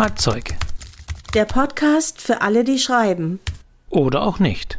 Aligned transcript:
Schreibzeug. 0.00 0.56
Der 1.34 1.44
Podcast 1.44 2.22
für 2.22 2.40
alle, 2.40 2.64
die 2.64 2.78
schreiben. 2.78 3.38
Oder 3.90 4.22
auch 4.22 4.38
nicht. 4.38 4.78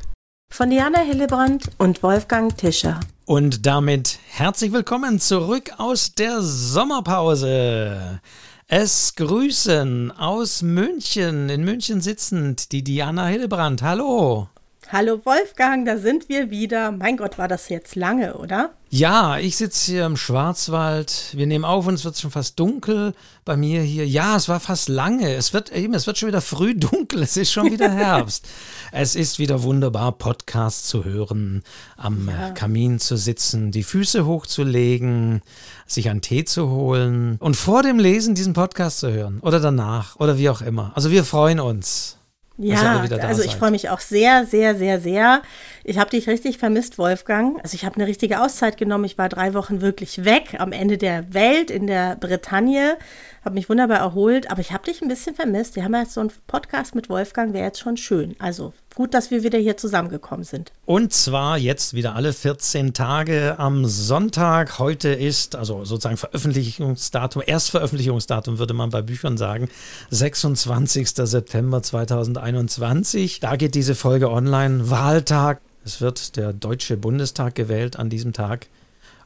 Von 0.51 0.71
Diana 0.71 0.97
Hillebrand 0.97 1.70
und 1.78 2.01
Wolfgang 2.01 2.58
Tischer. 2.58 3.00
Und 3.25 3.67
damit 3.67 4.17
herzlich 4.31 4.73
willkommen 4.73 5.19
zurück 5.19 5.73
aus 5.77 6.15
der 6.15 6.42
Sommerpause. 6.42 8.20
Es 8.65 9.13
grüßen 9.13 10.11
aus 10.11 10.63
München, 10.63 11.49
in 11.49 11.63
München 11.65 12.01
sitzend, 12.01 12.71
die 12.71 12.83
Diana 12.83 13.27
Hillebrand. 13.27 13.83
Hallo. 13.83 14.49
Hallo 14.93 15.21
Wolfgang, 15.23 15.85
da 15.85 15.97
sind 15.97 16.27
wir 16.27 16.49
wieder. 16.49 16.91
Mein 16.91 17.15
Gott, 17.15 17.37
war 17.37 17.47
das 17.47 17.69
jetzt 17.69 17.95
lange, 17.95 18.33
oder? 18.33 18.71
Ja, 18.89 19.37
ich 19.37 19.55
sitze 19.55 19.89
hier 19.93 20.05
im 20.05 20.17
Schwarzwald. 20.17 21.31
Wir 21.31 21.47
nehmen 21.47 21.63
auf 21.63 21.87
und 21.87 21.93
es 21.93 22.03
wird 22.03 22.17
schon 22.17 22.29
fast 22.29 22.59
dunkel 22.59 23.13
bei 23.45 23.55
mir 23.55 23.83
hier. 23.83 24.05
Ja, 24.05 24.35
es 24.35 24.49
war 24.49 24.59
fast 24.59 24.89
lange. 24.89 25.33
Es 25.33 25.54
wird 25.54 25.71
eben, 25.71 25.93
es 25.93 26.07
wird 26.07 26.17
schon 26.17 26.27
wieder 26.27 26.41
früh 26.41 26.75
dunkel. 26.77 27.23
Es 27.23 27.37
ist 27.37 27.54
schon 27.54 27.71
wieder 27.71 27.89
Herbst. 27.93 28.49
es 28.91 29.15
ist 29.15 29.39
wieder 29.39 29.63
wunderbar, 29.63 30.11
Podcasts 30.11 30.89
zu 30.89 31.05
hören, 31.05 31.63
am 31.96 32.27
ja. 32.27 32.49
Kamin 32.49 32.99
zu 32.99 33.16
sitzen, 33.16 33.71
die 33.71 33.84
Füße 33.84 34.26
hochzulegen, 34.26 35.41
sich 35.88 36.10
einen 36.10 36.20
Tee 36.20 36.44
zu 36.44 36.70
holen 36.70 37.38
und 37.40 37.55
vor 37.55 37.82
dem 37.82 37.98
Lesen 37.98 38.35
diesen 38.35 38.52
Podcast 38.52 38.99
zu 38.99 39.10
hören 39.10 39.40
oder 39.40 39.62
danach 39.62 40.18
oder 40.18 40.38
wie 40.38 40.49
auch 40.49 40.60
immer. 40.60 40.91
Also 40.96 41.12
wir 41.12 41.23
freuen 41.23 41.62
uns. 41.62 42.18
Ja, 42.64 43.06
also 43.22 43.44
ich 43.44 43.56
freue 43.56 43.72
mich 43.72 43.90
auch 43.90 44.00
sehr, 44.00 44.46
sehr, 44.46 44.76
sehr, 44.76 45.00
sehr. 45.00 45.42
Ich 45.84 45.98
habe 45.98 46.10
dich 46.10 46.28
richtig 46.28 46.58
vermisst, 46.58 46.98
Wolfgang. 46.98 47.60
Also 47.64 47.76
ich 47.76 47.86
habe 47.86 47.96
eine 47.96 48.08
richtige 48.08 48.42
Auszeit 48.42 48.78
genommen. 48.78 49.06
Ich 49.06 49.18
war 49.18 49.30
drei 49.30 49.54
Wochen 49.54 49.82
wirklich 49.82 50.26
weg 50.26 50.56
am 50.60 50.72
Ende 50.72 50.98
der 50.98 51.34
Welt 51.34 51.72
in 51.72 51.88
der 51.88 52.16
Bretagne 52.16 52.98
habe 53.44 53.55
mich 53.55 53.70
wunderbar 53.70 53.98
erholt, 53.98 54.52
aber 54.52 54.62
ich 54.62 54.72
habe 54.72 54.86
dich 54.86 55.02
ein 55.02 55.08
bisschen 55.08 55.36
vermisst. 55.36 55.76
Wir 55.76 55.84
haben 55.84 55.94
ja 55.94 56.02
jetzt 56.02 56.14
so 56.14 56.22
einen 56.22 56.32
Podcast 56.48 56.96
mit 56.96 57.10
Wolfgang, 57.10 57.54
wäre 57.54 57.66
jetzt 57.66 57.80
schon 57.80 57.98
schön. 57.98 58.36
Also 58.40 58.74
gut, 58.95 59.13
dass 59.13 59.32
wir 59.32 59.43
wieder 59.43 59.60
hier 59.60 59.77
zusammengekommen 59.77 60.43
sind. 60.43 60.71
Und 60.85 61.13
zwar 61.13 61.57
jetzt 61.57 61.93
wieder 61.93 62.16
alle 62.16 62.34
14 62.34 62.93
Tage 62.93 63.55
am 63.57 63.85
Sonntag. 63.85 64.79
Heute 64.79 65.09
ist, 65.09 65.55
also 65.55 65.85
sozusagen 65.85 66.17
Veröffentlichungsdatum, 66.17 67.43
Erstveröffentlichungsdatum 67.45 68.59
würde 68.59 68.73
man 68.73 68.89
bei 68.89 69.01
Büchern 69.01 69.38
sagen, 69.38 69.69
26. 70.09 71.09
September 71.09 71.81
2021. 71.81 73.39
Da 73.39 73.55
geht 73.55 73.75
diese 73.75 73.95
Folge 73.95 74.29
online. 74.29 74.89
Wahltag. 74.89 75.61
Es 75.83 76.01
wird 76.01 76.35
der 76.35 76.53
Deutsche 76.53 76.97
Bundestag 76.97 77.55
gewählt 77.55 77.97
an 77.97 78.09
diesem 78.09 78.33
Tag. 78.33 78.67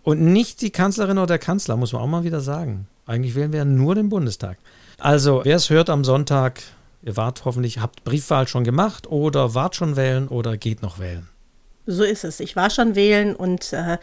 Und 0.04 0.22
nicht 0.22 0.62
die 0.62 0.70
Kanzlerin 0.70 1.18
oder 1.18 1.28
der 1.28 1.40
Kanzler, 1.40 1.78
muss 1.78 1.92
man 1.92 2.02
auch 2.02 2.08
mal 2.08 2.24
wieder 2.24 2.40
sagen. 2.40 2.88
Eigentlich 3.08 3.36
wählen 3.36 3.52
wir 3.52 3.60
ja 3.60 3.66
nur 3.66 3.96
den 3.96 4.10
Bundestag. 4.10 4.58
Also, 5.00 5.42
wer 5.44 5.58
es 5.58 5.70
hört 5.70 5.90
am 5.90 6.04
Sonntag, 6.04 6.62
ihr 7.06 7.16
wart 7.16 7.46
hoffentlich, 7.46 7.80
habt 7.80 8.04
Briefwahl 8.04 8.48
schon 8.48 8.64
gemacht 8.64 9.08
oder 9.08 9.54
wart 9.54 9.76
schon 9.76 9.96
wählen 9.96 10.28
oder 10.28 10.58
geht 10.58 10.82
noch 10.82 11.00
wählen. 11.00 11.30
So 11.88 12.04
ist 12.04 12.24
es. 12.24 12.40
Ich 12.40 12.56
war 12.56 12.72
schon 12.72 12.96
wählen 12.96 13.36
und 13.36 13.72
äh, 13.72 14.00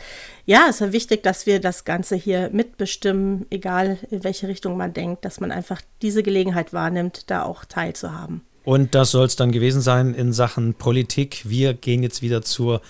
ja, 0.46 0.66
es 0.70 0.80
ist 0.80 0.92
wichtig, 0.92 1.24
dass 1.24 1.46
wir 1.46 1.60
das 1.60 1.84
Ganze 1.84 2.14
hier 2.14 2.48
mitbestimmen, 2.50 3.46
egal 3.50 3.98
in 4.10 4.22
welche 4.22 4.46
Richtung 4.46 4.76
man 4.76 4.94
denkt, 4.94 5.24
dass 5.24 5.40
man 5.40 5.50
einfach 5.50 5.82
diese 6.00 6.22
Gelegenheit 6.22 6.72
wahrnimmt, 6.72 7.28
da 7.28 7.42
auch 7.42 7.64
teilzuhaben. 7.64 8.42
Und 8.64 8.94
das 8.94 9.10
soll 9.10 9.26
es 9.26 9.34
dann 9.34 9.50
gewesen 9.50 9.80
sein 9.80 10.14
in 10.14 10.32
Sachen 10.32 10.74
Politik. 10.74 11.42
Wir 11.44 11.74
gehen 11.74 12.04
jetzt 12.04 12.22
wieder 12.22 12.42
zur 12.42 12.80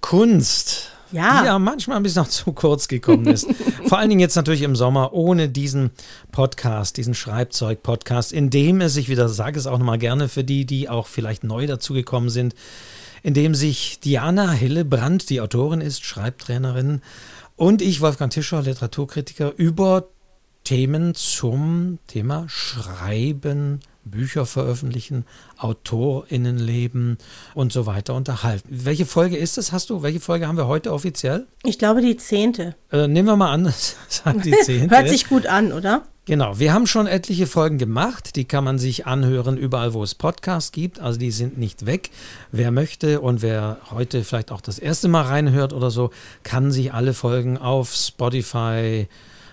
Kunst 0.00 0.92
ja. 1.12 1.40
die 1.40 1.46
ja 1.46 1.58
manchmal 1.58 1.96
ein 1.96 2.02
bisschen 2.02 2.22
noch 2.22 2.28
zu 2.30 2.52
kurz 2.52 2.88
gekommen 2.88 3.26
ist. 3.26 3.46
Vor 3.86 3.98
allen 3.98 4.08
Dingen 4.08 4.20
jetzt 4.20 4.36
natürlich 4.36 4.62
im 4.62 4.76
Sommer 4.76 5.12
ohne 5.12 5.48
diesen 5.48 5.90
Podcast, 6.32 6.96
diesen 6.96 7.14
Schreibzeug-Podcast, 7.14 8.32
in 8.32 8.50
dem 8.50 8.80
es 8.80 8.94
sich 8.94 9.08
wieder, 9.08 9.28
sage 9.28 9.58
es 9.58 9.66
auch 9.66 9.78
nochmal 9.78 9.98
gerne 9.98 10.28
für 10.28 10.44
die, 10.44 10.64
die 10.64 10.88
auch 10.88 11.06
vielleicht 11.06 11.44
neu 11.44 11.66
dazugekommen 11.66 12.30
sind, 12.30 12.54
in 13.22 13.34
dem 13.34 13.54
sich 13.54 14.00
Diana 14.00 14.52
Hillebrand, 14.52 15.30
die 15.30 15.40
Autorin 15.40 15.80
ist, 15.80 16.04
Schreibtrainerin, 16.04 17.00
und 17.56 17.80
ich, 17.80 18.02
Wolfgang 18.02 18.30
Tischer, 18.30 18.60
Literaturkritiker, 18.60 19.52
über 19.56 20.08
Themen 20.64 21.14
zum 21.14 21.98
Thema 22.06 22.44
Schreiben 22.48 23.80
Bücher 24.10 24.46
veröffentlichen, 24.46 25.24
AutorInnenleben 25.58 27.18
und 27.54 27.72
so 27.72 27.86
weiter 27.86 28.14
unterhalten. 28.14 28.68
Welche 28.70 29.06
Folge 29.06 29.36
ist 29.36 29.58
das? 29.58 29.72
Hast 29.72 29.90
du? 29.90 30.02
Welche 30.02 30.20
Folge 30.20 30.46
haben 30.46 30.56
wir 30.56 30.66
heute 30.66 30.92
offiziell? 30.92 31.46
Ich 31.64 31.78
glaube 31.78 32.00
die 32.00 32.16
zehnte. 32.16 32.74
Äh, 32.90 33.08
nehmen 33.08 33.28
wir 33.28 33.36
mal 33.36 33.52
an, 33.52 33.72
sagt 34.08 34.44
die 34.44 34.52
zehnte. 34.62 34.96
Hört 34.96 35.08
sich 35.08 35.28
gut 35.28 35.46
an, 35.46 35.72
oder? 35.72 36.02
Genau, 36.28 36.58
wir 36.58 36.72
haben 36.72 36.88
schon 36.88 37.06
etliche 37.06 37.46
Folgen 37.46 37.78
gemacht, 37.78 38.34
die 38.34 38.46
kann 38.46 38.64
man 38.64 38.80
sich 38.80 39.06
anhören 39.06 39.56
überall, 39.56 39.94
wo 39.94 40.02
es 40.02 40.16
Podcasts 40.16 40.72
gibt, 40.72 40.98
also 40.98 41.20
die 41.20 41.30
sind 41.30 41.56
nicht 41.56 41.86
weg. 41.86 42.10
Wer 42.50 42.72
möchte 42.72 43.20
und 43.20 43.42
wer 43.42 43.78
heute 43.92 44.24
vielleicht 44.24 44.50
auch 44.50 44.60
das 44.60 44.80
erste 44.80 45.06
Mal 45.06 45.22
reinhört 45.22 45.72
oder 45.72 45.92
so, 45.92 46.10
kann 46.42 46.72
sich 46.72 46.92
alle 46.92 47.14
Folgen 47.14 47.58
auf 47.58 47.94
Spotify, 47.94 49.06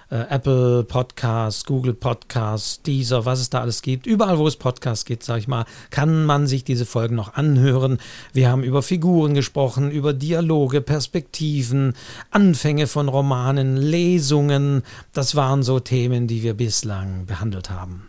Apple 0.10 0.84
Podcasts, 0.84 1.66
Google 1.66 1.94
Podcasts, 1.94 2.82
Deezer, 2.82 3.26
was 3.26 3.40
es 3.40 3.50
da 3.50 3.62
alles 3.62 3.82
gibt. 3.82 4.06
Überall, 4.06 4.38
wo 4.38 4.48
es 4.48 4.56
Podcasts 4.56 5.06
gibt, 5.06 5.24
sag 5.24 5.40
ich 5.40 5.48
mal, 5.48 5.66
kann 5.90 6.26
man 6.26 6.48
sich 6.48 6.64
diese 6.64 6.86
Folgen 6.86 7.16
noch 7.16 7.34
anhören. 7.34 8.00
Wir 8.32 8.50
haben 8.50 8.64
über 8.64 8.82
Figuren 8.82 9.34
gesprochen, 9.34 9.92
über 9.92 10.14
Dialoge, 10.14 10.82
Perspektiven, 10.82 11.94
Anfänge 12.32 12.88
von 12.88 13.10
Romanen, 13.10 13.78
Lesungen. 13.78 14.84
Das 15.14 15.36
waren 15.36 15.64
so 15.64 15.80
Themen, 15.80 16.28
die 16.28 16.44
wir 16.44 16.54
bislang 16.54 17.26
behandelt 17.26 17.70
haben. 17.70 18.08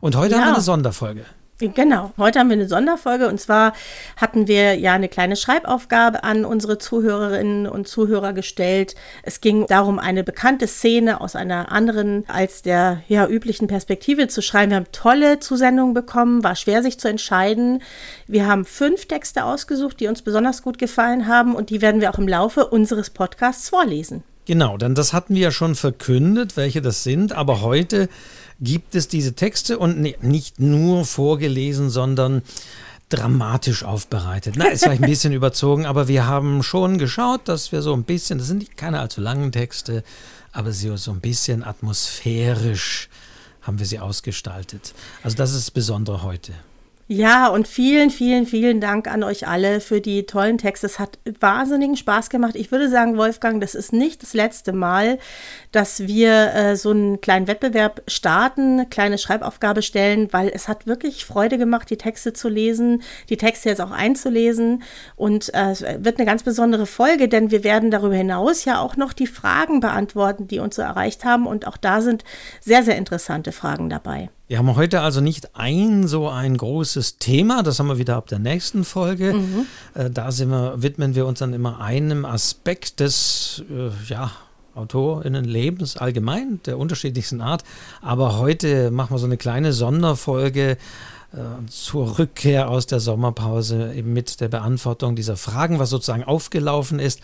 Und 0.00 0.16
heute 0.16 0.34
ja. 0.34 0.40
haben 0.40 0.46
wir 0.48 0.54
eine 0.54 0.62
Sonderfolge. 0.62 1.24
Genau, 1.58 2.12
heute 2.18 2.38
haben 2.38 2.50
wir 2.50 2.56
eine 2.56 2.68
Sonderfolge 2.68 3.28
und 3.28 3.40
zwar 3.40 3.72
hatten 4.18 4.46
wir 4.46 4.74
ja 4.74 4.92
eine 4.92 5.08
kleine 5.08 5.36
Schreibaufgabe 5.36 6.22
an 6.22 6.44
unsere 6.44 6.76
Zuhörerinnen 6.76 7.66
und 7.66 7.88
Zuhörer 7.88 8.34
gestellt. 8.34 8.94
Es 9.22 9.40
ging 9.40 9.66
darum, 9.66 9.98
eine 9.98 10.22
bekannte 10.22 10.66
Szene 10.66 11.18
aus 11.18 11.34
einer 11.34 11.72
anderen 11.72 12.24
als 12.28 12.60
der 12.60 13.00
ja, 13.08 13.26
üblichen 13.26 13.68
Perspektive 13.68 14.28
zu 14.28 14.42
schreiben. 14.42 14.70
Wir 14.72 14.76
haben 14.76 14.92
tolle 14.92 15.40
Zusendungen 15.40 15.94
bekommen, 15.94 16.44
war 16.44 16.56
schwer 16.56 16.82
sich 16.82 17.00
zu 17.00 17.08
entscheiden. 17.08 17.82
Wir 18.26 18.46
haben 18.46 18.66
fünf 18.66 19.06
Texte 19.06 19.42
ausgesucht, 19.44 19.98
die 19.98 20.08
uns 20.08 20.20
besonders 20.20 20.60
gut 20.60 20.76
gefallen 20.76 21.26
haben 21.26 21.54
und 21.54 21.70
die 21.70 21.80
werden 21.80 22.02
wir 22.02 22.10
auch 22.10 22.18
im 22.18 22.28
Laufe 22.28 22.66
unseres 22.66 23.08
Podcasts 23.08 23.70
vorlesen. 23.70 24.24
Genau, 24.44 24.76
denn 24.76 24.94
das 24.94 25.12
hatten 25.12 25.34
wir 25.34 25.42
ja 25.42 25.50
schon 25.50 25.74
verkündet, 25.74 26.56
welche 26.56 26.80
das 26.80 27.02
sind, 27.02 27.32
aber 27.32 27.62
heute 27.62 28.08
gibt 28.60 28.94
es 28.94 29.08
diese 29.08 29.34
Texte 29.34 29.78
und 29.78 30.00
nicht 30.22 30.60
nur 30.60 31.04
vorgelesen, 31.04 31.90
sondern 31.90 32.42
dramatisch 33.08 33.84
aufbereitet. 33.84 34.54
Na, 34.56 34.66
ist 34.66 34.84
vielleicht 34.84 35.02
ein 35.02 35.10
bisschen 35.10 35.32
überzogen, 35.34 35.86
aber 35.86 36.08
wir 36.08 36.26
haben 36.26 36.62
schon 36.62 36.98
geschaut, 36.98 37.42
dass 37.48 37.70
wir 37.72 37.82
so 37.82 37.92
ein 37.92 38.04
bisschen, 38.04 38.38
das 38.38 38.48
sind 38.48 38.76
keine 38.76 39.00
allzu 39.00 39.20
langen 39.20 39.52
Texte, 39.52 40.02
aber 40.52 40.72
so, 40.72 40.96
so 40.96 41.12
ein 41.12 41.20
bisschen 41.20 41.62
atmosphärisch 41.62 43.08
haben 43.62 43.78
wir 43.78 43.86
sie 43.86 43.98
ausgestaltet. 43.98 44.94
Also 45.22 45.36
das 45.36 45.50
ist 45.50 45.66
das 45.66 45.70
Besondere 45.70 46.22
heute. 46.22 46.52
Ja, 47.08 47.46
und 47.46 47.68
vielen, 47.68 48.10
vielen, 48.10 48.46
vielen 48.46 48.80
Dank 48.80 49.06
an 49.06 49.22
euch 49.22 49.46
alle 49.46 49.80
für 49.80 50.00
die 50.00 50.26
tollen 50.26 50.58
Texte. 50.58 50.86
Es 50.86 50.98
hat 50.98 51.20
wahnsinnigen 51.38 51.96
Spaß 51.96 52.30
gemacht. 52.30 52.56
Ich 52.56 52.72
würde 52.72 52.90
sagen, 52.90 53.16
Wolfgang, 53.16 53.60
das 53.60 53.76
ist 53.76 53.92
nicht 53.92 54.24
das 54.24 54.34
letzte 54.34 54.72
Mal, 54.72 55.20
dass 55.76 56.06
wir 56.06 56.54
äh, 56.54 56.74
so 56.74 56.88
einen 56.88 57.20
kleinen 57.20 57.48
Wettbewerb 57.48 58.00
starten, 58.08 58.78
eine 58.78 58.86
kleine 58.86 59.18
Schreibaufgabe 59.18 59.82
stellen, 59.82 60.32
weil 60.32 60.48
es 60.48 60.68
hat 60.68 60.86
wirklich 60.86 61.26
Freude 61.26 61.58
gemacht, 61.58 61.90
die 61.90 61.98
Texte 61.98 62.32
zu 62.32 62.48
lesen, 62.48 63.02
die 63.28 63.36
Texte 63.36 63.68
jetzt 63.68 63.82
auch 63.82 63.90
einzulesen. 63.90 64.82
Und 65.16 65.52
äh, 65.52 65.72
es 65.72 65.82
wird 65.82 66.16
eine 66.16 66.24
ganz 66.24 66.44
besondere 66.44 66.86
Folge, 66.86 67.28
denn 67.28 67.50
wir 67.50 67.62
werden 67.62 67.90
darüber 67.90 68.14
hinaus 68.14 68.64
ja 68.64 68.80
auch 68.80 68.96
noch 68.96 69.12
die 69.12 69.26
Fragen 69.26 69.80
beantworten, 69.80 70.48
die 70.48 70.60
uns 70.60 70.76
so 70.76 70.82
erreicht 70.82 71.26
haben. 71.26 71.46
Und 71.46 71.66
auch 71.66 71.76
da 71.76 72.00
sind 72.00 72.24
sehr, 72.62 72.82
sehr 72.82 72.96
interessante 72.96 73.52
Fragen 73.52 73.90
dabei. 73.90 74.30
Wir 74.48 74.56
haben 74.56 74.76
heute 74.76 75.02
also 75.02 75.20
nicht 75.20 75.56
ein 75.56 76.06
so 76.06 76.28
ein 76.28 76.56
großes 76.56 77.18
Thema, 77.18 77.62
das 77.62 77.80
haben 77.80 77.88
wir 77.88 77.98
wieder 77.98 78.16
ab 78.16 78.28
der 78.28 78.38
nächsten 78.38 78.84
Folge. 78.84 79.34
Mhm. 79.34 79.66
Äh, 79.94 80.08
da 80.08 80.30
wir, 80.30 80.74
widmen 80.78 81.14
wir 81.14 81.26
uns 81.26 81.40
dann 81.40 81.52
immer 81.52 81.80
einem 81.80 82.24
Aspekt 82.24 83.00
des 83.00 83.62
äh, 83.68 83.90
ja, 84.08 84.30
AutorInnenlebens 84.76 85.96
allgemein, 85.96 86.60
der 86.66 86.78
unterschiedlichsten 86.78 87.40
Art. 87.40 87.64
Aber 88.02 88.38
heute 88.38 88.90
machen 88.90 89.14
wir 89.14 89.18
so 89.18 89.26
eine 89.26 89.36
kleine 89.36 89.72
Sonderfolge 89.72 90.72
äh, 91.32 91.66
zur 91.68 92.18
Rückkehr 92.18 92.68
aus 92.68 92.86
der 92.86 93.00
Sommerpause 93.00 93.94
eben 93.94 94.12
mit 94.12 94.40
der 94.40 94.48
Beantwortung 94.48 95.16
dieser 95.16 95.36
Fragen, 95.36 95.78
was 95.78 95.90
sozusagen 95.90 96.24
aufgelaufen 96.24 96.98
ist 96.98 97.20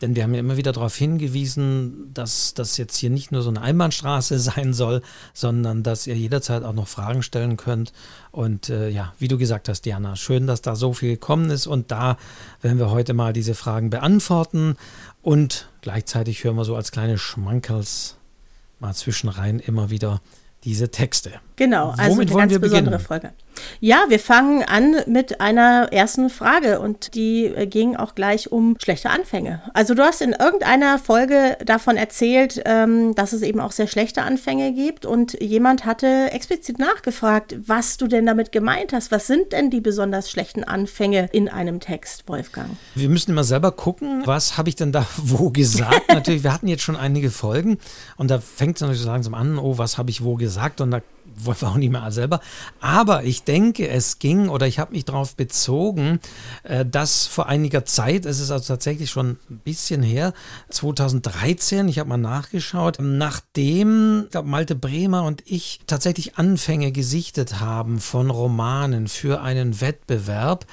denn 0.00 0.16
wir 0.16 0.22
haben 0.22 0.32
ja 0.32 0.40
immer 0.40 0.56
wieder 0.56 0.72
darauf 0.72 0.96
hingewiesen, 0.96 2.10
dass 2.14 2.54
das 2.54 2.76
jetzt 2.78 2.96
hier 2.96 3.10
nicht 3.10 3.32
nur 3.32 3.42
so 3.42 3.50
eine 3.50 3.60
Einbahnstraße 3.60 4.38
sein 4.38 4.72
soll, 4.72 5.02
sondern 5.34 5.82
dass 5.82 6.06
ihr 6.06 6.16
jederzeit 6.16 6.64
auch 6.64 6.72
noch 6.72 6.88
Fragen 6.88 7.22
stellen 7.22 7.56
könnt. 7.56 7.92
Und 8.30 8.70
äh, 8.70 8.88
ja, 8.88 9.12
wie 9.18 9.28
du 9.28 9.36
gesagt 9.36 9.68
hast, 9.68 9.82
Diana, 9.82 10.16
schön, 10.16 10.46
dass 10.46 10.62
da 10.62 10.74
so 10.74 10.92
viel 10.92 11.10
gekommen 11.10 11.50
ist. 11.50 11.66
Und 11.66 11.90
da 11.90 12.16
werden 12.62 12.78
wir 12.78 12.90
heute 12.90 13.12
mal 13.12 13.32
diese 13.32 13.54
Fragen 13.54 13.90
beantworten. 13.90 14.76
Und 15.22 15.68
gleichzeitig 15.82 16.44
hören 16.44 16.56
wir 16.56 16.64
so 16.64 16.76
als 16.76 16.92
kleine 16.92 17.18
Schmankels 17.18 18.16
mal 18.78 18.94
zwischenrein 18.94 19.58
immer 19.60 19.90
wieder 19.90 20.20
diese 20.64 20.90
Texte. 20.90 21.40
Genau, 21.60 21.92
also 21.98 22.16
Womit 22.16 22.30
eine 22.30 22.38
ganz 22.38 22.52
wir 22.52 22.58
besondere 22.58 22.96
beginnen? 22.96 23.06
Folge. 23.06 23.32
Ja, 23.80 24.04
wir 24.08 24.18
fangen 24.18 24.62
an 24.62 24.96
mit 25.06 25.42
einer 25.42 25.92
ersten 25.92 26.30
Frage 26.30 26.80
und 26.80 27.14
die 27.14 27.44
äh, 27.44 27.66
ging 27.66 27.96
auch 27.96 28.14
gleich 28.14 28.50
um 28.50 28.76
schlechte 28.82 29.10
Anfänge. 29.10 29.60
Also 29.74 29.92
du 29.92 30.02
hast 30.02 30.22
in 30.22 30.32
irgendeiner 30.32 30.98
Folge 30.98 31.58
davon 31.62 31.98
erzählt, 31.98 32.62
ähm, 32.64 33.14
dass 33.14 33.34
es 33.34 33.42
eben 33.42 33.60
auch 33.60 33.72
sehr 33.72 33.88
schlechte 33.88 34.22
Anfänge 34.22 34.72
gibt 34.72 35.04
und 35.04 35.38
jemand 35.38 35.84
hatte 35.84 36.30
explizit 36.32 36.78
nachgefragt, 36.78 37.56
was 37.66 37.98
du 37.98 38.06
denn 38.06 38.24
damit 38.24 38.52
gemeint 38.52 38.94
hast. 38.94 39.12
Was 39.12 39.26
sind 39.26 39.52
denn 39.52 39.68
die 39.68 39.82
besonders 39.82 40.30
schlechten 40.30 40.64
Anfänge 40.64 41.28
in 41.30 41.50
einem 41.50 41.80
Text, 41.80 42.26
Wolfgang? 42.26 42.70
Wir 42.94 43.10
müssen 43.10 43.32
immer 43.32 43.44
selber 43.44 43.72
gucken, 43.72 44.22
was 44.24 44.56
habe 44.56 44.70
ich 44.70 44.76
denn 44.76 44.92
da 44.92 45.04
wo 45.18 45.50
gesagt. 45.50 46.08
natürlich, 46.08 46.42
wir 46.42 46.54
hatten 46.54 46.68
jetzt 46.68 46.84
schon 46.84 46.96
einige 46.96 47.30
Folgen 47.30 47.76
und 48.16 48.30
da 48.30 48.40
fängt 48.40 48.76
es 48.76 48.80
natürlich 48.80 49.02
so 49.02 49.08
langsam 49.08 49.34
an, 49.34 49.58
oh, 49.58 49.76
was 49.76 49.98
habe 49.98 50.08
ich 50.08 50.24
wo 50.24 50.36
gesagt 50.36 50.80
und 50.80 50.90
da 50.90 51.02
wir 51.46 51.68
auch 51.68 51.76
nicht 51.76 51.90
mehr 51.90 52.10
selber. 52.12 52.40
Aber 52.80 53.24
ich 53.24 53.44
denke, 53.44 53.88
es 53.88 54.18
ging 54.18 54.48
oder 54.48 54.66
ich 54.66 54.78
habe 54.78 54.92
mich 54.92 55.04
darauf 55.04 55.36
bezogen, 55.36 56.20
äh, 56.62 56.84
dass 56.84 57.26
vor 57.26 57.48
einiger 57.48 57.84
Zeit, 57.84 58.26
es 58.26 58.40
ist 58.40 58.50
also 58.50 58.66
tatsächlich 58.66 59.10
schon 59.10 59.38
ein 59.50 59.58
bisschen 59.64 60.02
her, 60.02 60.32
2013, 60.70 61.88
ich 61.88 61.98
habe 61.98 62.08
mal 62.08 62.16
nachgeschaut, 62.16 62.98
nachdem 63.00 64.26
glaub, 64.30 64.46
Malte 64.46 64.74
Bremer 64.74 65.24
und 65.24 65.42
ich 65.46 65.80
tatsächlich 65.86 66.36
Anfänge 66.36 66.92
gesichtet 66.92 67.60
haben 67.60 68.00
von 68.00 68.30
Romanen 68.30 69.08
für 69.08 69.40
einen 69.40 69.80
Wettbewerb, 69.80 70.66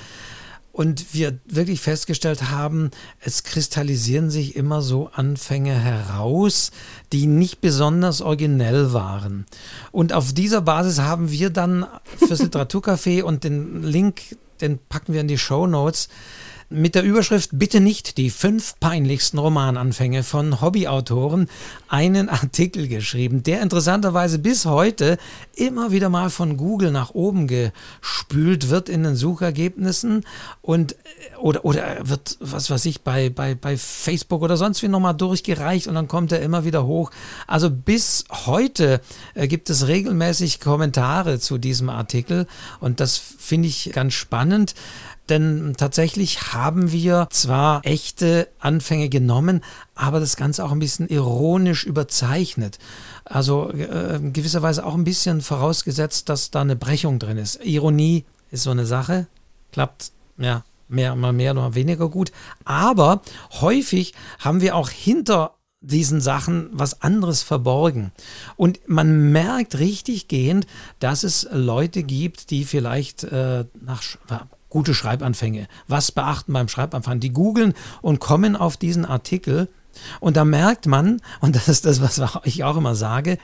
und 0.77 1.15
wir 1.15 1.39
wirklich 1.47 1.81
festgestellt 1.81 2.51
haben, 2.51 2.91
es 3.19 3.41
kristallisieren 3.41 4.29
sich 4.29 4.55
immer 4.55 4.83
so 4.83 5.09
Anfänge 5.11 5.73
heraus, 5.73 6.69
die 7.11 7.25
nicht 7.25 7.61
besonders 7.61 8.21
originell 8.21 8.93
waren. 8.93 9.47
Und 9.91 10.13
auf 10.13 10.33
dieser 10.33 10.61
Basis 10.61 10.99
haben 10.99 11.31
wir 11.31 11.49
dann 11.49 11.87
fürs 12.17 12.41
Literaturcafé 12.43 13.23
und 13.23 13.43
den 13.43 13.81
Link, 13.81 14.37
den 14.61 14.77
packen 14.77 15.13
wir 15.13 15.21
in 15.21 15.27
die 15.27 15.39
Show 15.39 15.65
Notes, 15.65 16.09
mit 16.69 16.95
der 16.95 17.03
Überschrift 17.03 17.51
Bitte 17.53 17.79
nicht 17.79 18.17
die 18.17 18.29
fünf 18.29 18.79
peinlichsten 18.79 19.37
Romananfänge 19.37 20.23
von 20.23 20.59
Hobbyautoren 20.59 21.47
einen 21.87 22.27
Artikel 22.27 22.87
geschrieben, 22.87 23.43
der 23.43 23.61
interessanterweise 23.61 24.37
bis 24.39 24.65
heute 24.65 25.17
immer 25.55 25.91
wieder 25.91 26.09
mal 26.09 26.29
von 26.29 26.57
Google 26.57 26.91
nach 26.91 27.11
oben 27.11 27.47
gespült 27.47 28.69
wird 28.69 28.89
in 28.89 29.03
den 29.03 29.15
Suchergebnissen 29.15 30.25
und 30.61 30.93
äh, 30.93 30.95
oder, 31.39 31.63
oder 31.63 31.97
wird, 32.01 32.37
was 32.41 32.69
weiß 32.69 32.85
ich, 32.85 33.01
bei, 33.01 33.29
bei, 33.29 33.55
bei 33.55 33.77
Facebook 33.77 34.41
oder 34.41 34.57
sonst 34.57 34.83
wie 34.83 34.89
nochmal 34.89 35.15
durchgereicht 35.15 35.87
und 35.87 35.95
dann 35.95 36.07
kommt 36.07 36.31
er 36.31 36.41
immer 36.41 36.65
wieder 36.65 36.85
hoch. 36.85 37.11
Also 37.47 37.69
bis 37.69 38.25
heute 38.45 38.99
äh, 39.35 39.47
gibt 39.47 39.69
es 39.69 39.87
regelmäßig 39.87 40.59
Kommentare 40.59 41.39
zu 41.39 41.57
diesem 41.57 41.89
Artikel 41.89 42.45
und 42.81 42.99
das 42.99 43.17
finde 43.17 43.69
ich 43.69 43.91
ganz 43.93 44.13
spannend. 44.13 44.75
Denn 45.29 45.75
tatsächlich 45.77 46.53
haben 46.53 46.91
wir 46.91 47.27
zwar 47.31 47.81
echte 47.85 48.47
Anfänge 48.59 49.09
genommen, 49.09 49.63
aber 49.95 50.19
das 50.19 50.37
Ganze 50.37 50.63
auch 50.63 50.71
ein 50.71 50.79
bisschen 50.79 51.07
ironisch 51.07 51.85
überzeichnet. 51.85 52.79
Also 53.25 53.69
äh, 53.71 54.15
in 54.15 54.33
gewisser 54.33 54.61
Weise 54.61 54.85
auch 54.85 54.95
ein 54.95 55.03
bisschen 55.03 55.41
vorausgesetzt, 55.41 56.29
dass 56.29 56.51
da 56.51 56.61
eine 56.61 56.75
Brechung 56.75 57.19
drin 57.19 57.37
ist. 57.37 57.59
Ironie 57.63 58.25
ist 58.51 58.63
so 58.63 58.71
eine 58.71 58.85
Sache, 58.85 59.27
klappt 59.71 60.11
ja 60.37 60.63
mehr, 60.87 61.15
mal 61.15 61.33
mehr, 61.33 61.53
mal 61.53 61.75
weniger 61.75 62.09
gut. 62.09 62.31
Aber 62.63 63.21
häufig 63.59 64.13
haben 64.39 64.61
wir 64.61 64.75
auch 64.75 64.89
hinter 64.89 65.53
diesen 65.81 66.21
Sachen 66.21 66.69
was 66.71 67.01
anderes 67.01 67.43
verborgen. 67.43 68.11
Und 68.55 68.79
man 68.87 69.31
merkt 69.31 69.77
richtig 69.77 70.27
gehend, 70.27 70.65
dass 70.99 71.23
es 71.23 71.47
Leute 71.51 72.03
gibt, 72.03 72.49
die 72.49 72.65
vielleicht 72.65 73.23
äh, 73.25 73.65
nach 73.79 74.01
gute 74.69 74.93
Schreibanfänge. 74.93 75.67
Was 75.87 76.11
beachten 76.11 76.53
beim 76.53 76.67
Schreibanfang? 76.67 77.19
Die 77.19 77.33
googeln 77.33 77.73
und 78.01 78.19
kommen 78.19 78.55
auf 78.55 78.77
diesen 78.77 79.05
Artikel 79.05 79.67
und 80.19 80.37
da 80.37 80.45
merkt 80.45 80.85
man, 80.85 81.21
und 81.41 81.55
das 81.55 81.67
ist 81.67 81.85
das, 81.85 82.01
was 82.01 82.21
ich 82.43 82.63
auch 82.63 82.77
immer 82.77 82.95
sage, 82.95 83.37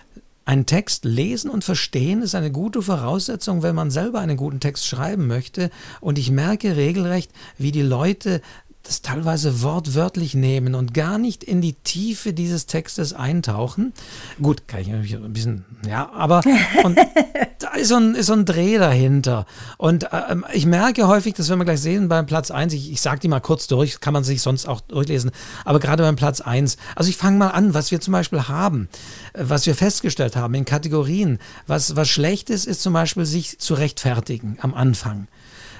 einen 0.45 0.65
Text 0.65 1.05
lesen 1.05 1.49
und 1.49 1.63
verstehen 1.63 2.21
ist 2.21 2.35
eine 2.35 2.51
gute 2.51 2.81
Voraussetzung, 2.81 3.63
wenn 3.63 3.75
man 3.75 3.91
selber 3.91 4.19
einen 4.19 4.35
guten 4.35 4.59
Text 4.59 4.85
schreiben 4.85 5.25
möchte. 5.25 5.69
Und 6.01 6.19
ich 6.19 6.31
merke 6.31 6.75
regelrecht, 6.75 7.31
wie 7.57 7.71
die 7.71 7.81
Leute 7.81 8.41
das 8.83 9.01
teilweise 9.01 9.61
wortwörtlich 9.61 10.35
nehmen 10.35 10.75
und 10.75 10.93
gar 10.93 11.17
nicht 11.17 11.41
in 11.43 11.61
die 11.61 11.73
Tiefe 11.73 12.33
dieses 12.33 12.65
Textes 12.65 13.13
eintauchen. 13.13 13.93
Gut, 14.41 14.67
kann 14.67 14.81
ich 14.81 14.87
natürlich 14.87 15.15
ein 15.15 15.31
bisschen, 15.31 15.63
ja, 15.87 16.11
aber 16.11 16.41
und 16.83 16.99
da 17.59 17.69
ist 17.75 17.87
so, 17.87 17.95
ein, 17.95 18.13
ist 18.13 18.25
so 18.25 18.33
ein 18.33 18.43
Dreh 18.43 18.77
dahinter. 18.77 19.45
Und 19.77 20.11
äh, 20.11 20.35
ich 20.51 20.65
merke 20.65 21.07
häufig, 21.07 21.33
dass 21.33 21.49
wenn 21.49 21.59
wir 21.59 21.65
gleich 21.65 21.79
sehen 21.79 22.09
beim 22.09 22.25
Platz 22.25 22.51
1, 22.51 22.73
ich, 22.73 22.91
ich 22.91 22.99
sage 22.99 23.21
die 23.21 23.29
mal 23.29 23.39
kurz 23.39 23.67
durch, 23.67 24.01
kann 24.01 24.13
man 24.13 24.25
sich 24.25 24.41
sonst 24.41 24.67
auch 24.67 24.81
durchlesen, 24.81 25.31
aber 25.63 25.79
gerade 25.79 26.03
beim 26.03 26.17
Platz 26.17 26.41
1, 26.41 26.75
also 26.95 27.09
ich 27.09 27.15
fange 27.15 27.37
mal 27.37 27.51
an, 27.51 27.73
was 27.73 27.89
wir 27.89 28.01
zum 28.01 28.11
Beispiel 28.11 28.49
haben, 28.49 28.89
äh, 29.31 29.43
was 29.43 29.65
wir 29.65 29.75
festgestellt 29.75 30.35
haben 30.35 30.53
in 30.55 30.65
Kategorien, 30.65 31.39
was, 31.67 31.95
was 31.95 32.09
schlecht 32.09 32.49
ist, 32.49 32.65
ist 32.65 32.81
zum 32.81 32.91
Beispiel 32.91 33.25
sich 33.25 33.59
zu 33.59 33.75
rechtfertigen 33.75 34.57
am 34.61 34.73
Anfang 34.73 35.27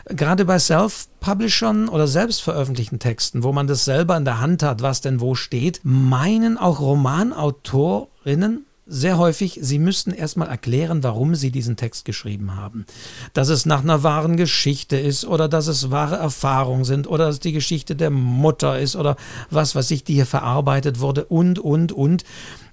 gerade 0.05 0.45
bei 0.45 0.59
Self-Publishern 0.59 1.89
oder 1.89 2.07
selbstveröffentlichten 2.07 2.99
Texten, 2.99 3.43
wo 3.43 3.51
man 3.51 3.67
das 3.67 3.85
selber 3.85 4.17
in 4.17 4.25
der 4.25 4.39
Hand 4.39 4.63
hat, 4.63 4.81
was 4.81 5.01
denn 5.01 5.21
wo 5.21 5.35
steht, 5.35 5.81
meinen 5.83 6.57
auch 6.57 6.79
Romanautorinnen, 6.79 8.65
sehr 8.85 9.17
häufig, 9.17 9.59
sie 9.61 9.79
müssten 9.79 10.11
erstmal 10.11 10.49
erklären, 10.49 11.03
warum 11.03 11.35
sie 11.35 11.51
diesen 11.51 11.77
Text 11.77 12.03
geschrieben 12.03 12.55
haben. 12.55 12.85
Dass 13.33 13.47
es 13.47 13.65
nach 13.65 13.81
einer 13.81 14.03
wahren 14.03 14.35
Geschichte 14.35 14.97
ist 14.97 15.25
oder 15.25 15.47
dass 15.47 15.67
es 15.67 15.89
wahre 15.89 16.17
Erfahrungen 16.17 16.83
sind 16.83 17.07
oder 17.07 17.27
dass 17.27 17.35
es 17.35 17.39
die 17.39 17.53
Geschichte 17.53 17.95
der 17.95 18.09
Mutter 18.09 18.77
ist 18.79 18.97
oder 18.97 19.15
was 19.49 19.73
weiß 19.75 19.89
ich, 19.91 20.03
die 20.03 20.15
hier 20.15 20.25
verarbeitet 20.25 20.99
wurde 20.99 21.25
und, 21.25 21.59
und, 21.59 21.93
und. 21.93 22.25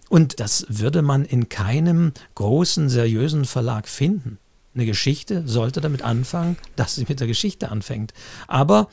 Und 0.08 0.40
das 0.40 0.66
würde 0.68 1.02
man 1.02 1.24
in 1.24 1.48
keinem 1.48 2.12
großen, 2.34 2.88
seriösen 2.88 3.44
Verlag 3.44 3.86
finden. 3.86 4.38
Eine 4.74 4.86
Geschichte 4.86 5.42
sollte 5.46 5.80
damit 5.80 6.02
anfangen, 6.02 6.56
dass 6.76 6.94
sie 6.94 7.06
mit 7.08 7.20
der 7.20 7.26
Geschichte 7.26 7.70
anfängt. 7.70 8.12
Aber 8.46 8.88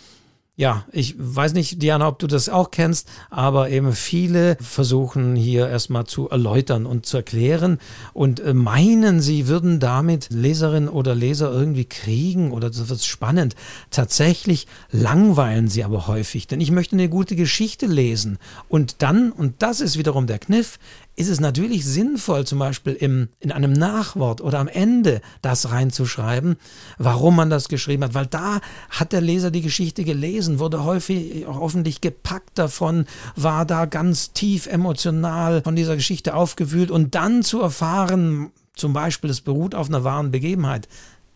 ja, 0.59 0.85
ich 0.91 1.13
weiß 1.19 1.53
nicht, 1.53 1.83
Diana, 1.83 2.07
ob 2.07 2.17
du 2.17 2.25
das 2.25 2.49
auch 2.49 2.71
kennst, 2.71 3.07
aber 3.29 3.69
eben 3.69 3.93
viele 3.93 4.57
versuchen 4.59 5.35
hier 5.35 5.69
erstmal 5.69 6.07
zu 6.07 6.29
erläutern 6.31 6.87
und 6.87 7.05
zu 7.05 7.17
erklären 7.17 7.77
und 8.13 8.39
äh, 8.39 8.55
meinen, 8.55 9.21
sie 9.21 9.47
würden 9.47 9.79
damit 9.79 10.29
Leserin 10.31 10.89
oder 10.89 11.13
Leser 11.13 11.51
irgendwie 11.51 11.85
kriegen 11.85 12.51
oder 12.51 12.71
das 12.71 12.89
wird 12.89 13.03
spannend. 13.03 13.55
Tatsächlich 13.91 14.65
langweilen 14.89 15.67
sie 15.67 15.83
aber 15.83 16.07
häufig, 16.07 16.47
denn 16.47 16.59
ich 16.59 16.71
möchte 16.71 16.95
eine 16.95 17.07
gute 17.07 17.35
Geschichte 17.35 17.85
lesen 17.85 18.39
und 18.67 19.03
dann, 19.03 19.31
und 19.31 19.61
das 19.61 19.79
ist 19.79 19.99
wiederum 19.99 20.25
der 20.25 20.39
Kniff, 20.39 20.79
ist 21.17 21.29
es 21.29 21.39
natürlich 21.39 21.83
sinnvoll, 21.83 22.45
zum 22.45 22.59
Beispiel 22.59 22.93
im, 22.93 23.29
in 23.39 23.51
einem 23.51 23.73
Nachwort 23.73 24.39
oder 24.39 24.59
am 24.59 24.67
Ende 24.67 25.21
das 25.41 25.71
reinzuschreiben, 25.71 26.57
warum 26.99 27.35
man 27.35 27.49
das 27.49 27.69
geschrieben 27.69 28.03
hat, 28.03 28.13
weil 28.13 28.27
da 28.27 28.61
hat 28.91 29.13
der 29.13 29.21
Leser 29.21 29.49
die 29.49 29.63
Geschichte 29.63 30.03
gelesen, 30.03 30.59
wurde 30.59 30.83
häufig 30.83 31.45
hoffentlich 31.47 32.01
gepackt 32.01 32.59
davon, 32.59 33.07
war 33.35 33.65
da 33.65 33.85
ganz 33.85 34.31
tief 34.31 34.67
emotional 34.67 35.63
von 35.63 35.75
dieser 35.75 35.95
Geschichte 35.95 36.35
aufgewühlt 36.35 36.91
und 36.91 37.15
dann 37.15 37.41
zu 37.41 37.61
erfahren, 37.61 38.51
zum 38.75 38.93
Beispiel, 38.93 39.31
es 39.31 39.41
beruht 39.41 39.73
auf 39.73 39.89
einer 39.89 40.03
wahren 40.03 40.29
Begebenheit, 40.29 40.87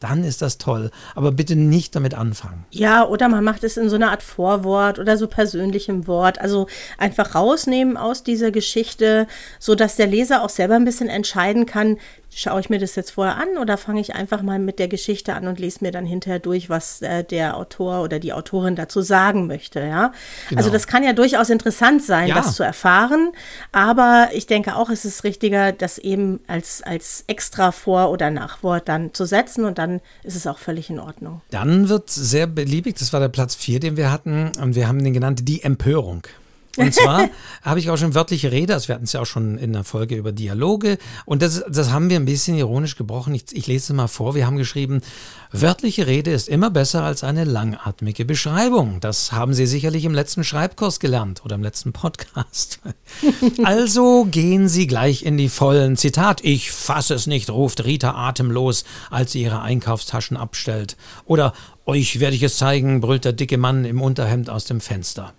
dann 0.02 0.24
ist 0.24 0.42
das 0.42 0.58
toll. 0.58 0.92
Aber 1.16 1.32
bitte 1.32 1.56
nicht 1.56 1.96
damit 1.96 2.14
anfangen. 2.14 2.66
Ja, 2.72 3.08
oder 3.08 3.30
man 3.30 3.44
macht 3.44 3.64
es 3.64 3.78
in 3.78 3.90
so 3.90 3.96
einer 3.96 4.12
Art 4.12 4.24
Vorwort 4.24 5.00
oder 5.00 5.16
so 5.16 5.28
persönlichem 5.28 6.08
Wort. 6.08 6.42
Also 6.42 6.68
einfach 6.98 7.36
rausnehmen 7.36 7.96
aus 7.96 8.24
dieser 8.24 8.52
Geschichte, 8.52 9.28
sodass 9.60 9.96
der 9.96 10.08
Leser 10.08 10.44
auch 10.44 10.50
selber 10.50 10.76
ein 10.76 10.86
bisschen 10.86 11.08
entscheiden 11.08 11.66
kann, 11.66 11.98
schaue 12.34 12.62
ich 12.62 12.70
mir 12.70 12.80
das 12.80 12.96
jetzt 12.96 13.12
vorher 13.12 13.38
an 13.38 13.58
oder 13.60 13.78
fange 13.78 14.00
ich 14.00 14.16
einfach 14.16 14.42
mal 14.42 14.58
mit 14.58 14.80
der 14.80 14.88
Geschichte 14.88 15.34
an 15.34 15.48
und 15.48 15.60
lese 15.60 15.80
mir 15.82 15.92
dann 15.92 16.06
hinterher 16.06 16.40
durch, 16.40 16.70
was 16.70 17.02
äh, 17.02 17.24
der 17.24 17.58
Autor 17.58 18.02
oder 18.02 18.20
die 18.20 18.34
Autorin 18.34 18.76
dazu 18.76 19.02
sagen 19.02 19.48
möchte, 19.48 19.82
ja. 19.82 20.14
Genau. 20.50 20.60
Also 20.60 20.70
das 20.70 20.88
kann 20.88 21.04
ja 21.04 21.14
durchaus 21.14 21.50
interessant 21.50 22.04
sein, 22.04 22.30
ja. 22.30 22.36
das 22.36 22.56
zu 22.56 22.64
erfahren, 22.64 23.34
aber 23.72 24.30
ich 24.34 24.48
denke 24.48 24.76
auch, 24.76 24.90
es 24.90 25.04
ist 25.04 25.24
richtiger, 25.24 25.72
das 25.74 25.98
eben 25.98 26.40
als, 26.48 26.82
als 26.82 27.26
extra 27.28 27.72
Vor- 27.72 28.12
oder 28.12 28.30
Nachwort 28.30 28.88
dann 28.88 29.14
zu 29.14 29.26
setzen 29.26 29.66
und 29.66 29.78
dann 29.78 30.00
ist 30.24 30.36
es 30.36 30.48
auch 30.48 30.58
völlig 30.58 30.90
in 30.90 31.00
Ordnung. 31.00 31.42
Dann 31.52 31.90
wird 31.90 32.10
sehr 32.10 32.48
beliebig, 32.48 32.96
das 32.98 33.12
war 33.12 33.20
der 33.20 33.30
Platz 33.30 33.56
4, 33.56 33.80
den 33.80 33.98
wir 33.98 34.12
hatten 34.12 34.52
und 34.62 34.76
wir 34.76 34.88
haben 34.88 35.04
den 35.04 35.14
genannt, 35.14 35.42
die 35.44 35.64
Empörung. 35.64 36.26
Und 36.78 36.94
zwar 36.94 37.30
habe 37.62 37.80
ich 37.80 37.90
auch 37.90 37.98
schon 37.98 38.16
wörtliche 38.16 38.52
Rede, 38.52 38.74
also 38.74 38.88
wir 38.88 38.96
hatten 38.96 39.06
es 39.06 39.14
ja 39.14 39.22
auch 39.22 39.26
schon 39.26 39.58
in 39.58 39.74
der 39.74 39.84
Folge 39.84 40.16
über 40.16 40.32
Dialoge 40.32 40.98
und 41.26 41.42
das, 41.42 41.64
das 41.70 41.92
haben 41.92 42.10
wir 42.10 42.18
ein 42.18 42.26
bisschen 42.26 42.58
ironisch 42.58 42.96
gebrochen. 42.96 43.36
Ich, 43.36 43.46
ich 43.52 43.68
lese 43.68 43.94
es 43.94 43.96
mal 43.96 44.08
vor. 44.08 44.36
Wir 44.36 44.46
haben 44.46 44.58
geschrieben, 44.58 45.02
wörtliche 45.52 46.08
Rede 46.08 46.32
ist 46.32 46.48
immer 46.48 46.70
besser 46.70 47.04
als 47.04 47.24
eine 47.24 47.44
langatmige 47.44 48.26
Beschreibung. 48.26 49.00
Das 49.00 49.32
haben 49.32 49.54
Sie 49.54 49.66
sicherlich 49.66 50.06
im 50.06 50.14
letzten 50.14 50.44
Schreibkurs 50.44 51.00
gelernt 51.00 51.44
oder 51.44 51.56
im 51.56 51.64
letzten 51.64 51.94
Podcast. 51.94 52.80
also 53.64 54.26
gehen 54.26 54.70
Sie 54.70 54.88
gleich 54.88 55.24
in 55.24 55.38
die 55.38 55.50
vollen 55.50 55.98
Zitat. 55.98 56.42
Ich 56.44 56.72
fasse 56.72 57.14
es 57.14 57.28
nicht, 57.28 57.50
ruft 57.50 57.84
Rita 57.84 58.16
atemlos, 58.16 58.86
als 59.10 59.34
sie 59.34 59.44
ihre 59.44 59.62
Einkaufstaschen 59.62 60.38
abstellt. 60.38 60.98
Oder 61.26 61.54
euch 61.86 62.20
werde 62.20 62.36
ich 62.36 62.44
es 62.44 62.58
zeigen, 62.58 63.02
brüllt 63.02 63.26
der 63.26 63.34
dicke 63.34 63.58
Mann 63.58 63.86
im 63.86 64.02
Unterhemd 64.02 64.50
aus 64.50 64.66
dem 64.66 64.82
Fenster. 64.82 65.34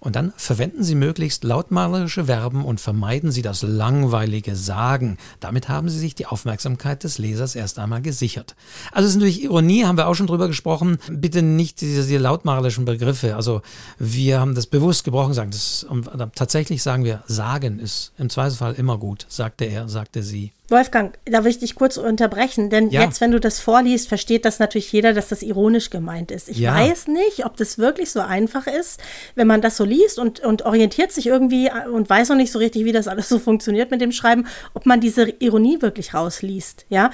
Und 0.00 0.14
dann 0.14 0.32
verwenden 0.36 0.84
Sie 0.84 0.94
möglichst 0.94 1.42
lautmalerische 1.42 2.26
Verben 2.26 2.64
und 2.64 2.80
vermeiden 2.80 3.32
Sie 3.32 3.42
das 3.42 3.62
langweilige 3.62 4.54
Sagen. 4.54 5.18
Damit 5.40 5.68
haben 5.68 5.88
Sie 5.88 5.98
sich 5.98 6.14
die 6.14 6.26
Aufmerksamkeit 6.26 7.02
des 7.02 7.18
Lesers 7.18 7.56
erst 7.56 7.78
einmal 7.80 8.00
gesichert. 8.00 8.54
Also 8.92 9.06
es 9.06 9.10
ist 9.10 9.16
natürlich 9.16 9.42
Ironie, 9.42 9.84
haben 9.84 9.98
wir 9.98 10.06
auch 10.06 10.14
schon 10.14 10.28
drüber 10.28 10.46
gesprochen. 10.46 10.98
Bitte 11.10 11.42
nicht 11.42 11.80
diese, 11.80 12.02
diese 12.02 12.18
lautmalerischen 12.18 12.84
Begriffe. 12.84 13.34
Also 13.34 13.62
wir 13.98 14.38
haben 14.38 14.54
das 14.54 14.66
bewusst 14.66 15.02
gebrochen 15.02 15.30
gesagt. 15.30 15.54
Das, 15.54 15.86
tatsächlich 16.34 16.82
sagen 16.82 17.04
wir, 17.04 17.24
sagen 17.26 17.80
ist 17.80 18.12
im 18.18 18.30
Zweifelsfall 18.30 18.74
immer 18.74 18.98
gut, 18.98 19.26
sagte 19.28 19.64
er, 19.64 19.88
sagte 19.88 20.22
sie. 20.22 20.52
Wolfgang, 20.70 21.18
da 21.24 21.44
will 21.44 21.50
ich 21.50 21.58
dich 21.58 21.74
kurz 21.74 21.96
unterbrechen, 21.96 22.68
denn 22.68 22.90
ja. 22.90 23.02
jetzt, 23.02 23.20
wenn 23.22 23.30
du 23.30 23.40
das 23.40 23.58
vorliest, 23.58 24.08
versteht 24.08 24.44
das 24.44 24.58
natürlich 24.58 24.92
jeder, 24.92 25.14
dass 25.14 25.28
das 25.28 25.42
ironisch 25.42 25.88
gemeint 25.88 26.30
ist. 26.30 26.50
Ich 26.50 26.58
ja. 26.58 26.74
weiß 26.74 27.08
nicht, 27.08 27.46
ob 27.46 27.56
das 27.56 27.78
wirklich 27.78 28.10
so 28.10 28.20
einfach 28.20 28.66
ist, 28.66 29.00
wenn 29.34 29.46
man 29.46 29.62
das 29.62 29.78
so 29.78 29.84
liest 29.84 30.18
und, 30.18 30.40
und 30.40 30.66
orientiert 30.66 31.10
sich 31.10 31.26
irgendwie 31.26 31.70
und 31.90 32.10
weiß 32.10 32.28
noch 32.28 32.36
nicht 32.36 32.52
so 32.52 32.58
richtig, 32.58 32.84
wie 32.84 32.92
das 32.92 33.08
alles 33.08 33.28
so 33.30 33.38
funktioniert 33.38 33.90
mit 33.90 34.02
dem 34.02 34.12
Schreiben, 34.12 34.46
ob 34.74 34.84
man 34.84 35.00
diese 35.00 35.32
Ironie 35.38 35.80
wirklich 35.80 36.12
rausliest. 36.12 36.84
Ja, 36.90 37.10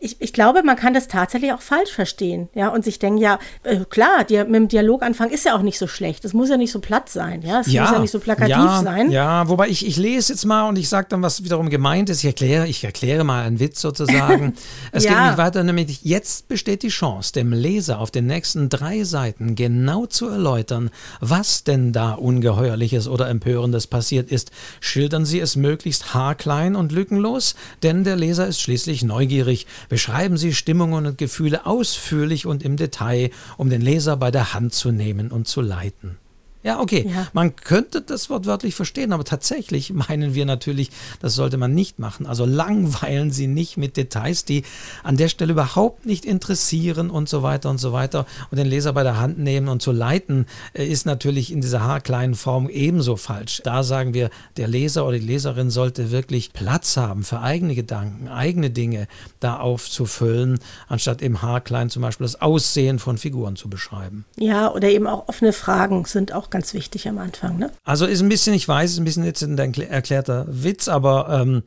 ich, 0.00 0.20
ich 0.20 0.34
glaube, 0.34 0.62
man 0.62 0.76
kann 0.76 0.92
das 0.92 1.08
tatsächlich 1.08 1.52
auch 1.52 1.62
falsch 1.62 1.92
verstehen. 1.92 2.50
Ja, 2.54 2.68
und 2.68 2.84
sich 2.84 2.98
denken, 2.98 3.18
ja, 3.18 3.38
äh, 3.62 3.78
klar, 3.88 4.24
die, 4.24 4.36
mit 4.36 4.54
dem 4.54 4.68
Dialoganfang 4.68 5.30
ist 5.30 5.46
ja 5.46 5.56
auch 5.56 5.62
nicht 5.62 5.78
so 5.78 5.86
schlecht. 5.86 6.26
Es 6.26 6.34
muss 6.34 6.50
ja 6.50 6.58
nicht 6.58 6.72
so 6.72 6.80
platt 6.80 7.08
sein. 7.08 7.40
Ja, 7.42 7.60
es 7.60 7.72
ja. 7.72 7.82
muss 7.82 7.92
ja 7.92 7.98
nicht 8.00 8.10
so 8.10 8.18
plakativ 8.18 8.82
sein. 8.82 9.10
Ja, 9.10 9.48
wobei 9.48 9.68
ich, 9.68 9.86
ich 9.86 9.96
lese 9.96 10.34
jetzt 10.34 10.44
mal 10.44 10.68
und 10.68 10.78
ich 10.78 10.90
sage 10.90 11.06
dann, 11.08 11.22
was 11.22 11.42
wiederum 11.42 11.70
gemeint 11.70 12.10
ist. 12.10 12.18
Ich 12.18 12.26
erkläre, 12.26 12.68
ich 12.68 12.81
erkläre 12.84 13.24
mal 13.24 13.44
einen 13.44 13.60
Witz 13.60 13.80
sozusagen. 13.80 14.54
Es 14.94 15.04
ja. 15.04 15.12
geht 15.12 15.26
nicht 15.26 15.38
weiter, 15.38 15.64
nämlich 15.64 16.02
jetzt 16.02 16.48
besteht 16.48 16.82
die 16.82 16.88
Chance, 16.88 17.32
dem 17.32 17.52
Leser 17.52 17.98
auf 17.98 18.10
den 18.10 18.26
nächsten 18.26 18.68
drei 18.68 19.04
Seiten 19.04 19.54
genau 19.54 20.06
zu 20.06 20.28
erläutern, 20.28 20.90
was 21.20 21.64
denn 21.64 21.92
da 21.92 22.12
Ungeheuerliches 22.12 23.08
oder 23.08 23.28
Empörendes 23.28 23.86
passiert 23.86 24.30
ist. 24.30 24.50
Schildern 24.80 25.24
Sie 25.24 25.40
es 25.40 25.56
möglichst 25.56 26.14
haarklein 26.14 26.76
und 26.76 26.92
lückenlos, 26.92 27.54
denn 27.82 28.04
der 28.04 28.16
Leser 28.16 28.46
ist 28.46 28.60
schließlich 28.60 29.02
neugierig. 29.02 29.66
Beschreiben 29.88 30.36
Sie 30.36 30.52
Stimmungen 30.52 31.06
und 31.06 31.18
Gefühle 31.18 31.66
ausführlich 31.66 32.46
und 32.46 32.62
im 32.62 32.76
Detail, 32.76 33.30
um 33.56 33.70
den 33.70 33.80
Leser 33.80 34.16
bei 34.16 34.30
der 34.30 34.54
Hand 34.54 34.74
zu 34.74 34.92
nehmen 34.92 35.30
und 35.30 35.48
zu 35.48 35.60
leiten. 35.60 36.18
Ja, 36.62 36.80
okay. 36.80 37.08
Ja. 37.08 37.26
Man 37.32 37.56
könnte 37.56 38.02
das 38.02 38.30
Wort 38.30 38.46
wörtlich 38.46 38.74
verstehen, 38.74 39.12
aber 39.12 39.24
tatsächlich 39.24 39.92
meinen 40.08 40.34
wir 40.34 40.46
natürlich, 40.46 40.90
das 41.20 41.34
sollte 41.34 41.56
man 41.56 41.74
nicht 41.74 41.98
machen. 41.98 42.26
Also 42.26 42.44
langweilen 42.44 43.30
Sie 43.30 43.46
nicht 43.46 43.76
mit 43.76 43.96
Details, 43.96 44.44
die 44.44 44.62
an 45.02 45.16
der 45.16 45.28
Stelle 45.28 45.52
überhaupt 45.52 46.06
nicht 46.06 46.24
interessieren 46.24 47.10
und 47.10 47.28
so 47.28 47.42
weiter 47.42 47.70
und 47.70 47.78
so 47.78 47.92
weiter. 47.92 48.26
Und 48.50 48.58
den 48.58 48.66
Leser 48.66 48.92
bei 48.92 49.02
der 49.02 49.18
Hand 49.18 49.38
nehmen 49.38 49.68
und 49.68 49.82
zu 49.82 49.92
leiten, 49.92 50.46
äh, 50.72 50.86
ist 50.86 51.06
natürlich 51.06 51.52
in 51.52 51.60
dieser 51.60 51.82
haarkleinen 51.82 52.34
Form 52.34 52.68
ebenso 52.68 53.16
falsch. 53.16 53.60
Da 53.64 53.82
sagen 53.82 54.14
wir, 54.14 54.30
der 54.56 54.68
Leser 54.68 55.06
oder 55.06 55.18
die 55.18 55.26
Leserin 55.26 55.70
sollte 55.70 56.10
wirklich 56.10 56.52
Platz 56.52 56.96
haben 56.96 57.24
für 57.24 57.40
eigene 57.40 57.74
Gedanken, 57.74 58.28
eigene 58.28 58.70
Dinge 58.70 59.08
da 59.40 59.56
aufzufüllen, 59.56 60.60
anstatt 60.88 61.22
im 61.22 61.42
haarklein 61.42 61.90
zum 61.90 62.02
Beispiel 62.02 62.24
das 62.24 62.40
Aussehen 62.40 62.98
von 62.98 63.18
Figuren 63.18 63.56
zu 63.56 63.68
beschreiben. 63.68 64.24
Ja, 64.36 64.70
oder 64.72 64.88
eben 64.88 65.06
auch 65.06 65.28
offene 65.28 65.52
Fragen 65.52 66.04
sind 66.04 66.32
auch 66.32 66.50
ganz 66.52 66.72
wichtig 66.74 67.08
am 67.08 67.18
Anfang. 67.18 67.58
Ne? 67.58 67.72
Also 67.82 68.06
ist 68.06 68.20
ein 68.20 68.28
bisschen, 68.28 68.54
ich 68.54 68.68
weiß, 68.68 68.92
ist 68.92 68.98
ein 68.98 69.04
bisschen 69.04 69.24
jetzt 69.24 69.42
ein 69.42 69.58
erklärter 69.58 70.46
Witz, 70.48 70.86
aber 70.86 71.28
ähm, 71.30 71.64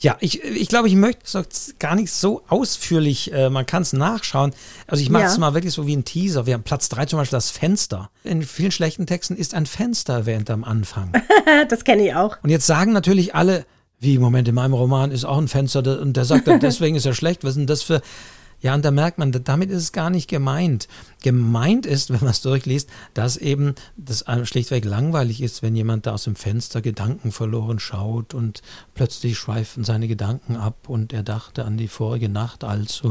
ja, 0.00 0.16
ich, 0.18 0.42
ich 0.42 0.68
glaube, 0.68 0.88
ich 0.88 0.96
möchte 0.96 1.38
es 1.38 1.74
gar 1.78 1.94
nicht 1.94 2.10
so 2.10 2.42
ausführlich, 2.48 3.32
äh, 3.32 3.50
man 3.50 3.66
kann 3.66 3.82
es 3.82 3.92
nachschauen. 3.92 4.52
Also 4.88 5.00
ich 5.00 5.10
mache 5.10 5.24
es 5.24 5.34
ja. 5.34 5.38
mal 5.38 5.54
wirklich 5.54 5.74
so 5.74 5.86
wie 5.86 5.94
ein 5.94 6.04
Teaser. 6.04 6.46
Wir 6.46 6.54
haben 6.54 6.64
Platz 6.64 6.88
3 6.88 7.06
zum 7.06 7.20
Beispiel 7.20 7.36
das 7.36 7.50
Fenster. 7.50 8.10
In 8.24 8.42
vielen 8.42 8.72
schlechten 8.72 9.06
Texten 9.06 9.36
ist 9.36 9.54
ein 9.54 9.66
Fenster 9.66 10.14
erwähnt 10.14 10.50
am 10.50 10.64
Anfang. 10.64 11.12
das 11.68 11.84
kenne 11.84 12.08
ich 12.08 12.14
auch. 12.14 12.36
Und 12.42 12.50
jetzt 12.50 12.66
sagen 12.66 12.92
natürlich 12.92 13.36
alle, 13.36 13.64
wie, 14.00 14.18
Moment, 14.18 14.48
in 14.48 14.56
meinem 14.56 14.74
Roman 14.74 15.12
ist 15.12 15.24
auch 15.24 15.38
ein 15.38 15.46
Fenster 15.46 16.00
und 16.00 16.16
der 16.16 16.24
sagt, 16.24 16.48
deswegen 16.62 16.96
ist 16.96 17.06
er 17.06 17.14
schlecht. 17.14 17.44
Was 17.44 17.50
ist 17.50 17.58
denn 17.58 17.66
das 17.66 17.82
für... 17.82 18.02
Ja, 18.62 18.74
und 18.74 18.84
da 18.84 18.90
merkt 18.92 19.18
man, 19.18 19.32
damit 19.32 19.70
ist 19.70 19.82
es 19.82 19.92
gar 19.92 20.08
nicht 20.08 20.28
gemeint. 20.28 20.88
Gemeint 21.22 21.84
ist, 21.84 22.10
wenn 22.10 22.20
man 22.20 22.30
es 22.30 22.40
durchliest, 22.40 22.88
dass 23.12 23.36
eben 23.36 23.74
das 23.96 24.24
schlichtweg 24.44 24.84
langweilig 24.84 25.42
ist, 25.42 25.62
wenn 25.62 25.74
jemand 25.74 26.06
da 26.06 26.12
aus 26.12 26.24
dem 26.24 26.36
Fenster 26.36 26.80
Gedanken 26.80 27.32
verloren 27.32 27.80
schaut 27.80 28.34
und 28.34 28.62
plötzlich 28.94 29.36
schweifen 29.36 29.84
seine 29.84 30.06
Gedanken 30.06 30.56
ab 30.56 30.88
und 30.88 31.12
er 31.12 31.24
dachte 31.24 31.64
an 31.64 31.76
die 31.76 31.88
vorige 31.88 32.28
Nacht 32.28 32.64
als. 32.64 33.02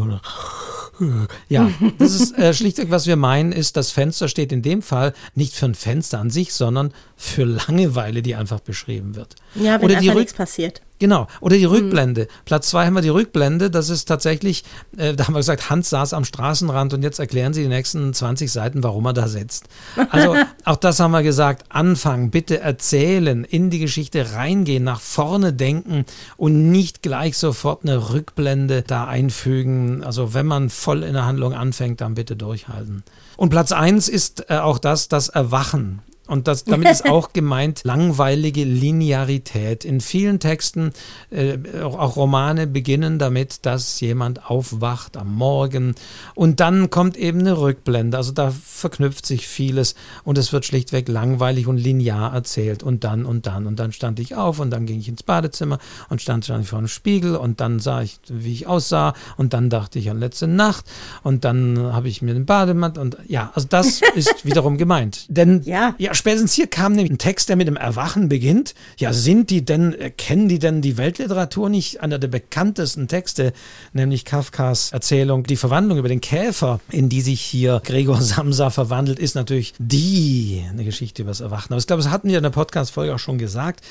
Ja, 1.49 1.71
das 1.97 2.13
ist 2.13 2.37
äh, 2.37 2.53
schlichtweg, 2.53 2.91
was 2.91 3.07
wir 3.07 3.15
meinen, 3.15 3.51
ist, 3.51 3.75
das 3.75 3.91
Fenster 3.91 4.27
steht 4.27 4.51
in 4.51 4.61
dem 4.61 4.81
Fall 4.81 5.13
nicht 5.33 5.55
für 5.55 5.65
ein 5.65 5.73
Fenster 5.73 6.19
an 6.19 6.29
sich, 6.29 6.53
sondern 6.53 6.93
für 7.15 7.43
Langeweile, 7.43 8.21
die 8.21 8.35
einfach 8.35 8.59
beschrieben 8.59 9.15
wird. 9.15 9.35
Ja, 9.55 9.79
wenn 9.79 9.85
Oder 9.85 9.97
einfach 9.97 10.13
nichts 10.13 10.33
passiert. 10.33 10.81
Genau. 11.01 11.25
Oder 11.39 11.57
die 11.57 11.65
hm. 11.65 11.71
Rückblende. 11.71 12.21
Mhm. 12.21 12.27
Platz 12.45 12.69
zwei 12.69 12.85
haben 12.85 12.93
wir 12.93 13.01
die 13.01 13.09
Rückblende. 13.09 13.71
Das 13.71 13.89
ist 13.89 14.05
tatsächlich, 14.05 14.63
äh, 14.97 15.15
da 15.15 15.25
haben 15.25 15.33
wir 15.33 15.39
gesagt, 15.39 15.71
Hans 15.71 15.89
saß 15.89 16.13
am 16.13 16.25
Straßenrand 16.25 16.93
und 16.93 17.01
jetzt 17.01 17.17
erklären 17.17 17.53
Sie 17.53 17.63
die 17.63 17.69
nächsten 17.69 18.13
20 18.13 18.51
Seiten, 18.51 18.83
warum 18.83 19.07
er 19.07 19.13
da 19.13 19.27
sitzt. 19.27 19.65
Also 20.11 20.35
auch 20.63 20.75
das 20.75 20.99
haben 20.99 21.09
wir 21.09 21.23
gesagt. 21.23 21.65
Anfangen, 21.69 22.29
bitte 22.29 22.59
erzählen, 22.59 23.43
in 23.45 23.71
die 23.71 23.79
Geschichte 23.79 24.33
reingehen, 24.35 24.83
nach 24.83 25.01
vorne 25.01 25.53
denken 25.53 26.05
und 26.37 26.69
nicht 26.69 27.01
gleich 27.01 27.35
sofort 27.35 27.83
eine 27.83 28.13
Rückblende 28.13 28.83
da 28.83 29.05
einfügen. 29.05 30.03
Also 30.03 30.35
wenn 30.35 30.45
man 30.45 30.69
voll 30.69 31.01
in 31.01 31.13
der 31.13 31.25
Handlung 31.25 31.55
anfängt, 31.55 32.01
dann 32.01 32.13
bitte 32.13 32.35
durchhalten. 32.35 33.01
Und 33.37 33.49
Platz 33.49 33.71
eins 33.71 34.07
ist 34.07 34.51
äh, 34.51 34.57
auch 34.57 34.77
das, 34.77 35.07
das 35.07 35.29
Erwachen. 35.29 36.03
Und 36.31 36.47
das, 36.47 36.63
damit 36.63 36.89
ist 36.89 37.09
auch 37.09 37.33
gemeint 37.33 37.81
langweilige 37.83 38.63
Linearität. 38.63 39.83
In 39.83 39.99
vielen 39.99 40.39
Texten, 40.39 40.93
äh, 41.29 41.57
auch 41.81 42.15
Romane, 42.15 42.67
beginnen 42.67 43.19
damit, 43.19 43.65
dass 43.65 43.99
jemand 43.99 44.49
aufwacht 44.49 45.17
am 45.17 45.35
Morgen 45.35 45.93
und 46.33 46.61
dann 46.61 46.89
kommt 46.89 47.17
eben 47.17 47.41
eine 47.41 47.59
Rückblende. 47.59 48.15
Also 48.15 48.31
da 48.31 48.49
verknüpft 48.49 49.25
sich 49.25 49.45
vieles 49.45 49.95
und 50.23 50.37
es 50.37 50.53
wird 50.53 50.63
schlichtweg 50.63 51.09
langweilig 51.09 51.67
und 51.67 51.75
linear 51.75 52.33
erzählt. 52.33 52.81
Und 52.81 53.03
dann 53.03 53.25
und 53.25 53.45
dann. 53.45 53.67
Und 53.67 53.77
dann 53.77 53.91
stand 53.91 54.17
ich 54.17 54.35
auf 54.35 54.59
und 54.59 54.69
dann 54.69 54.85
ging 54.85 55.01
ich 55.01 55.09
ins 55.09 55.23
Badezimmer 55.23 55.79
und 56.07 56.21
stand, 56.21 56.45
stand 56.45 56.65
vor 56.65 56.79
einem 56.79 56.87
Spiegel 56.87 57.35
und 57.35 57.59
dann 57.59 57.79
sah 57.79 58.03
ich, 58.03 58.19
wie 58.29 58.53
ich 58.53 58.67
aussah 58.67 59.15
und 59.35 59.51
dann 59.51 59.69
dachte 59.69 59.99
ich 59.99 60.09
an 60.09 60.17
letzte 60.17 60.47
Nacht 60.47 60.85
und 61.23 61.43
dann 61.43 61.77
habe 61.91 62.07
ich 62.07 62.21
mir 62.21 62.33
den 62.33 62.45
Bademann 62.45 62.95
und 62.95 63.17
ja, 63.27 63.51
also 63.53 63.67
das 63.69 63.99
ist 64.15 64.45
wiederum 64.45 64.77
gemeint. 64.77 65.25
Denn 65.27 65.61
ja, 65.63 65.93
ja 65.97 66.13
spätestens 66.21 66.53
hier 66.53 66.67
kam 66.67 66.93
nämlich 66.93 67.11
ein 67.11 67.17
Text, 67.17 67.49
der 67.49 67.55
mit 67.55 67.67
dem 67.67 67.75
Erwachen 67.75 68.29
beginnt. 68.29 68.75
Ja, 68.97 69.11
sind 69.11 69.49
die 69.49 69.65
denn, 69.65 69.95
kennen 70.17 70.47
die 70.47 70.59
denn 70.59 70.81
die 70.81 70.97
Weltliteratur 70.97 71.67
nicht? 71.67 72.01
Einer 72.01 72.19
der 72.19 72.27
bekanntesten 72.27 73.07
Texte, 73.07 73.53
nämlich 73.91 74.23
Kafkas 74.23 74.91
Erzählung 74.91 75.43
Die 75.43 75.55
Verwandlung 75.55 75.97
über 75.97 76.09
den 76.09 76.21
Käfer, 76.21 76.79
in 76.91 77.09
die 77.09 77.21
sich 77.21 77.41
hier 77.41 77.81
Gregor 77.83 78.21
Samsa 78.21 78.69
verwandelt, 78.69 79.17
ist 79.17 79.33
natürlich 79.33 79.73
die, 79.79 80.63
eine 80.69 80.83
Geschichte 80.83 81.23
über 81.23 81.31
das 81.31 81.41
Erwachen. 81.41 81.73
Aber 81.73 81.79
ich 81.79 81.87
glaube, 81.87 82.03
das 82.03 82.11
hatten 82.11 82.29
wir 82.29 82.37
in 82.37 82.43
der 82.43 82.51
Podcast-Folge 82.51 83.15
auch 83.15 83.19
schon 83.19 83.39
gesagt. 83.39 83.83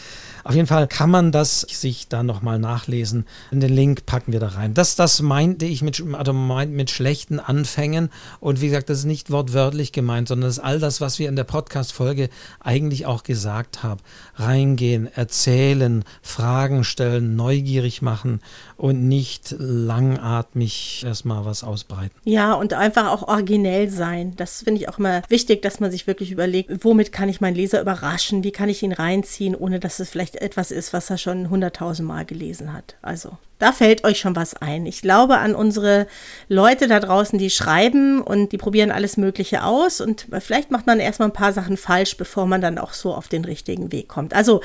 Auf 0.45 0.55
jeden 0.55 0.67
Fall 0.67 0.87
kann 0.89 1.11
man 1.11 1.33
das 1.33 1.61
sich 1.61 2.09
da 2.09 2.23
nochmal 2.23 2.59
nachlesen. 2.59 3.27
Den 3.51 3.73
Link 3.73 4.07
packen 4.07 4.33
wir 4.33 4.41
da 4.41 4.49
rein. 4.49 4.75
Das, 4.75 4.97
das 4.97 5.23
meinte 5.23 5.67
ich 5.67 5.83
mit, 5.83 6.03
also 6.13 6.33
mit 6.33 6.91
schlechten 6.91 7.41
Anfängen. 7.41 8.11
Und 8.41 8.61
wie 8.61 8.69
gesagt, 8.69 8.91
das 8.91 8.99
ist 8.99 9.05
nicht 9.05 9.31
wortwörtlich 9.31 9.93
gemeint, 9.93 10.29
sondern 10.29 10.49
das 10.49 10.59
ist 10.59 10.65
all 10.65 10.79
das, 10.79 11.01
was 11.01 11.19
wir 11.19 11.29
in 11.29 11.37
der 11.37 11.45
Podcast-Folge 11.45 12.29
eigentlich 12.61 13.07
auch 13.07 13.23
gesagt 13.23 13.83
haben. 13.83 14.01
Reingehen, 14.41 15.09
erzählen, 15.15 16.05
Fragen 16.23 16.85
stellen, 16.85 17.37
neugierig 17.37 18.03
machen 18.03 18.41
und 18.77 19.09
nicht 19.09 19.55
langatmig 19.59 21.05
erstmal 21.05 21.45
was 21.45 21.65
ausbreiten. 21.65 22.15
Ja, 22.25 22.55
und 22.55 22.73
einfach 22.73 23.11
auch 23.11 23.29
originell 23.29 23.89
sein. 23.91 24.35
Das 24.37 24.63
finde 24.63 24.81
ich 24.81 24.89
auch 24.89 24.99
immer 24.99 25.23
wichtig, 25.29 25.63
dass 25.63 25.81
man 25.81 25.91
sich 25.91 26.07
wirklich 26.07 26.33
überlegt, 26.33 26.85
womit 26.85 27.13
kann 27.13 27.29
ich 27.29 27.41
meinen 27.41 27.57
Leser 27.57 27.81
überraschen? 27.81 28.45
Wie 28.45 28.53
kann 28.53 28.69
ich 28.69 28.83
ihn 28.83 28.93
reinziehen, 28.93 29.55
ohne 29.55 29.81
dass 29.81 30.01
es 30.01 30.11
vielleicht 30.11 30.37
etwas 30.37 30.71
ist, 30.71 30.93
was 30.93 31.11
er 31.11 31.19
schon 31.19 31.51
hunderttausend 31.51 32.09
Mal 32.09 32.25
gelesen 32.25 32.73
hat. 32.73 32.97
Also 33.03 33.39
da 33.61 33.73
fällt 33.73 34.05
euch 34.05 34.19
schon 34.19 34.35
was 34.37 34.55
ein. 34.55 34.87
Ich 34.87 35.03
glaube 35.03 35.37
an 35.37 35.55
unsere 35.55 36.07
Leute 36.49 36.89
da 36.89 36.99
draußen, 36.99 37.39
die 37.39 37.51
schreiben 37.51 38.23
und 38.23 38.53
die 38.53 38.59
probieren 38.59 38.91
alles 38.91 39.19
Mögliche 39.19 39.65
aus 39.65 40.01
und 40.01 40.27
vielleicht 40.41 40.71
macht 40.71 40.87
man 40.87 40.99
erstmal 40.99 41.29
ein 41.29 41.35
paar 41.35 41.53
Sachen 41.53 41.77
falsch, 41.77 42.17
bevor 42.17 42.47
man 42.47 42.63
dann 42.63 42.79
auch 42.79 42.95
so 42.95 43.15
auf 43.15 43.29
den 43.29 43.45
richtigen 43.45 43.93
Weg 43.93 44.09
kommt. 44.09 44.30
Also 44.33 44.63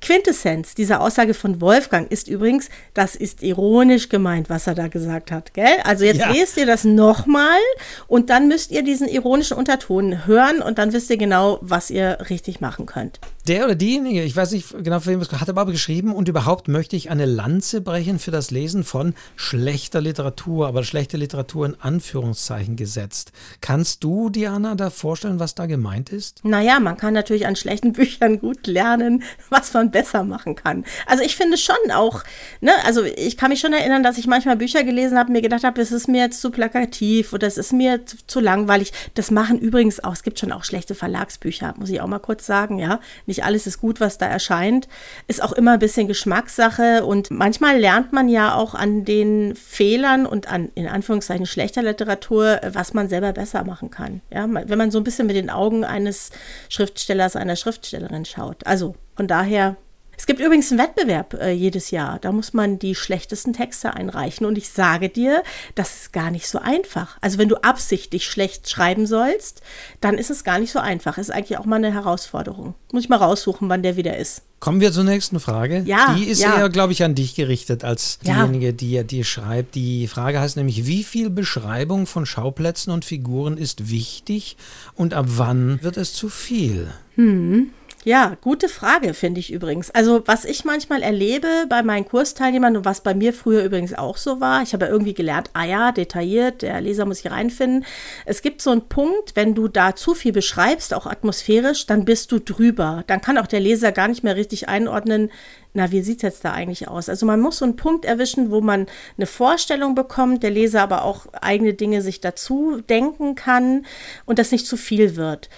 Quintessenz 0.00 0.74
dieser 0.74 1.00
Aussage 1.00 1.34
von 1.34 1.60
Wolfgang 1.60 2.10
ist 2.10 2.28
übrigens, 2.28 2.68
das 2.94 3.14
ist 3.14 3.42
ironisch 3.42 4.08
gemeint, 4.08 4.50
was 4.50 4.66
er 4.66 4.74
da 4.74 4.88
gesagt 4.88 5.30
hat. 5.30 5.54
Gell? 5.54 5.78
Also 5.84 6.04
jetzt 6.04 6.20
ja. 6.20 6.30
lest 6.30 6.56
ihr 6.56 6.66
das 6.66 6.84
nochmal 6.84 7.58
und 8.06 8.30
dann 8.30 8.48
müsst 8.48 8.70
ihr 8.70 8.82
diesen 8.82 9.08
ironischen 9.08 9.56
Unterton 9.56 10.26
hören 10.26 10.62
und 10.62 10.78
dann 10.78 10.92
wisst 10.92 11.10
ihr 11.10 11.16
genau, 11.16 11.58
was 11.60 11.90
ihr 11.90 12.18
richtig 12.28 12.60
machen 12.60 12.86
könnt 12.86 13.20
der 13.48 13.64
oder 13.64 13.74
diejenige, 13.74 14.22
ich 14.22 14.36
weiß 14.36 14.52
nicht 14.52 14.84
genau, 14.84 15.00
für 15.00 15.10
wen 15.10 15.20
es 15.20 15.32
hat 15.32 15.48
aber 15.48 15.66
geschrieben, 15.66 16.14
und 16.14 16.28
überhaupt 16.28 16.68
möchte 16.68 16.96
ich 16.96 17.10
eine 17.10 17.24
Lanze 17.24 17.80
brechen 17.80 18.18
für 18.18 18.30
das 18.30 18.50
Lesen 18.50 18.84
von 18.84 19.14
schlechter 19.36 20.00
Literatur, 20.00 20.68
aber 20.68 20.84
schlechte 20.84 21.16
Literatur 21.16 21.66
in 21.66 21.74
Anführungszeichen 21.80 22.76
gesetzt. 22.76 23.32
Kannst 23.60 24.04
du, 24.04 24.28
Diana, 24.28 24.74
da 24.74 24.90
vorstellen, 24.90 25.40
was 25.40 25.54
da 25.54 25.66
gemeint 25.66 26.10
ist? 26.10 26.44
Naja, 26.44 26.78
man 26.78 26.96
kann 26.96 27.14
natürlich 27.14 27.46
an 27.46 27.56
schlechten 27.56 27.92
Büchern 27.94 28.38
gut 28.38 28.66
lernen, 28.66 29.22
was 29.48 29.72
man 29.72 29.87
besser 29.88 30.24
machen 30.24 30.54
kann. 30.54 30.84
Also 31.06 31.24
ich 31.24 31.36
finde 31.36 31.56
schon 31.56 31.76
auch, 31.92 32.22
ne, 32.60 32.72
also 32.84 33.04
ich 33.04 33.36
kann 33.36 33.50
mich 33.50 33.60
schon 33.60 33.72
erinnern, 33.72 34.02
dass 34.02 34.18
ich 34.18 34.26
manchmal 34.26 34.56
Bücher 34.56 34.84
gelesen 34.84 35.18
habe 35.18 35.32
mir 35.32 35.42
gedacht 35.42 35.64
habe, 35.64 35.80
es 35.80 35.90
ist 35.90 36.08
mir 36.08 36.22
jetzt 36.22 36.40
zu 36.40 36.50
plakativ 36.50 37.32
oder 37.32 37.46
es 37.46 37.56
ist 37.56 37.72
mir 37.72 38.04
zu, 38.04 38.16
zu 38.26 38.40
langweilig. 38.40 38.92
Das 39.14 39.30
machen 39.30 39.58
übrigens 39.58 40.02
auch, 40.04 40.12
es 40.12 40.22
gibt 40.22 40.38
schon 40.38 40.52
auch 40.52 40.64
schlechte 40.64 40.94
Verlagsbücher, 40.94 41.74
muss 41.78 41.88
ich 41.88 42.00
auch 42.00 42.06
mal 42.06 42.18
kurz 42.18 42.44
sagen, 42.46 42.78
ja. 42.78 43.00
Nicht 43.26 43.38
nicht 43.38 43.44
alles 43.44 43.66
ist 43.68 43.80
gut, 43.80 44.00
was 44.00 44.18
da 44.18 44.26
erscheint. 44.26 44.88
Ist 45.28 45.42
auch 45.42 45.52
immer 45.52 45.74
ein 45.74 45.78
bisschen 45.78 46.08
Geschmackssache 46.08 47.04
und 47.04 47.30
manchmal 47.30 47.78
lernt 47.78 48.12
man 48.12 48.28
ja 48.28 48.54
auch 48.54 48.74
an 48.74 49.04
den 49.04 49.54
Fehlern 49.54 50.26
und 50.26 50.50
an, 50.50 50.70
in 50.74 50.88
Anführungszeichen, 50.88 51.46
schlechter 51.46 51.82
Literatur, 51.82 52.60
was 52.72 52.94
man 52.94 53.08
selber 53.08 53.32
besser 53.32 53.62
machen 53.64 53.90
kann. 53.90 54.20
Ja, 54.32 54.48
wenn 54.50 54.78
man 54.78 54.90
so 54.90 54.98
ein 54.98 55.04
bisschen 55.04 55.28
mit 55.28 55.36
den 55.36 55.50
Augen 55.50 55.84
eines 55.84 56.30
Schriftstellers, 56.68 57.36
einer 57.36 57.54
Schriftstellerin 57.54 58.24
schaut. 58.24 58.66
Also 58.66 58.96
von 59.18 59.26
daher 59.26 59.76
es 60.16 60.26
gibt 60.26 60.40
übrigens 60.40 60.72
einen 60.72 60.80
Wettbewerb 60.80 61.34
äh, 61.34 61.52
jedes 61.52 61.92
Jahr. 61.92 62.18
Da 62.18 62.32
muss 62.32 62.52
man 62.52 62.80
die 62.80 62.96
schlechtesten 62.96 63.52
Texte 63.52 63.94
einreichen. 63.94 64.46
Und 64.46 64.58
ich 64.58 64.68
sage 64.68 65.08
dir, 65.08 65.44
das 65.76 65.94
ist 65.94 66.12
gar 66.12 66.32
nicht 66.32 66.48
so 66.48 66.58
einfach. 66.58 67.16
Also 67.20 67.38
wenn 67.38 67.48
du 67.48 67.54
absichtlich 67.62 68.26
schlecht 68.26 68.68
schreiben 68.68 69.06
sollst, 69.06 69.62
dann 70.00 70.18
ist 70.18 70.30
es 70.30 70.42
gar 70.42 70.58
nicht 70.58 70.72
so 70.72 70.80
einfach. 70.80 71.18
Ist 71.18 71.30
eigentlich 71.30 71.56
auch 71.56 71.66
mal 71.66 71.76
eine 71.76 71.92
Herausforderung. 71.92 72.74
Muss 72.92 73.04
ich 73.04 73.08
mal 73.08 73.16
raussuchen, 73.16 73.68
wann 73.68 73.84
der 73.84 73.96
wieder 73.96 74.16
ist. 74.16 74.42
Kommen 74.58 74.80
wir 74.80 74.90
zur 74.90 75.04
nächsten 75.04 75.38
Frage. 75.38 75.84
Ja, 75.86 76.16
die 76.18 76.24
ist 76.24 76.42
ja. 76.42 76.58
eher, 76.58 76.68
glaube 76.68 76.92
ich, 76.92 77.04
an 77.04 77.14
dich 77.14 77.36
gerichtet 77.36 77.84
als 77.84 78.18
diejenige, 78.18 78.74
die 78.74 79.04
dir 79.04 79.22
schreibt. 79.22 79.76
Die 79.76 80.08
Frage 80.08 80.40
heißt 80.40 80.56
nämlich, 80.56 80.84
wie 80.84 81.04
viel 81.04 81.30
Beschreibung 81.30 82.06
von 82.06 82.26
Schauplätzen 82.26 82.92
und 82.92 83.04
Figuren 83.04 83.56
ist 83.56 83.88
wichtig 83.88 84.56
und 84.96 85.14
ab 85.14 85.26
wann 85.28 85.80
wird 85.84 85.96
es 85.96 86.12
zu 86.12 86.28
viel? 86.28 86.88
Hm. 87.14 87.70
Ja, 88.04 88.36
gute 88.40 88.68
Frage, 88.68 89.12
finde 89.12 89.40
ich 89.40 89.52
übrigens. 89.52 89.90
Also, 89.90 90.22
was 90.24 90.44
ich 90.44 90.64
manchmal 90.64 91.02
erlebe 91.02 91.66
bei 91.68 91.82
meinen 91.82 92.06
Kursteilnehmern 92.06 92.76
und 92.76 92.84
was 92.84 93.02
bei 93.02 93.12
mir 93.12 93.32
früher 93.32 93.64
übrigens 93.64 93.92
auch 93.92 94.16
so 94.16 94.40
war, 94.40 94.62
ich 94.62 94.72
habe 94.72 94.86
ja 94.86 94.90
irgendwie 94.90 95.14
gelernt, 95.14 95.50
ah 95.52 95.64
ja, 95.64 95.90
detailliert, 95.90 96.62
der 96.62 96.80
Leser 96.80 97.06
muss 97.06 97.18
hier 97.18 97.32
reinfinden. 97.32 97.84
Es 98.24 98.40
gibt 98.40 98.62
so 98.62 98.70
einen 98.70 98.88
Punkt, 98.88 99.34
wenn 99.34 99.54
du 99.56 99.66
da 99.66 99.96
zu 99.96 100.14
viel 100.14 100.32
beschreibst, 100.32 100.94
auch 100.94 101.06
atmosphärisch, 101.06 101.86
dann 101.86 102.04
bist 102.04 102.30
du 102.30 102.38
drüber. 102.38 103.02
Dann 103.08 103.20
kann 103.20 103.36
auch 103.36 103.48
der 103.48 103.60
Leser 103.60 103.90
gar 103.90 104.06
nicht 104.06 104.22
mehr 104.22 104.36
richtig 104.36 104.68
einordnen, 104.68 105.30
na, 105.74 105.92
wie 105.92 106.00
sieht 106.00 106.18
es 106.18 106.22
jetzt 106.22 106.44
da 106.44 106.52
eigentlich 106.52 106.88
aus? 106.88 107.08
Also 107.08 107.26
man 107.26 107.40
muss 107.40 107.58
so 107.58 107.64
einen 107.64 107.76
Punkt 107.76 108.04
erwischen, 108.04 108.50
wo 108.50 108.60
man 108.60 108.86
eine 109.16 109.26
Vorstellung 109.26 109.94
bekommt, 109.94 110.42
der 110.42 110.50
Leser 110.50 110.82
aber 110.82 111.04
auch 111.04 111.26
eigene 111.34 111.74
Dinge 111.74 112.00
sich 112.00 112.20
dazu 112.20 112.80
denken 112.88 113.34
kann 113.34 113.84
und 114.24 114.38
das 114.38 114.50
nicht 114.50 114.66
zu 114.66 114.76
viel 114.76 115.14
wird. 115.14 115.50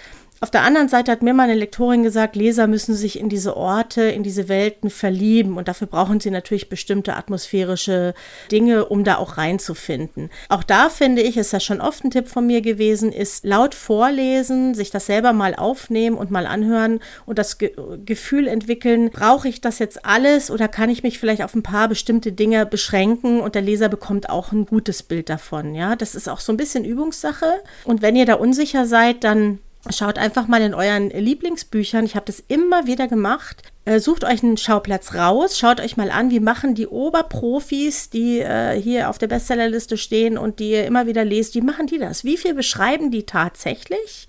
Auf 0.42 0.50
der 0.50 0.62
anderen 0.62 0.88
Seite 0.88 1.12
hat 1.12 1.20
mir 1.20 1.34
meine 1.34 1.52
Lektorin 1.52 2.02
gesagt, 2.02 2.34
Leser 2.34 2.66
müssen 2.66 2.94
sich 2.94 3.20
in 3.20 3.28
diese 3.28 3.58
Orte, 3.58 4.04
in 4.04 4.22
diese 4.22 4.48
Welten 4.48 4.88
verlieben 4.88 5.58
und 5.58 5.68
dafür 5.68 5.86
brauchen 5.86 6.18
sie 6.18 6.30
natürlich 6.30 6.70
bestimmte 6.70 7.14
atmosphärische 7.14 8.14
Dinge, 8.50 8.86
um 8.86 9.04
da 9.04 9.18
auch 9.18 9.36
reinzufinden. 9.36 10.30
Auch 10.48 10.62
da 10.62 10.88
finde 10.88 11.20
ich, 11.20 11.36
ist 11.36 11.52
ja 11.52 11.60
schon 11.60 11.82
oft 11.82 12.02
ein 12.04 12.10
Tipp 12.10 12.26
von 12.26 12.46
mir 12.46 12.62
gewesen, 12.62 13.12
ist 13.12 13.44
laut 13.44 13.74
vorlesen, 13.74 14.72
sich 14.72 14.90
das 14.90 15.04
selber 15.04 15.34
mal 15.34 15.54
aufnehmen 15.54 16.16
und 16.16 16.30
mal 16.30 16.46
anhören 16.46 17.00
und 17.26 17.38
das 17.38 17.58
Ge 17.58 17.72
Gefühl 18.06 18.48
entwickeln, 18.48 19.10
brauche 19.10 19.46
ich 19.46 19.60
das 19.60 19.78
jetzt 19.78 20.06
alles 20.06 20.50
oder 20.50 20.68
kann 20.68 20.88
ich 20.88 21.02
mich 21.02 21.18
vielleicht 21.18 21.42
auf 21.42 21.54
ein 21.54 21.62
paar 21.62 21.86
bestimmte 21.86 22.32
Dinge 22.32 22.64
beschränken 22.64 23.40
und 23.40 23.54
der 23.54 23.62
Leser 23.62 23.90
bekommt 23.90 24.30
auch 24.30 24.52
ein 24.52 24.64
gutes 24.64 25.02
Bild 25.02 25.28
davon. 25.28 25.74
Ja, 25.74 25.96
das 25.96 26.14
ist 26.14 26.30
auch 26.30 26.40
so 26.40 26.50
ein 26.50 26.56
bisschen 26.56 26.86
Übungssache 26.86 27.60
und 27.84 28.00
wenn 28.00 28.16
ihr 28.16 28.24
da 28.24 28.34
unsicher 28.34 28.86
seid, 28.86 29.22
dann 29.22 29.58
Schaut 29.88 30.18
einfach 30.18 30.46
mal 30.46 30.60
in 30.60 30.74
euren 30.74 31.08
Lieblingsbüchern. 31.08 32.04
Ich 32.04 32.14
habe 32.14 32.26
das 32.26 32.44
immer 32.48 32.86
wieder 32.86 33.08
gemacht. 33.08 33.62
Äh, 33.86 33.98
sucht 33.98 34.24
euch 34.24 34.42
einen 34.42 34.58
Schauplatz 34.58 35.14
raus, 35.14 35.58
schaut 35.58 35.80
euch 35.80 35.96
mal 35.96 36.10
an, 36.10 36.30
wie 36.30 36.38
machen 36.38 36.74
die 36.74 36.86
Oberprofis, 36.86 38.10
die 38.10 38.40
äh, 38.40 38.78
hier 38.78 39.08
auf 39.08 39.16
der 39.16 39.28
Bestsellerliste 39.28 39.96
stehen 39.96 40.36
und 40.36 40.58
die 40.58 40.72
ihr 40.72 40.84
immer 40.84 41.06
wieder 41.06 41.24
lest, 41.24 41.54
wie 41.54 41.62
machen 41.62 41.86
die 41.86 41.96
das? 41.96 42.24
Wie 42.24 42.36
viel 42.36 42.52
beschreiben 42.52 43.10
die 43.10 43.24
tatsächlich? 43.24 44.28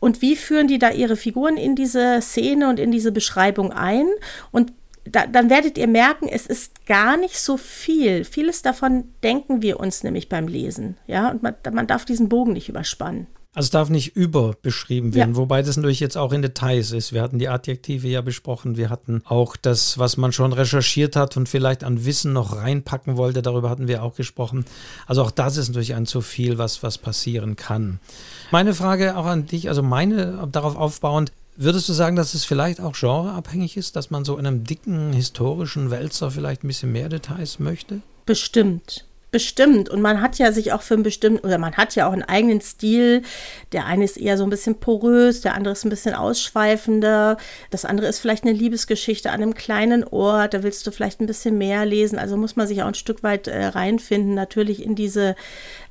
Und 0.00 0.20
wie 0.20 0.34
führen 0.34 0.66
die 0.66 0.80
da 0.80 0.90
ihre 0.90 1.14
Figuren 1.14 1.56
in 1.56 1.76
diese 1.76 2.20
Szene 2.20 2.68
und 2.68 2.80
in 2.80 2.90
diese 2.90 3.12
Beschreibung 3.12 3.72
ein? 3.72 4.08
Und 4.50 4.72
da, 5.04 5.26
dann 5.26 5.48
werdet 5.48 5.78
ihr 5.78 5.86
merken, 5.86 6.28
es 6.28 6.46
ist 6.46 6.86
gar 6.86 7.16
nicht 7.16 7.38
so 7.38 7.56
viel. 7.56 8.24
Vieles 8.24 8.62
davon 8.62 9.04
denken 9.22 9.62
wir 9.62 9.78
uns 9.78 10.02
nämlich 10.02 10.28
beim 10.28 10.48
Lesen. 10.48 10.96
Ja, 11.06 11.30
und 11.30 11.42
man, 11.44 11.54
man 11.72 11.86
darf 11.86 12.04
diesen 12.04 12.28
Bogen 12.28 12.52
nicht 12.52 12.68
überspannen. 12.68 13.28
Also 13.58 13.66
es 13.66 13.70
darf 13.70 13.90
nicht 13.90 14.14
überbeschrieben 14.14 15.14
werden, 15.14 15.32
ja. 15.32 15.36
wobei 15.36 15.62
das 15.62 15.76
natürlich 15.76 15.98
jetzt 15.98 16.16
auch 16.16 16.32
in 16.32 16.42
Details 16.42 16.92
ist. 16.92 17.12
Wir 17.12 17.22
hatten 17.22 17.40
die 17.40 17.48
Adjektive 17.48 18.06
ja 18.06 18.20
besprochen, 18.20 18.76
wir 18.76 18.88
hatten 18.88 19.20
auch 19.24 19.56
das, 19.56 19.98
was 19.98 20.16
man 20.16 20.30
schon 20.30 20.52
recherchiert 20.52 21.16
hat 21.16 21.36
und 21.36 21.48
vielleicht 21.48 21.82
an 21.82 22.04
Wissen 22.04 22.32
noch 22.32 22.54
reinpacken 22.54 23.16
wollte, 23.16 23.42
darüber 23.42 23.68
hatten 23.68 23.88
wir 23.88 24.04
auch 24.04 24.14
gesprochen. 24.14 24.64
Also 25.08 25.22
auch 25.22 25.32
das 25.32 25.56
ist 25.56 25.70
natürlich 25.70 25.96
ein 25.96 26.06
zu 26.06 26.20
viel, 26.20 26.56
was, 26.56 26.84
was 26.84 26.98
passieren 26.98 27.56
kann. 27.56 27.98
Meine 28.52 28.74
Frage 28.74 29.16
auch 29.16 29.26
an 29.26 29.46
dich, 29.46 29.68
also 29.68 29.82
meine 29.82 30.48
darauf 30.52 30.76
aufbauend, 30.76 31.32
Würdest 31.60 31.88
du 31.88 31.92
sagen, 31.92 32.14
dass 32.14 32.34
es 32.34 32.44
vielleicht 32.44 32.80
auch 32.80 32.92
genreabhängig 32.92 33.76
ist, 33.76 33.96
dass 33.96 34.10
man 34.10 34.24
so 34.24 34.38
in 34.38 34.46
einem 34.46 34.62
dicken 34.62 35.12
historischen 35.12 35.90
Wälzer 35.90 36.30
vielleicht 36.30 36.62
ein 36.62 36.68
bisschen 36.68 36.92
mehr 36.92 37.08
Details 37.08 37.58
möchte? 37.58 38.00
Bestimmt. 38.26 39.07
Bestimmt. 39.30 39.90
Und 39.90 40.00
man 40.00 40.22
hat 40.22 40.38
ja 40.38 40.52
sich 40.52 40.72
auch 40.72 40.80
für 40.80 40.94
einen 40.94 41.02
bestimmten, 41.02 41.44
oder 41.44 41.58
man 41.58 41.76
hat 41.76 41.94
ja 41.94 42.08
auch 42.08 42.12
einen 42.12 42.22
eigenen 42.22 42.62
Stil. 42.62 43.20
Der 43.72 43.84
eine 43.84 44.04
ist 44.04 44.16
eher 44.16 44.38
so 44.38 44.44
ein 44.44 44.48
bisschen 44.48 44.76
porös, 44.76 45.42
der 45.42 45.54
andere 45.54 45.72
ist 45.72 45.84
ein 45.84 45.90
bisschen 45.90 46.14
ausschweifender. 46.14 47.36
Das 47.70 47.84
andere 47.84 48.06
ist 48.06 48.20
vielleicht 48.20 48.44
eine 48.44 48.54
Liebesgeschichte 48.54 49.28
an 49.30 49.42
einem 49.42 49.52
kleinen 49.52 50.02
Ort. 50.04 50.54
Da 50.54 50.62
willst 50.62 50.86
du 50.86 50.90
vielleicht 50.92 51.20
ein 51.20 51.26
bisschen 51.26 51.58
mehr 51.58 51.84
lesen. 51.84 52.18
Also 52.18 52.38
muss 52.38 52.56
man 52.56 52.66
sich 52.66 52.82
auch 52.82 52.86
ein 52.86 52.94
Stück 52.94 53.22
weit 53.22 53.48
äh, 53.48 53.66
reinfinden, 53.66 54.32
natürlich 54.32 54.82
in 54.82 54.94
diese 54.94 55.36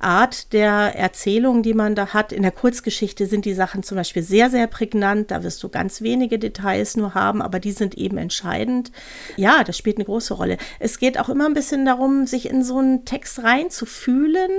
Art 0.00 0.52
der 0.52 0.96
Erzählung, 0.96 1.62
die 1.62 1.74
man 1.74 1.94
da 1.94 2.08
hat. 2.08 2.32
In 2.32 2.42
der 2.42 2.50
Kurzgeschichte 2.50 3.26
sind 3.26 3.44
die 3.44 3.54
Sachen 3.54 3.84
zum 3.84 3.98
Beispiel 3.98 4.24
sehr, 4.24 4.50
sehr 4.50 4.66
prägnant. 4.66 5.30
Da 5.30 5.44
wirst 5.44 5.62
du 5.62 5.68
ganz 5.68 6.02
wenige 6.02 6.40
Details 6.40 6.96
nur 6.96 7.14
haben, 7.14 7.40
aber 7.40 7.60
die 7.60 7.72
sind 7.72 7.96
eben 7.96 8.18
entscheidend. 8.18 8.90
Ja, 9.36 9.62
das 9.62 9.78
spielt 9.78 9.98
eine 9.98 10.06
große 10.06 10.34
Rolle. 10.34 10.56
Es 10.80 10.98
geht 10.98 11.20
auch 11.20 11.28
immer 11.28 11.46
ein 11.46 11.54
bisschen 11.54 11.84
darum, 11.84 12.26
sich 12.26 12.50
in 12.50 12.64
so 12.64 12.78
einen 12.78 13.04
Text 13.04 13.27
Text 13.28 13.42
reinzufühlen 13.42 14.50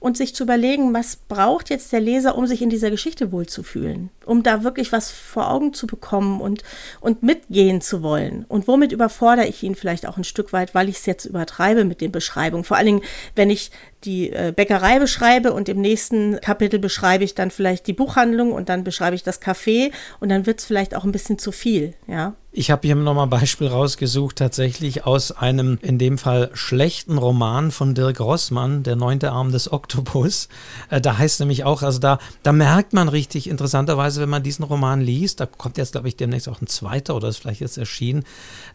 und 0.00 0.16
sich 0.16 0.34
zu 0.34 0.44
überlegen, 0.44 0.94
was 0.94 1.16
braucht 1.16 1.70
jetzt 1.70 1.92
der 1.92 2.00
Leser, 2.00 2.36
um 2.36 2.46
sich 2.46 2.62
in 2.62 2.70
dieser 2.70 2.90
Geschichte 2.90 3.32
wohlzufühlen, 3.32 4.10
um 4.24 4.42
da 4.42 4.64
wirklich 4.64 4.92
was 4.92 5.10
vor 5.10 5.50
Augen 5.50 5.74
zu 5.74 5.86
bekommen 5.86 6.40
und, 6.40 6.62
und 7.00 7.22
mitgehen 7.22 7.80
zu 7.80 8.02
wollen. 8.02 8.44
Und 8.48 8.66
womit 8.66 8.92
überfordere 8.92 9.46
ich 9.46 9.62
ihn 9.62 9.74
vielleicht 9.74 10.06
auch 10.06 10.16
ein 10.16 10.24
Stück 10.24 10.52
weit, 10.52 10.74
weil 10.74 10.88
ich 10.88 10.96
es 10.96 11.06
jetzt 11.06 11.26
übertreibe 11.26 11.84
mit 11.84 12.00
den 12.00 12.12
Beschreibungen. 12.12 12.64
Vor 12.64 12.76
allen 12.76 12.86
Dingen, 12.86 13.02
wenn 13.36 13.50
ich 13.50 13.70
die 14.04 14.30
äh, 14.30 14.52
Bäckerei 14.54 14.98
beschreibe 14.98 15.52
und 15.52 15.68
im 15.68 15.80
nächsten 15.80 16.40
Kapitel 16.40 16.78
beschreibe 16.78 17.24
ich 17.24 17.34
dann 17.34 17.50
vielleicht 17.50 17.86
die 17.86 17.92
Buchhandlung 17.92 18.52
und 18.52 18.68
dann 18.68 18.84
beschreibe 18.84 19.16
ich 19.16 19.22
das 19.22 19.40
Café 19.40 19.92
und 20.20 20.28
dann 20.28 20.46
wird 20.46 20.60
es 20.60 20.66
vielleicht 20.66 20.94
auch 20.94 21.04
ein 21.04 21.12
bisschen 21.12 21.38
zu 21.38 21.52
viel, 21.52 21.94
ja. 22.06 22.34
Ich 22.56 22.70
habe 22.70 22.86
hier 22.86 22.94
nochmal 22.94 23.26
ein 23.26 23.30
Beispiel 23.30 23.66
rausgesucht, 23.66 24.36
tatsächlich 24.36 25.04
aus 25.04 25.32
einem 25.32 25.76
in 25.82 25.98
dem 25.98 26.18
Fall 26.18 26.52
schlechten 26.54 27.18
Roman 27.18 27.72
von 27.72 27.96
Dirk 27.96 28.20
Rossmann, 28.20 28.84
Der 28.84 28.94
neunte 28.94 29.32
Arm 29.32 29.50
des 29.50 29.72
Oktopus. 29.72 30.48
Äh, 30.88 31.00
da 31.00 31.18
heißt 31.18 31.40
nämlich 31.40 31.64
auch, 31.64 31.82
also 31.82 31.98
da, 31.98 32.20
da 32.44 32.52
merkt 32.52 32.92
man 32.92 33.08
richtig 33.08 33.50
interessanterweise, 33.50 34.20
wenn 34.20 34.28
man 34.28 34.44
diesen 34.44 34.64
Roman 34.64 35.00
liest, 35.00 35.40
da 35.40 35.46
kommt 35.46 35.78
jetzt, 35.78 35.90
glaube 35.92 36.06
ich, 36.06 36.16
demnächst 36.16 36.48
auch 36.48 36.60
ein 36.60 36.68
zweiter 36.68 37.16
oder 37.16 37.26
ist 37.26 37.38
vielleicht 37.38 37.60
jetzt 37.60 37.76
erschienen, 37.76 38.22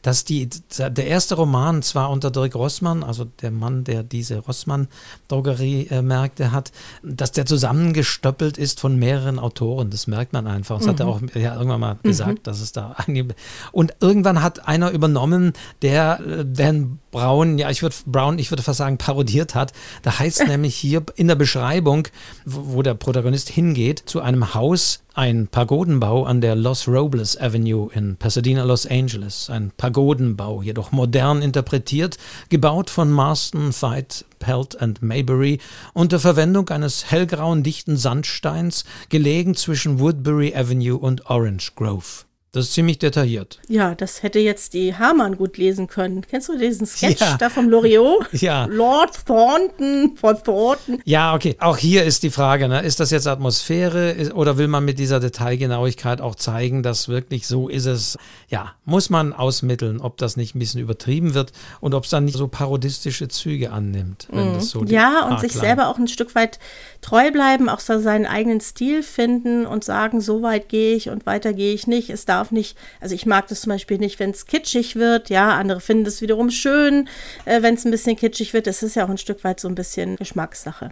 dass 0.02 0.26
die, 0.26 0.50
der 0.78 1.08
erste 1.08 1.36
Roman 1.36 1.82
zwar 1.82 2.10
unter 2.10 2.32
Dirk 2.32 2.56
Rossmann, 2.56 3.02
also 3.02 3.28
der 3.42 3.52
Mann, 3.52 3.86
der 3.86 4.04
diese 4.04 4.39
Rossmann-Drogeriemärkte 4.39 6.52
hat, 6.52 6.74
dass 7.02 7.32
der 7.32 7.46
zusammengestöppelt 7.46 8.58
ist 8.58 8.82
von 8.82 8.98
mehreren 8.98 9.39
Autoren. 9.39 9.89
Das 9.89 10.08
merkt 10.08 10.34
man 10.34 10.48
einfach. 10.48 10.80
Das 10.80 10.86
mhm. 10.86 10.89
hat 10.89 11.00
er 11.00 11.08
auch 11.08 11.22
ja, 11.34 11.56
irgendwann 11.56 11.80
mal 11.80 11.94
mhm. 11.94 12.10
gesagt, 12.10 12.46
dass 12.46 12.60
es 12.60 12.74
da 12.74 12.96
einige 12.98 13.36
und 13.71 13.93
irgendwann 13.99 14.41
hat 14.41 14.67
einer 14.67 14.91
übernommen, 14.91 15.53
der 15.82 16.19
äh, 16.19 16.45
Dan 16.45 16.99
Brown, 17.12 17.58
ja, 17.58 17.69
ich 17.69 17.82
würde 17.82 17.95
Brown, 18.05 18.38
ich 18.38 18.51
würde 18.51 18.63
fast 18.63 18.77
sagen, 18.77 18.97
parodiert 18.97 19.55
hat. 19.55 19.73
Da 20.03 20.19
heißt 20.19 20.43
nämlich 20.47 20.75
hier 20.75 21.03
in 21.15 21.27
der 21.27 21.36
Beschreibung, 21.36 22.08
wo, 22.45 22.75
wo 22.75 22.82
der 22.82 22.93
Protagonist 22.93 23.49
hingeht, 23.49 24.03
zu 24.05 24.21
einem 24.21 24.53
Haus 24.53 25.01
ein 25.15 25.47
Pagodenbau 25.47 26.23
an 26.23 26.39
der 26.39 26.55
Los 26.55 26.88
Robles 26.88 27.38
Avenue 27.38 27.89
in 27.93 28.15
Pasadena, 28.15 28.63
Los 28.63 28.86
Angeles. 28.86 29.49
Ein 29.49 29.71
Pagodenbau, 29.75 30.62
jedoch 30.62 30.91
modern 30.91 31.41
interpretiert, 31.41 32.17
gebaut 32.49 32.89
von 32.89 33.12
Marston, 33.12 33.73
Veit, 33.73 34.23
Pelt 34.39 34.79
and 34.82 35.01
Maybury 35.01 35.60
unter 35.93 36.19
Verwendung 36.19 36.69
eines 36.69 37.12
hellgrauen 37.12 37.63
dichten 37.63 37.97
Sandsteins, 37.97 38.86
gelegen 39.10 39.55
zwischen 39.55 39.99
Woodbury 39.99 40.55
Avenue 40.55 40.97
und 40.97 41.29
Orange 41.29 41.73
Grove. 41.75 42.29
Das 42.51 42.65
ist 42.65 42.73
ziemlich 42.73 42.97
detailliert. 42.97 43.59
Ja, 43.67 43.93
das 43.93 44.23
hätte 44.23 44.39
jetzt 44.39 44.73
die 44.73 44.95
Hamann 44.95 45.38
gut 45.38 45.57
lesen 45.57 45.85
können. 45.85 46.25
Kennst 46.27 46.49
du 46.49 46.57
diesen 46.57 46.88
Sketch 46.88 47.21
ja. 47.21 47.38
da 47.38 47.49
vom 47.49 47.69
Loriot? 47.69 48.27
Ja. 48.39 48.65
Lord 48.65 49.25
Thornton 49.25 50.15
von 50.15 50.41
Thornton. 50.41 51.01
Ja, 51.03 51.35
okay. 51.35 51.57
Auch 51.59 51.77
hier 51.77 52.05
ist 52.05 52.23
die 52.23 52.29
Frage, 52.29 52.69
ne? 52.69 52.81
ist 52.81 52.99
das 52.99 53.12
jetzt 53.12 53.27
Atmosphäre 53.27 54.31
oder 54.33 54.57
will 54.57 54.67
man 54.67 54.85
mit 54.85 54.97
dieser 54.97 55.19
Detailgenauigkeit 55.19 56.21
auch 56.21 56.35
zeigen, 56.35 56.83
dass 56.83 57.09
wirklich 57.09 57.47
so 57.47 57.67
ist 57.67 57.85
es? 57.85 58.17
Ja, 58.47 58.75
muss 58.85 59.09
man 59.09 59.33
ausmitteln, 59.33 59.99
ob 59.99 60.17
das 60.17 60.38
nicht 60.38 60.55
ein 60.55 60.59
bisschen 60.59 60.79
übertrieben 60.79 61.33
wird 61.33 61.51
und 61.81 61.93
ob 61.93 62.05
es 62.05 62.12
dann 62.12 62.25
nicht 62.25 62.38
so 62.38 62.47
parodistische 62.47 63.27
Züge 63.27 63.71
annimmt. 63.71 64.27
Wenn 64.31 64.51
mhm. 64.51 64.53
das 64.55 64.69
so 64.69 64.83
ja, 64.85 65.27
und 65.27 65.41
sich 65.41 65.53
selber 65.53 65.89
auch 65.89 65.97
ein 65.97 66.07
Stück 66.07 66.33
weit 66.33 66.59
treu 67.01 67.29
bleiben, 67.31 67.67
auch 67.67 67.81
so 67.81 67.99
seinen 67.99 68.25
eigenen 68.25 68.62
Stil 68.62 69.03
finden 69.03 69.65
und 69.65 69.83
sagen, 69.83 70.21
so 70.21 70.41
weit 70.41 70.69
gehe 70.69 70.95
ich 70.95 71.09
und 71.09 71.25
weiter 71.25 71.53
gehe 71.53 71.73
ich 71.73 71.88
nicht. 71.88 72.09
Es 72.09 72.25
darf 72.39 72.52
nicht, 72.52 72.78
also 73.02 73.13
ich 73.13 73.25
mag 73.25 73.47
das 73.47 73.62
zum 73.62 73.71
Beispiel 73.71 73.97
nicht, 73.97 74.19
wenn 74.19 74.32
es 74.32 74.45
kitschig 74.45 74.95
wird, 74.95 75.30
ja, 75.30 75.49
andere 75.49 75.82
finden 75.82 76.06
es 76.06 76.21
wiederum 76.21 76.49
schön, 76.49 77.08
äh, 77.45 77.62
wenn 77.62 77.75
es 77.75 77.86
ein 77.86 77.91
bisschen 77.91 78.15
kitschig 78.15 78.54
wird. 78.54 78.67
Das 78.67 78.82
ist 78.82 78.95
ja 78.95 79.06
auch 79.06 79.10
ein 79.10 79.17
Stück 79.17 79.43
weit 79.43 79.60
so 79.60 79.67
ein 79.67 79.75
bisschen 79.75 80.15
Geschmackssache. 80.15 80.91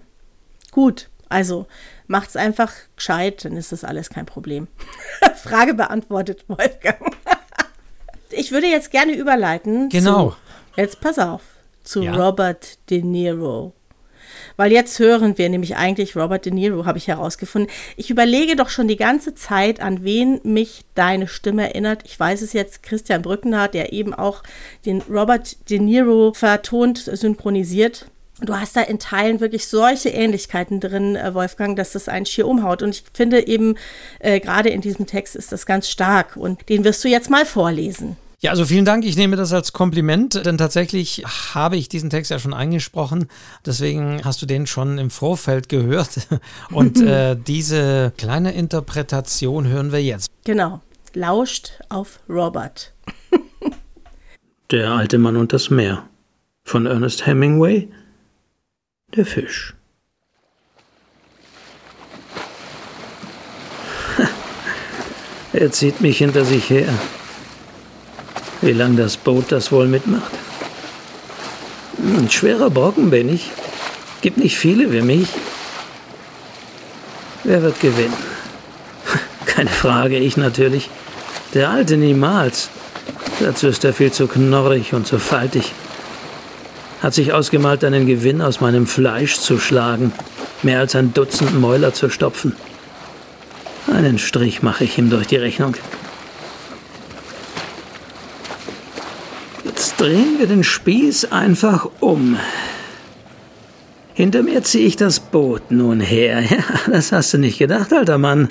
Gut, 0.71 1.09
also 1.29 1.67
macht 2.07 2.29
es 2.29 2.35
einfach 2.35 2.73
gescheit, 2.95 3.45
dann 3.45 3.57
ist 3.57 3.71
das 3.71 3.83
alles 3.83 4.09
kein 4.09 4.25
Problem. 4.25 4.67
Frage 5.43 5.73
beantwortet, 5.73 6.45
Wolfgang. 6.47 6.99
ich 8.29 8.51
würde 8.51 8.67
jetzt 8.67 8.91
gerne 8.91 9.13
überleiten. 9.13 9.89
Genau. 9.89 10.31
Zu, 10.31 10.81
jetzt 10.81 11.01
pass 11.01 11.17
auf, 11.19 11.41
zu 11.83 12.03
ja. 12.03 12.15
Robert 12.15 12.77
De 12.89 13.01
Niro. 13.01 13.73
Weil 14.57 14.71
jetzt 14.71 14.97
hören 14.99 15.37
wir 15.37 15.47
nämlich 15.49 15.77
eigentlich 15.77 16.15
Robert 16.15 16.45
De 16.45 16.51
Niro, 16.51 16.85
habe 16.85 16.97
ich 16.97 17.07
herausgefunden. 17.07 17.71
Ich 17.95 18.09
überlege 18.09 18.55
doch 18.55 18.69
schon 18.69 18.87
die 18.87 18.97
ganze 18.97 19.35
Zeit, 19.35 19.79
an 19.79 20.03
wen 20.03 20.41
mich 20.43 20.81
deine 20.95 21.27
Stimme 21.27 21.69
erinnert. 21.69 22.01
Ich 22.05 22.19
weiß 22.19 22.41
es 22.41 22.53
jetzt, 22.53 22.81
Christian 22.83 23.21
Brückner, 23.21 23.67
der 23.67 23.93
eben 23.93 24.13
auch 24.13 24.41
den 24.85 25.01
Robert 25.03 25.69
De 25.69 25.79
Niro 25.79 26.33
vertont, 26.33 26.97
synchronisiert. 26.97 28.07
Du 28.41 28.55
hast 28.55 28.75
da 28.75 28.81
in 28.81 28.99
Teilen 28.99 29.39
wirklich 29.39 29.67
solche 29.67 30.09
Ähnlichkeiten 30.09 30.79
drin, 30.79 31.15
äh, 31.15 31.33
Wolfgang, 31.33 31.75
dass 31.75 31.93
das 31.93 32.07
einen 32.07 32.25
schier 32.25 32.47
umhaut. 32.47 32.83
Und 32.83 32.89
ich 32.89 33.03
finde 33.13 33.47
eben, 33.47 33.75
äh, 34.19 34.39
gerade 34.39 34.69
in 34.69 34.81
diesem 34.81 35.07
Text 35.07 35.35
ist 35.35 35.51
das 35.51 35.65
ganz 35.65 35.89
stark. 35.89 36.35
Und 36.35 36.69
den 36.69 36.83
wirst 36.83 37.03
du 37.03 37.07
jetzt 37.07 37.29
mal 37.29 37.45
vorlesen. 37.45 38.17
Ja, 38.47 38.51
also 38.51 38.63
vielen 38.63 38.85
Dank. 38.85 39.03
Ich 39.03 39.17
nehme 39.17 39.35
das 39.35 39.51
als 39.51 39.73
Kompliment, 39.73 40.45
denn 40.45 40.57
tatsächlich 40.57 41.21
habe 41.53 41.75
ich 41.75 41.89
diesen 41.89 42.09
Text 42.09 42.31
ja 42.31 42.39
schon 42.39 42.53
angesprochen. 42.53 43.27
Deswegen 43.65 44.21
hast 44.23 44.41
du 44.41 44.45
den 44.45 44.67
schon 44.67 44.97
im 44.99 45.09
Vorfeld 45.09 45.67
gehört. 45.67 46.29
Und 46.71 47.01
äh, 47.01 47.35
diese 47.47 48.13
kleine 48.17 48.53
Interpretation 48.53 49.67
hören 49.67 49.91
wir 49.91 50.01
jetzt. 50.01 50.31
Genau. 50.45 50.79
Lauscht 51.13 51.73
auf 51.89 52.21
Robert. 52.29 52.93
Der 54.71 54.91
alte 54.91 55.17
Mann 55.17 55.35
und 55.35 55.51
das 55.51 55.69
Meer. 55.69 56.07
Von 56.63 56.85
Ernest 56.85 57.25
Hemingway. 57.25 57.89
Der 59.13 59.25
Fisch. 59.25 59.75
er 65.51 65.69
zieht 65.73 65.99
mich 65.99 66.19
hinter 66.19 66.45
sich 66.45 66.69
her. 66.69 66.93
Wie 68.61 68.73
lang 68.73 68.95
das 68.97 69.17
Boot 69.17 69.51
das 69.51 69.71
wohl 69.71 69.87
mitmacht? 69.87 70.31
Ein 71.97 72.29
schwerer 72.29 72.69
Brocken 72.69 73.09
bin 73.09 73.29
ich. 73.33 73.51
Gibt 74.21 74.37
nicht 74.37 74.57
viele 74.57 74.91
wie 74.91 75.01
mich. 75.01 75.27
Wer 77.43 77.61
wird 77.61 77.79
gewinnen? 77.79 78.13
Keine 79.45 79.69
Frage, 79.69 80.17
ich 80.17 80.37
natürlich. 80.37 80.89
Der 81.53 81.69
Alte 81.69 81.97
niemals. 81.97 82.69
Dazu 83.39 83.67
ist 83.67 83.85
er 83.85 83.93
viel 83.93 84.11
zu 84.11 84.27
knorrig 84.27 84.93
und 84.93 85.05
zu 85.05 85.19
faltig. 85.19 85.71
Hat 87.01 87.13
sich 87.13 87.33
ausgemalt, 87.33 87.83
einen 87.83 88.07
Gewinn 88.07 88.41
aus 88.41 88.59
meinem 88.59 88.87
Fleisch 88.87 89.37
zu 89.37 89.59
schlagen, 89.59 90.11
mehr 90.63 90.79
als 90.79 90.95
ein 90.95 91.13
Dutzend 91.13 91.59
Mäuler 91.59 91.93
zu 91.93 92.09
stopfen. 92.09 92.55
Einen 93.93 94.17
Strich 94.17 94.63
mache 94.63 94.83
ich 94.83 94.97
ihm 94.97 95.09
durch 95.09 95.27
die 95.27 95.37
Rechnung. 95.37 95.75
Drehen 99.97 100.39
wir 100.39 100.47
den 100.47 100.63
Spieß 100.63 101.31
einfach 101.31 101.87
um. 101.99 102.37
Hinter 104.13 104.41
mir 104.41 104.63
ziehe 104.63 104.87
ich 104.87 104.95
das 104.95 105.19
Boot 105.19 105.69
nun 105.69 105.99
her. 105.99 106.41
Ja, 106.49 106.63
das 106.91 107.11
hast 107.11 107.33
du 107.33 107.37
nicht 107.37 107.59
gedacht, 107.59 107.93
alter 107.93 108.17
Mann. 108.17 108.49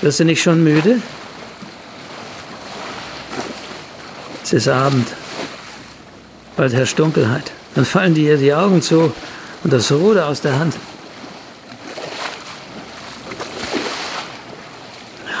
Wirst 0.00 0.20
du 0.20 0.24
nicht 0.24 0.42
schon 0.42 0.62
müde? 0.62 1.00
Es 4.42 4.52
ist 4.52 4.68
Abend. 4.68 5.08
Bald 6.56 6.72
herrscht 6.72 6.98
Dunkelheit. 6.98 7.52
Dann 7.74 7.84
fallen 7.84 8.14
dir 8.14 8.36
die 8.36 8.54
Augen 8.54 8.82
zu 8.82 9.12
und 9.64 9.72
das 9.72 9.90
Ruder 9.90 10.28
aus 10.28 10.40
der 10.40 10.58
Hand. 10.58 10.74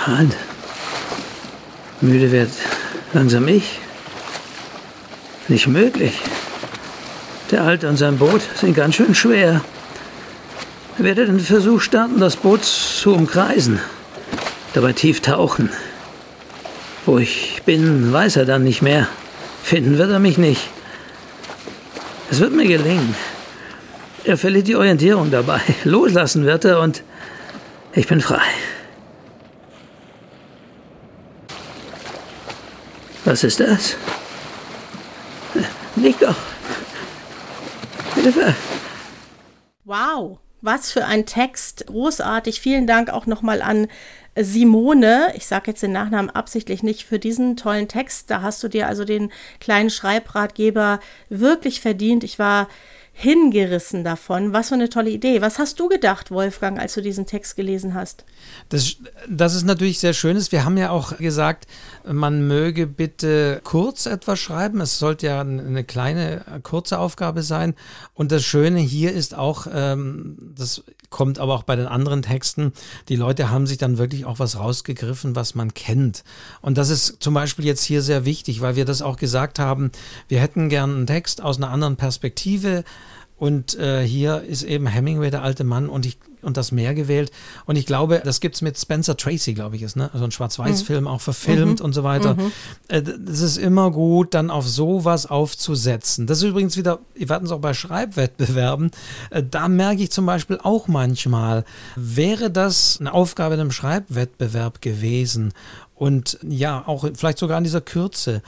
Halt. 0.06 0.36
Müde 2.00 2.30
wird 2.32 2.50
langsam 3.12 3.48
ich. 3.48 3.80
Nicht 5.48 5.66
möglich. 5.66 6.14
Der 7.50 7.62
Alte 7.62 7.88
und 7.88 7.98
sein 7.98 8.16
Boot 8.18 8.40
sind 8.58 8.74
ganz 8.74 8.94
schön 8.94 9.14
schwer. 9.14 9.60
Ich 10.96 11.04
werde 11.04 11.26
den 11.26 11.40
Versuch 11.40 11.80
starten, 11.80 12.18
das 12.18 12.36
Boot 12.36 12.64
zu 12.64 13.14
umkreisen. 13.14 13.80
Dabei 14.72 14.92
tief 14.92 15.20
tauchen. 15.20 15.70
Wo 17.04 17.18
ich 17.18 17.62
bin, 17.66 18.12
weiß 18.12 18.36
er 18.36 18.46
dann 18.46 18.64
nicht 18.64 18.80
mehr. 18.80 19.08
Finden 19.62 19.98
wird 19.98 20.10
er 20.10 20.18
mich 20.18 20.38
nicht. 20.38 20.62
Es 22.30 22.40
wird 22.40 22.52
mir 22.52 22.66
gelingen. 22.66 23.14
Er 24.24 24.38
verliert 24.38 24.66
die 24.66 24.76
Orientierung 24.76 25.30
dabei. 25.30 25.60
Loslassen 25.84 26.46
wird 26.46 26.64
er 26.64 26.80
und 26.80 27.02
ich 27.92 28.06
bin 28.06 28.22
frei. 28.22 28.40
Was 33.26 33.44
ist 33.44 33.60
das? 33.60 33.96
Leg 36.04 36.20
doch. 36.20 36.36
Hilfe. 38.14 38.54
Wow, 39.84 40.38
was 40.60 40.92
für 40.92 41.06
ein 41.06 41.24
Text. 41.24 41.86
Großartig. 41.86 42.60
Vielen 42.60 42.86
Dank 42.86 43.08
auch 43.08 43.24
nochmal 43.24 43.62
an 43.62 43.86
Simone. 44.36 45.32
Ich 45.34 45.46
sage 45.46 45.70
jetzt 45.70 45.82
den 45.82 45.92
Nachnamen 45.92 46.28
absichtlich 46.28 46.82
nicht 46.82 47.06
für 47.06 47.18
diesen 47.18 47.56
tollen 47.56 47.88
Text. 47.88 48.30
Da 48.30 48.42
hast 48.42 48.62
du 48.62 48.68
dir 48.68 48.86
also 48.86 49.06
den 49.06 49.32
kleinen 49.60 49.88
Schreibratgeber 49.88 51.00
wirklich 51.30 51.80
verdient. 51.80 52.22
Ich 52.22 52.38
war 52.38 52.68
hingerissen 53.16 54.02
davon. 54.02 54.52
Was 54.52 54.68
für 54.68 54.74
eine 54.74 54.88
tolle 54.88 55.10
Idee. 55.10 55.40
Was 55.40 55.60
hast 55.60 55.78
du 55.78 55.88
gedacht, 55.88 56.32
Wolfgang, 56.32 56.80
als 56.80 56.94
du 56.94 57.00
diesen 57.00 57.26
Text 57.26 57.54
gelesen 57.54 57.94
hast? 57.94 58.24
Das, 58.68 58.96
das 59.28 59.54
ist 59.54 59.64
natürlich 59.64 60.00
sehr 60.00 60.12
schön. 60.12 60.36
Wir 60.50 60.64
haben 60.64 60.76
ja 60.76 60.90
auch 60.90 61.16
gesagt, 61.16 61.66
man 62.04 62.48
möge 62.48 62.88
bitte 62.88 63.60
kurz 63.62 64.06
etwas 64.06 64.40
schreiben. 64.40 64.80
Es 64.80 64.98
sollte 64.98 65.28
ja 65.28 65.40
eine 65.40 65.84
kleine, 65.84 66.44
kurze 66.64 66.98
Aufgabe 66.98 67.42
sein. 67.42 67.76
Und 68.14 68.32
das 68.32 68.44
Schöne 68.44 68.80
hier 68.80 69.12
ist 69.12 69.34
auch, 69.36 69.68
ähm, 69.72 70.36
das 70.56 70.82
kommt 71.10 71.38
aber 71.38 71.54
auch 71.54 71.62
bei 71.62 71.76
den 71.76 71.86
anderen 71.86 72.22
Texten, 72.22 72.72
die 73.08 73.16
Leute 73.16 73.50
haben 73.50 73.66
sich 73.66 73.78
dann 73.78 73.98
wirklich 73.98 74.24
auch 74.24 74.38
was 74.38 74.58
rausgegriffen, 74.58 75.36
was 75.36 75.54
man 75.54 75.74
kennt. 75.74 76.24
Und 76.60 76.78
das 76.78 76.90
ist 76.90 77.16
zum 77.20 77.34
Beispiel 77.34 77.64
jetzt 77.64 77.84
hier 77.84 78.02
sehr 78.02 78.24
wichtig, 78.24 78.60
weil 78.60 78.76
wir 78.76 78.84
das 78.84 79.02
auch 79.02 79.16
gesagt 79.16 79.58
haben, 79.58 79.90
wir 80.28 80.40
hätten 80.40 80.68
gern 80.68 80.94
einen 80.94 81.06
Text 81.06 81.42
aus 81.42 81.56
einer 81.56 81.70
anderen 81.70 81.96
Perspektive. 81.96 82.84
Und 83.36 83.78
äh, 83.78 84.06
hier 84.06 84.42
ist 84.42 84.62
eben 84.62 84.86
Hemingway, 84.86 85.30
der 85.30 85.42
alte 85.42 85.64
Mann, 85.64 85.88
und, 85.88 86.06
ich, 86.06 86.18
und 86.44 86.56
das 86.56 86.72
Meer 86.72 86.94
gewählt. 86.94 87.30
Und 87.66 87.76
ich 87.76 87.86
glaube, 87.86 88.22
das 88.24 88.40
gibt 88.40 88.54
es 88.54 88.62
mit 88.62 88.78
Spencer 88.78 89.16
Tracy, 89.16 89.54
glaube 89.54 89.76
ich, 89.76 89.82
ist, 89.82 89.96
ne? 89.96 90.10
Also 90.12 90.24
ein 90.24 90.30
Schwarz-Weiß-Film, 90.30 91.04
mhm. 91.04 91.08
auch 91.08 91.20
verfilmt 91.20 91.80
mhm. 91.80 91.84
und 91.84 91.92
so 91.92 92.04
weiter. 92.04 92.34
Mhm. 92.34 92.52
Äh, 92.88 93.02
das 93.02 93.40
ist 93.40 93.56
immer 93.56 93.90
gut, 93.90 94.34
dann 94.34 94.50
auf 94.50 94.68
sowas 94.68 95.26
aufzusetzen. 95.26 96.26
Das 96.26 96.38
ist 96.38 96.44
übrigens 96.44 96.76
wieder, 96.76 97.00
wir 97.14 97.28
hatten 97.28 97.46
es 97.46 97.52
auch 97.52 97.60
bei 97.60 97.74
Schreibwettbewerben, 97.74 98.90
äh, 99.30 99.42
da 99.48 99.68
merke 99.68 100.02
ich 100.02 100.10
zum 100.10 100.26
Beispiel 100.26 100.58
auch 100.62 100.88
manchmal, 100.88 101.64
wäre 101.96 102.50
das 102.50 102.98
eine 103.00 103.12
Aufgabe 103.12 103.54
in 103.54 103.60
einem 103.60 103.70
Schreibwettbewerb 103.70 104.80
gewesen 104.80 105.52
und 105.94 106.38
ja, 106.42 106.82
auch 106.86 107.08
vielleicht 107.14 107.38
sogar 107.38 107.58
in 107.58 107.64
dieser 107.64 107.80
Kürze 107.80 108.42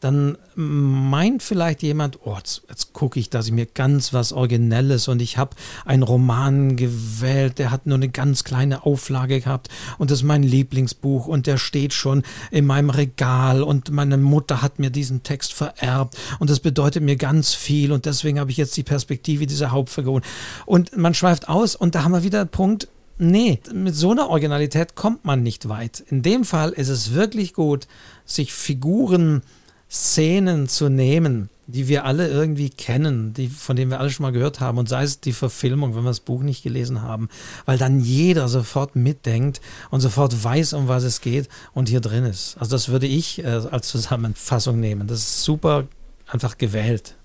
dann 0.00 0.38
meint 0.54 1.42
vielleicht 1.42 1.82
jemand, 1.82 2.20
oh, 2.24 2.34
jetzt, 2.36 2.62
jetzt 2.68 2.92
gucke 2.94 3.20
ich, 3.20 3.28
dass 3.28 3.46
ich 3.46 3.52
mir 3.52 3.66
ganz 3.66 4.12
was 4.12 4.32
Originelles 4.32 5.08
und 5.08 5.20
ich 5.20 5.36
habe 5.36 5.54
einen 5.84 6.02
Roman 6.02 6.76
gewählt, 6.76 7.58
der 7.58 7.70
hat 7.70 7.86
nur 7.86 7.96
eine 7.96 8.08
ganz 8.08 8.42
kleine 8.42 8.84
Auflage 8.84 9.40
gehabt 9.40 9.68
und 9.98 10.10
das 10.10 10.20
ist 10.20 10.24
mein 10.24 10.42
Lieblingsbuch 10.42 11.26
und 11.26 11.46
der 11.46 11.58
steht 11.58 11.92
schon 11.92 12.22
in 12.50 12.64
meinem 12.64 12.90
Regal 12.90 13.62
und 13.62 13.90
meine 13.90 14.16
Mutter 14.16 14.62
hat 14.62 14.78
mir 14.78 14.90
diesen 14.90 15.22
Text 15.22 15.52
vererbt 15.52 16.16
und 16.38 16.48
das 16.48 16.60
bedeutet 16.60 17.02
mir 17.02 17.16
ganz 17.16 17.52
viel 17.52 17.92
und 17.92 18.06
deswegen 18.06 18.40
habe 18.40 18.50
ich 18.50 18.56
jetzt 18.56 18.76
die 18.76 18.82
Perspektive 18.82 19.46
dieser 19.46 19.70
Hauptfigur. 19.70 20.22
Und 20.64 20.96
man 20.96 21.12
schweift 21.12 21.48
aus 21.48 21.76
und 21.76 21.94
da 21.94 22.04
haben 22.04 22.12
wir 22.12 22.22
wieder 22.22 22.40
einen 22.40 22.48
Punkt, 22.48 22.88
Nee, 23.22 23.60
mit 23.74 23.94
so 23.94 24.12
einer 24.12 24.30
Originalität 24.30 24.94
kommt 24.94 25.26
man 25.26 25.42
nicht 25.42 25.68
weit. 25.68 26.02
In 26.08 26.22
dem 26.22 26.42
Fall 26.42 26.70
ist 26.70 26.88
es 26.88 27.12
wirklich 27.12 27.52
gut, 27.52 27.86
sich 28.24 28.54
Figuren, 28.54 29.42
Szenen 29.90 30.68
zu 30.68 30.88
nehmen, 30.88 31.50
die 31.66 31.88
wir 31.88 32.04
alle 32.04 32.28
irgendwie 32.28 32.70
kennen, 32.70 33.34
die, 33.34 33.48
von 33.48 33.76
denen 33.76 33.90
wir 33.90 34.00
alle 34.00 34.10
schon 34.10 34.22
mal 34.22 34.32
gehört 34.32 34.60
haben, 34.60 34.78
und 34.78 34.88
sei 34.88 35.02
es 35.02 35.20
die 35.20 35.32
Verfilmung, 35.32 35.96
wenn 35.96 36.04
wir 36.04 36.10
das 36.10 36.20
Buch 36.20 36.42
nicht 36.42 36.62
gelesen 36.62 37.02
haben, 37.02 37.28
weil 37.64 37.78
dann 37.78 38.00
jeder 38.00 38.48
sofort 38.48 38.94
mitdenkt 38.96 39.60
und 39.90 40.00
sofort 40.00 40.44
weiß, 40.44 40.74
um 40.74 40.88
was 40.88 41.02
es 41.02 41.20
geht 41.20 41.48
und 41.74 41.88
hier 41.88 42.00
drin 42.00 42.24
ist. 42.24 42.56
Also 42.58 42.72
das 42.72 42.88
würde 42.88 43.06
ich 43.06 43.42
äh, 43.42 43.46
als 43.46 43.88
Zusammenfassung 43.88 44.78
nehmen. 44.78 45.06
Das 45.06 45.18
ist 45.18 45.42
super 45.42 45.86
einfach 46.26 46.56
gewählt. 46.56 47.16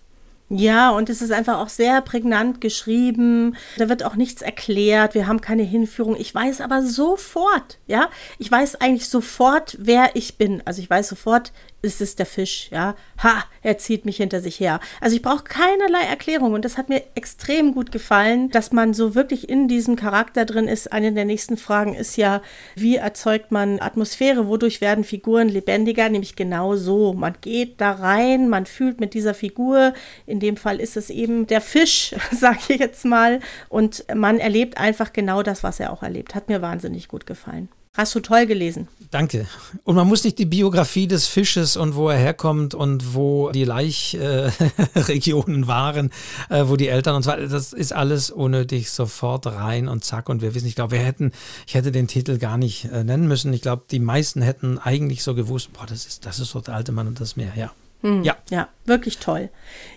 Ja, 0.50 0.92
und 0.92 1.10
es 1.10 1.24
ist 1.24 1.32
einfach 1.32 1.58
auch 1.58 1.70
sehr 1.70 2.02
prägnant 2.02 2.62
geschrieben. 2.62 3.56
Da 3.78 3.90
wird 3.90 4.04
auch 4.04 4.16
nichts 4.16 4.44
erklärt. 4.44 5.16
Wir 5.16 5.26
haben 5.26 5.42
keine 5.42 5.64
Hinführung. 5.64 6.16
Ich 6.16 6.36
weiß 6.36 6.62
aber 6.62 6.84
sofort, 6.84 7.80
ja, 7.88 8.10
ich 8.38 8.52
weiß 8.52 8.76
eigentlich 8.76 9.10
sofort, 9.10 9.76
wer 9.80 10.16
ich 10.16 10.38
bin. 10.38 10.62
Also 10.66 10.84
ich 10.84 10.90
weiß 10.90 11.10
sofort, 11.10 11.52
ist 11.82 12.02
es 12.02 12.16
der 12.16 12.26
Fisch, 12.26 12.70
ja. 12.72 12.96
Ha, 13.22 13.44
er 13.62 13.78
zieht 13.78 14.06
mich 14.06 14.18
hinter 14.18 14.42
sich 14.42 14.60
her. 14.60 14.80
Also 15.00 15.16
ich 15.16 15.22
brauche 15.22 15.44
keinerlei 15.44 16.02
Erklärung 16.02 16.54
und 16.54 16.66
das 16.66 16.78
hat 16.78 16.90
mir 16.90 17.04
extrem 17.16 17.74
gut 17.74 17.92
gefallen, 17.92 18.50
dass 18.50 18.72
man 18.72 18.94
so 18.94 19.16
wirklich 19.16 19.48
in 19.48 19.68
diesem 19.68 19.96
Charakter 19.96 20.46
drin 20.46 20.68
ist. 20.68 20.92
Eine 20.92 21.14
der 21.14 21.26
nächsten 21.26 21.58
Fragen 21.58 21.94
ist 21.94 22.18
ja, 22.18 22.42
wie 22.76 22.96
erzeugt 22.96 23.52
man 23.52 23.80
Atmosphäre? 23.80 24.48
Wodurch 24.48 24.82
werden 24.82 25.04
Figuren 25.04 25.48
lebendiger? 25.48 26.10
Nämlich 26.10 26.36
genau 26.36 26.76
so. 26.76 27.14
Man 27.14 27.36
geht 27.42 27.80
da 27.80 27.92
rein, 27.92 28.50
man 28.50 28.66
fühlt 28.66 29.00
mit 29.00 29.14
dieser 29.14 29.34
Figur. 29.34 29.94
In 30.26 30.40
dem 30.40 30.58
Fall 30.58 30.80
ist 30.80 30.98
es 30.98 31.10
eben 31.10 31.48
der 31.48 31.62
Fisch, 31.62 32.16
sage 32.32 32.60
ich 32.70 32.80
jetzt 32.80 33.06
mal. 33.06 33.40
Und 33.70 34.06
man 34.14 34.40
erlebt 34.40 34.78
einfach 34.78 35.14
genau 35.14 35.44
das, 35.44 35.64
was 35.64 35.80
er 35.80 35.94
auch 35.94 36.04
erlebt. 36.04 36.36
Hat 36.36 36.50
mir 36.50 36.62
wahnsinnig 36.62 37.08
gut 37.08 37.26
gefallen. 37.26 37.70
Hast 37.96 38.14
du 38.14 38.20
toll 38.20 38.46
gelesen. 38.46 38.88
Danke. 39.10 39.48
Und 39.86 39.96
man 39.96 40.08
muss 40.08 40.26
nicht 40.26 40.38
die 40.38 40.46
Biografie 40.46 41.08
des 41.08 41.28
Fisches 41.28 41.78
und 41.78 41.96
wo 41.96 42.10
er 42.10 42.18
herkommt 42.18 42.74
und 42.74 43.16
wo 43.16 43.52
die 43.52 43.64
Laichregionen 43.64 45.64
äh, 45.64 45.68
waren, 45.68 46.12
äh, 46.50 46.64
wo 46.66 46.76
die 46.76 46.90
Eltern 46.90 47.16
und 47.16 47.24
so 47.24 47.32
weiter, 47.32 47.48
das 47.48 47.72
ist 47.72 47.94
alles 47.94 48.30
unnötig, 48.30 48.92
sofort 48.92 49.48
rein 49.48 49.88
und 49.88 50.04
zack. 50.04 50.28
Und 50.28 50.42
wir 50.42 50.54
wissen, 50.56 50.68
ich 50.68 50.76
glaube, 50.76 50.92
wir 50.92 51.00
hätten, 51.00 51.32
ich 51.66 51.76
hätte 51.76 51.94
den 51.94 52.08
Titel 52.08 52.38
gar 52.38 52.58
nicht 52.58 52.92
äh, 52.92 53.06
nennen 53.06 53.30
müssen. 53.30 53.54
Ich 53.54 53.62
glaube, 53.62 53.84
die 53.90 54.00
meisten 54.00 54.42
hätten 54.42 54.78
eigentlich 54.78 55.24
so 55.24 55.34
gewusst, 55.34 55.72
boah, 55.72 55.86
das 55.86 56.06
ist, 56.06 56.26
das 56.26 56.40
ist 56.40 56.50
so 56.50 56.60
der 56.60 56.76
alte 56.76 56.92
Mann 56.92 57.08
und 57.08 57.22
das 57.22 57.38
Meer, 57.38 57.54
ja. 57.56 57.72
Hm, 58.06 58.24
ja. 58.24 58.36
Ja, 58.52 58.70
wirklich 58.86 59.18
toll. 59.18 59.50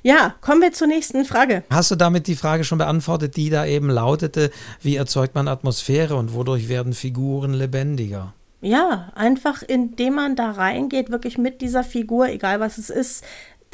Ja, 0.02 0.34
kommen 0.40 0.62
wir 0.62 0.72
zur 0.72 0.86
nächsten 0.86 1.26
Frage. 1.26 1.62
Hast 1.68 1.90
du 1.90 1.94
damit 1.94 2.26
die 2.26 2.36
Frage 2.36 2.64
schon 2.64 2.78
beantwortet, 2.78 3.36
die 3.36 3.50
da 3.50 3.66
eben 3.66 3.90
lautete, 3.90 4.50
wie 4.80 4.96
erzeugt 4.96 5.34
man 5.34 5.46
Atmosphäre 5.46 6.16
und 6.16 6.32
wodurch 6.32 6.70
werden 6.70 6.94
Figuren 6.94 7.52
lebendiger? 7.52 8.32
Ja, 8.62 9.12
einfach 9.14 9.62
indem 9.62 10.14
man 10.14 10.36
da 10.36 10.52
reingeht, 10.52 11.10
wirklich 11.10 11.36
mit 11.36 11.60
dieser 11.60 11.84
Figur, 11.84 12.30
egal 12.30 12.60
was 12.60 12.78
es 12.78 12.88
ist, 12.88 13.24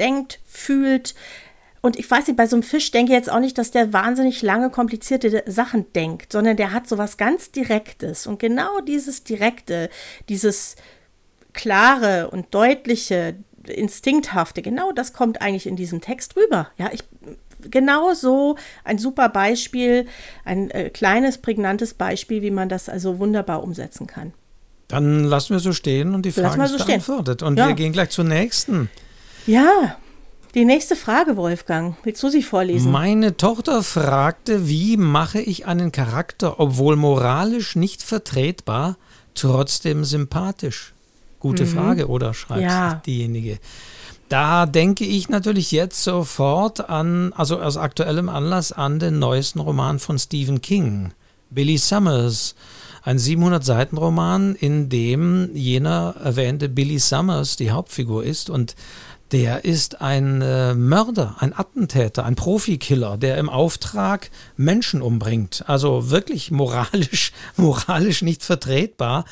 denkt, 0.01 0.41
fühlt. 0.45 1.15
Und 1.81 1.97
ich 1.97 2.11
weiß 2.11 2.27
nicht, 2.27 2.37
bei 2.37 2.49
so 2.49 2.57
einem 2.57 2.65
Fisch 2.65 2.91
denke 2.91 3.13
ich 3.13 3.17
jetzt 3.17 3.31
auch 3.31 3.39
nicht, 3.39 3.57
dass 3.57 3.71
der 3.71 3.93
wahnsinnig 3.93 4.43
lange 4.43 4.69
komplizierte 4.71 5.45
Sachen 5.47 5.93
denkt, 5.93 6.33
sondern 6.33 6.57
der 6.57 6.73
hat 6.73 6.89
so 6.89 6.99
was 6.99 7.19
ganz 7.19 7.53
Direktes. 7.53 8.27
Und 8.27 8.41
genau 8.41 8.81
dieses 8.81 9.23
Direkte, 9.23 9.91
dieses 10.29 10.75
klare 11.53 12.31
und 12.31 12.53
deutliche, 12.53 13.37
Instinkthafte, 13.69 14.63
genau 14.63 14.93
das 14.93 15.13
kommt 15.13 15.41
eigentlich 15.43 15.67
in 15.67 15.77
diesem 15.77 16.01
Text 16.01 16.37
rüber. 16.37 16.69
Ja, 16.79 16.91
ich 16.93 17.05
genau 17.71 18.15
so 18.15 18.57
ein 18.85 18.99
super 18.99 19.29
Beispiel, 19.29 20.07
ein 20.45 20.71
äh, 20.71 20.91
kleines, 20.91 21.39
prägnantes 21.39 21.95
Beispiel, 21.95 22.43
wie 22.43 22.51
man 22.51 22.69
das 22.69 22.89
also 22.89 23.19
wunderbar 23.19 23.63
umsetzen 23.63 24.07
kann. 24.07 24.33
Dann 24.89 25.25
lassen 25.25 25.55
wir 25.55 25.61
so 25.61 25.73
stehen 25.73 26.15
und 26.15 26.27
die 26.27 26.33
Frage 26.33 26.63
ist 26.63 26.79
so 26.79 26.85
beantwortet. 26.85 27.43
Und 27.43 27.59
ja. 27.59 27.69
wir 27.69 27.75
gehen 27.75 27.93
gleich 27.93 28.11
zur 28.11 28.25
nächsten. 28.25 28.91
Ja, 29.47 29.97
die 30.55 30.65
nächste 30.65 30.95
Frage, 30.95 31.37
Wolfgang. 31.37 31.97
Willst 32.05 32.23
du 32.23 32.29
sie 32.29 32.43
vorlesen? 32.43 32.93
Meine 32.93 33.37
Tochter 33.37 33.83
fragte, 33.83 34.69
wie 34.69 34.97
mache 34.97 35.41
ich 35.41 35.67
einen 35.67 35.91
Charakter, 35.91 36.61
obwohl 36.61 36.97
moralisch 36.97 37.75
nicht 37.75 38.03
vertretbar, 38.03 38.97
trotzdem 39.35 40.05
sympathisch? 40.05 40.94
Gute 41.45 41.67
mhm. 41.67 41.69
Frage, 41.69 42.09
oder 42.09 42.33
schreibt 42.33 42.63
ja. 42.63 43.03
diejenige. 43.05 43.59
Da 44.31 44.65
denke 44.65 45.05
ich 45.05 45.29
natürlich 45.29 45.73
jetzt 45.73 46.03
sofort 46.03 46.89
an, 46.89 47.35
also 47.35 47.61
aus 47.61 47.77
aktuellem 47.77 48.31
Anlass 48.31 48.73
an 48.73 48.99
den 48.99 49.19
neuesten 49.19 49.61
Roman 49.61 49.99
von 49.99 50.19
Stephen 50.19 50.63
King, 50.63 51.13
Billy 51.51 51.77
Summers. 51.77 52.55
Ein 53.03 53.19
700-Seiten-Roman, 53.19 54.55
in 54.55 54.89
dem 54.89 55.55
jener 55.55 56.15
erwähnte 56.25 56.71
Billy 56.71 56.99
Summers 56.99 57.57
die 57.57 57.73
Hauptfigur 57.73 58.25
ist 58.25 58.49
und 58.49 58.75
der 59.31 59.67
ist 59.67 60.01
ein 60.01 60.41
äh, 60.41 60.73
Mörder, 60.73 61.37
ein 61.41 61.53
Attentäter, 61.53 62.25
ein 62.25 62.37
Profikiller, 62.37 63.19
der 63.19 63.37
im 63.37 63.51
Auftrag 63.51 64.31
Menschen 64.57 65.03
umbringt. 65.03 65.65
Also 65.67 66.09
wirklich 66.09 66.51
moralisch, 66.51 67.33
moralisch 67.59 68.23
nicht 68.23 68.43
vertretbar. 68.43 69.27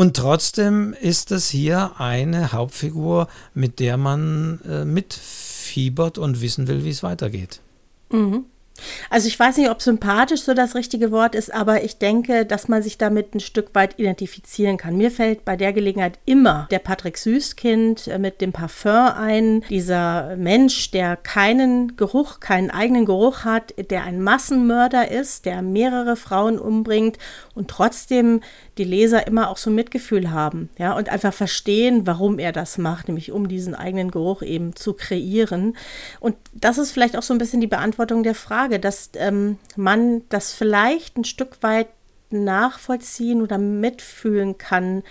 Und 0.00 0.16
trotzdem 0.16 0.94
ist 0.98 1.30
es 1.30 1.50
hier 1.50 1.90
eine 1.98 2.52
Hauptfigur, 2.52 3.28
mit 3.52 3.80
der 3.80 3.98
man 3.98 4.58
äh, 4.66 4.86
mitfiebert 4.86 6.16
und 6.16 6.40
wissen 6.40 6.68
will, 6.68 6.84
wie 6.84 6.88
es 6.88 7.02
weitergeht. 7.02 7.60
Mhm. 8.08 8.46
Also 9.10 9.28
ich 9.28 9.38
weiß 9.38 9.56
nicht, 9.56 9.70
ob 9.70 9.82
sympathisch 9.82 10.42
so 10.42 10.54
das 10.54 10.74
richtige 10.74 11.10
Wort 11.10 11.34
ist, 11.34 11.52
aber 11.52 11.84
ich 11.84 11.98
denke, 11.98 12.46
dass 12.46 12.68
man 12.68 12.82
sich 12.82 12.98
damit 12.98 13.34
ein 13.34 13.40
Stück 13.40 13.74
weit 13.74 13.98
identifizieren 13.98 14.76
kann. 14.76 14.96
Mir 14.96 15.10
fällt 15.10 15.44
bei 15.44 15.56
der 15.56 15.72
Gelegenheit 15.72 16.18
immer 16.24 16.66
der 16.70 16.78
Patrick 16.78 17.18
Süßkind 17.18 18.08
äh, 18.08 18.18
mit 18.18 18.40
dem 18.40 18.52
Parfum 18.52 18.80
ein. 18.90 19.64
Dieser 19.68 20.36
Mensch, 20.36 20.90
der 20.90 21.16
keinen 21.16 21.96
Geruch, 21.96 22.40
keinen 22.40 22.70
eigenen 22.70 23.04
Geruch 23.04 23.44
hat, 23.44 23.74
der 23.90 24.04
ein 24.04 24.22
Massenmörder 24.22 25.10
ist, 25.10 25.44
der 25.44 25.62
mehrere 25.62 26.16
Frauen 26.16 26.58
umbringt 26.58 27.18
und 27.54 27.68
trotzdem 27.68 28.40
die 28.80 28.84
Leser 28.84 29.26
immer 29.26 29.50
auch 29.50 29.58
so 29.58 29.70
Mitgefühl 29.70 30.30
haben, 30.30 30.70
ja, 30.78 30.96
und 30.96 31.10
einfach 31.10 31.34
verstehen, 31.34 32.06
warum 32.06 32.38
er 32.38 32.50
das 32.50 32.78
macht, 32.78 33.08
nämlich 33.08 33.30
um 33.30 33.46
diesen 33.46 33.74
eigenen 33.74 34.10
Geruch 34.10 34.40
eben 34.40 34.74
zu 34.74 34.94
kreieren. 34.94 35.76
Und 36.18 36.36
das 36.54 36.78
ist 36.78 36.92
vielleicht 36.92 37.14
auch 37.16 37.22
so 37.22 37.34
ein 37.34 37.38
bisschen 37.38 37.60
die 37.60 37.66
Beantwortung 37.66 38.22
der 38.22 38.34
Frage, 38.34 38.80
dass 38.80 39.10
ähm, 39.16 39.58
man 39.76 40.22
das 40.30 40.54
vielleicht 40.54 41.18
ein 41.18 41.24
Stück 41.24 41.62
weit 41.62 41.88
nachvollziehen 42.30 43.42
oder 43.42 43.58
mitfühlen 43.58 44.56
kann, 44.56 45.02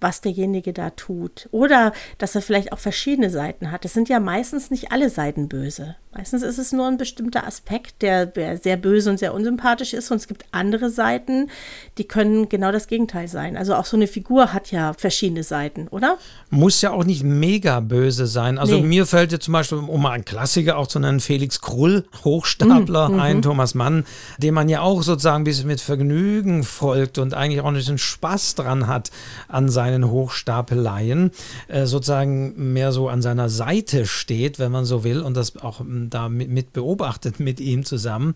was 0.00 0.20
derjenige 0.20 0.74
da 0.74 0.90
tut. 0.90 1.48
Oder 1.50 1.92
dass 2.18 2.34
er 2.34 2.42
vielleicht 2.42 2.72
auch 2.72 2.78
verschiedene 2.78 3.30
Seiten 3.30 3.70
hat. 3.70 3.86
Es 3.86 3.94
sind 3.94 4.10
ja 4.10 4.20
meistens 4.20 4.70
nicht 4.70 4.92
alle 4.92 5.08
Seiten 5.08 5.48
böse. 5.48 5.96
Meistens 6.18 6.42
ist 6.42 6.58
es 6.58 6.72
nur 6.72 6.88
ein 6.88 6.96
bestimmter 6.96 7.46
Aspekt, 7.46 8.02
der, 8.02 8.32
sehr 8.60 8.76
böse 8.76 9.08
und 9.08 9.20
sehr 9.20 9.32
unsympathisch 9.32 9.94
ist. 9.94 10.10
Und 10.10 10.16
es 10.16 10.26
gibt 10.26 10.46
andere 10.50 10.90
Seiten, 10.90 11.48
die 11.96 12.08
können 12.08 12.48
genau 12.48 12.72
das 12.72 12.88
Gegenteil 12.88 13.28
sein. 13.28 13.56
Also 13.56 13.76
auch 13.76 13.84
so 13.84 13.96
eine 13.96 14.08
Figur 14.08 14.52
hat 14.52 14.72
ja 14.72 14.94
verschiedene 14.94 15.44
Seiten, 15.44 15.86
oder? 15.86 16.18
Muss 16.50 16.82
ja 16.82 16.90
auch 16.90 17.04
nicht 17.04 17.22
mega 17.22 17.78
böse 17.78 18.26
sein. 18.26 18.58
Also 18.58 18.78
nee. 18.78 18.82
mir 18.82 19.06
fällt 19.06 19.30
jetzt 19.30 19.44
zum 19.44 19.52
Beispiel, 19.52 19.78
um 19.78 20.02
mal 20.02 20.10
einen 20.10 20.24
Klassiker 20.24 20.76
auch 20.76 20.88
zu 20.88 20.98
nennen, 20.98 21.20
Felix 21.20 21.60
Krull, 21.60 22.04
Hochstapler, 22.24 23.10
mhm. 23.10 23.20
ein. 23.20 23.42
Thomas 23.42 23.76
Mann, 23.76 24.04
dem 24.38 24.54
man 24.54 24.68
ja 24.68 24.80
auch 24.80 25.04
sozusagen 25.04 25.42
ein 25.42 25.44
bisschen 25.44 25.68
mit 25.68 25.80
Vergnügen 25.80 26.64
folgt 26.64 27.18
und 27.18 27.32
eigentlich 27.32 27.60
auch 27.60 27.66
ein 27.66 27.74
bisschen 27.74 27.98
Spaß 27.98 28.56
dran 28.56 28.88
hat 28.88 29.12
an 29.46 29.68
seinen 29.68 30.10
Hochstapeleien. 30.10 31.30
Äh, 31.68 31.86
sozusagen 31.86 32.72
mehr 32.72 32.90
so 32.90 33.08
an 33.08 33.22
seiner 33.22 33.48
Seite 33.48 34.04
steht, 34.04 34.58
wenn 34.58 34.72
man 34.72 34.84
so 34.84 35.04
will, 35.04 35.20
und 35.20 35.36
das 35.36 35.56
auch 35.58 35.80
da 36.10 36.28
mit, 36.28 36.48
mit 36.48 36.72
beobachtet 36.72 37.40
mit 37.40 37.60
ihm 37.60 37.84
zusammen. 37.84 38.34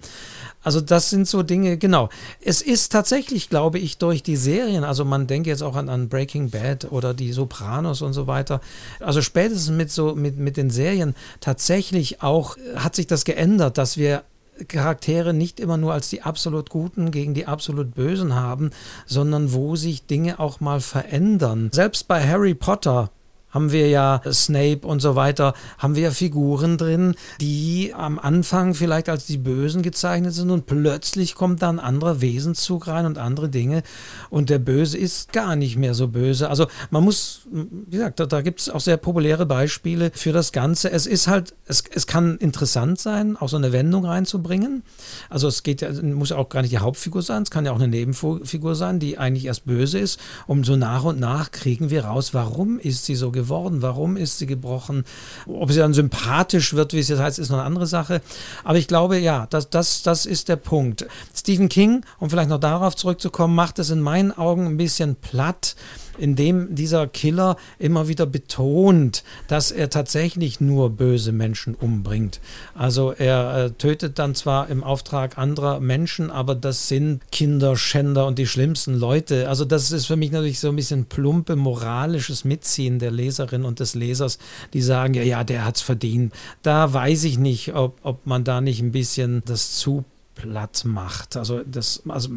Also 0.63 0.81
das 0.81 1.11
sind 1.11 1.29
so 1.29 1.43
Dinge, 1.43 1.77
genau. 1.77 2.09
Es 2.41 2.63
ist 2.63 2.93
tatsächlich, 2.93 3.49
glaube 3.49 3.79
ich, 3.79 3.99
durch 3.99 4.23
die 4.23 4.37
Serien, 4.37 4.85
also 4.85 5.05
man 5.05 5.27
denkt 5.27 5.47
jetzt 5.47 5.63
auch 5.63 5.77
an, 5.77 5.89
an 5.89 6.09
Breaking 6.09 6.51
Bad 6.51 6.91
oder 6.91 7.15
die 7.15 7.33
Sopranos 7.33 8.03
und 8.03 8.13
so 8.13 8.27
weiter, 8.27 8.61
also 9.01 9.23
spätestens 9.23 9.71
mit 9.71 9.91
so 9.91 10.15
mit, 10.15 10.39
mit 10.39 10.57
den 10.57 10.71
Serien 10.71 11.15
tatsächlich 11.41 12.23
auch 12.23 12.57
hat 12.77 12.97
sich 12.97 13.07
das 13.07 13.25
geändert, 13.25 13.79
dass 13.79 13.97
wir 13.97 14.25
Charaktere 14.69 15.33
nicht 15.33 15.61
immer 15.61 15.77
nur 15.77 15.93
als 15.93 16.11
die 16.11 16.23
absolut 16.23 16.71
Guten 16.71 17.11
gegen 17.11 17.35
die 17.35 17.47
absolut 17.47 17.95
Bösen 17.95 18.35
haben, 18.35 18.71
sondern 19.07 19.53
wo 19.53 19.77
sich 19.77 20.07
Dinge 20.07 20.39
auch 20.39 20.61
mal 20.61 20.81
verändern. 20.81 21.71
Selbst 21.73 22.07
bei 22.09 22.27
Harry 22.27 22.55
Potter 22.55 23.11
haben 23.53 23.71
wir 23.71 23.89
ja 23.89 24.21
Snape 24.33 24.87
und 24.87 25.01
so 25.01 25.15
weiter, 25.15 25.55
haben 25.79 25.95
wir 25.95 26.03
ja 26.05 26.11
Figuren 26.11 26.79
drin, 26.79 27.15
die 27.41 27.93
am 27.95 28.19
Anfang 28.19 28.75
vielleicht 28.75 29.09
als 29.09 29.27
die 29.27 29.37
Bösen 29.37 29.83
gezeichnet 29.83 30.33
sind 30.33 30.51
und 30.51 30.67
plötzlich 30.67 31.35
kommt 31.35 31.63
da 31.63 31.69
ein 31.69 31.79
anderer 31.79 32.21
Wesenszug 32.21 32.89
rein 32.89 33.07
und 33.07 33.19
andere 33.19 33.51
Dinge 33.51 33.83
und 34.31 34.51
der 34.51 34.59
Böse 34.59 34.97
ist 34.97 35.33
gar 35.33 35.55
nicht 35.55 35.77
mehr 35.77 35.95
so 35.95 36.09
böse. 36.09 36.49
Also 36.49 36.67
man 36.91 37.05
muss, 37.05 37.43
wie 37.51 37.97
gesagt, 37.97 38.21
da, 38.21 38.27
da 38.27 38.41
gibt 38.41 38.61
es 38.61 38.71
auch 38.71 38.81
sehr 38.81 38.97
populäre 38.97 39.45
Beispiele 39.45 40.11
für 40.15 40.33
das 40.33 40.53
Ganze. 40.53 40.91
Es 40.91 41.07
ist 41.07 41.29
halt, 41.29 41.55
es, 41.67 41.85
es 41.93 42.07
kann 42.07 42.39
interessant 42.39 42.99
sein, 42.99 43.37
auch 43.37 43.51
so 43.51 43.59
eine 43.59 43.73
Wendung 43.73 44.07
reinzubringen. 44.07 44.83
Also 45.29 45.49
es 45.49 45.63
geht 45.63 45.83
ja, 45.83 45.91
muss 46.03 46.33
auch 46.33 46.49
gar 46.49 46.63
nicht 46.63 46.73
die 46.73 46.79
Hauptfigur 46.79 47.21
sein, 47.21 47.43
es 47.43 47.51
kann 47.51 47.67
ja 47.67 47.73
auch 47.73 47.77
eine 47.77 47.89
Nebenfigur 47.89 48.75
sein, 48.75 48.99
die 48.99 49.19
eigentlich 49.19 49.45
erst 49.45 49.67
böse 49.67 49.99
ist. 49.99 50.19
Und 50.47 50.65
so 50.65 50.77
nach 50.77 51.05
und 51.05 51.21
nach 51.21 51.51
kriegen 51.51 51.91
wir 51.91 52.07
raus, 52.07 52.33
warum 52.33 52.79
ist 52.79 53.05
sie 53.05 53.15
so 53.15 53.31
geworden 53.31 53.42
geworden? 53.43 53.83
Warum 53.83 54.17
ist 54.17 54.39
sie 54.39 54.47
gebrochen? 54.47 55.05
Ob 55.47 55.71
sie 55.71 55.79
dann 55.79 55.95
sympathisch 55.95 56.75
wird, 56.75 56.93
wie 56.93 56.99
es 56.99 57.09
jetzt 57.09 57.21
heißt, 57.21 57.39
ist 57.39 57.51
noch 57.51 57.59
eine 57.59 57.67
andere 57.67 57.87
Sache. 57.87 58.21
Aber 58.65 58.79
ich 58.79 58.89
glaube, 58.89 59.19
ja, 59.19 59.47
das, 59.51 59.71
das, 59.71 60.03
das 60.03 60.27
ist 60.27 60.49
der 60.49 60.57
Punkt. 60.57 61.07
Stephen 61.35 61.69
King, 61.69 62.05
um 62.19 62.31
vielleicht 62.31 62.51
noch 62.51 62.61
darauf 62.61 62.97
zurückzukommen, 62.97 63.55
macht 63.55 63.79
es 63.79 63.91
in 63.91 64.01
meinen 64.01 64.33
Augen 64.33 64.67
ein 64.67 64.77
bisschen 64.77 65.17
platt 65.17 65.77
indem 66.23 66.73
dieser 66.77 67.09
Killer 67.09 67.57
immer 67.81 68.07
wieder 68.07 68.27
betont, 68.27 69.25
dass 69.49 69.73
er 69.73 69.91
tatsächlich 69.91 70.61
nur 70.61 70.91
böse 70.91 71.33
Menschen 71.33 71.75
umbringt. 71.75 72.41
Also 72.75 73.11
er 73.11 73.57
äh, 73.57 73.71
tötet 73.73 74.21
dann 74.21 74.37
zwar 74.37 74.69
im 74.69 74.85
Auftrag 74.85 75.37
anderer 75.37 75.81
Menschen, 75.81 76.31
aber 76.31 76.55
das 76.55 76.87
sind 76.87 77.21
Kinderschänder 77.33 78.25
und 78.27 78.39
die 78.39 78.47
schlimmsten 78.47 78.95
Leute. 78.95 79.49
Also 79.49 79.65
das 79.65 79.91
ist 79.91 80.07
für 80.07 80.17
mich 80.17 80.31
natürlich 80.31 80.61
so 80.61 80.69
ein 80.69 80.77
bisschen 80.77 81.07
plumpe 81.07 81.57
moralisches 81.57 82.45
Mitziehen 82.45 83.01
der 83.01 83.11
Leserin 83.11 83.65
und 83.65 83.81
des 83.81 83.97
Lesers, 83.97 84.39
die 84.73 84.83
sagen, 84.83 85.15
ja, 85.15 85.25
ja, 85.25 85.43
der 85.43 85.65
hat 85.65 85.77
es 85.77 85.83
verdient. 85.83 86.33
Da 86.63 86.93
weiß 86.93 87.25
ich 87.25 87.37
nicht, 87.37 87.75
ob, 87.75 87.99
ob 88.05 88.27
man 88.27 88.45
da 88.45 88.61
nicht 88.61 88.81
ein 88.81 88.93
bisschen 88.93 89.43
das 89.45 89.73
zu 89.73 90.05
platt 90.37 90.85
macht. 90.85 91.37
Also 91.37 91.63
das, 91.67 92.05
also 92.09 92.31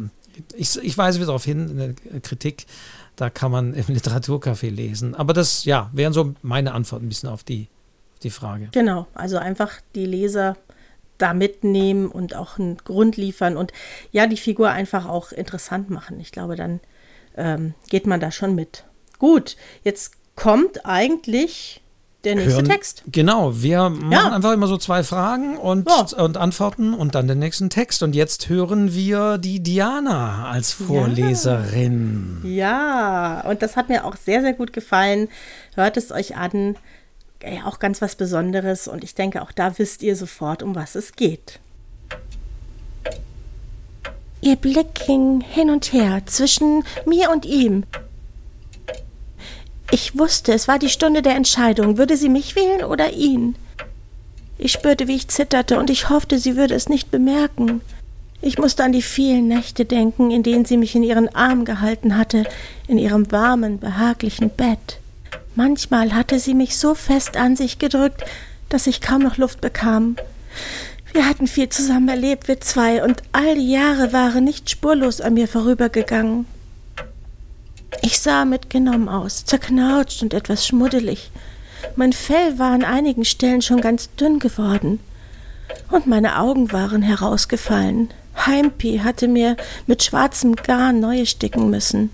ich, 0.56 0.76
ich 0.82 0.98
weise 0.98 1.18
wieder 1.18 1.26
darauf 1.26 1.44
hin, 1.44 1.68
in 1.70 1.76
der 1.76 2.20
Kritik, 2.20 2.66
da 3.16 3.30
kann 3.30 3.50
man 3.50 3.74
im 3.74 3.84
Literaturcafé 3.86 4.70
lesen. 4.70 5.14
Aber 5.14 5.32
das, 5.32 5.64
ja, 5.64 5.90
wären 5.92 6.12
so 6.12 6.34
meine 6.42 6.72
Antworten 6.72 7.06
ein 7.06 7.08
bisschen 7.08 7.28
auf 7.28 7.42
die, 7.42 7.68
die 8.22 8.30
Frage. 8.30 8.68
Genau, 8.72 9.06
also 9.14 9.38
einfach 9.38 9.72
die 9.94 10.06
Leser 10.06 10.56
da 11.18 11.32
mitnehmen 11.32 12.08
und 12.08 12.36
auch 12.36 12.58
einen 12.58 12.76
Grund 12.76 13.16
liefern 13.16 13.56
und 13.56 13.72
ja, 14.12 14.26
die 14.26 14.36
Figur 14.36 14.70
einfach 14.70 15.06
auch 15.06 15.32
interessant 15.32 15.88
machen. 15.88 16.20
Ich 16.20 16.30
glaube, 16.30 16.56
dann 16.56 16.80
ähm, 17.36 17.74
geht 17.88 18.06
man 18.06 18.20
da 18.20 18.30
schon 18.30 18.54
mit. 18.54 18.84
Gut, 19.18 19.56
jetzt 19.82 20.12
kommt 20.36 20.84
eigentlich 20.84 21.82
der 22.26 22.34
nächste 22.34 22.54
hören, 22.54 22.64
Text. 22.66 23.02
Genau, 23.06 23.62
wir 23.62 23.88
machen 23.88 24.12
ja. 24.12 24.32
einfach 24.32 24.52
immer 24.52 24.66
so 24.66 24.76
zwei 24.76 25.02
Fragen 25.02 25.56
und, 25.56 25.88
ja. 25.88 26.22
und 26.22 26.36
antworten 26.36 26.92
und 26.92 27.14
dann 27.14 27.28
den 27.28 27.38
nächsten 27.38 27.70
Text. 27.70 28.02
Und 28.02 28.14
jetzt 28.14 28.48
hören 28.48 28.92
wir 28.92 29.38
die 29.38 29.60
Diana 29.62 30.50
als 30.50 30.72
Vorleserin. 30.72 32.42
Ja, 32.44 33.40
ja. 33.42 33.48
und 33.48 33.62
das 33.62 33.76
hat 33.76 33.88
mir 33.88 34.04
auch 34.04 34.16
sehr, 34.16 34.42
sehr 34.42 34.52
gut 34.52 34.72
gefallen. 34.72 35.28
Hört 35.74 35.96
es 35.96 36.10
euch 36.10 36.36
an. 36.36 36.76
Ja, 37.42 37.66
auch 37.66 37.78
ganz 37.78 38.02
was 38.02 38.16
Besonderes 38.16 38.88
und 38.88 39.04
ich 39.04 39.14
denke, 39.14 39.42
auch 39.42 39.52
da 39.52 39.78
wisst 39.78 40.02
ihr 40.02 40.16
sofort, 40.16 40.62
um 40.62 40.74
was 40.74 40.94
es 40.94 41.12
geht. 41.12 41.60
Ihr 44.40 44.56
Blick 44.56 44.94
ging 45.06 45.40
hin 45.40 45.70
und 45.70 45.92
her 45.92 46.22
zwischen 46.26 46.82
mir 47.04 47.30
und 47.30 47.44
ihm. 47.44 47.84
Ich 49.90 50.18
wusste, 50.18 50.52
es 50.52 50.66
war 50.66 50.78
die 50.78 50.88
Stunde 50.88 51.22
der 51.22 51.36
Entscheidung. 51.36 51.96
Würde 51.96 52.16
sie 52.16 52.28
mich 52.28 52.56
wählen 52.56 52.84
oder 52.84 53.12
ihn? 53.12 53.54
Ich 54.58 54.72
spürte, 54.72 55.06
wie 55.06 55.16
ich 55.16 55.28
zitterte, 55.28 55.78
und 55.78 55.90
ich 55.90 56.08
hoffte, 56.08 56.38
sie 56.38 56.56
würde 56.56 56.74
es 56.74 56.88
nicht 56.88 57.10
bemerken. 57.10 57.82
Ich 58.40 58.58
musste 58.58 58.84
an 58.84 58.92
die 58.92 59.02
vielen 59.02 59.48
Nächte 59.48 59.84
denken, 59.84 60.30
in 60.30 60.42
denen 60.42 60.64
sie 60.64 60.76
mich 60.76 60.94
in 60.94 61.02
ihren 61.02 61.34
Arm 61.34 61.64
gehalten 61.64 62.16
hatte, 62.16 62.44
in 62.88 62.98
ihrem 62.98 63.30
warmen, 63.30 63.78
behaglichen 63.78 64.50
Bett. 64.50 64.98
Manchmal 65.54 66.14
hatte 66.14 66.38
sie 66.38 66.54
mich 66.54 66.76
so 66.76 66.94
fest 66.94 67.36
an 67.36 67.56
sich 67.56 67.78
gedrückt, 67.78 68.24
dass 68.68 68.86
ich 68.86 69.00
kaum 69.00 69.22
noch 69.22 69.36
Luft 69.36 69.60
bekam. 69.60 70.16
Wir 71.12 71.26
hatten 71.26 71.46
viel 71.46 71.68
zusammen 71.68 72.08
erlebt, 72.08 72.48
wir 72.48 72.60
zwei, 72.60 73.02
und 73.02 73.22
all 73.32 73.54
die 73.54 73.70
Jahre 73.70 74.12
waren 74.12 74.44
nicht 74.44 74.68
spurlos 74.68 75.20
an 75.20 75.34
mir 75.34 75.48
vorübergegangen. 75.48 76.46
Ich 78.02 78.20
sah 78.20 78.44
mitgenommen 78.44 79.08
aus, 79.08 79.44
zerknautscht 79.44 80.22
und 80.22 80.34
etwas 80.34 80.66
schmuddelig. 80.66 81.30
Mein 81.94 82.12
Fell 82.12 82.58
war 82.58 82.72
an 82.72 82.84
einigen 82.84 83.24
Stellen 83.24 83.62
schon 83.62 83.80
ganz 83.80 84.14
dünn 84.16 84.38
geworden. 84.38 85.00
Und 85.90 86.06
meine 86.06 86.38
Augen 86.38 86.72
waren 86.72 87.02
herausgefallen. 87.02 88.10
Heimpi 88.44 89.00
hatte 89.02 89.28
mir 89.28 89.56
mit 89.86 90.02
schwarzem 90.02 90.56
Garn 90.56 91.00
neue 91.00 91.26
sticken 91.26 91.70
müssen. 91.70 92.10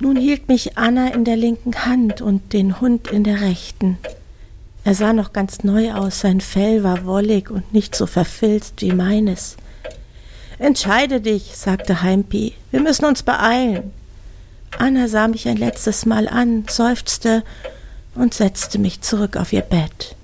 Nun 0.00 0.16
hielt 0.16 0.48
mich 0.48 0.76
Anna 0.76 1.08
in 1.08 1.24
der 1.24 1.36
linken 1.36 1.86
Hand 1.86 2.20
und 2.20 2.52
den 2.52 2.80
Hund 2.80 3.08
in 3.08 3.24
der 3.24 3.40
rechten. 3.40 3.98
Er 4.82 4.94
sah 4.94 5.12
noch 5.12 5.32
ganz 5.32 5.64
neu 5.64 5.94
aus, 5.94 6.20
sein 6.20 6.40
Fell 6.40 6.82
war 6.82 7.06
wollig 7.06 7.50
und 7.50 7.72
nicht 7.72 7.94
so 7.94 8.06
verfilzt 8.06 8.82
wie 8.82 8.92
meines. 8.92 9.56
Entscheide 10.64 11.20
dich, 11.20 11.54
sagte 11.54 12.00
Heimpi. 12.00 12.54
Wir 12.70 12.80
müssen 12.80 13.04
uns 13.04 13.22
beeilen. 13.22 13.92
Anna 14.78 15.08
sah 15.08 15.28
mich 15.28 15.46
ein 15.46 15.58
letztes 15.58 16.06
Mal 16.06 16.26
an, 16.26 16.64
seufzte 16.70 17.42
und 18.14 18.32
setzte 18.32 18.78
mich 18.78 19.02
zurück 19.02 19.36
auf 19.36 19.52
ihr 19.52 19.60
Bett. 19.60 20.16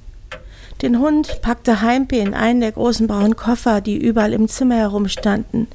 Den 0.80 0.98
Hund 0.98 1.42
packte 1.42 1.82
Heimpi 1.82 2.20
in 2.20 2.32
einen 2.32 2.62
der 2.62 2.72
großen 2.72 3.06
braunen 3.06 3.36
Koffer, 3.36 3.82
die 3.82 3.98
überall 3.98 4.32
im 4.32 4.48
Zimmer 4.48 4.76
herumstanden. 4.76 5.68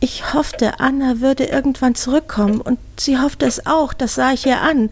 Ich 0.00 0.32
hoffte, 0.32 0.80
Anna 0.80 1.20
würde 1.20 1.44
irgendwann 1.44 1.94
zurückkommen, 1.94 2.62
und 2.62 2.78
sie 2.98 3.18
hoffte 3.18 3.44
es 3.44 3.66
auch, 3.66 3.92
das 3.92 4.14
sah 4.14 4.32
ich 4.32 4.46
ihr 4.46 4.62
an. 4.62 4.88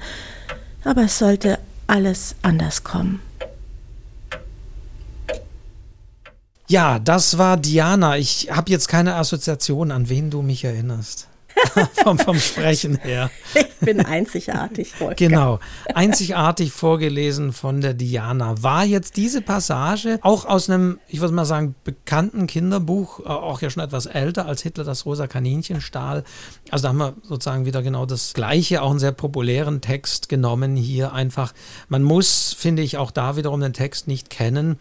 Aber 0.85 1.05
es 1.05 1.18
sollte 1.18 1.59
alles 1.87 2.35
anders 2.42 2.85
kommen. 2.85 3.22
Ja, 6.72 6.98
das 6.98 7.37
war 7.37 7.58
Diana. 7.58 8.16
Ich 8.16 8.48
habe 8.50 8.70
jetzt 8.70 8.88
keine 8.88 9.16
Assoziation, 9.16 9.90
an 9.90 10.08
wen 10.08 10.30
du 10.30 10.40
mich 10.40 10.64
erinnerst. 10.64 11.28
vom, 12.02 12.18
vom, 12.18 12.38
Sprechen 12.40 12.96
her. 12.96 13.30
Ich 13.54 13.66
bin 13.80 14.00
einzigartig. 14.00 14.92
Wolfgang. 14.98 15.18
Genau, 15.18 15.58
einzigartig 15.94 16.72
vorgelesen 16.72 17.52
von 17.52 17.82
der 17.82 17.92
Diana. 17.92 18.62
War 18.62 18.87
jetzt 18.87 19.18
diese 19.18 19.42
Passage 19.42 20.18
auch 20.22 20.46
aus 20.46 20.70
einem, 20.70 20.98
ich 21.08 21.20
würde 21.20 21.35
mal 21.35 21.44
sagen, 21.44 21.74
bekannten 21.85 22.46
Kinderbuch, 22.46 23.20
äh, 23.20 23.24
auch 23.24 23.61
ja 23.61 23.68
schon 23.68 23.82
etwas 23.82 24.06
älter 24.06 24.46
als 24.46 24.62
Hitler 24.62 24.85
das 24.85 25.04
rosa 25.04 25.26
Kaninchen 25.26 25.82
stahl. 25.82 26.24
Also 26.70 26.85
da 26.85 26.88
haben 26.88 26.98
wir 26.98 27.14
sozusagen 27.22 27.66
wieder 27.66 27.82
genau 27.82 28.06
das 28.06 28.32
Gleiche, 28.32 28.80
auch 28.80 28.90
einen 28.90 28.98
sehr 28.98 29.12
populären 29.12 29.82
Text 29.82 30.30
genommen 30.30 30.74
hier 30.74 31.12
einfach. 31.12 31.52
Man 31.90 32.02
muss, 32.02 32.56
finde 32.58 32.80
ich, 32.80 32.96
auch 32.96 33.11
da 33.11 33.37
wiederum 33.37 33.61
den 33.61 33.74
Text 33.74 34.08
nicht 34.08 34.30
kennen 34.30 34.78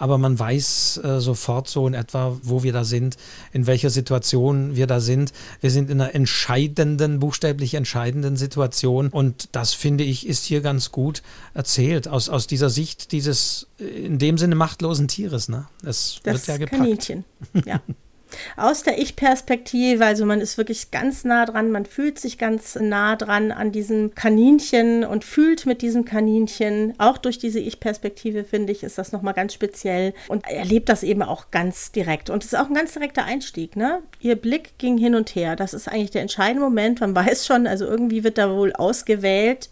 aber 0.00 0.18
man 0.18 0.38
weiß 0.38 1.00
äh, 1.04 1.20
sofort 1.20 1.68
so 1.68 1.86
in 1.86 1.94
etwa, 1.94 2.36
wo 2.42 2.62
wir 2.62 2.72
da 2.72 2.84
sind, 2.84 3.16
in 3.52 3.66
welcher 3.66 3.90
Situation 3.90 4.74
wir 4.74 4.86
da 4.86 4.98
sind. 4.98 5.32
Wir 5.60 5.70
sind 5.70 5.90
in 5.90 6.00
einer 6.00 6.14
entscheidenden, 6.14 7.20
buchstäblich 7.20 7.74
entscheidenden 7.74 8.36
Situation 8.36 9.08
und 9.08 9.50
das 9.52 9.74
finde 9.74 10.02
ich 10.04 10.26
ist 10.26 10.46
hier 10.46 10.62
ganz 10.62 10.90
gut 10.90 11.22
erzählt 11.54 12.08
aus, 12.08 12.28
aus 12.30 12.46
dieser 12.46 12.70
Sicht 12.70 13.12
dieses 13.12 13.68
äh, 13.78 13.84
in 13.84 14.18
dem 14.18 14.38
Sinne 14.38 14.54
machtlosen 14.54 15.06
Tieres. 15.06 15.48
Ne? 15.48 15.66
Es 15.84 16.20
das 16.22 16.34
wird 16.34 16.46
ja 16.46 16.56
gepackt. 16.56 16.80
Kaninchen, 16.80 17.24
ja. 17.66 17.80
aus 18.56 18.82
der 18.82 18.98
Ich-Perspektive. 18.98 20.04
Also 20.04 20.24
man 20.24 20.40
ist 20.40 20.58
wirklich 20.58 20.90
ganz 20.90 21.24
nah 21.24 21.46
dran, 21.46 21.70
man 21.70 21.86
fühlt 21.86 22.18
sich 22.18 22.38
ganz 22.38 22.76
nah 22.76 23.16
dran 23.16 23.52
an 23.52 23.72
diesem 23.72 24.14
Kaninchen 24.14 25.04
und 25.04 25.24
fühlt 25.24 25.66
mit 25.66 25.82
diesem 25.82 26.04
Kaninchen. 26.04 26.94
Auch 26.98 27.18
durch 27.18 27.38
diese 27.38 27.60
Ich-Perspektive, 27.60 28.44
finde 28.44 28.72
ich, 28.72 28.82
ist 28.82 28.98
das 28.98 29.12
nochmal 29.12 29.34
ganz 29.34 29.54
speziell 29.54 30.14
und 30.28 30.46
erlebt 30.48 30.88
das 30.88 31.02
eben 31.02 31.22
auch 31.22 31.50
ganz 31.50 31.92
direkt. 31.92 32.30
Und 32.30 32.44
es 32.44 32.52
ist 32.52 32.58
auch 32.58 32.68
ein 32.68 32.74
ganz 32.74 32.92
direkter 32.92 33.24
Einstieg. 33.24 33.76
Ne? 33.76 34.02
Ihr 34.20 34.36
Blick 34.36 34.78
ging 34.78 34.98
hin 34.98 35.14
und 35.14 35.34
her. 35.34 35.56
Das 35.56 35.74
ist 35.74 35.88
eigentlich 35.88 36.10
der 36.10 36.22
entscheidende 36.22 36.62
Moment. 36.62 37.00
Man 37.00 37.14
weiß 37.14 37.46
schon, 37.46 37.66
also 37.66 37.86
irgendwie 37.86 38.24
wird 38.24 38.38
da 38.38 38.50
wohl 38.54 38.72
ausgewählt 38.72 39.68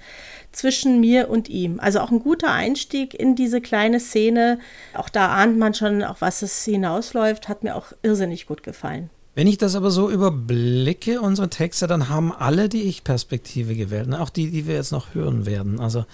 zwischen 0.59 1.01
mir 1.01 1.31
und 1.31 1.49
ihm. 1.49 1.79
Also 1.81 2.01
auch 2.01 2.11
ein 2.11 2.21
guter 2.21 2.53
Einstieg 2.53 3.15
in 3.15 3.37
diese 3.37 3.61
kleine 3.61 4.01
Szene. 4.01 4.59
Auch 4.95 5.09
da 5.09 5.29
ahnt 5.29 5.57
man 5.57 5.73
schon, 5.73 6.03
auf 6.03 6.21
was 6.21 6.43
es 6.43 6.65
hinausläuft. 6.65 7.49
Hat 7.49 7.63
mir 7.63 7.77
auch 7.77 7.93
irrsinnig 8.03 8.47
gut 8.47 8.63
gefallen. 8.63 9.09
Wenn 9.37 9.47
ich 9.47 9.57
das 9.57 9.77
aber 9.77 9.93
so 9.93 10.11
überblicke, 10.11 11.21
unsere 11.21 11.49
Texte, 11.49 11.87
dann 11.87 12.09
haben 12.09 12.33
alle 12.33 12.69
die 12.69 12.83
Ich-Perspektive 12.83 13.77
gewählt. 13.77 14.09
Ne? 14.09 14.21
Auch 14.21 14.31
die, 14.31 14.51
die 14.51 14.67
wir 14.67 14.75
jetzt 14.75 14.91
noch 14.91 15.15
hören 15.15 15.47
werden. 15.47 15.79
Also 15.79 16.05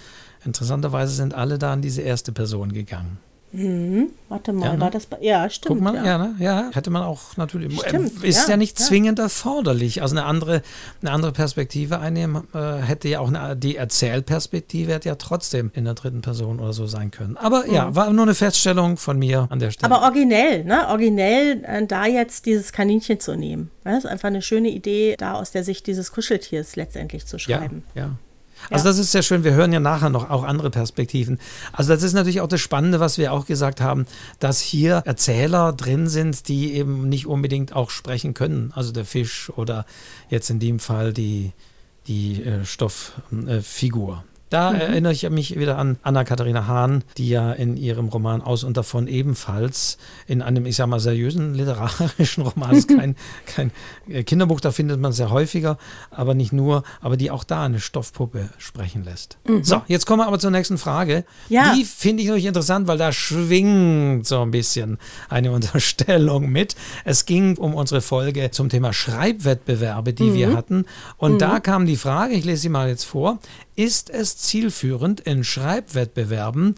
interessanterweise 0.45 1.15
sind 1.15 1.33
alle 1.33 1.57
da 1.57 1.73
an 1.73 1.81
diese 1.81 2.03
erste 2.03 2.31
Person 2.31 2.71
gegangen. 2.71 3.17
Mhm. 3.55 4.09
Warte 4.27 4.53
mal, 4.53 4.65
ja, 4.65 4.73
ne? 4.73 4.81
war 4.81 4.91
das 4.91 5.05
bei, 5.05 5.17
ja, 5.21 5.49
stimmt. 5.49 5.75
Guck 5.75 5.81
mal, 5.81 5.95
ja. 5.95 6.05
ja, 6.05 6.17
ne? 6.17 6.35
ja, 6.39 6.69
hätte 6.73 6.89
man 6.89 7.03
auch 7.03 7.37
natürlich, 7.37 7.79
stimmt, 7.79 8.23
ist 8.23 8.47
ja, 8.47 8.51
ja 8.51 8.57
nicht 8.57 8.77
zwingend 8.77 9.19
erforderlich. 9.19 10.01
Also 10.01 10.15
eine 10.15 10.25
andere, 10.25 10.61
eine 11.01 11.11
andere 11.11 11.31
Perspektive 11.31 11.99
einnehmen 11.99 12.43
äh, 12.53 12.77
hätte 12.77 13.07
ja 13.07 13.19
auch 13.19 13.27
eine, 13.27 13.55
die 13.55 13.75
Erzählperspektive 13.75 14.93
hätte 14.93 15.09
ja 15.09 15.15
trotzdem 15.15 15.71
in 15.73 15.85
der 15.85 15.93
dritten 15.93 16.21
Person 16.21 16.59
oder 16.59 16.73
so 16.73 16.87
sein 16.87 17.11
können. 17.11 17.37
Aber 17.37 17.65
mhm. 17.65 17.73
ja, 17.73 17.95
war 17.95 18.11
nur 18.11 18.23
eine 18.23 18.35
Feststellung 18.35 18.97
von 18.97 19.17
mir 19.17 19.47
an 19.49 19.59
der 19.59 19.71
Stelle. 19.71 19.93
Aber 19.93 20.03
originell, 20.03 20.63
ne? 20.63 20.87
Originell 20.89 21.63
äh, 21.63 21.85
da 21.85 22.05
jetzt 22.05 22.45
dieses 22.45 22.73
Kaninchen 22.73 23.19
zu 23.19 23.35
nehmen. 23.35 23.71
Das 23.83 23.99
ist 23.99 24.05
einfach 24.07 24.27
eine 24.27 24.41
schöne 24.41 24.69
Idee, 24.69 25.15
da 25.17 25.33
aus 25.33 25.51
der 25.51 25.63
Sicht 25.63 25.87
dieses 25.87 26.11
Kuscheltiers 26.11 26.75
letztendlich 26.75 27.25
zu 27.27 27.37
schreiben. 27.37 27.83
Ja, 27.93 28.11
ja. 28.69 28.75
Also 28.75 28.85
das 28.85 28.97
ist 28.97 29.11
sehr 29.11 29.21
schön. 29.21 29.43
Wir 29.43 29.53
hören 29.53 29.73
ja 29.73 29.79
nachher 29.79 30.09
noch 30.09 30.29
auch 30.29 30.43
andere 30.43 30.69
Perspektiven. 30.69 31.39
Also 31.71 31.93
das 31.93 32.03
ist 32.03 32.13
natürlich 32.13 32.41
auch 32.41 32.47
das 32.47 32.61
Spannende, 32.61 32.99
was 32.99 33.17
wir 33.17 33.33
auch 33.33 33.45
gesagt 33.45 33.81
haben, 33.81 34.05
dass 34.39 34.59
hier 34.59 35.03
Erzähler 35.05 35.73
drin 35.73 36.07
sind, 36.07 36.47
die 36.47 36.73
eben 36.73 37.07
nicht 37.09 37.27
unbedingt 37.27 37.73
auch 37.73 37.89
sprechen 37.89 38.33
können. 38.33 38.71
Also 38.75 38.91
der 38.91 39.05
Fisch 39.05 39.51
oder 39.55 39.85
jetzt 40.29 40.49
in 40.49 40.59
dem 40.59 40.79
Fall 40.79 41.13
die, 41.13 41.51
die 42.07 42.43
äh, 42.43 42.65
Stofffigur. 42.65 44.23
Äh, 44.23 44.34
da 44.55 44.71
mhm. 44.71 44.79
erinnere 44.79 45.11
ich 45.11 45.29
mich 45.29 45.59
wieder 45.59 45.77
an 45.77 45.97
Anna-Katharina 46.01 46.65
Hahn, 46.65 47.03
die 47.17 47.27
ja 47.27 47.51
in 47.51 47.75
ihrem 47.75 48.07
Roman 48.07 48.41
Aus 48.41 48.63
und 48.63 48.77
davon 48.77 49.09
ebenfalls 49.09 49.97
in 50.27 50.41
einem, 50.41 50.65
ich 50.65 50.77
sag 50.77 50.87
mal, 50.87 51.01
seriösen 51.01 51.53
literarischen 51.53 52.43
Roman, 52.43 52.73
ist 52.73 52.87
kein, 52.87 53.17
kein 53.45 53.71
äh, 54.07 54.23
Kinderbuch, 54.23 54.61
da 54.61 54.71
findet 54.71 55.01
man 55.01 55.11
es 55.11 55.17
ja 55.17 55.29
häufiger, 55.29 55.77
aber 56.09 56.35
nicht 56.35 56.53
nur, 56.53 56.83
aber 57.01 57.17
die 57.17 57.31
auch 57.31 57.43
da 57.43 57.65
eine 57.65 57.81
Stoffpuppe 57.81 58.49
sprechen 58.57 59.03
lässt. 59.03 59.37
Mhm. 59.45 59.65
So, 59.65 59.81
jetzt 59.87 60.05
kommen 60.05 60.21
wir 60.21 60.27
aber 60.27 60.39
zur 60.39 60.51
nächsten 60.51 60.77
Frage. 60.77 61.25
Ja. 61.49 61.73
Die 61.75 61.83
finde 61.83 62.21
ich 62.21 62.29
natürlich 62.29 62.47
interessant, 62.47 62.87
weil 62.87 62.97
da 62.97 63.11
schwingt 63.11 64.25
so 64.25 64.41
ein 64.41 64.51
bisschen 64.51 64.99
eine 65.27 65.51
Unterstellung 65.55 66.49
mit. 66.49 66.77
Es 67.03 67.25
ging 67.25 67.57
um 67.57 67.73
unsere 67.73 67.99
Folge 67.99 68.51
zum 68.51 68.69
Thema 68.69 68.93
Schreibwettbewerbe, 68.93 70.13
die 70.13 70.23
mhm. 70.23 70.33
wir 70.33 70.55
hatten. 70.55 70.85
Und 71.17 71.41
da 71.41 71.55
mhm. 71.55 71.63
kam 71.63 71.85
die 71.85 71.97
Frage, 71.97 72.35
ich 72.35 72.45
lese 72.45 72.61
sie 72.61 72.69
mal 72.69 72.87
jetzt 72.87 73.03
vor, 73.03 73.39
ist 73.75 74.09
es 74.09 74.37
zielführend 74.37 75.19
in 75.21 75.43
Schreibwettbewerben, 75.43 76.75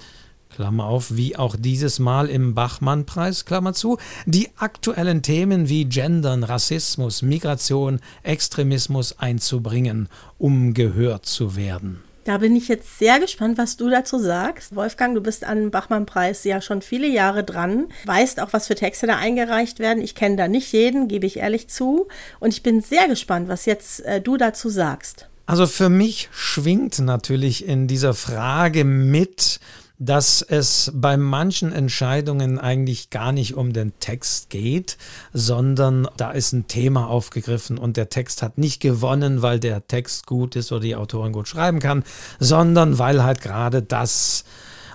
Klammer 0.49 0.85
auf, 0.85 1.15
wie 1.15 1.35
auch 1.35 1.55
dieses 1.57 1.99
Mal 1.99 2.29
im 2.29 2.55
Bachmann-Preis, 2.55 3.45
Klammer 3.45 3.73
zu, 3.73 3.97
die 4.25 4.49
aktuellen 4.57 5.21
Themen 5.21 5.69
wie 5.69 5.85
Gendern, 5.85 6.43
Rassismus, 6.43 7.21
Migration, 7.21 7.99
Extremismus 8.23 9.19
einzubringen, 9.19 10.09
um 10.37 10.73
gehört 10.73 11.25
zu 11.25 11.55
werden. 11.55 12.01
Da 12.23 12.39
bin 12.39 12.57
ich 12.57 12.67
jetzt 12.67 12.99
sehr 12.99 13.21
gespannt, 13.21 13.57
was 13.57 13.77
du 13.77 13.89
dazu 13.89 14.19
sagst. 14.19 14.75
Wolfgang, 14.75 15.15
du 15.15 15.21
bist 15.21 15.45
an 15.45 15.71
Bachmann-Preis 15.71 16.43
ja 16.43 16.59
schon 16.59 16.81
viele 16.81 17.07
Jahre 17.07 17.45
dran, 17.45 17.87
weißt 18.05 18.41
auch, 18.41 18.51
was 18.51 18.67
für 18.67 18.75
Texte 18.75 19.07
da 19.07 19.15
eingereicht 19.15 19.79
werden. 19.79 20.03
Ich 20.03 20.13
kenne 20.13 20.35
da 20.35 20.49
nicht 20.49 20.73
jeden, 20.73 21.07
gebe 21.07 21.25
ich 21.25 21.37
ehrlich 21.37 21.69
zu. 21.69 22.07
Und 22.41 22.49
ich 22.53 22.63
bin 22.63 22.81
sehr 22.81 23.07
gespannt, 23.07 23.47
was 23.47 23.65
jetzt 23.65 24.01
äh, 24.01 24.19
du 24.19 24.35
dazu 24.35 24.67
sagst. 24.67 25.29
Also 25.47 25.65
für 25.65 25.87
mich 25.87 26.27
schwingt 26.33 26.99
natürlich 26.99 27.65
in 27.65 27.87
dieser 27.87 28.13
Frage 28.13 28.83
mit, 28.83 29.61
dass 29.97 30.41
es 30.41 30.91
bei 30.93 31.15
manchen 31.15 31.71
Entscheidungen 31.71 32.59
eigentlich 32.59 33.11
gar 33.11 33.31
nicht 33.31 33.55
um 33.55 33.71
den 33.71 33.97
Text 34.01 34.49
geht, 34.49 34.97
sondern 35.31 36.05
da 36.17 36.31
ist 36.31 36.51
ein 36.51 36.67
Thema 36.67 37.07
aufgegriffen 37.07 37.77
und 37.77 37.95
der 37.95 38.09
Text 38.09 38.43
hat 38.43 38.57
nicht 38.57 38.81
gewonnen, 38.81 39.41
weil 39.41 39.59
der 39.59 39.87
Text 39.87 40.27
gut 40.27 40.57
ist 40.57 40.73
oder 40.73 40.81
die 40.81 40.97
Autorin 40.97 41.31
gut 41.31 41.47
schreiben 41.47 41.79
kann, 41.79 42.03
sondern 42.39 42.99
weil 42.99 43.23
halt 43.23 43.41
gerade 43.41 43.81
das 43.81 44.43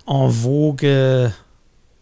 en 0.07 0.31
vogue 0.31 1.33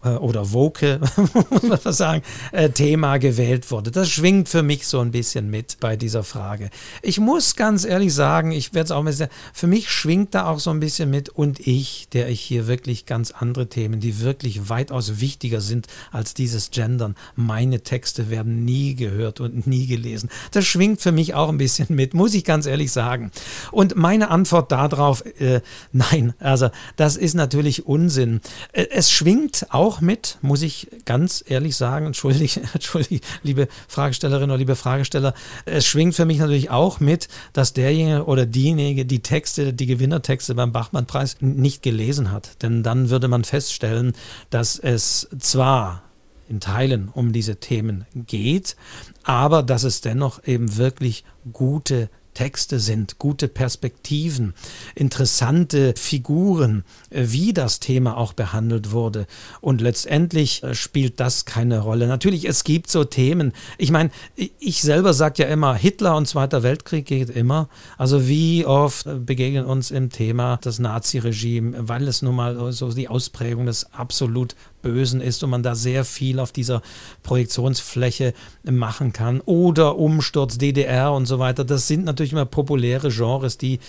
oder 0.03 0.53
Woke, 0.53 1.01
muss 1.51 1.84
man 1.84 1.92
sagen, 1.92 2.22
äh, 2.53 2.70
Thema 2.70 3.18
gewählt 3.18 3.70
wurde. 3.70 3.90
Das 3.90 4.09
schwingt 4.09 4.48
für 4.48 4.62
mich 4.62 4.86
so 4.86 5.01
ein 5.01 5.11
bisschen 5.11 5.51
mit 5.51 5.78
bei 5.78 5.96
dieser 5.96 6.24
Frage. 6.24 6.70
Ich 7.03 7.20
muss 7.20 7.55
ganz 7.55 7.84
ehrlich 7.84 8.14
sagen, 8.14 8.53
ich 8.53 8.72
werde 8.72 8.86
es 8.86 8.90
auch 8.92 9.03
mal 9.03 9.12
sagen, 9.12 9.30
für 9.53 9.66
mich 9.66 9.90
schwingt 9.90 10.34
da 10.34 10.46
auch 10.46 10.59
so 10.59 10.70
ein 10.70 10.80
bisschen 10.80 11.11
mit 11.11 11.28
und 11.28 11.61
ich, 11.61 12.09
der 12.12 12.28
ich 12.28 12.40
hier 12.40 12.66
wirklich 12.66 13.05
ganz 13.05 13.30
andere 13.30 13.68
Themen, 13.68 14.01
die 14.01 14.20
wirklich 14.20 14.70
weitaus 14.70 15.20
wichtiger 15.20 15.61
sind 15.61 15.86
als 16.12 16.32
dieses 16.32 16.70
Gendern. 16.70 17.14
Meine 17.36 17.80
Texte 17.80 18.30
werden 18.30 18.64
nie 18.64 18.94
gehört 18.94 19.40
und 19.40 19.66
nie 19.66 19.86
gelesen. 19.86 20.30
Das 20.53 20.66
schwingt 20.66 21.03
für 21.03 21.12
mich 21.12 21.34
auch 21.34 21.48
ein 21.48 21.59
bisschen 21.59 21.94
mit, 21.94 22.14
muss 22.14 22.32
ich 22.34 22.44
ganz 22.44 22.64
ehrlich 22.66 22.92
sagen. 22.92 23.30
Und 23.70 23.96
meine 23.96 24.30
Antwort 24.30 24.72
darauf, 24.72 25.24
äh, 25.40 25.61
nein, 25.92 26.32
also 26.38 26.70
das 26.96 27.16
ist 27.16 27.34
natürlich 27.34 27.86
Unsinn. 27.86 28.40
Äh, 28.72 28.86
es 28.92 29.11
schwingt 29.11 29.66
auch 29.70 29.89
auch 29.91 30.01
mit, 30.01 30.38
muss 30.41 30.62
ich 30.62 30.88
ganz 31.05 31.43
ehrlich 31.47 31.74
sagen, 31.74 32.07
entschuldige, 32.07 32.61
entschuldige, 32.74 33.20
liebe 33.43 33.66
Fragestellerin 33.88 34.51
oder 34.51 34.59
liebe 34.59 34.76
Fragesteller, 34.76 35.34
es 35.64 35.84
schwingt 35.84 36.14
für 36.14 36.24
mich 36.24 36.38
natürlich 36.38 36.70
auch 36.70 37.01
mit, 37.01 37.26
dass 37.53 37.72
derjenige 37.72 38.24
oder 38.24 38.47
diejenige 38.47 39.05
die 39.05 39.20
Texte, 39.20 39.72
die 39.72 39.86
Gewinnertexte 39.86 40.55
beim 40.55 40.70
Bachmann-Preis 40.70 41.38
nicht 41.41 41.82
gelesen 41.82 42.30
hat. 42.30 42.62
Denn 42.62 42.84
dann 42.84 43.11
würde 43.11 43.26
man 43.26 43.43
feststellen, 43.43 44.12
dass 44.51 44.78
es 44.78 45.28
zwar 45.41 46.05
in 46.49 46.61
Teilen 46.61 47.09
um 47.09 47.32
diese 47.32 47.57
Themen 47.57 48.05
geht, 48.14 48.76
aber 49.24 49.64
dass 49.64 49.82
es 49.82 50.03
dennoch 50.03 50.45
eben 50.47 50.76
wirklich 50.76 51.24
gute 51.53 52.11
Texte 52.35 52.78
sind, 52.78 53.18
gute 53.18 53.49
Perspektiven, 53.49 54.55
interessante 54.95 55.95
Figuren, 55.97 56.85
äh, 57.11 57.24
wie 57.28 57.53
das 57.53 57.81
Thema 57.81 58.16
auch 58.16 58.33
behandelt 58.33 58.93
wurde. 58.93 59.26
Und 59.61 59.81
letztendlich 59.81 60.62
äh, 60.62 60.74
spielt 60.74 61.20
das 61.20 61.45
keine 61.45 61.81
Rolle. 61.81 62.07
Natürlich, 62.07 62.47
es 62.47 62.64
gibt 62.64 62.91
so 62.91 63.05
Themen. 63.05 63.53
Ich 63.78 63.91
meine, 63.91 64.11
ich 64.37 64.83
selber 64.83 65.12
sage 65.12 65.43
ja 65.43 65.49
immer, 65.49 65.74
Hitler 65.74 66.16
und 66.16 66.26
Zweiter 66.26 66.62
Weltkrieg 66.62 67.07
geht 67.07 67.31
immer. 67.31 67.68
Also 67.99 68.28
wie 68.28 68.64
oft 68.64 69.07
äh, 69.07 69.14
begegnen 69.14 69.64
uns 69.64 69.91
im 69.91 70.11
Thema 70.11 70.59
das 70.62 70.78
Naziregime, 70.78 71.89
weil 71.89 72.07
es 72.09 72.22
nun 72.22 72.37
mal 72.37 72.72
so 72.72 72.91
die 72.93 73.09
Ausprägung 73.09 73.66
des 73.66 73.93
absolut 73.93 74.55
Bösen 74.83 75.20
ist 75.20 75.43
und 75.43 75.51
man 75.51 75.62
da 75.62 75.74
sehr 75.74 76.05
viel 76.05 76.39
auf 76.39 76.53
dieser 76.53 76.83
Projektionsfläche 77.22 78.35
machen 78.64 79.12
kann. 79.12 79.41
Oder 79.41 79.97
Umsturz 79.97 80.59
DDR 80.59 81.12
und 81.12 81.26
so 81.26 81.39
weiter. 81.39 81.64
Das 81.64 81.87
sind 81.87 82.05
natürlich 82.05 82.33
immer 82.33 82.47
populäre 82.47 83.11
Genres, 83.11 83.59
die, 83.59 83.81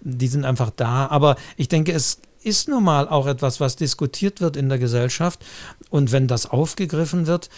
die 0.00 0.28
sind 0.28 0.44
einfach 0.44 0.70
da. 0.74 1.06
Aber 1.06 1.36
ich 1.56 1.68
denke, 1.68 1.92
es 1.92 2.20
ist 2.42 2.68
nun 2.68 2.84
mal 2.84 3.08
auch 3.08 3.26
etwas, 3.26 3.60
was 3.60 3.76
diskutiert 3.76 4.40
wird 4.40 4.56
in 4.56 4.68
der 4.68 4.78
Gesellschaft. 4.78 5.40
Und 5.90 6.12
wenn 6.12 6.26
das 6.26 6.46
aufgegriffen 6.46 7.26
wird, 7.26 7.50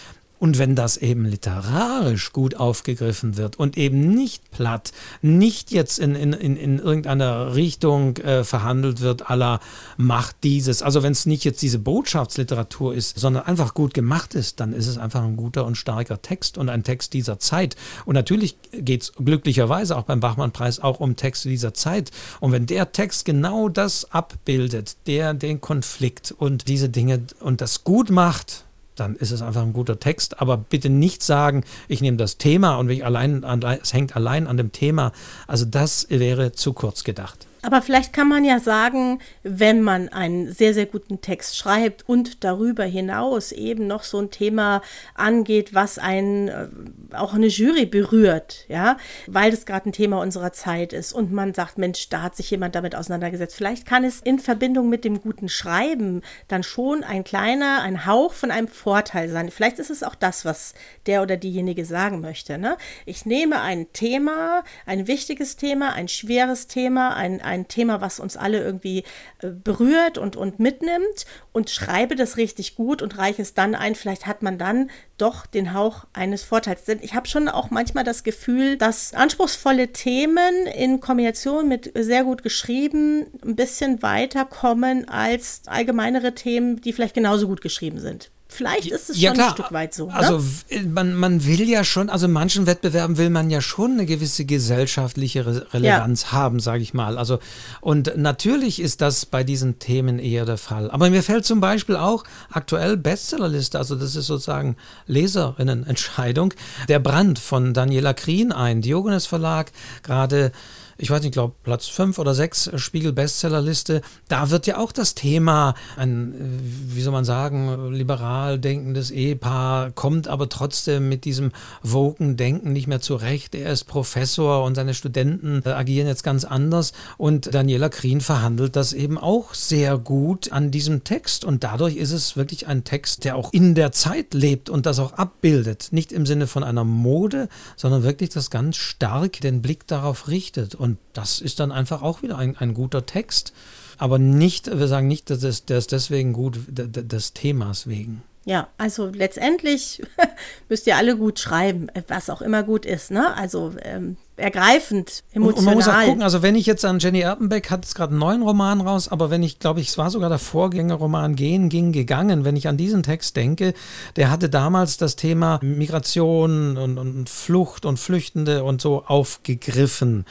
und 0.43 0.57
wenn 0.57 0.75
das 0.75 0.97
eben 0.97 1.23
literarisch 1.23 2.33
gut 2.33 2.57
aufgegriffen 2.57 3.37
wird 3.37 3.55
und 3.55 3.77
eben 3.77 4.13
nicht 4.13 4.51
platt, 4.51 4.91
nicht 5.21 5.71
jetzt 5.71 5.99
in, 5.99 6.15
in, 6.15 6.33
in, 6.33 6.57
in 6.57 6.79
irgendeiner 6.79 7.55
Richtung 7.55 8.17
äh, 8.17 8.43
verhandelt 8.43 8.99
wird, 8.99 9.29
aller 9.29 9.61
macht 9.95 10.35
dieses, 10.43 10.81
also 10.81 11.01
wenn 11.01 11.13
es 11.13 11.25
nicht 11.25 11.45
jetzt 11.45 11.61
diese 11.61 11.79
Botschaftsliteratur 11.79 12.93
ist, 12.93 13.17
sondern 13.17 13.45
einfach 13.45 13.73
gut 13.73 13.93
gemacht 13.93 14.35
ist, 14.35 14.59
dann 14.59 14.73
ist 14.73 14.87
es 14.87 14.97
einfach 14.97 15.23
ein 15.23 15.37
guter 15.37 15.65
und 15.65 15.77
starker 15.77 16.21
Text 16.21 16.57
und 16.57 16.67
ein 16.67 16.83
Text 16.83 17.13
dieser 17.13 17.39
Zeit. 17.39 17.77
Und 18.03 18.15
natürlich 18.15 18.57
geht 18.73 19.03
es 19.03 19.13
glücklicherweise 19.13 19.95
auch 19.95 20.03
beim 20.03 20.19
Bachmann-Preis 20.19 20.81
auch 20.81 20.99
um 20.99 21.15
Texte 21.15 21.47
dieser 21.47 21.73
Zeit. 21.73 22.11
Und 22.41 22.51
wenn 22.51 22.65
der 22.65 22.91
Text 22.91 23.23
genau 23.23 23.69
das 23.69 24.11
abbildet, 24.11 24.97
der 25.07 25.33
den 25.35 25.61
Konflikt 25.61 26.35
und 26.37 26.67
diese 26.67 26.89
Dinge 26.89 27.21
und 27.39 27.61
das 27.61 27.85
gut 27.85 28.09
macht, 28.09 28.65
dann 28.95 29.15
ist 29.15 29.31
es 29.31 29.41
einfach 29.41 29.61
ein 29.61 29.73
guter 29.73 29.99
Text. 29.99 30.41
Aber 30.41 30.57
bitte 30.57 30.89
nicht 30.89 31.23
sagen, 31.23 31.63
ich 31.87 32.01
nehme 32.01 32.17
das 32.17 32.37
Thema 32.37 32.75
und 32.75 32.89
ich 32.89 33.05
allein, 33.05 33.43
es 33.81 33.93
hängt 33.93 34.15
allein 34.15 34.47
an 34.47 34.57
dem 34.57 34.71
Thema. 34.71 35.11
Also 35.47 35.65
das 35.65 36.07
wäre 36.09 36.51
zu 36.51 36.73
kurz 36.73 37.03
gedacht. 37.03 37.47
Aber 37.63 37.81
vielleicht 37.81 38.11
kann 38.11 38.27
man 38.27 38.43
ja 38.43 38.59
sagen, 38.59 39.19
wenn 39.41 39.81
man 39.81 40.09
einen 40.09 40.51
sehr, 40.51 40.73
sehr 40.73 40.85
guten 40.85 41.21
Text 41.21 41.57
schreibt 41.57 42.07
und 42.07 42.43
darüber 42.43 42.83
hinaus 42.83 43.53
eben 43.53 43.87
noch 43.87 44.03
so 44.03 44.19
ein 44.19 44.31
Thema 44.31 44.81
angeht, 45.15 45.73
was 45.73 45.97
einen 45.97 46.49
äh, 46.49 46.67
auch 47.13 47.33
eine 47.33 47.47
Jury 47.47 47.85
berührt, 47.85 48.65
ja, 48.67 48.97
weil 49.27 49.51
das 49.51 49.65
gerade 49.65 49.89
ein 49.89 49.93
Thema 49.93 50.19
unserer 50.19 50.51
Zeit 50.51 50.91
ist 50.91 51.13
und 51.13 51.31
man 51.31 51.53
sagt, 51.53 51.77
Mensch, 51.77 52.09
da 52.09 52.21
hat 52.21 52.35
sich 52.35 52.51
jemand 52.51 52.75
damit 52.75 52.95
auseinandergesetzt. 52.95 53.55
Vielleicht 53.55 53.85
kann 53.85 54.03
es 54.03 54.19
in 54.19 54.39
Verbindung 54.39 54.89
mit 54.89 55.05
dem 55.05 55.21
guten 55.21 55.47
Schreiben 55.47 56.21
dann 56.49 56.63
schon 56.63 57.05
ein 57.05 57.23
kleiner, 57.23 57.81
ein 57.81 58.05
Hauch 58.05 58.33
von 58.33 58.51
einem 58.51 58.67
Vorteil 58.67 59.29
sein. 59.29 59.49
Vielleicht 59.51 59.79
ist 59.79 59.89
es 59.89 60.03
auch 60.03 60.15
das, 60.15 60.43
was 60.43 60.73
der 61.05 61.21
oder 61.21 61.37
diejenige 61.37 61.85
sagen 61.85 62.19
möchte. 62.19 62.57
Ne? 62.57 62.75
Ich 63.05 63.25
nehme 63.25 63.61
ein 63.61 63.93
Thema, 63.93 64.65
ein 64.85 65.07
wichtiges 65.07 65.55
Thema, 65.55 65.93
ein 65.93 66.09
schweres 66.09 66.67
Thema, 66.67 67.15
ein, 67.15 67.39
ein 67.39 67.52
ein 67.53 67.67
Thema, 67.67 68.01
was 68.01 68.19
uns 68.19 68.35
alle 68.35 68.61
irgendwie 68.63 69.03
äh, 69.39 69.49
berührt 69.49 70.17
und, 70.17 70.35
und 70.35 70.59
mitnimmt 70.59 71.25
und 71.51 71.69
schreibe 71.69 72.15
das 72.15 72.37
richtig 72.37 72.75
gut 72.75 73.01
und 73.01 73.17
reiche 73.17 73.41
es 73.41 73.53
dann 73.53 73.75
ein. 73.75 73.95
Vielleicht 73.95 74.25
hat 74.25 74.41
man 74.41 74.57
dann 74.57 74.89
doch 75.17 75.45
den 75.45 75.73
Hauch 75.73 76.05
eines 76.13 76.43
Vorteils. 76.43 76.85
Denn 76.85 76.99
ich 77.01 77.13
habe 77.13 77.27
schon 77.27 77.47
auch 77.47 77.69
manchmal 77.69 78.03
das 78.03 78.23
Gefühl, 78.23 78.77
dass 78.77 79.13
anspruchsvolle 79.13 79.93
Themen 79.93 80.65
in 80.75 80.99
Kombination 80.99 81.67
mit 81.67 81.91
sehr 81.95 82.23
gut 82.23 82.43
geschrieben 82.43 83.27
ein 83.45 83.55
bisschen 83.55 84.01
weiterkommen 84.01 85.07
als 85.07 85.61
allgemeinere 85.67 86.33
Themen, 86.33 86.81
die 86.81 86.93
vielleicht 86.93 87.15
genauso 87.15 87.47
gut 87.47 87.61
geschrieben 87.61 87.99
sind. 87.99 88.31
Vielleicht 88.53 88.87
ist 88.87 89.09
es 89.09 89.19
ja, 89.19 89.29
schon 89.29 89.35
klar. 89.35 89.49
ein 89.49 89.53
Stück 89.53 89.71
weit 89.71 89.93
so. 89.93 90.07
Ne? 90.07 90.13
Also 90.13 90.43
man, 90.87 91.15
man 91.15 91.45
will 91.45 91.67
ja 91.67 91.83
schon, 91.83 92.09
also 92.09 92.27
in 92.27 92.31
manchen 92.31 92.65
Wettbewerben 92.65 93.17
will 93.17 93.29
man 93.29 93.49
ja 93.49 93.61
schon 93.61 93.93
eine 93.93 94.05
gewisse 94.05 94.45
gesellschaftliche 94.45 95.45
Re 95.45 95.67
Relevanz 95.73 96.23
ja. 96.23 96.31
haben, 96.33 96.59
sage 96.59 96.83
ich 96.83 96.93
mal. 96.93 97.17
Also 97.17 97.39
und 97.81 98.15
natürlich 98.17 98.81
ist 98.81 99.01
das 99.01 99.25
bei 99.25 99.43
diesen 99.43 99.79
Themen 99.79 100.19
eher 100.19 100.45
der 100.45 100.57
Fall. 100.57 100.91
Aber 100.91 101.09
mir 101.09 101.23
fällt 101.23 101.45
zum 101.45 101.59
Beispiel 101.59 101.95
auch 101.95 102.23
aktuell 102.51 102.97
Bestsellerliste, 102.97 103.77
also 103.77 103.95
das 103.95 104.15
ist 104.15 104.27
sozusagen 104.27 104.75
Leserinnenentscheidung, 105.07 106.53
der 106.87 106.99
Brand 106.99 107.39
von 107.39 107.73
Daniela 107.73 108.13
Krien 108.13 108.51
ein, 108.51 108.81
Diogenes 108.81 109.25
Verlag, 109.25 109.71
gerade 110.03 110.51
ich 110.97 111.09
weiß 111.09 111.21
nicht, 111.21 111.29
ich 111.29 111.33
glaube 111.33 111.55
Platz 111.63 111.87
5 111.87 112.19
oder 112.19 112.33
6 112.33 112.67
äh, 112.67 112.77
Spiegel-Bestsellerliste, 112.77 114.01
da 114.27 114.49
wird 114.49 114.67
ja 114.67 114.77
auch 114.77 114.91
das 114.91 115.15
Thema, 115.15 115.75
ein, 115.97 116.33
äh, 116.33 116.95
wie 116.95 117.01
soll 117.01 117.13
man 117.13 117.25
sagen, 117.25 117.91
liberal 117.91 118.59
denkendes 118.59 119.11
Ehepaar, 119.11 119.91
kommt 119.91 120.27
aber 120.27 120.49
trotzdem 120.49 121.09
mit 121.09 121.25
diesem 121.25 121.51
woken 121.81 122.37
Denken 122.37 122.73
nicht 122.73 122.87
mehr 122.87 123.01
zurecht. 123.01 123.55
Er 123.55 123.71
ist 123.71 123.85
Professor 123.85 124.63
und 124.63 124.75
seine 124.75 124.93
Studenten 124.93 125.61
äh, 125.65 125.69
agieren 125.69 126.07
jetzt 126.07 126.23
ganz 126.23 126.45
anders 126.45 126.93
und 127.17 127.53
Daniela 127.53 127.89
Krien 127.89 128.21
verhandelt 128.21 128.75
das 128.75 128.93
eben 128.93 129.17
auch 129.17 129.53
sehr 129.53 129.97
gut 129.97 130.51
an 130.51 130.71
diesem 130.71 131.03
Text 131.03 131.45
und 131.45 131.63
dadurch 131.63 131.95
ist 131.95 132.11
es 132.11 132.37
wirklich 132.37 132.67
ein 132.67 132.83
Text, 132.83 133.23
der 133.23 133.35
auch 133.35 133.51
in 133.53 133.75
der 133.75 133.91
Zeit 133.91 134.33
lebt 134.33 134.69
und 134.69 134.85
das 134.85 134.99
auch 134.99 135.13
abbildet. 135.13 135.89
Nicht 135.91 136.11
im 136.11 136.25
Sinne 136.25 136.47
von 136.47 136.63
einer 136.63 136.83
Mode, 136.83 137.49
sondern 137.75 138.03
wirklich 138.03 138.29
das 138.29 138.49
ganz 138.49 138.77
stark 138.77 139.41
den 139.41 139.61
Blick 139.61 139.87
darauf 139.87 140.27
richtet. 140.27 140.75
Und 140.83 140.97
das 141.13 141.39
ist 141.39 141.61
dann 141.61 141.71
einfach 141.71 142.01
auch 142.01 142.23
wieder 142.23 142.37
ein, 142.37 142.57
ein 142.57 142.73
guter 142.73 143.05
Text. 143.05 143.53
Aber 143.97 144.19
nicht, 144.19 144.67
wir 144.77 144.89
sagen 144.89 145.07
nicht, 145.07 145.29
dass 145.29 145.41
es 145.41 145.63
der 145.63 145.77
ist 145.77 145.93
deswegen 145.93 146.33
gut, 146.33 146.59
des 146.67 147.31
Themas 147.31 147.87
wegen. 147.87 148.21
Ja, 148.43 148.67
also 148.77 149.05
letztendlich 149.07 150.01
müsst 150.69 150.85
ihr 150.85 150.97
alle 150.97 151.15
gut 151.15 151.39
schreiben, 151.39 151.87
was 152.09 152.29
auch 152.29 152.41
immer 152.41 152.63
gut 152.63 152.85
ist, 152.85 153.11
ne? 153.11 153.33
Also 153.37 153.71
ähm, 153.81 154.17
ergreifend, 154.35 155.23
emotional. 155.31 155.47
Und, 155.47 155.57
und, 155.59 155.65
man 155.65 155.75
muss 155.75 155.87
auch 155.87 156.05
gucken, 156.05 156.21
also 156.21 156.41
wenn 156.41 156.55
ich 156.55 156.65
jetzt 156.65 156.83
an 156.83 156.99
Jenny 156.99 157.21
Erpenbeck, 157.21 157.69
hat 157.69 157.85
es 157.85 157.95
gerade 157.95 158.11
einen 158.11 158.19
neuen 158.19 158.41
Roman 158.41 158.81
raus, 158.81 159.07
aber 159.07 159.29
wenn 159.29 159.43
ich, 159.43 159.59
glaube 159.59 159.79
ich, 159.79 159.87
es 159.87 159.97
war 159.97 160.09
sogar 160.09 160.27
der 160.27 160.39
Vorgängerroman 160.39 161.37
Gehen, 161.37 161.69
ging, 161.69 161.93
gegangen, 161.93 162.43
wenn 162.43 162.57
ich 162.57 162.67
an 162.67 162.75
diesen 162.75 163.03
Text 163.03 163.37
denke, 163.37 163.73
der 164.17 164.29
hatte 164.29 164.49
damals 164.49 164.97
das 164.97 165.15
Thema 165.15 165.59
Migration 165.61 166.75
und, 166.75 166.97
und 166.97 167.29
Flucht 167.29 167.85
und 167.85 167.97
Flüchtende 167.97 168.65
und 168.65 168.81
so 168.81 169.05
aufgegriffen. 169.05 170.25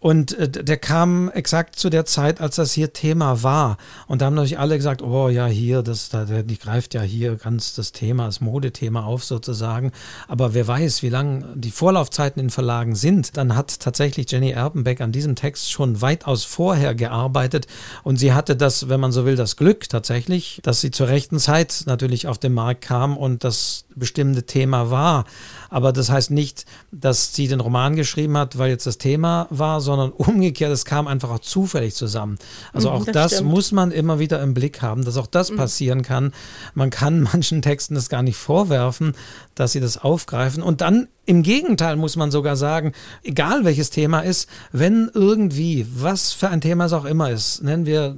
Und 0.00 0.38
äh, 0.38 0.48
der 0.48 0.76
kam 0.76 1.28
exakt 1.30 1.76
zu 1.76 1.90
der 1.90 2.04
Zeit, 2.04 2.40
als 2.40 2.56
das 2.56 2.72
hier 2.72 2.92
Thema 2.92 3.42
war. 3.42 3.78
Und 4.06 4.22
da 4.22 4.26
haben 4.26 4.34
natürlich 4.34 4.58
alle 4.58 4.76
gesagt, 4.76 5.02
oh 5.02 5.28
ja, 5.28 5.46
hier, 5.46 5.82
das, 5.82 6.08
da, 6.08 6.24
die 6.24 6.58
greift 6.58 6.94
ja 6.94 7.02
hier 7.02 7.34
ganz 7.34 7.74
das 7.74 7.90
Thema, 7.90 8.26
das 8.26 8.40
Modethema 8.40 9.04
auf 9.04 9.24
sozusagen. 9.24 9.90
Aber 10.28 10.54
wer 10.54 10.68
weiß, 10.68 11.02
wie 11.02 11.08
lang 11.08 11.46
die 11.56 11.72
Vorlaufzeiten 11.72 12.40
in 12.40 12.50
Verlagen 12.50 12.94
sind, 12.94 13.36
dann 13.36 13.56
hat 13.56 13.80
tatsächlich 13.80 14.30
Jenny 14.30 14.50
Erpenbeck 14.50 15.00
an 15.00 15.10
diesem 15.10 15.34
Text 15.34 15.72
schon 15.72 16.00
weitaus 16.00 16.44
vorher 16.44 16.94
gearbeitet. 16.94 17.66
Und 18.04 18.18
sie 18.18 18.32
hatte 18.32 18.54
das, 18.54 18.88
wenn 18.88 19.00
man 19.00 19.10
so 19.10 19.26
will, 19.26 19.34
das 19.34 19.56
Glück 19.56 19.88
tatsächlich, 19.88 20.60
dass 20.62 20.80
sie 20.80 20.92
zur 20.92 21.08
rechten 21.08 21.40
Zeit 21.40 21.82
natürlich 21.86 22.28
auf 22.28 22.38
den 22.38 22.54
Markt 22.54 22.82
kam 22.82 23.16
und 23.16 23.42
das 23.42 23.84
bestimmte 23.96 24.44
Thema 24.44 24.90
war. 24.92 25.24
Aber 25.70 25.92
das 25.92 26.10
heißt 26.10 26.30
nicht, 26.30 26.64
dass 26.90 27.34
sie 27.34 27.48
den 27.48 27.60
Roman 27.60 27.96
geschrieben 27.96 28.36
hat, 28.36 28.58
weil 28.58 28.70
jetzt 28.70 28.86
das 28.86 28.98
Thema 28.98 29.46
war, 29.50 29.80
sondern 29.80 30.10
umgekehrt, 30.16 30.72
es 30.72 30.84
kam 30.84 31.06
einfach 31.06 31.30
auch 31.30 31.38
zufällig 31.40 31.94
zusammen. 31.94 32.38
Also 32.72 32.90
mhm, 32.90 32.96
auch 32.96 33.04
das, 33.04 33.32
das 33.32 33.42
muss 33.42 33.72
man 33.72 33.90
immer 33.90 34.18
wieder 34.18 34.42
im 34.42 34.54
Blick 34.54 34.82
haben, 34.82 35.04
dass 35.04 35.16
auch 35.16 35.26
das 35.26 35.50
mhm. 35.50 35.56
passieren 35.56 36.02
kann. 36.02 36.32
Man 36.74 36.90
kann 36.90 37.20
manchen 37.32 37.62
Texten 37.62 37.94
das 37.94 38.08
gar 38.08 38.22
nicht 38.22 38.36
vorwerfen, 38.36 39.14
dass 39.58 39.72
sie 39.72 39.80
das 39.80 39.98
aufgreifen. 39.98 40.62
Und 40.62 40.80
dann 40.80 41.08
im 41.26 41.42
Gegenteil 41.42 41.96
muss 41.96 42.16
man 42.16 42.30
sogar 42.30 42.56
sagen, 42.56 42.92
egal 43.22 43.64
welches 43.64 43.90
Thema 43.90 44.20
ist, 44.20 44.48
wenn 44.72 45.10
irgendwie, 45.12 45.86
was 45.94 46.32
für 46.32 46.48
ein 46.48 46.60
Thema 46.60 46.86
es 46.86 46.92
auch 46.92 47.04
immer 47.04 47.30
ist, 47.30 47.62
nennen 47.62 47.84
wir 47.84 48.16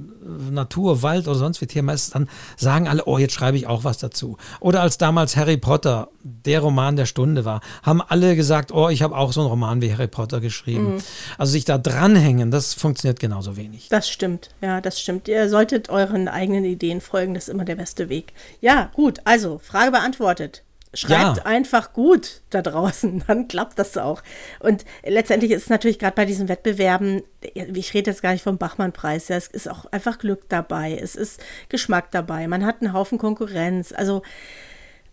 Natur, 0.49 1.01
Wald 1.01 1.27
oder 1.27 1.37
sonst 1.37 1.59
wie 1.59 1.65
Thema 1.65 1.93
ist, 1.93 2.15
dann 2.15 2.29
sagen 2.55 2.87
alle, 2.87 3.03
oh, 3.05 3.17
jetzt 3.17 3.33
schreibe 3.33 3.57
ich 3.57 3.67
auch 3.67 3.83
was 3.83 3.97
dazu. 3.97 4.37
Oder 4.59 4.81
als 4.81 4.97
damals 4.97 5.35
Harry 5.35 5.57
Potter 5.57 6.09
der 6.23 6.61
Roman 6.61 6.95
der 6.95 7.05
Stunde 7.05 7.43
war, 7.43 7.61
haben 7.83 8.01
alle 8.01 8.35
gesagt, 8.35 8.71
oh, 8.71 8.89
ich 8.89 9.01
habe 9.01 9.17
auch 9.17 9.33
so 9.33 9.41
einen 9.41 9.49
Roman 9.49 9.81
wie 9.81 9.91
Harry 9.91 10.07
Potter 10.07 10.39
geschrieben. 10.39 10.95
Mhm. 10.95 11.03
Also 11.37 11.51
sich 11.51 11.65
da 11.65 11.77
dranhängen, 11.77 12.51
das 12.51 12.73
funktioniert 12.75 13.19
genauso 13.19 13.57
wenig. 13.57 13.89
Das 13.89 14.09
stimmt, 14.09 14.51
ja, 14.61 14.79
das 14.79 15.01
stimmt. 15.01 15.27
Ihr 15.27 15.49
solltet 15.49 15.89
euren 15.89 16.27
eigenen 16.27 16.63
Ideen 16.63 17.01
folgen, 17.01 17.33
das 17.33 17.49
ist 17.49 17.53
immer 17.53 17.65
der 17.65 17.75
beste 17.75 18.09
Weg. 18.09 18.33
Ja, 18.61 18.91
gut, 18.93 19.19
also 19.25 19.57
Frage 19.57 19.91
beantwortet. 19.91 20.63
Schreibt 20.93 21.37
ja. 21.37 21.45
einfach 21.45 21.93
gut 21.93 22.41
da 22.49 22.61
draußen, 22.61 23.23
dann 23.27 23.47
klappt 23.47 23.79
das 23.79 23.97
auch. 23.97 24.21
Und 24.59 24.83
letztendlich 25.05 25.51
ist 25.51 25.63
es 25.63 25.69
natürlich 25.69 25.99
gerade 25.99 26.15
bei 26.15 26.25
diesen 26.25 26.49
Wettbewerben, 26.49 27.23
ich 27.41 27.93
rede 27.93 28.11
jetzt 28.11 28.21
gar 28.21 28.33
nicht 28.33 28.43
vom 28.43 28.57
Bachmann-Preis, 28.57 29.29
ja, 29.29 29.37
es 29.37 29.47
ist 29.47 29.69
auch 29.69 29.85
einfach 29.85 30.19
Glück 30.19 30.49
dabei, 30.49 30.97
es 31.01 31.15
ist 31.15 31.41
Geschmack 31.69 32.11
dabei, 32.11 32.47
man 32.47 32.65
hat 32.65 32.81
einen 32.81 32.91
Haufen 32.91 33.17
Konkurrenz. 33.17 33.93
Also 33.93 34.21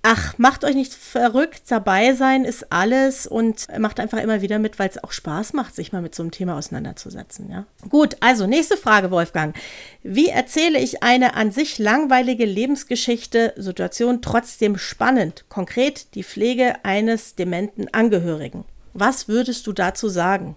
Ach, 0.03 0.38
macht 0.38 0.64
euch 0.64 0.76
nicht 0.76 0.94
verrückt, 0.94 1.62
dabei 1.68 2.14
sein 2.14 2.44
ist 2.44 2.72
alles 2.72 3.26
und 3.26 3.66
macht 3.78 3.99
einfach 3.99 4.18
immer 4.18 4.42
wieder 4.42 4.61
mit, 4.61 4.78
weil 4.78 4.88
es 4.88 5.03
auch 5.03 5.11
Spaß 5.11 5.55
macht, 5.55 5.74
sich 5.74 5.92
mal 5.92 6.03
mit 6.03 6.14
so 6.14 6.22
einem 6.22 6.30
Thema 6.30 6.57
auseinanderzusetzen. 6.57 7.51
Ja? 7.51 7.66
Gut, 7.88 8.16
also 8.20 8.46
nächste 8.46 8.76
Frage, 8.76 9.11
Wolfgang. 9.11 9.57
Wie 10.05 10.28
erzähle 10.28 10.78
ich 10.78 11.03
eine 11.03 11.34
an 11.34 11.51
sich 11.51 11.78
langweilige 11.78 12.44
Lebensgeschichte, 12.44 13.55
Situation 13.57 14.22
trotzdem 14.22 14.78
spannend? 14.78 15.44
Konkret 15.49 16.14
die 16.14 16.22
Pflege 16.22 16.76
eines 16.84 17.34
dementen 17.34 17.92
Angehörigen. 17.92 18.64
Was 18.94 19.26
würdest 19.26 19.66
du 19.66 19.72
dazu 19.72 20.09
sagen? 20.09 20.55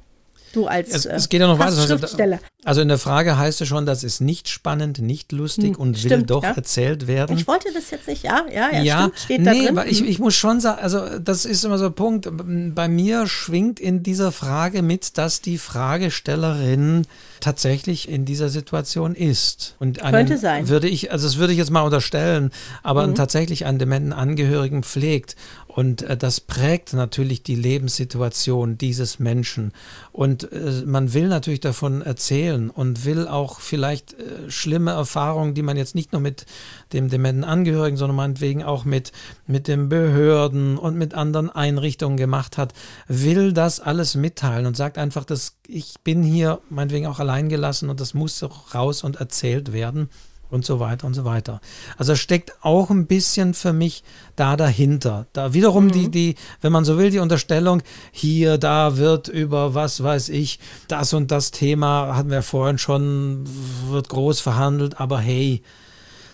Du 0.51 0.67
als 0.67 0.89
es, 0.89 1.05
es 1.05 1.29
geht 1.29 1.41
ja 1.41 1.47
noch 1.47 1.59
weiter. 1.59 1.71
Schriftsteller. 1.85 2.39
Also 2.63 2.81
in 2.81 2.89
der 2.89 2.99
Frage 2.99 3.37
heißt 3.37 3.61
es 3.61 3.67
schon, 3.67 3.85
das 3.85 4.03
ist 4.03 4.21
nicht 4.21 4.47
spannend, 4.47 4.99
nicht 4.99 5.31
lustig 5.31 5.75
hm, 5.75 5.81
und 5.81 5.97
stimmt, 5.97 6.11
will 6.11 6.23
doch 6.23 6.43
ja. 6.43 6.51
erzählt 6.51 7.07
werden. 7.07 7.35
Ich 7.35 7.47
wollte 7.47 7.73
das 7.73 7.89
jetzt 7.89 8.07
nicht, 8.07 8.23
ja, 8.23 8.45
ja, 8.53 8.71
ja, 8.71 8.81
ja 8.81 8.99
stimmt, 8.99 9.19
steht 9.19 9.47
da 9.47 9.51
nee, 9.51 9.65
drin. 9.65 9.77
Aber 9.77 9.87
ich, 9.87 10.05
ich 10.05 10.19
muss 10.19 10.35
schon 10.35 10.59
sagen, 10.59 10.79
also 10.81 11.19
das 11.19 11.45
ist 11.45 11.65
immer 11.65 11.79
so 11.79 11.85
ein 11.85 11.93
Punkt. 11.93 12.29
Bei 12.75 12.87
mir 12.87 13.25
schwingt 13.25 13.79
in 13.79 14.03
dieser 14.03 14.31
Frage 14.31 14.83
mit, 14.83 15.17
dass 15.17 15.41
die 15.41 15.57
Fragestellerin 15.57 17.07
tatsächlich 17.39 18.07
in 18.07 18.25
dieser 18.25 18.49
Situation 18.49 19.15
ist. 19.15 19.75
Und 19.79 19.99
Könnte 19.99 20.37
sein. 20.37 20.69
Würde 20.69 20.87
ich, 20.87 21.11
also 21.11 21.27
das 21.27 21.37
würde 21.37 21.53
ich 21.53 21.59
jetzt 21.59 21.71
mal 21.71 21.81
unterstellen, 21.81 22.51
aber 22.83 23.07
mhm. 23.07 23.15
tatsächlich 23.15 23.65
einen 23.65 23.79
dementen 23.79 24.13
Angehörigen 24.13 24.83
pflegt. 24.83 25.35
Und 25.73 26.01
äh, 26.01 26.17
das 26.17 26.41
prägt 26.41 26.93
natürlich 26.93 27.43
die 27.43 27.55
Lebenssituation 27.55 28.77
dieses 28.77 29.19
Menschen. 29.19 29.71
Und 30.11 30.51
äh, 30.51 30.83
man 30.85 31.13
will 31.13 31.27
natürlich 31.27 31.61
davon 31.61 32.01
erzählen 32.01 32.69
und 32.69 33.05
will 33.05 33.27
auch 33.27 33.61
vielleicht 33.61 34.13
äh, 34.13 34.51
schlimme 34.51 34.91
Erfahrungen, 34.91 35.53
die 35.53 35.61
man 35.61 35.77
jetzt 35.77 35.95
nicht 35.95 36.11
nur 36.11 36.21
mit 36.21 36.45
dem 36.91 37.09
dementen 37.09 37.45
Angehörigen, 37.45 37.95
sondern 37.95 38.17
meinetwegen 38.17 38.63
auch 38.63 38.83
mit, 38.83 39.13
mit 39.47 39.69
den 39.69 39.87
Behörden 39.87 40.77
und 40.77 40.97
mit 40.97 41.13
anderen 41.13 41.49
Einrichtungen 41.49 42.17
gemacht 42.17 42.57
hat, 42.57 42.73
will 43.07 43.53
das 43.53 43.79
alles 43.79 44.15
mitteilen 44.15 44.65
und 44.65 44.75
sagt 44.75 44.97
einfach, 44.97 45.23
dass 45.23 45.55
ich 45.67 46.01
bin 46.03 46.21
hier 46.21 46.59
meinetwegen 46.69 47.07
auch 47.07 47.19
allein 47.19 47.47
gelassen 47.47 47.89
und 47.89 48.01
das 48.01 48.13
muss 48.13 48.43
raus 48.73 49.03
und 49.03 49.17
erzählt 49.17 49.71
werden 49.71 50.09
und 50.51 50.65
so 50.65 50.79
weiter 50.79 51.07
und 51.07 51.13
so 51.13 51.25
weiter. 51.25 51.61
Also 51.97 52.15
steckt 52.15 52.53
auch 52.61 52.89
ein 52.89 53.07
bisschen 53.07 53.53
für 53.53 53.73
mich 53.73 54.03
da 54.35 54.55
dahinter. 54.57 55.27
Da 55.33 55.53
wiederum 55.53 55.85
mhm. 55.85 55.91
die, 55.91 56.11
die, 56.11 56.35
wenn 56.61 56.71
man 56.71 56.85
so 56.85 56.97
will, 56.97 57.09
die 57.09 57.19
Unterstellung, 57.19 57.81
hier, 58.11 58.57
da 58.57 58.97
wird 58.97 59.27
über 59.27 59.73
was 59.73 60.03
weiß 60.03 60.29
ich, 60.29 60.59
das 60.87 61.13
und 61.13 61.31
das 61.31 61.51
Thema 61.51 62.15
hatten 62.15 62.29
wir 62.29 62.41
vorhin 62.41 62.77
schon, 62.77 63.45
wird 63.89 64.09
groß 64.09 64.39
verhandelt, 64.39 64.99
aber 64.99 65.19
hey, 65.19 65.61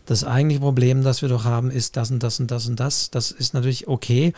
das 0.06 0.24
eigentliche 0.24 0.62
Problem, 0.62 1.04
das 1.04 1.22
wir 1.22 1.30
doch 1.30 1.44
haben, 1.44 1.70
ist 1.70 1.98
das 1.98 2.12
und 2.12 2.24
das 2.24 2.40
und 2.40 2.50
das 2.50 2.68
und 2.68 2.80
das. 2.80 3.12
Das 3.12 3.32
ist 3.32 3.54
natürlich 3.54 3.88
okay. 3.88 4.34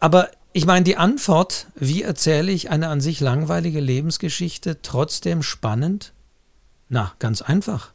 Aber 0.00 0.30
ich 0.52 0.64
meine, 0.64 0.84
die 0.84 0.96
Antwort, 0.96 1.66
wie 1.74 2.02
erzähle 2.02 2.50
ich 2.50 2.70
eine 2.70 2.88
an 2.88 3.00
sich 3.00 3.20
langweilige 3.20 3.80
Lebensgeschichte 3.80 4.80
trotzdem 4.80 5.42
spannend? 5.42 6.14
Na, 6.88 7.12
ganz 7.18 7.42
einfach 7.42 7.92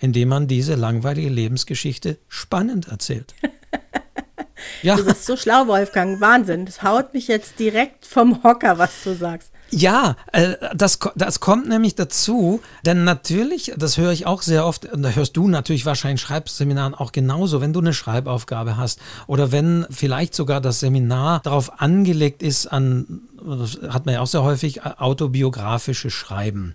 indem 0.00 0.28
man 0.28 0.48
diese 0.48 0.74
langweilige 0.74 1.28
Lebensgeschichte 1.28 2.18
spannend 2.28 2.88
erzählt. 2.88 3.34
ja. 4.82 4.96
Du 4.96 5.04
bist 5.04 5.26
so 5.26 5.36
schlau, 5.36 5.66
Wolfgang. 5.68 6.20
Wahnsinn. 6.20 6.66
Das 6.66 6.82
haut 6.82 7.14
mich 7.14 7.28
jetzt 7.28 7.58
direkt 7.58 8.06
vom 8.06 8.42
Hocker, 8.42 8.78
was 8.78 9.04
du 9.04 9.14
sagst. 9.14 9.52
Ja, 9.72 10.16
äh, 10.32 10.54
das, 10.74 10.98
das 11.14 11.38
kommt 11.38 11.68
nämlich 11.68 11.94
dazu, 11.94 12.60
denn 12.84 13.04
natürlich, 13.04 13.72
das 13.76 13.98
höre 13.98 14.10
ich 14.10 14.26
auch 14.26 14.42
sehr 14.42 14.66
oft, 14.66 14.86
und 14.86 15.02
da 15.02 15.10
hörst 15.10 15.36
du 15.36 15.46
natürlich 15.46 15.86
wahrscheinlich 15.86 16.22
in 16.22 16.26
Schreibseminaren 16.26 16.94
auch 16.94 17.12
genauso, 17.12 17.60
wenn 17.60 17.72
du 17.72 17.78
eine 17.78 17.94
Schreibaufgabe 17.94 18.76
hast 18.76 19.00
oder 19.28 19.52
wenn 19.52 19.86
vielleicht 19.88 20.34
sogar 20.34 20.60
das 20.60 20.80
Seminar 20.80 21.40
darauf 21.44 21.80
angelegt 21.80 22.42
ist 22.42 22.66
an, 22.66 23.22
das 23.40 23.78
hat 23.92 24.06
man 24.06 24.14
ja 24.16 24.20
auch 24.22 24.26
sehr 24.26 24.42
häufig, 24.42 24.82
autobiografische 24.82 26.10
Schreiben. 26.10 26.74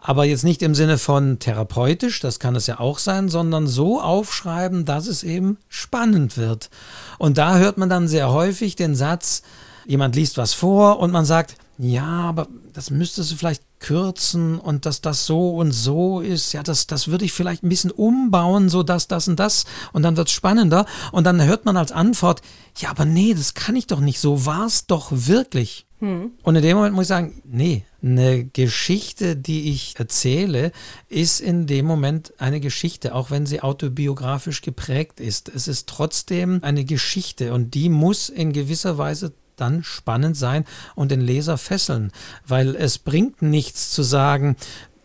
Aber 0.00 0.24
jetzt 0.24 0.44
nicht 0.44 0.62
im 0.62 0.74
Sinne 0.74 0.96
von 0.96 1.38
therapeutisch, 1.38 2.20
das 2.20 2.38
kann 2.38 2.54
es 2.54 2.66
ja 2.66 2.78
auch 2.78 2.98
sein, 2.98 3.28
sondern 3.28 3.66
so 3.66 4.00
aufschreiben, 4.00 4.84
dass 4.84 5.06
es 5.06 5.24
eben 5.24 5.58
spannend 5.68 6.36
wird. 6.36 6.70
Und 7.18 7.36
da 7.36 7.58
hört 7.58 7.78
man 7.78 7.88
dann 7.88 8.06
sehr 8.06 8.30
häufig 8.30 8.76
den 8.76 8.94
Satz, 8.94 9.42
jemand 9.86 10.14
liest 10.14 10.36
was 10.36 10.54
vor 10.54 11.00
und 11.00 11.10
man 11.10 11.24
sagt, 11.24 11.56
ja, 11.78 12.04
aber 12.04 12.48
das 12.72 12.90
müsstest 12.90 13.32
du 13.32 13.36
vielleicht 13.36 13.62
kürzen 13.80 14.58
und 14.58 14.84
dass 14.84 15.00
das 15.00 15.26
so 15.26 15.56
und 15.56 15.72
so 15.72 16.20
ist, 16.20 16.52
ja, 16.52 16.62
das, 16.62 16.86
das 16.86 17.08
würde 17.08 17.24
ich 17.24 17.32
vielleicht 17.32 17.62
ein 17.62 17.68
bisschen 17.68 17.90
umbauen, 17.90 18.68
so 18.68 18.82
dass 18.82 19.08
das 19.08 19.28
und 19.28 19.38
das 19.38 19.64
und 19.92 20.02
dann 20.02 20.16
wird 20.16 20.28
es 20.28 20.34
spannender 20.34 20.86
und 21.12 21.24
dann 21.24 21.42
hört 21.42 21.64
man 21.64 21.76
als 21.76 21.92
Antwort, 21.92 22.42
ja, 22.78 22.90
aber 22.90 23.04
nee, 23.04 23.34
das 23.34 23.54
kann 23.54 23.76
ich 23.76 23.86
doch 23.86 24.00
nicht, 24.00 24.18
so 24.18 24.44
war 24.46 24.66
es 24.66 24.86
doch 24.86 25.08
wirklich. 25.10 25.87
Hm. 26.00 26.32
Und 26.42 26.56
in 26.56 26.62
dem 26.62 26.76
Moment 26.76 26.94
muss 26.94 27.04
ich 27.04 27.08
sagen, 27.08 27.42
nee, 27.44 27.84
eine 28.02 28.44
Geschichte, 28.44 29.36
die 29.36 29.70
ich 29.70 29.94
erzähle, 29.98 30.70
ist 31.08 31.40
in 31.40 31.66
dem 31.66 31.86
Moment 31.86 32.32
eine 32.38 32.60
Geschichte, 32.60 33.14
auch 33.14 33.30
wenn 33.30 33.46
sie 33.46 33.62
autobiografisch 33.62 34.62
geprägt 34.62 35.18
ist. 35.18 35.48
Es 35.48 35.66
ist 35.66 35.88
trotzdem 35.88 36.60
eine 36.62 36.84
Geschichte 36.84 37.52
und 37.52 37.74
die 37.74 37.88
muss 37.88 38.28
in 38.28 38.52
gewisser 38.52 38.96
Weise 38.96 39.32
dann 39.56 39.82
spannend 39.82 40.36
sein 40.36 40.64
und 40.94 41.10
den 41.10 41.20
Leser 41.20 41.58
fesseln, 41.58 42.12
weil 42.46 42.76
es 42.76 42.98
bringt 42.98 43.42
nichts 43.42 43.90
zu 43.90 44.04
sagen, 44.04 44.54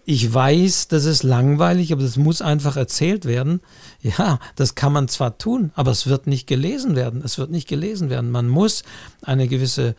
ich 0.06 0.32
weiß, 0.34 0.90
das 0.90 1.06
ist 1.06 1.24
langweilig, 1.24 1.94
aber 1.94 2.02
das 2.02 2.18
muss 2.18 2.42
einfach 2.42 2.76
erzählt 2.76 3.26
werden. 3.26 3.62
Ja, 4.02 4.40
das 4.56 4.76
kann 4.76 4.92
man 4.92 5.08
zwar 5.08 5.38
tun, 5.38 5.72
aber 5.76 5.92
es 5.92 6.08
wird 6.08 6.28
nicht 6.28 6.46
gelesen 6.46 6.98
werden. 6.98 7.22
Es 7.24 7.38
wird 7.38 7.52
nicht 7.52 7.70
gelesen 7.70 8.10
werden. 8.10 8.30
Man 8.30 8.50
muss 8.50 8.84
eine 9.22 9.48
gewisse 9.48 9.96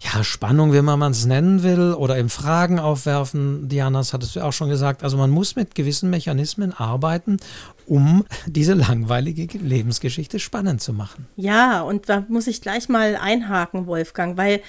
ja, 0.00 0.22
Spannung, 0.24 0.72
wie 0.72 0.82
man 0.82 1.00
es 1.10 1.26
nennen 1.26 1.62
will, 1.62 1.94
oder 1.94 2.18
eben 2.18 2.28
Fragen 2.28 2.78
aufwerfen. 2.78 3.68
Diana, 3.68 3.98
das 3.98 4.12
hattest 4.12 4.36
du 4.36 4.40
auch 4.40 4.52
schon 4.52 4.68
gesagt. 4.68 5.02
Also 5.02 5.16
man 5.16 5.30
muss 5.30 5.56
mit 5.56 5.74
gewissen 5.74 6.10
Mechanismen 6.10 6.72
arbeiten, 6.72 7.38
um 7.86 8.24
diese 8.46 8.74
langweilige 8.74 9.58
Lebensgeschichte 9.58 10.38
spannend 10.38 10.80
zu 10.80 10.92
machen. 10.92 11.26
Ja, 11.36 11.80
und 11.82 12.08
da 12.08 12.24
muss 12.28 12.46
ich 12.46 12.60
gleich 12.60 12.88
mal 12.88 13.16
einhaken, 13.16 13.86
Wolfgang, 13.86 14.36
weil 14.36 14.60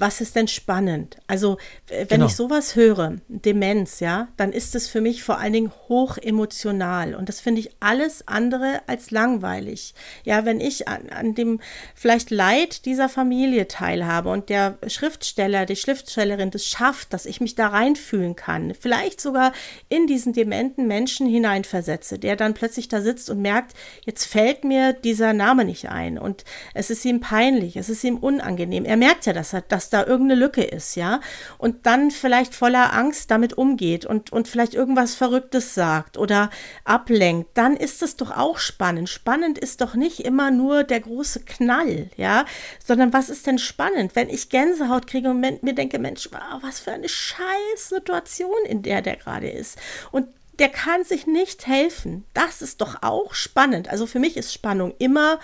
was 0.00 0.22
ist 0.22 0.34
denn 0.34 0.48
spannend? 0.48 1.18
Also, 1.26 1.58
wenn 1.88 2.08
genau. 2.08 2.26
ich 2.26 2.34
sowas 2.34 2.74
höre, 2.74 3.16
Demenz, 3.28 4.00
ja, 4.00 4.28
dann 4.38 4.52
ist 4.52 4.74
es 4.74 4.88
für 4.88 5.02
mich 5.02 5.22
vor 5.22 5.38
allen 5.38 5.52
Dingen 5.52 5.72
hoch 5.88 6.16
emotional 6.16 7.14
und 7.14 7.28
das 7.28 7.40
finde 7.40 7.60
ich 7.60 7.70
alles 7.80 8.26
andere 8.26 8.80
als 8.86 9.10
langweilig. 9.10 9.94
Ja, 10.24 10.46
wenn 10.46 10.60
ich 10.60 10.88
an, 10.88 11.10
an 11.10 11.34
dem 11.34 11.60
vielleicht 11.94 12.30
Leid 12.30 12.86
dieser 12.86 13.10
Familie 13.10 13.68
teilhabe 13.68 14.30
und 14.30 14.48
der 14.48 14.78
Schriftsteller, 14.86 15.66
die 15.66 15.76
Schriftstellerin 15.76 16.50
das 16.50 16.66
schafft, 16.66 17.12
dass 17.12 17.26
ich 17.26 17.42
mich 17.42 17.54
da 17.54 17.68
reinfühlen 17.68 18.36
kann, 18.36 18.72
vielleicht 18.78 19.20
sogar 19.20 19.52
in 19.90 20.06
diesen 20.06 20.32
dementen 20.32 20.86
Menschen 20.86 21.26
hineinversetze, 21.26 22.18
der 22.18 22.36
dann 22.36 22.54
plötzlich 22.54 22.88
da 22.88 23.02
sitzt 23.02 23.28
und 23.28 23.42
merkt, 23.42 23.74
jetzt 24.06 24.24
fällt 24.24 24.64
mir 24.64 24.94
dieser 24.94 25.34
Name 25.34 25.66
nicht 25.66 25.90
ein 25.90 26.16
und 26.16 26.44
es 26.72 26.88
ist 26.88 27.04
ihm 27.04 27.20
peinlich, 27.20 27.76
es 27.76 27.90
ist 27.90 28.02
ihm 28.02 28.16
unangenehm. 28.16 28.86
Er 28.86 28.96
merkt 28.96 29.26
ja, 29.26 29.34
dass 29.34 29.52
er, 29.52 29.60
da 29.90 30.06
irgendeine 30.06 30.40
Lücke 30.40 30.62
ist, 30.62 30.94
ja, 30.96 31.20
und 31.58 31.86
dann 31.86 32.10
vielleicht 32.10 32.54
voller 32.54 32.92
Angst 32.92 33.30
damit 33.30 33.58
umgeht 33.58 34.06
und, 34.06 34.32
und 34.32 34.48
vielleicht 34.48 34.74
irgendwas 34.74 35.14
Verrücktes 35.14 35.74
sagt 35.74 36.16
oder 36.16 36.50
ablenkt, 36.84 37.50
dann 37.54 37.76
ist 37.76 38.02
es 38.02 38.16
doch 38.16 38.36
auch 38.36 38.58
spannend. 38.58 39.08
Spannend 39.08 39.58
ist 39.58 39.80
doch 39.80 39.94
nicht 39.94 40.20
immer 40.20 40.50
nur 40.50 40.84
der 40.84 41.00
große 41.00 41.40
Knall, 41.40 42.10
ja, 42.16 42.44
sondern 42.84 43.12
was 43.12 43.28
ist 43.28 43.46
denn 43.46 43.58
spannend, 43.58 44.16
wenn 44.16 44.28
ich 44.28 44.48
Gänsehaut 44.48 45.06
kriege 45.06 45.30
und 45.30 45.40
mir 45.40 45.74
denke, 45.74 45.98
Mensch, 45.98 46.28
was 46.62 46.80
für 46.80 46.92
eine 46.92 47.08
scheiß 47.08 47.88
Situation, 47.88 48.64
in 48.66 48.82
der 48.82 49.02
der 49.02 49.16
gerade 49.16 49.50
ist. 49.50 49.78
Und 50.10 50.28
der 50.58 50.68
kann 50.68 51.04
sich 51.04 51.26
nicht 51.26 51.66
helfen. 51.66 52.24
Das 52.34 52.60
ist 52.60 52.82
doch 52.82 53.02
auch 53.02 53.34
spannend. 53.34 53.88
Also 53.88 54.06
für 54.06 54.18
mich 54.18 54.36
ist 54.36 54.52
Spannung 54.52 54.94
immer 54.98 55.40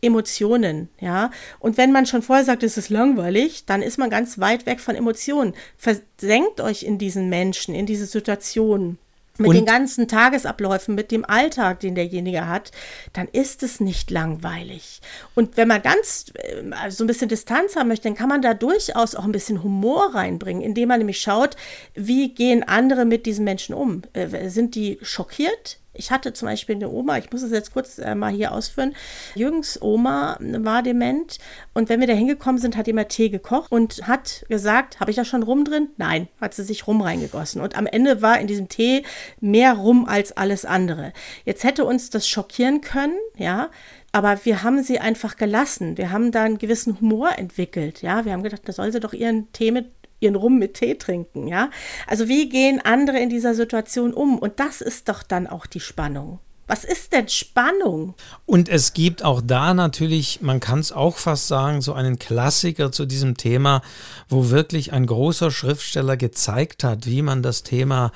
Emotionen, 0.00 0.88
ja. 1.00 1.30
Und 1.58 1.76
wenn 1.76 1.92
man 1.92 2.06
schon 2.06 2.22
vorher 2.22 2.44
sagt, 2.44 2.62
es 2.62 2.76
ist 2.76 2.90
langweilig, 2.90 3.64
dann 3.66 3.82
ist 3.82 3.98
man 3.98 4.10
ganz 4.10 4.38
weit 4.38 4.66
weg 4.66 4.80
von 4.80 4.94
Emotionen. 4.94 5.54
Versenkt 5.76 6.60
euch 6.60 6.82
in 6.82 6.98
diesen 6.98 7.28
Menschen, 7.28 7.74
in 7.74 7.86
diese 7.86 8.06
Situation 8.06 8.98
mit 9.38 9.48
und 9.48 9.54
den 9.54 9.66
ganzen 9.66 10.08
Tagesabläufen, 10.08 10.94
mit 10.94 11.10
dem 11.10 11.24
Alltag, 11.24 11.80
den 11.80 11.94
derjenige 11.94 12.46
hat, 12.46 12.72
dann 13.12 13.28
ist 13.28 13.62
es 13.62 13.80
nicht 13.80 14.10
langweilig. 14.10 15.00
Und 15.34 15.56
wenn 15.56 15.68
man 15.68 15.82
ganz 15.82 16.32
äh, 16.34 16.90
so 16.90 17.04
ein 17.04 17.06
bisschen 17.06 17.28
Distanz 17.28 17.76
haben 17.76 17.88
möchte, 17.88 18.08
dann 18.08 18.16
kann 18.16 18.28
man 18.28 18.42
da 18.42 18.54
durchaus 18.54 19.14
auch 19.14 19.24
ein 19.24 19.32
bisschen 19.32 19.62
Humor 19.62 20.14
reinbringen, 20.14 20.62
indem 20.62 20.88
man 20.88 20.98
nämlich 20.98 21.20
schaut, 21.20 21.56
wie 21.94 22.34
gehen 22.34 22.62
andere 22.62 23.04
mit 23.04 23.26
diesen 23.26 23.44
Menschen 23.44 23.74
um? 23.74 24.02
Äh, 24.12 24.48
sind 24.48 24.74
die 24.74 24.98
schockiert? 25.02 25.78
Ich 25.96 26.10
hatte 26.10 26.32
zum 26.32 26.46
Beispiel 26.46 26.76
eine 26.76 26.90
Oma, 26.90 27.18
ich 27.18 27.30
muss 27.30 27.42
es 27.42 27.50
jetzt 27.50 27.72
kurz 27.72 27.98
äh, 27.98 28.14
mal 28.14 28.32
hier 28.32 28.52
ausführen. 28.52 28.94
Jürgens 29.34 29.80
Oma 29.80 30.38
war 30.40 30.82
dement 30.82 31.38
und 31.74 31.88
wenn 31.88 32.00
wir 32.00 32.06
da 32.06 32.12
hingekommen 32.12 32.60
sind, 32.60 32.76
hat 32.76 32.88
immer 32.88 33.08
Tee 33.08 33.28
gekocht 33.28 33.72
und 33.72 34.06
hat 34.06 34.44
gesagt, 34.48 35.00
habe 35.00 35.10
ich 35.10 35.16
da 35.16 35.24
schon 35.24 35.42
Rum 35.42 35.64
drin? 35.64 35.88
Nein, 35.96 36.28
hat 36.40 36.54
sie 36.54 36.64
sich 36.64 36.86
Rum 36.86 37.00
reingegossen. 37.00 37.60
Und 37.60 37.76
am 37.76 37.86
Ende 37.86 38.22
war 38.22 38.40
in 38.40 38.46
diesem 38.46 38.68
Tee 38.68 39.02
mehr 39.40 39.74
Rum 39.74 40.06
als 40.06 40.36
alles 40.36 40.64
andere. 40.64 41.12
Jetzt 41.44 41.64
hätte 41.64 41.84
uns 41.84 42.10
das 42.10 42.28
schockieren 42.28 42.80
können, 42.80 43.16
ja, 43.36 43.70
aber 44.12 44.44
wir 44.44 44.62
haben 44.62 44.82
sie 44.82 44.98
einfach 44.98 45.36
gelassen. 45.36 45.98
Wir 45.98 46.10
haben 46.10 46.32
da 46.32 46.44
einen 46.44 46.58
gewissen 46.58 47.00
Humor 47.00 47.38
entwickelt. 47.38 48.00
Ja, 48.00 48.24
wir 48.24 48.32
haben 48.32 48.42
gedacht, 48.42 48.62
da 48.64 48.72
soll 48.72 48.90
sie 48.90 49.00
doch 49.00 49.12
ihren 49.12 49.52
Tee 49.52 49.70
mit 49.70 49.90
ihren 50.20 50.36
Rum 50.36 50.58
mit 50.58 50.74
Tee 50.74 50.94
trinken, 50.94 51.46
ja? 51.46 51.70
Also 52.06 52.28
wie 52.28 52.48
gehen 52.48 52.80
andere 52.82 53.18
in 53.18 53.28
dieser 53.28 53.54
Situation 53.54 54.12
um? 54.14 54.38
Und 54.38 54.60
das 54.60 54.80
ist 54.80 55.08
doch 55.08 55.22
dann 55.22 55.46
auch 55.46 55.66
die 55.66 55.80
Spannung. 55.80 56.38
Was 56.68 56.82
ist 56.82 57.12
denn 57.12 57.28
Spannung? 57.28 58.14
Und 58.44 58.68
es 58.68 58.92
gibt 58.92 59.24
auch 59.24 59.40
da 59.40 59.72
natürlich, 59.72 60.40
man 60.40 60.58
kann 60.58 60.80
es 60.80 60.90
auch 60.90 61.16
fast 61.16 61.46
sagen, 61.46 61.80
so 61.80 61.92
einen 61.92 62.18
Klassiker 62.18 62.90
zu 62.90 63.06
diesem 63.06 63.36
Thema, 63.36 63.82
wo 64.28 64.50
wirklich 64.50 64.92
ein 64.92 65.06
großer 65.06 65.52
Schriftsteller 65.52 66.16
gezeigt 66.16 66.82
hat, 66.82 67.06
wie 67.06 67.22
man 67.22 67.42
das 67.42 67.62
Thema 67.62 68.10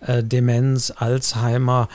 äh, 0.00 0.24
Demenz, 0.24 0.94
Alzheimer 0.96 1.88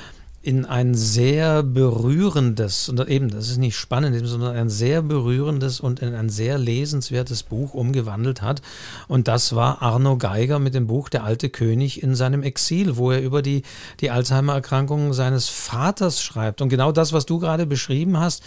in 0.46 0.64
ein 0.64 0.94
sehr 0.94 1.64
berührendes, 1.64 2.88
und 2.88 3.00
eben, 3.10 3.30
das 3.30 3.50
ist 3.50 3.58
nicht 3.58 3.76
spannend, 3.76 4.16
sondern 4.28 4.56
ein 4.56 4.70
sehr 4.70 5.02
berührendes 5.02 5.80
und 5.80 6.02
in 6.02 6.14
ein 6.14 6.30
sehr 6.30 6.60
lesenswertes 6.60 7.42
Buch 7.42 7.74
umgewandelt 7.74 8.44
hat. 8.44 8.62
Und 9.08 9.28
das 9.28 9.56
war 9.56 9.82
Arno 9.82 10.18
Geiger 10.18 10.60
mit 10.60 10.76
dem 10.76 10.86
Buch 10.86 11.10
Der 11.10 11.24
alte 11.24 11.50
König 11.50 12.04
in 12.04 12.14
seinem 12.14 12.44
Exil, 12.44 12.96
wo 12.96 13.10
er 13.10 13.24
über 13.24 13.42
die, 13.42 13.64
die 14.02 14.12
Alzheimer-Erkrankung 14.12 15.14
seines 15.14 15.50
Vaters 15.50 16.22
schreibt. 16.22 16.62
Und 16.62 16.70
genau 16.70 16.92
das, 16.92 17.12
was 17.12 17.26
du 17.26 17.40
gerade 17.40 17.66
beschrieben 17.66 18.20
hast, 18.20 18.44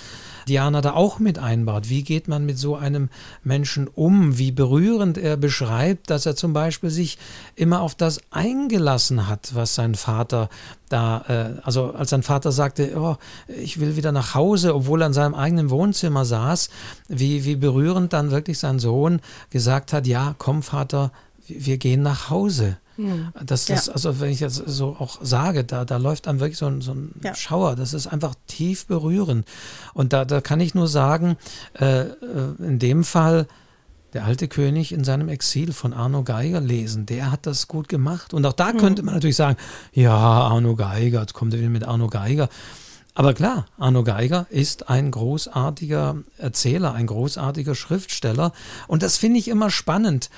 Diana 0.49 0.80
da 0.80 0.94
auch 0.94 1.18
mit 1.18 1.38
einbaut. 1.38 1.88
Wie 1.88 2.03
geht 2.03 2.26
man 2.26 2.46
mit 2.46 2.59
so 2.59 2.76
einem 2.76 3.09
Menschen 3.44 3.86
um? 3.86 4.38
Wie 4.38 4.51
berührend 4.51 5.18
er 5.18 5.36
beschreibt, 5.36 6.11
dass 6.11 6.26
er 6.26 6.34
zum 6.34 6.53
Beispiel 6.53 6.90
sich 6.90 7.18
immer 7.55 7.82
auf 7.82 7.94
das 7.94 8.20
eingelassen 8.30 9.28
hat, 9.28 9.55
was 9.55 9.74
sein 9.74 9.94
Vater 9.94 10.49
da, 10.88 11.24
äh, 11.28 11.61
also 11.62 11.92
als 11.92 12.11
sein 12.11 12.22
Vater 12.22 12.53
sagte, 12.53 12.92
oh, 12.96 13.16
ich 13.46 13.78
will 13.78 13.96
wieder 13.96 14.12
nach 14.12 14.34
Hause, 14.34 14.74
obwohl 14.74 15.03
er 15.03 15.09
in 15.09 15.12
seinem 15.12 15.34
eigenen 15.34 15.70
Wohnzimmer 15.70 16.24
saß, 16.24 16.70
wie, 17.09 17.44
wie 17.44 17.57
berührend 17.57 18.12
dann 18.12 18.30
wirklich 18.30 18.59
sein 18.59 18.78
Sohn 18.78 19.20
gesagt 19.51 19.92
hat, 19.92 20.07
ja, 20.07 20.34
komm 20.38 20.62
Vater, 20.62 21.12
wir 21.49 21.78
gehen 21.78 22.03
nach 22.03 22.30
Hause. 22.30 22.78
Hm. 22.96 23.28
Das, 23.44 23.66
das 23.66 23.86
ja. 23.86 23.92
also 23.92 24.20
wenn 24.20 24.30
ich 24.30 24.40
jetzt 24.40 24.57
so 24.66 24.96
auch 24.99 25.18
sage, 25.22 25.64
da, 25.64 25.84
da 25.84 25.96
läuft 25.96 26.26
einem 26.26 26.40
wirklich 26.40 26.59
so 26.59 26.66
ein, 26.66 26.80
so 26.80 26.92
ein 26.92 27.14
ja. 27.22 27.34
Schauer. 27.34 27.76
Das 27.76 27.94
ist 27.94 28.09
einfach 28.09 28.34
tief 28.46 28.86
berührend. 28.86 29.46
Und 29.94 30.12
da, 30.12 30.24
da 30.24 30.40
kann 30.40 30.61
ich 30.61 30.74
nur 30.74 30.88
sagen, 30.88 31.36
äh, 31.78 32.01
äh, 32.01 32.14
in 32.59 32.78
dem 32.78 33.05
Fall, 33.05 33.46
der 34.14 34.24
alte 34.24 34.49
König 34.49 34.92
in 34.92 35.05
seinem 35.05 35.28
Exil 35.28 35.72
von 35.72 35.92
Arno 35.92 36.24
Geiger 36.24 36.61
lesen. 36.61 37.07
Der 37.07 37.30
hat 37.30 37.46
das 37.46 37.68
gut 37.68 37.88
gemacht. 37.88 38.34
Und 38.34 38.44
auch 38.46 38.53
da 38.53 38.70
hm. 38.70 38.78
könnte 38.78 39.03
man 39.03 39.14
natürlich 39.14 39.36
sagen, 39.36 39.57
ja, 39.92 40.16
Arno 40.16 40.74
Geiger, 40.74 41.20
jetzt 41.20 41.34
kommt 41.34 41.55
er 41.55 41.61
wieder 41.61 41.70
mit 41.70 41.84
Arno 41.84 42.09
Geiger. 42.09 42.49
Aber 43.14 43.34
klar, 43.34 43.66
Arno 43.78 44.05
Geiger 44.05 44.46
ist 44.49 44.88
ein 44.88 45.11
großartiger 45.11 46.18
Erzähler, 46.36 46.94
ein 46.94 47.07
großartiger 47.07 47.74
Schriftsteller. 47.74 48.53
Und 48.86 49.03
das 49.03 49.16
finde 49.16 49.40
ich 49.40 49.49
immer 49.49 49.70
spannend 49.70 50.30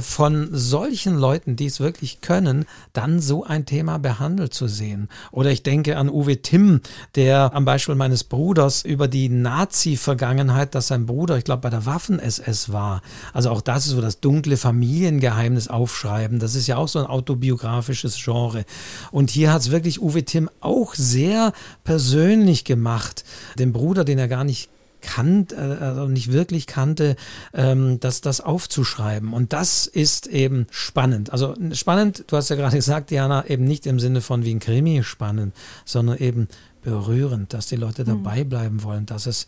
von 0.00 0.48
solchen 0.52 1.16
Leuten, 1.16 1.56
die 1.56 1.66
es 1.66 1.80
wirklich 1.80 2.20
können, 2.20 2.66
dann 2.92 3.20
so 3.20 3.44
ein 3.44 3.66
Thema 3.66 3.98
behandelt 3.98 4.52
zu 4.52 4.68
sehen. 4.68 5.08
Oder 5.32 5.50
ich 5.50 5.62
denke 5.62 5.96
an 5.96 6.10
Uwe 6.10 6.42
Timm, 6.42 6.80
der 7.14 7.54
am 7.54 7.64
Beispiel 7.64 7.94
meines 7.94 8.24
Bruders 8.24 8.84
über 8.84 9.08
die 9.08 9.28
Nazi-Vergangenheit, 9.28 10.74
dass 10.74 10.88
sein 10.88 11.06
Bruder, 11.06 11.38
ich 11.38 11.44
glaube, 11.44 11.62
bei 11.62 11.70
der 11.70 11.86
Waffen-SS 11.86 12.70
war. 12.72 13.02
Also 13.32 13.50
auch 13.50 13.60
das 13.60 13.86
ist 13.86 13.92
so 13.92 14.00
das 14.00 14.20
dunkle 14.20 14.56
Familiengeheimnis 14.56 15.68
aufschreiben. 15.68 16.38
Das 16.38 16.54
ist 16.54 16.66
ja 16.66 16.76
auch 16.76 16.88
so 16.88 16.98
ein 16.98 17.06
autobiografisches 17.06 18.22
Genre. 18.22 18.64
Und 19.10 19.30
hier 19.30 19.52
hat 19.52 19.62
es 19.62 19.70
wirklich 19.70 20.02
Uwe 20.02 20.24
Timm 20.24 20.50
auch 20.60 20.94
sehr 20.94 21.52
persönlich 21.84 22.64
gemacht. 22.64 23.24
Den 23.58 23.72
Bruder, 23.72 24.04
den 24.04 24.18
er 24.18 24.28
gar 24.28 24.44
nicht 24.44 24.68
kannt, 25.00 25.52
äh, 25.52 25.56
also 25.56 26.08
nicht 26.08 26.32
wirklich 26.32 26.66
kannte, 26.66 27.16
ähm, 27.54 28.00
das, 28.00 28.20
das 28.20 28.40
aufzuschreiben. 28.40 29.32
Und 29.32 29.52
das 29.52 29.86
ist 29.86 30.26
eben 30.26 30.66
spannend. 30.70 31.32
Also 31.32 31.54
spannend, 31.72 32.24
du 32.26 32.36
hast 32.36 32.48
ja 32.50 32.56
gerade 32.56 32.76
gesagt, 32.76 33.10
Diana, 33.10 33.46
eben 33.46 33.64
nicht 33.64 33.86
im 33.86 34.00
Sinne 34.00 34.20
von 34.20 34.44
wie 34.44 34.54
ein 34.54 34.60
Krimi 34.60 35.02
spannend, 35.04 35.54
sondern 35.84 36.18
eben 36.18 36.48
berührend, 36.82 37.52
dass 37.52 37.66
die 37.66 37.76
Leute 37.76 38.02
mhm. 38.02 38.22
dabei 38.22 38.44
bleiben 38.44 38.82
wollen, 38.82 39.06
dass 39.06 39.26
es, 39.26 39.46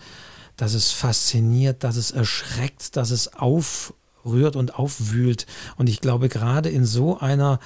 dass 0.56 0.74
es 0.74 0.90
fasziniert, 0.90 1.84
dass 1.84 1.96
es 1.96 2.10
erschreckt, 2.10 2.96
dass 2.96 3.10
es 3.10 3.34
aufrührt 3.34 4.56
und 4.56 4.74
aufwühlt. 4.74 5.46
Und 5.76 5.88
ich 5.88 6.00
glaube, 6.00 6.28
gerade 6.28 6.68
in 6.68 6.84
so 6.84 7.18
einer 7.18 7.60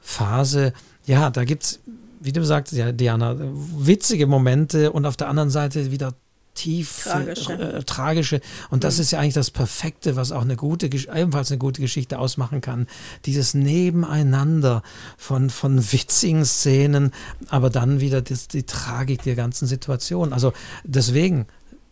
Phase, 0.00 0.72
ja, 1.06 1.30
da 1.30 1.44
gibt 1.44 1.62
es, 1.62 1.80
wie 2.20 2.32
du 2.32 2.44
sagst, 2.44 2.72
ja, 2.72 2.92
Diana, 2.92 3.36
witzige 3.38 4.26
Momente 4.26 4.92
und 4.92 5.06
auf 5.06 5.16
der 5.16 5.28
anderen 5.28 5.50
Seite 5.50 5.90
wieder 5.90 6.14
tief 6.54 7.04
tragische. 7.04 7.52
Äh, 7.52 7.82
tragische. 7.82 8.40
Und 8.70 8.84
das 8.84 8.96
mhm. 8.96 9.00
ist 9.02 9.10
ja 9.10 9.20
eigentlich 9.20 9.34
das 9.34 9.50
Perfekte, 9.50 10.16
was 10.16 10.32
auch 10.32 10.42
eine 10.42 10.56
gute, 10.56 10.86
ebenfalls 10.86 11.50
eine 11.50 11.58
gute 11.58 11.80
Geschichte 11.80 12.18
ausmachen 12.18 12.60
kann. 12.60 12.86
Dieses 13.26 13.54
Nebeneinander 13.54 14.82
von, 15.16 15.50
von 15.50 15.92
witzigen 15.92 16.44
Szenen, 16.44 17.12
aber 17.48 17.70
dann 17.70 18.00
wieder 18.00 18.22
das, 18.22 18.48
die 18.48 18.64
Tragik 18.64 19.22
der 19.22 19.34
ganzen 19.34 19.66
Situation. 19.66 20.32
Also 20.32 20.52
deswegen, 20.84 21.46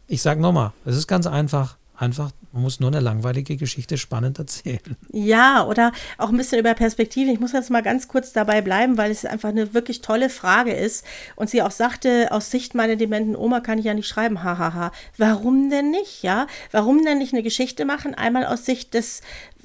ich 0.09 0.23
sage 0.23 0.41
nochmal, 0.41 0.73
es 0.85 0.97
ist 0.97 1.07
ganz 1.07 1.27
einfach 1.27 1.77
einfach, 2.03 2.33
man 2.53 2.63
muss 2.63 2.81
nur 2.81 2.91
eine 2.91 3.01
langweilige 3.01 3.57
Geschichte 3.57 3.97
spannend 3.97 4.39
erzählen. 4.39 4.97
Ja, 5.13 5.65
oder 5.67 5.93
auch 6.19 6.29
ein 6.29 6.37
bisschen 6.37 6.59
über 6.59 6.75
Perspektive. 6.75 7.31
Ich 7.31 7.41
muss 7.41 7.53
jetzt 7.53 7.71
mal 7.71 7.83
ganz 7.83 8.09
kurz 8.09 8.33
dabei 8.33 8.61
bleiben, 8.61 8.99
weil 8.99 9.11
es 9.11 9.25
einfach 9.25 9.49
eine 9.49 9.73
wirklich 9.73 10.03
tolle 10.03 10.29
Frage 10.29 10.73
ist. 10.73 11.07
Und 11.37 11.49
sie 11.49 11.63
auch 11.63 11.71
sagte, 11.71 12.29
aus 12.31 12.51
Sicht 12.51 12.75
meiner 12.75 12.97
dementen 12.97 13.37
Oma 13.37 13.61
kann 13.61 13.79
ich 13.79 13.87
ja 13.87 13.95
nicht 13.95 14.09
schreiben, 14.09 14.43
hahaha. 14.43 14.93
Warum 15.17 15.71
denn 15.71 15.91
nicht, 15.91 16.23
ja? 16.23 16.47
Warum 16.73 17.05
denn 17.05 17.19
nicht 17.19 17.33
eine 17.33 17.43
Geschichte 17.43 17.85
machen? 17.85 18.15
Einmal 18.15 18.45
aus 18.45 18.67
Sicht 18.67 18.95
des 18.95 19.23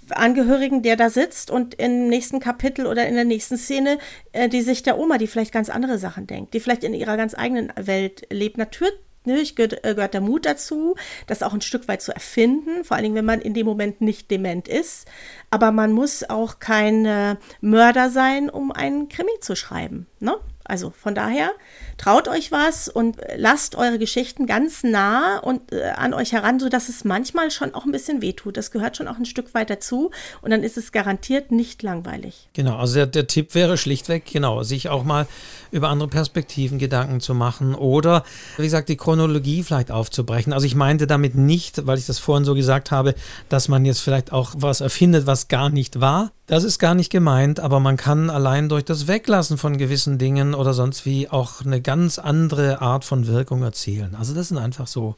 Angehörigen, 0.10 0.84
der 0.84 0.96
da 0.96 1.10
sitzt 1.10 1.52
und 1.52 1.74
im 1.76 2.08
nächsten 2.08 2.40
Kapitel 2.40 2.86
oder 2.86 3.08
in 3.08 3.16
der 3.16 3.26
nächsten 3.26 3.58
Szene 3.58 3.98
äh, 4.32 4.48
die 4.48 4.62
Sicht 4.62 4.86
der 4.86 4.98
Oma, 4.98 5.18
die 5.18 5.28
vielleicht 5.28 5.52
ganz 5.52 5.70
andere 5.70 5.98
Sachen 5.98 6.28
denkt, 6.28 6.54
die 6.54 6.62
vielleicht 6.62 6.86
in 6.86 6.94
ihrer 6.94 7.18
ganz 7.18 7.36
eigenen 7.36 7.74
Welt 7.76 8.26
lebt. 8.30 8.58
Natürlich 8.58 8.94
Natürlich 9.28 9.56
gehört, 9.56 9.86
äh, 9.86 9.94
gehört 9.94 10.14
der 10.14 10.22
Mut 10.22 10.46
dazu, 10.46 10.96
das 11.28 11.44
auch 11.44 11.54
ein 11.54 11.62
Stück 11.62 11.88
weit 11.88 12.02
zu 12.02 12.14
erfinden, 12.14 12.84
vor 12.84 12.96
allen 12.96 13.04
Dingen, 13.04 13.16
wenn 13.16 13.26
man 13.26 13.42
in 13.42 13.54
dem 13.54 13.66
Moment 13.66 14.02
nicht 14.02 14.32
dement 14.32 14.68
ist. 14.68 15.08
Aber 15.52 15.72
man 15.72 15.92
muss 15.92 16.30
auch 16.30 16.60
kein 16.60 17.38
Mörder 17.62 18.10
sein, 18.10 18.50
um 18.50 18.72
einen 18.72 19.08
Krimi 19.08 19.32
zu 19.40 19.56
schreiben. 19.56 20.08
Ne? 20.20 20.38
Also 20.68 20.90
von 20.90 21.16
daher 21.16 21.52
traut 21.98 22.28
euch 22.28 22.52
was 22.52 22.88
und 22.88 23.18
lasst 23.36 23.76
eure 23.76 24.00
Geschichten 24.00 24.46
ganz 24.46 24.84
nah 24.84 25.40
und 25.40 25.72
äh, 25.72 25.90
an 25.96 26.14
euch 26.14 26.32
heran, 26.32 26.60
sodass 26.60 26.90
es 26.90 27.04
manchmal 27.04 27.52
schon 27.52 27.74
auch 27.74 27.86
ein 27.86 27.92
bisschen 27.92 28.22
wehtut. 28.22 28.58
Das 28.58 28.72
gehört 28.72 28.98
schon 28.98 29.08
auch 29.08 29.18
ein 29.18 29.26
Stück 29.26 29.54
weit 29.54 29.70
dazu 29.70 30.12
und 30.42 30.52
dann 30.52 30.64
ist 30.64 30.78
es 30.78 30.92
garantiert 30.92 31.52
nicht 31.52 31.84
langweilig. 31.84 32.50
Genau, 32.54 32.78
also 32.78 32.96
der, 32.96 33.08
der 33.08 33.28
Tipp 33.28 33.56
wäre 33.56 33.78
schlichtweg, 33.78 34.26
genau, 34.26 34.64
sich 34.64 34.90
auch 34.90 35.04
mal 35.04 35.28
über 35.72 35.90
andere 35.90 36.10
Perspektiven 36.10 36.80
Gedanken 36.80 37.20
zu 37.20 37.34
machen 37.34 37.76
oder, 37.76 38.24
wie 38.58 38.64
gesagt, 38.64 38.90
die 38.90 38.98
Chronologie 38.98 39.64
vielleicht 39.64 39.92
aufzubrechen. 39.92 40.54
Also 40.54 40.66
ich 40.66 40.76
meinte 40.76 41.08
damit 41.08 41.36
nicht, 41.36 41.86
weil 41.88 41.98
ich 41.98 42.06
das 42.06 42.20
vorhin 42.20 42.46
so 42.46 42.54
gesagt 42.54 42.92
habe, 42.92 43.16
dass 43.50 43.68
man 43.68 43.86
jetzt 43.86 44.00
vielleicht 44.00 44.32
auch 44.32 44.54
was 44.58 44.82
erfindet, 44.82 45.26
was 45.26 45.48
gar 45.48 45.70
nicht 45.70 46.00
war, 46.00 46.32
das 46.48 46.64
ist 46.64 46.80
gar 46.80 46.96
nicht 46.96 47.12
gemeint, 47.12 47.60
aber 47.60 47.82
man 47.82 47.98
kann 47.98 48.30
allein 48.30 48.70
durch 48.70 48.86
das 48.86 49.08
Weglassen 49.08 49.58
von 49.58 49.78
gewissen 49.78 50.18
Dingen 50.18 50.56
oder 50.56 50.74
sonst 50.74 51.06
wie 51.06 51.28
auch 51.28 51.60
eine 51.60 51.82
ganz 51.88 52.20
andere 52.20 52.82
Art 52.82 53.06
von 53.06 53.28
Wirkung 53.28 53.64
erzielen. 53.64 54.14
Also 54.20 54.36
das 54.36 54.50
sind 54.50 54.58
einfach 54.58 54.88
so 54.88 55.16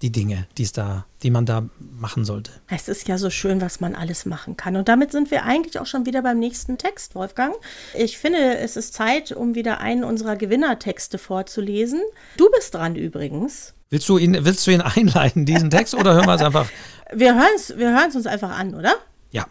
die 0.00 0.10
Dinge, 0.10 0.46
die's 0.56 0.72
da, 0.72 1.04
die 1.22 1.30
man 1.30 1.44
da 1.44 1.64
machen 1.78 2.24
sollte. 2.24 2.52
Es 2.68 2.88
ist 2.88 3.06
ja 3.06 3.18
so 3.18 3.28
schön, 3.28 3.60
was 3.60 3.80
man 3.80 3.94
alles 3.94 4.24
machen 4.24 4.56
kann. 4.56 4.76
Und 4.76 4.88
damit 4.88 5.12
sind 5.12 5.30
wir 5.30 5.44
eigentlich 5.44 5.78
auch 5.78 5.84
schon 5.84 6.06
wieder 6.06 6.22
beim 6.22 6.38
nächsten 6.38 6.78
Text, 6.78 7.14
Wolfgang. 7.14 7.54
Ich 7.92 8.16
finde, 8.16 8.56
es 8.56 8.78
ist 8.78 8.94
Zeit, 8.94 9.30
um 9.30 9.54
wieder 9.54 9.80
einen 9.80 10.04
unserer 10.04 10.36
Gewinnertexte 10.36 11.18
vorzulesen. 11.18 12.00
Du 12.38 12.50
bist 12.50 12.72
dran 12.72 12.96
übrigens. 12.96 13.74
Willst 13.90 14.08
du 14.08 14.16
ihn, 14.16 14.38
willst 14.40 14.66
du 14.66 14.70
ihn 14.70 14.80
einleiten, 14.96 15.44
diesen 15.44 15.68
Text, 15.68 15.94
oder 15.94 16.14
hören 16.14 16.26
wir 16.26 16.34
es 16.36 16.42
einfach? 16.42 16.66
Wir 17.12 17.34
hören 17.34 17.56
es 17.56 17.76
wir 17.76 18.10
uns 18.14 18.26
einfach 18.26 18.58
an, 18.58 18.74
oder? 18.74 18.94
Ja. 19.32 19.46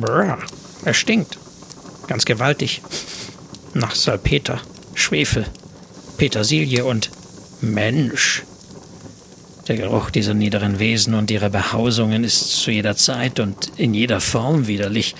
Brr, 0.00 0.38
er 0.84 0.94
stinkt. 0.94 1.38
Ganz 2.08 2.26
gewaltig. 2.26 2.82
Nach 3.74 3.94
Salpeter, 3.94 4.60
Schwefel, 4.94 5.46
Petersilie 6.18 6.84
und 6.84 7.10
Mensch. 7.62 8.44
Der 9.66 9.76
Geruch 9.76 10.10
dieser 10.10 10.34
niederen 10.34 10.78
Wesen 10.78 11.14
und 11.14 11.30
ihrer 11.30 11.48
Behausungen 11.48 12.22
ist 12.22 12.50
zu 12.50 12.70
jeder 12.70 12.96
Zeit 12.96 13.40
und 13.40 13.72
in 13.78 13.94
jeder 13.94 14.20
Form 14.20 14.66
widerlich. 14.66 15.14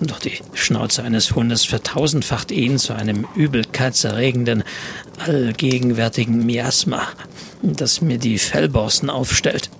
Doch 0.00 0.18
die 0.18 0.38
Schnauze 0.54 1.04
eines 1.04 1.36
Hundes 1.36 1.64
vertausendfacht 1.64 2.50
ihn 2.50 2.78
zu 2.78 2.94
einem 2.94 3.28
übelkeitserregenden, 3.36 4.64
allgegenwärtigen 5.24 6.44
Miasma, 6.44 7.06
das 7.62 8.00
mir 8.00 8.18
die 8.18 8.38
Fellborsten 8.38 9.08
aufstellt. 9.08 9.70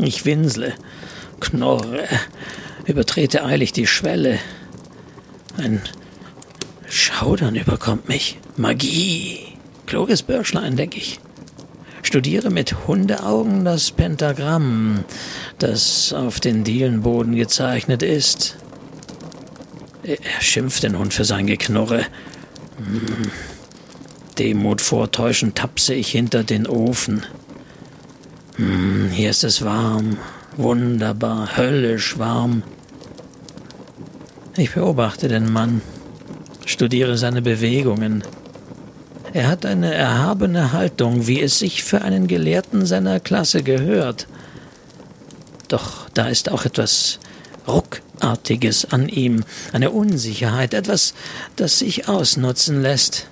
Ich 0.00 0.24
winsle, 0.24 0.72
knurre, 1.38 2.04
übertrete 2.86 3.44
eilig 3.44 3.72
die 3.72 3.86
Schwelle. 3.86 4.38
Ein 5.60 5.82
Schaudern 6.88 7.54
überkommt 7.54 8.08
mich. 8.08 8.38
Magie. 8.56 9.40
Kluges 9.84 10.22
Börschlein, 10.22 10.76
denke 10.76 10.96
ich. 10.96 11.20
Studiere 12.02 12.48
mit 12.48 12.86
Hundeaugen 12.86 13.66
das 13.66 13.90
Pentagramm, 13.90 15.04
das 15.58 16.14
auf 16.14 16.40
den 16.40 16.64
Dielenboden 16.64 17.36
gezeichnet 17.36 18.02
ist. 18.02 18.56
Er 20.02 20.16
schimpft 20.40 20.82
den 20.82 20.98
Hund 20.98 21.12
für 21.12 21.26
sein 21.26 21.46
Geknurre. 21.46 22.06
Hm. 22.78 23.30
Demut 24.38 24.80
vortäuschend 24.80 25.56
tapse 25.56 25.92
ich 25.92 26.10
hinter 26.10 26.42
den 26.42 26.66
Ofen. 26.66 27.26
Hm, 28.56 29.10
hier 29.10 29.28
ist 29.28 29.44
es 29.44 29.62
warm, 29.62 30.16
wunderbar, 30.56 31.58
höllisch 31.58 32.18
warm. 32.18 32.62
Ich 34.56 34.72
beobachte 34.74 35.28
den 35.28 35.52
Mann, 35.52 35.80
studiere 36.66 37.16
seine 37.16 37.40
Bewegungen. 37.40 38.24
Er 39.32 39.46
hat 39.46 39.64
eine 39.64 39.94
erhabene 39.94 40.72
Haltung, 40.72 41.28
wie 41.28 41.40
es 41.40 41.60
sich 41.60 41.84
für 41.84 42.02
einen 42.02 42.26
Gelehrten 42.26 42.84
seiner 42.84 43.20
Klasse 43.20 43.62
gehört. 43.62 44.26
Doch 45.68 46.08
da 46.14 46.26
ist 46.26 46.50
auch 46.50 46.64
etwas 46.64 47.20
Ruckartiges 47.68 48.92
an 48.92 49.08
ihm, 49.08 49.44
eine 49.72 49.90
Unsicherheit, 49.90 50.74
etwas, 50.74 51.14
das 51.54 51.78
sich 51.78 52.08
ausnutzen 52.08 52.82
lässt. 52.82 53.28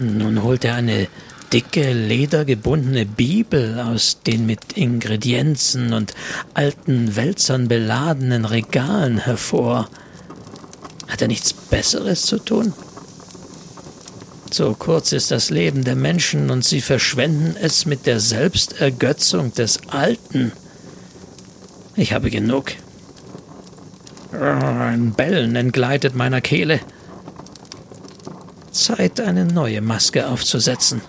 Nun 0.00 0.42
holt 0.42 0.64
er 0.64 0.74
eine 0.74 1.06
dicke, 1.52 1.92
ledergebundene 1.92 3.06
Bibel 3.06 3.80
aus 3.80 4.20
den 4.26 4.46
mit 4.46 4.72
Ingredienzen 4.74 5.92
und 5.92 6.14
alten 6.54 7.16
Wälzern 7.16 7.68
beladenen 7.68 8.44
Regalen 8.44 9.18
hervor. 9.18 9.88
Hat 11.08 11.22
er 11.22 11.28
nichts 11.28 11.52
Besseres 11.52 12.22
zu 12.22 12.38
tun? 12.38 12.72
So 14.50 14.74
kurz 14.74 15.12
ist 15.12 15.30
das 15.30 15.50
Leben 15.50 15.84
der 15.84 15.96
Menschen 15.96 16.50
und 16.50 16.64
sie 16.64 16.80
verschwenden 16.80 17.56
es 17.60 17.86
mit 17.86 18.06
der 18.06 18.20
Selbstergötzung 18.20 19.52
des 19.54 19.80
Alten. 19.88 20.52
Ich 21.94 22.12
habe 22.12 22.30
genug. 22.30 22.72
Ein 24.32 25.12
Bellen 25.12 25.56
entgleitet 25.56 26.14
meiner 26.14 26.40
Kehle. 26.40 26.80
Zeit, 28.70 29.20
eine 29.20 29.46
neue 29.46 29.80
Maske 29.80 30.28
aufzusetzen. 30.28 31.00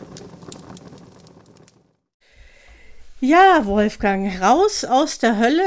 Ja, 3.19 3.65
Wolfgang, 3.65 4.39
raus 4.43 4.85
aus 4.85 5.17
der 5.17 5.39
Hölle 5.39 5.63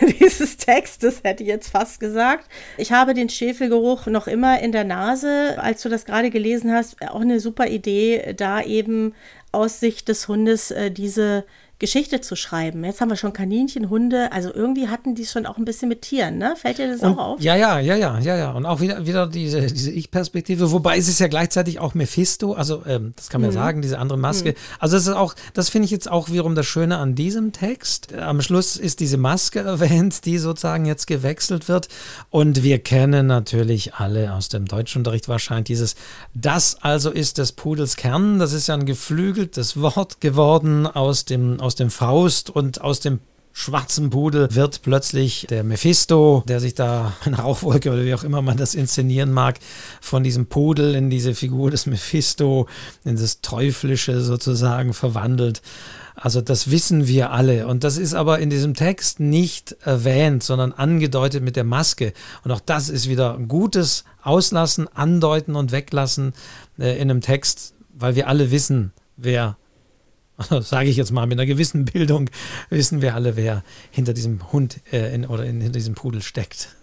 dieses 0.20 0.58
Textes, 0.58 1.24
hätte 1.24 1.42
ich 1.42 1.48
jetzt 1.48 1.68
fast 1.68 1.98
gesagt. 1.98 2.48
Ich 2.78 2.92
habe 2.92 3.14
den 3.14 3.28
Schäfelgeruch 3.28 4.06
noch 4.06 4.28
immer 4.28 4.60
in 4.60 4.70
der 4.70 4.84
Nase. 4.84 5.56
Als 5.58 5.82
du 5.82 5.88
das 5.88 6.04
gerade 6.04 6.30
gelesen 6.30 6.72
hast, 6.72 7.02
auch 7.10 7.22
eine 7.22 7.40
super 7.40 7.66
Idee, 7.66 8.34
da 8.36 8.62
eben 8.62 9.12
aus 9.50 9.80
Sicht 9.80 10.06
des 10.06 10.28
Hundes 10.28 10.70
äh, 10.70 10.92
diese 10.92 11.44
Geschichte 11.84 12.22
zu 12.22 12.34
schreiben. 12.34 12.82
Jetzt 12.82 13.02
haben 13.02 13.10
wir 13.10 13.16
schon 13.16 13.34
Kaninchen, 13.34 13.90
Hunde, 13.90 14.32
also 14.32 14.50
irgendwie 14.54 14.88
hatten 14.88 15.14
die 15.14 15.26
schon 15.26 15.44
auch 15.44 15.58
ein 15.58 15.66
bisschen 15.66 15.90
mit 15.90 16.00
Tieren, 16.00 16.38
ne? 16.38 16.54
Fällt 16.56 16.78
dir 16.78 16.88
das 16.88 17.00
und, 17.00 17.18
auch 17.18 17.34
auf? 17.34 17.40
Ja, 17.42 17.56
ja, 17.56 17.78
ja, 17.78 17.94
ja, 17.94 18.18
ja, 18.20 18.36
ja. 18.36 18.52
Und 18.52 18.64
auch 18.64 18.80
wieder, 18.80 19.06
wieder 19.06 19.26
diese, 19.26 19.66
diese 19.66 19.90
Ich-Perspektive, 19.90 20.72
wobei 20.72 20.96
es 20.96 21.08
ist 21.08 21.20
ja 21.20 21.28
gleichzeitig 21.28 21.80
auch 21.80 21.92
Mephisto, 21.92 22.54
also 22.54 22.82
ähm, 22.86 23.12
das 23.16 23.28
kann 23.28 23.42
man 23.42 23.50
mhm. 23.50 23.56
ja 23.56 23.62
sagen, 23.62 23.82
diese 23.82 23.98
andere 23.98 24.16
Maske. 24.16 24.52
Mhm. 24.52 24.54
Also 24.78 24.96
das 24.96 25.06
ist 25.06 25.12
auch, 25.12 25.34
das 25.52 25.68
finde 25.68 25.84
ich 25.84 25.90
jetzt 25.90 26.10
auch 26.10 26.30
wiederum 26.30 26.54
das 26.54 26.64
Schöne 26.64 26.96
an 26.96 27.14
diesem 27.14 27.52
Text. 27.52 28.14
Am 28.14 28.40
Schluss 28.40 28.76
ist 28.76 29.00
diese 29.00 29.18
Maske 29.18 29.58
erwähnt, 29.58 30.24
die 30.24 30.38
sozusagen 30.38 30.86
jetzt 30.86 31.06
gewechselt 31.06 31.68
wird. 31.68 31.88
Und 32.30 32.62
wir 32.62 32.78
kennen 32.78 33.26
natürlich 33.26 33.92
alle 33.92 34.32
aus 34.32 34.48
dem 34.48 34.64
Deutschunterricht 34.64 35.28
wahrscheinlich 35.28 35.64
dieses 35.66 35.96
Das 36.32 36.78
also 36.80 37.10
ist 37.10 37.36
des 37.36 37.52
Pudels 37.52 37.96
Kern. 37.96 38.38
Das 38.38 38.54
ist 38.54 38.68
ja 38.68 38.74
ein 38.74 38.86
geflügeltes 38.86 39.78
Wort 39.78 40.22
geworden 40.22 40.86
aus 40.86 41.26
dem, 41.26 41.60
aus 41.60 41.73
dem 41.74 41.90
Faust 41.90 42.50
und 42.50 42.80
aus 42.80 43.00
dem 43.00 43.20
schwarzen 43.56 44.10
Pudel 44.10 44.48
wird 44.50 44.82
plötzlich 44.82 45.46
der 45.48 45.62
Mephisto, 45.62 46.42
der 46.48 46.58
sich 46.58 46.74
da 46.74 47.14
eine 47.24 47.38
Rauchwolke 47.38 47.90
oder 47.92 48.04
wie 48.04 48.14
auch 48.14 48.24
immer 48.24 48.42
man 48.42 48.56
das 48.56 48.74
inszenieren 48.74 49.32
mag, 49.32 49.60
von 50.00 50.24
diesem 50.24 50.46
Pudel 50.46 50.94
in 50.94 51.08
diese 51.08 51.34
Figur 51.34 51.70
des 51.70 51.86
Mephisto, 51.86 52.66
in 53.04 53.16
das 53.16 53.40
Teuflische 53.40 54.20
sozusagen 54.20 54.92
verwandelt. 54.92 55.62
Also 56.16 56.40
das 56.40 56.70
wissen 56.70 57.06
wir 57.06 57.30
alle. 57.30 57.66
Und 57.66 57.84
das 57.84 57.96
ist 57.96 58.14
aber 58.14 58.40
in 58.40 58.50
diesem 58.50 58.74
Text 58.74 59.20
nicht 59.20 59.76
erwähnt, 59.82 60.42
sondern 60.42 60.72
angedeutet 60.72 61.42
mit 61.42 61.56
der 61.56 61.64
Maske. 61.64 62.12
Und 62.44 62.50
auch 62.50 62.60
das 62.60 62.88
ist 62.88 63.08
wieder 63.08 63.38
gutes 63.48 64.04
Auslassen, 64.22 64.88
Andeuten 64.94 65.54
und 65.54 65.72
Weglassen 65.72 66.32
äh, 66.78 66.96
in 66.96 67.10
einem 67.10 67.20
Text, 67.20 67.74
weil 67.92 68.16
wir 68.16 68.28
alle 68.28 68.50
wissen, 68.50 68.92
wer 69.16 69.56
sage 70.60 70.88
ich 70.88 70.96
jetzt 70.96 71.12
mal, 71.12 71.26
mit 71.26 71.38
einer 71.38 71.46
gewissen 71.46 71.84
Bildung 71.84 72.30
wissen 72.70 73.02
wir 73.02 73.14
alle, 73.14 73.36
wer 73.36 73.62
hinter 73.90 74.14
diesem 74.14 74.52
Hund 74.52 74.80
äh, 74.92 75.14
in, 75.14 75.26
oder 75.26 75.44
in, 75.44 75.60
hinter 75.60 75.78
diesem 75.78 75.94
Pudel 75.94 76.22
steckt. 76.22 76.74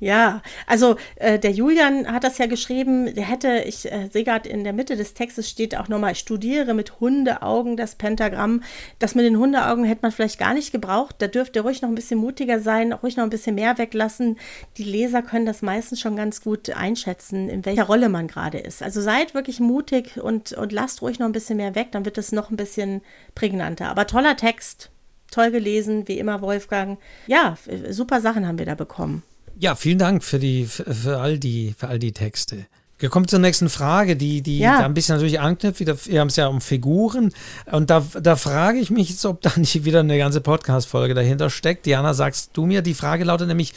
Ja, 0.00 0.42
also 0.66 0.96
äh, 1.16 1.40
der 1.40 1.50
Julian 1.50 2.06
hat 2.12 2.22
das 2.22 2.38
ja 2.38 2.46
geschrieben, 2.46 3.12
der 3.14 3.24
hätte, 3.24 3.64
ich 3.66 3.90
äh, 3.90 4.08
sehe 4.12 4.22
gerade 4.22 4.48
in 4.48 4.62
der 4.62 4.72
Mitte 4.72 4.96
des 4.96 5.14
Textes 5.14 5.50
steht 5.50 5.76
auch 5.76 5.88
nochmal, 5.88 6.14
studiere 6.14 6.72
mit 6.72 7.00
Hundeaugen 7.00 7.76
das 7.76 7.96
Pentagramm. 7.96 8.62
Das 9.00 9.16
mit 9.16 9.24
den 9.24 9.38
Hundeaugen 9.38 9.84
hätte 9.84 10.02
man 10.02 10.12
vielleicht 10.12 10.38
gar 10.38 10.54
nicht 10.54 10.70
gebraucht. 10.70 11.16
Da 11.18 11.26
dürfte 11.26 11.60
ruhig 11.60 11.82
noch 11.82 11.88
ein 11.88 11.96
bisschen 11.96 12.20
mutiger 12.20 12.60
sein, 12.60 12.92
ruhig 12.92 13.16
noch 13.16 13.24
ein 13.24 13.30
bisschen 13.30 13.56
mehr 13.56 13.76
weglassen. 13.76 14.38
Die 14.76 14.84
Leser 14.84 15.22
können 15.22 15.46
das 15.46 15.62
meistens 15.62 16.00
schon 16.00 16.14
ganz 16.14 16.42
gut 16.42 16.70
einschätzen, 16.70 17.48
in 17.48 17.64
welcher 17.64 17.84
Rolle 17.84 18.08
man 18.08 18.28
gerade 18.28 18.58
ist. 18.58 18.84
Also 18.84 19.00
seid 19.00 19.34
wirklich 19.34 19.58
mutig 19.58 20.20
und, 20.22 20.52
und 20.52 20.70
lasst 20.70 21.02
ruhig 21.02 21.18
noch 21.18 21.26
ein 21.26 21.32
bisschen 21.32 21.56
mehr 21.56 21.74
weg, 21.74 21.88
dann 21.90 22.04
wird 22.04 22.18
es 22.18 22.30
noch 22.30 22.50
ein 22.50 22.56
bisschen 22.56 23.02
prägnanter. 23.34 23.88
Aber 23.88 24.06
toller 24.06 24.36
Text, 24.36 24.90
toll 25.30 25.50
gelesen, 25.50 26.06
wie 26.06 26.18
immer 26.20 26.40
Wolfgang. 26.40 26.98
Ja, 27.26 27.56
super 27.90 28.20
Sachen 28.20 28.46
haben 28.46 28.58
wir 28.58 28.66
da 28.66 28.76
bekommen. 28.76 29.24
Ja, 29.60 29.74
vielen 29.74 29.98
Dank 29.98 30.22
für, 30.22 30.38
die, 30.38 30.66
für, 30.66 31.18
all, 31.18 31.38
die, 31.38 31.74
für 31.76 31.88
all 31.88 31.98
die 31.98 32.12
Texte. 32.12 32.66
Wir 33.00 33.08
kommen 33.08 33.26
zur 33.26 33.40
nächsten 33.40 33.68
Frage, 33.68 34.14
die, 34.14 34.40
die 34.40 34.60
ja. 34.60 34.78
da 34.78 34.84
ein 34.84 34.94
bisschen 34.94 35.16
natürlich 35.16 35.40
anknüpft. 35.40 35.80
Wir 35.80 36.20
haben 36.20 36.28
es 36.28 36.36
ja 36.36 36.46
um 36.46 36.60
Figuren. 36.60 37.32
Und 37.70 37.90
da, 37.90 38.04
da 38.20 38.36
frage 38.36 38.78
ich 38.78 38.90
mich 38.90 39.10
jetzt, 39.10 39.24
ob 39.26 39.42
da 39.42 39.52
nicht 39.56 39.84
wieder 39.84 40.00
eine 40.00 40.16
ganze 40.16 40.40
Podcast-Folge 40.40 41.14
dahinter 41.14 41.50
steckt. 41.50 41.86
Diana, 41.86 42.14
sagst 42.14 42.50
du 42.54 42.66
mir, 42.66 42.82
die 42.82 42.94
Frage 42.94 43.24
lautet 43.24 43.48
nämlich 43.48 43.72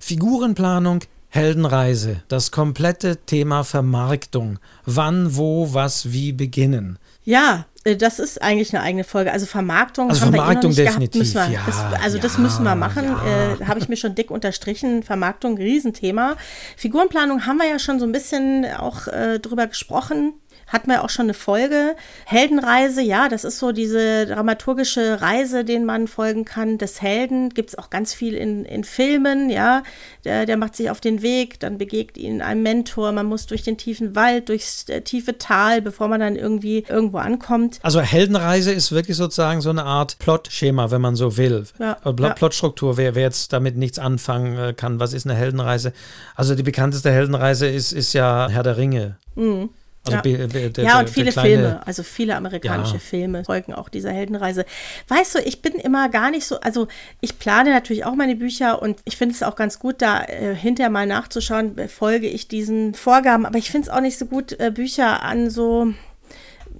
Figurenplanung, 0.00 1.00
Heldenreise, 1.28 2.22
das 2.28 2.50
komplette 2.50 3.18
Thema 3.18 3.62
Vermarktung. 3.62 4.58
Wann, 4.86 5.36
wo, 5.36 5.74
was, 5.74 6.12
wie 6.12 6.32
beginnen. 6.32 6.98
Ja, 7.26 7.66
äh, 7.84 7.96
das 7.96 8.18
ist 8.18 8.40
eigentlich 8.40 8.74
eine 8.74 8.82
eigene 8.82 9.04
Folge. 9.04 9.32
Also 9.32 9.46
Vermarktung 9.46 10.08
also 10.08 10.24
haben 10.24 10.32
Vermarktung 10.32 10.76
wir 10.76 10.84
eh 10.84 10.86
noch 10.86 10.98
nicht 10.98 11.14
definitiv, 11.14 11.34
gehabt. 11.34 11.52
Ja, 11.52 11.60
das, 11.66 12.02
also 12.02 12.16
ja, 12.16 12.22
das 12.22 12.38
müssen 12.38 12.62
wir 12.62 12.74
machen. 12.74 13.04
Ja. 13.04 13.52
Äh, 13.54 13.64
Habe 13.66 13.80
ich 13.80 13.88
mir 13.88 13.96
schon 13.96 14.14
dick 14.14 14.30
unterstrichen. 14.30 15.02
Vermarktung, 15.02 15.58
Riesenthema. 15.58 16.36
Figurenplanung 16.76 17.44
haben 17.44 17.58
wir 17.58 17.68
ja 17.68 17.78
schon 17.78 17.98
so 17.98 18.06
ein 18.06 18.12
bisschen 18.12 18.64
auch 18.78 19.08
äh, 19.08 19.38
drüber 19.40 19.66
gesprochen 19.66 20.34
hatten 20.66 20.90
wir 20.90 21.04
auch 21.04 21.10
schon 21.10 21.26
eine 21.26 21.34
Folge. 21.34 21.94
Heldenreise, 22.24 23.02
ja, 23.02 23.28
das 23.28 23.44
ist 23.44 23.58
so 23.58 23.72
diese 23.72 24.26
dramaturgische 24.26 25.20
Reise, 25.20 25.64
den 25.64 25.84
man 25.84 26.08
folgen 26.08 26.44
kann 26.44 26.78
des 26.78 27.00
Helden. 27.02 27.50
Gibt 27.50 27.70
es 27.70 27.78
auch 27.78 27.90
ganz 27.90 28.14
viel 28.14 28.34
in, 28.34 28.64
in 28.64 28.84
Filmen, 28.84 29.50
ja. 29.50 29.82
Der, 30.24 30.46
der 30.46 30.56
macht 30.56 30.76
sich 30.76 30.90
auf 30.90 31.00
den 31.00 31.22
Weg, 31.22 31.60
dann 31.60 31.78
begegnet 31.78 32.18
ihn 32.18 32.42
ein 32.42 32.62
Mentor, 32.62 33.12
man 33.12 33.26
muss 33.26 33.46
durch 33.46 33.62
den 33.62 33.76
tiefen 33.78 34.16
Wald, 34.16 34.48
durchs 34.48 34.88
äh, 34.88 35.02
tiefe 35.02 35.38
Tal, 35.38 35.82
bevor 35.82 36.08
man 36.08 36.20
dann 36.20 36.36
irgendwie 36.36 36.84
irgendwo 36.88 37.18
ankommt. 37.18 37.78
Also 37.82 38.00
Heldenreise 38.00 38.72
ist 38.72 38.92
wirklich 38.92 39.16
sozusagen 39.16 39.60
so 39.60 39.70
eine 39.70 39.84
Art 39.84 40.18
Plotschema, 40.18 40.90
wenn 40.90 41.00
man 41.00 41.14
so 41.14 41.36
will. 41.36 41.64
Ja, 41.78 41.94
Plot, 41.94 42.20
ja. 42.20 42.30
Plotstruktur, 42.30 42.96
wer, 42.96 43.14
wer 43.14 43.22
jetzt 43.22 43.52
damit 43.52 43.76
nichts 43.76 43.98
anfangen 43.98 44.58
äh, 44.58 44.72
kann, 44.72 45.00
was 45.00 45.12
ist 45.12 45.26
eine 45.26 45.34
Heldenreise? 45.34 45.92
Also 46.34 46.54
die 46.54 46.62
bekannteste 46.62 47.10
Heldenreise 47.10 47.66
ist, 47.66 47.92
ist 47.92 48.12
ja 48.12 48.48
Herr 48.50 48.62
der 48.62 48.76
Ringe. 48.76 49.16
Mhm. 49.34 49.70
Also 50.06 50.16
ja. 50.16 50.48
Be, 50.48 50.70
der, 50.70 50.84
ja, 50.84 51.00
und 51.00 51.10
viele 51.10 51.32
Filme, 51.32 51.80
also 51.86 52.02
viele 52.02 52.36
amerikanische 52.36 52.94
ja. 52.94 52.98
Filme 53.00 53.44
folgen 53.44 53.74
auch 53.74 53.88
dieser 53.88 54.10
Heldenreise. 54.10 54.64
Weißt 55.08 55.34
du, 55.34 55.38
ich 55.40 55.62
bin 55.62 55.74
immer 55.74 56.08
gar 56.08 56.30
nicht 56.30 56.46
so, 56.46 56.60
also 56.60 56.88
ich 57.20 57.38
plane 57.38 57.70
natürlich 57.70 58.04
auch 58.04 58.14
meine 58.14 58.36
Bücher 58.36 58.80
und 58.80 59.00
ich 59.04 59.16
finde 59.16 59.34
es 59.34 59.42
auch 59.42 59.56
ganz 59.56 59.78
gut, 59.78 59.96
da 60.02 60.24
äh, 60.24 60.54
hinterher 60.54 60.90
mal 60.90 61.06
nachzuschauen, 61.06 61.76
folge 61.88 62.28
ich 62.28 62.48
diesen 62.48 62.94
Vorgaben, 62.94 63.46
aber 63.46 63.58
ich 63.58 63.70
finde 63.70 63.88
es 63.88 63.94
auch 63.94 64.00
nicht 64.00 64.18
so 64.18 64.26
gut, 64.26 64.58
äh, 64.58 64.70
Bücher 64.70 65.22
an 65.22 65.50
so 65.50 65.92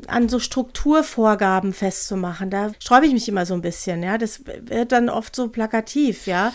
an 0.09 0.29
so 0.29 0.39
Strukturvorgaben 0.39 1.73
festzumachen. 1.73 2.51
Da 2.51 2.71
sträube 2.79 3.07
ich 3.07 3.15
mich 3.15 3.29
immer 3.29 3.47
so 3.47 3.55
ein 3.55 3.63
bisschen, 3.63 4.03
ja. 4.03 4.19
Das 4.19 4.43
wird 4.45 4.93
dann 4.93 5.09
oft 5.09 5.35
so 5.35 5.49
plakativ, 5.49 6.27
ja 6.27 6.53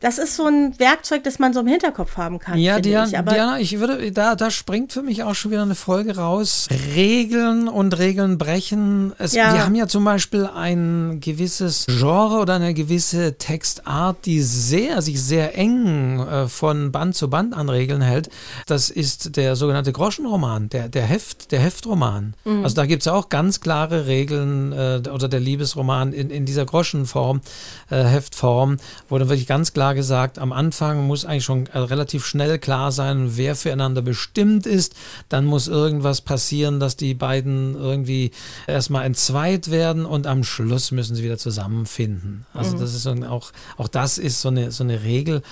das 0.00 0.16
ist 0.16 0.36
so 0.36 0.46
ein 0.46 0.78
Werkzeug, 0.78 1.24
das 1.24 1.38
man 1.38 1.52
so 1.52 1.60
im 1.60 1.66
Hinterkopf 1.66 2.16
haben 2.16 2.38
kann. 2.38 2.58
Ja, 2.58 2.80
Diana, 2.80 3.06
ich. 3.06 3.18
Aber 3.18 3.32
Diana, 3.32 3.60
ich 3.60 3.78
würde, 3.78 4.12
da, 4.12 4.34
da 4.34 4.50
springt 4.50 4.94
für 4.94 5.02
mich 5.02 5.22
auch 5.22 5.34
schon 5.34 5.50
wieder 5.50 5.62
eine 5.62 5.74
Folge 5.74 6.16
raus. 6.16 6.68
Regeln 6.94 7.68
und 7.68 7.98
Regeln 7.98 8.38
brechen. 8.38 9.12
Es, 9.18 9.34
ja. 9.34 9.52
Wir 9.52 9.64
haben 9.64 9.74
ja 9.74 9.86
zum 9.86 10.04
Beispiel 10.04 10.46
ein 10.46 11.20
gewisses 11.20 11.84
Genre 11.86 12.38
oder 12.38 12.54
eine 12.54 12.72
gewisse 12.72 13.36
Textart, 13.36 14.24
die 14.24 14.40
sehr, 14.40 15.02
sich 15.02 15.22
sehr 15.22 15.58
eng 15.58 16.18
äh, 16.20 16.48
von 16.48 16.90
Band 16.90 17.14
zu 17.14 17.28
Band 17.28 17.54
an 17.54 17.68
Regeln 17.68 18.00
hält. 18.00 18.30
Das 18.66 18.88
ist 18.88 19.36
der 19.36 19.54
sogenannte 19.54 19.92
Groschenroman, 19.92 20.70
der, 20.70 20.88
der, 20.88 21.02
Heft, 21.02 21.52
der 21.52 21.60
Heftroman. 21.60 22.32
Mhm. 22.44 22.64
Also 22.64 22.74
da 22.74 22.86
gibt 22.86 23.02
es 23.02 23.08
auch 23.08 23.28
ganz 23.28 23.60
klare 23.60 24.06
Regeln 24.06 24.72
äh, 24.72 25.02
oder 25.10 25.28
der 25.28 25.40
Liebesroman 25.40 26.14
in, 26.14 26.30
in 26.30 26.46
dieser 26.46 26.64
Groschenform, 26.64 27.42
äh, 27.90 28.02
Heftform, 28.02 28.78
wo 29.10 29.18
dann 29.18 29.28
wirklich 29.28 29.46
ganz 29.46 29.73
klar 29.74 29.94
gesagt, 29.94 30.38
am 30.38 30.52
Anfang 30.52 31.06
muss 31.06 31.24
eigentlich 31.24 31.44
schon 31.44 31.66
äh, 31.66 31.78
relativ 31.78 32.24
schnell 32.24 32.58
klar 32.58 32.92
sein, 32.92 33.36
wer 33.36 33.54
füreinander 33.56 34.02
bestimmt 34.02 34.66
ist. 34.66 34.94
Dann 35.28 35.44
muss 35.44 35.68
irgendwas 35.68 36.20
passieren, 36.20 36.80
dass 36.80 36.96
die 36.96 37.14
beiden 37.14 37.74
irgendwie 37.74 38.30
erstmal 38.66 39.04
entzweit 39.04 39.70
werden 39.70 40.06
und 40.06 40.26
am 40.26 40.44
Schluss 40.44 40.90
müssen 40.90 41.14
sie 41.14 41.22
wieder 41.22 41.38
zusammenfinden. 41.38 42.46
Also 42.54 42.76
mhm. 42.76 42.80
das 42.80 42.94
ist 42.94 43.06
auch, 43.06 43.52
auch 43.76 43.88
das 43.88 44.18
ist 44.18 44.40
so 44.40 44.48
eine, 44.48 44.70
so 44.70 44.84
eine 44.84 45.02
Regel 45.02 45.42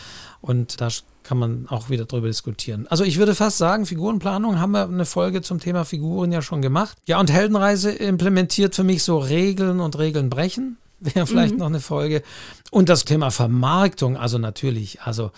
und 0.40 0.80
da 0.80 0.88
kann 1.22 1.38
man 1.38 1.66
auch 1.68 1.88
wieder 1.88 2.04
drüber 2.04 2.26
diskutieren. 2.26 2.86
Also 2.88 3.04
ich 3.04 3.18
würde 3.18 3.34
fast 3.34 3.58
sagen, 3.58 3.86
Figurenplanung 3.86 4.58
haben 4.58 4.72
wir 4.72 4.84
eine 4.84 5.04
Folge 5.04 5.42
zum 5.42 5.60
Thema 5.60 5.84
Figuren 5.84 6.32
ja 6.32 6.42
schon 6.42 6.62
gemacht. 6.62 6.98
Ja, 7.06 7.20
und 7.20 7.30
Heldenreise 7.30 7.92
implementiert 7.92 8.74
für 8.74 8.84
mich 8.84 9.02
so 9.04 9.18
Regeln 9.18 9.80
und 9.80 9.98
Regeln 9.98 10.30
brechen 10.30 10.78
wäre 11.03 11.26
vielleicht 11.26 11.55
mhm. 11.55 11.61
noch 11.61 11.66
eine 11.66 11.80
Folge. 11.80 12.22
Und 12.70 12.88
das 12.88 13.05
Thema 13.05 13.30
Vermarktung, 13.30 14.16
also 14.16 14.38
natürlich, 14.38 15.03
also 15.03 15.30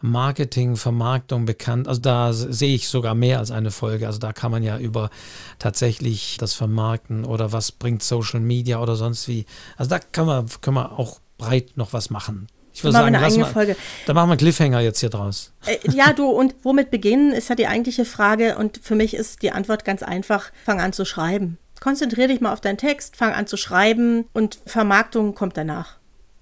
Marketing, 0.00 0.76
Vermarktung 0.76 1.46
bekannt. 1.46 1.88
Also 1.88 2.00
da 2.00 2.32
sehe 2.32 2.74
ich 2.74 2.88
sogar 2.88 3.14
mehr 3.14 3.38
als 3.38 3.50
eine 3.50 3.70
Folge. 3.70 4.06
Also 4.06 4.18
da 4.18 4.32
kann 4.32 4.50
man 4.50 4.62
ja 4.62 4.78
über 4.78 5.10
tatsächlich 5.58 6.36
das 6.38 6.54
Vermarkten 6.54 7.24
oder 7.24 7.52
was 7.52 7.72
bringt 7.72 8.02
Social 8.02 8.40
Media 8.40 8.80
oder 8.80 8.96
sonst 8.96 9.26
wie. 9.28 9.46
Also 9.76 9.90
da 9.90 9.98
kann 9.98 10.26
man, 10.26 10.46
können 10.60 10.76
wir 10.76 10.98
auch 10.98 11.20
breit 11.38 11.76
noch 11.76 11.92
was 11.92 12.10
machen. 12.10 12.48
Ich 12.72 12.84
würde 12.84 12.92
sagen, 12.92 13.14
eine 13.14 13.24
eigene 13.24 13.46
Folge. 13.46 13.74
da 14.04 14.12
machen 14.12 14.28
wir 14.28 14.36
Cliffhanger 14.36 14.80
jetzt 14.80 15.00
hier 15.00 15.08
draus. 15.08 15.52
Äh, 15.64 15.78
ja, 15.92 16.12
du, 16.12 16.26
und 16.26 16.54
womit 16.62 16.90
beginnen, 16.90 17.32
ist 17.32 17.48
ja 17.48 17.54
die 17.54 17.66
eigentliche 17.66 18.04
Frage. 18.04 18.58
Und 18.58 18.80
für 18.82 18.94
mich 18.94 19.14
ist 19.14 19.40
die 19.40 19.50
Antwort 19.50 19.86
ganz 19.86 20.02
einfach: 20.02 20.52
fang 20.66 20.78
an 20.78 20.92
zu 20.92 21.06
schreiben. 21.06 21.56
Konzentriere 21.80 22.28
dich 22.28 22.40
mal 22.40 22.52
auf 22.52 22.60
deinen 22.60 22.78
Text, 22.78 23.16
fang 23.16 23.32
an 23.32 23.46
zu 23.46 23.56
schreiben 23.56 24.26
und 24.32 24.58
Vermarktung 24.66 25.34
kommt 25.34 25.56
danach. 25.56 25.98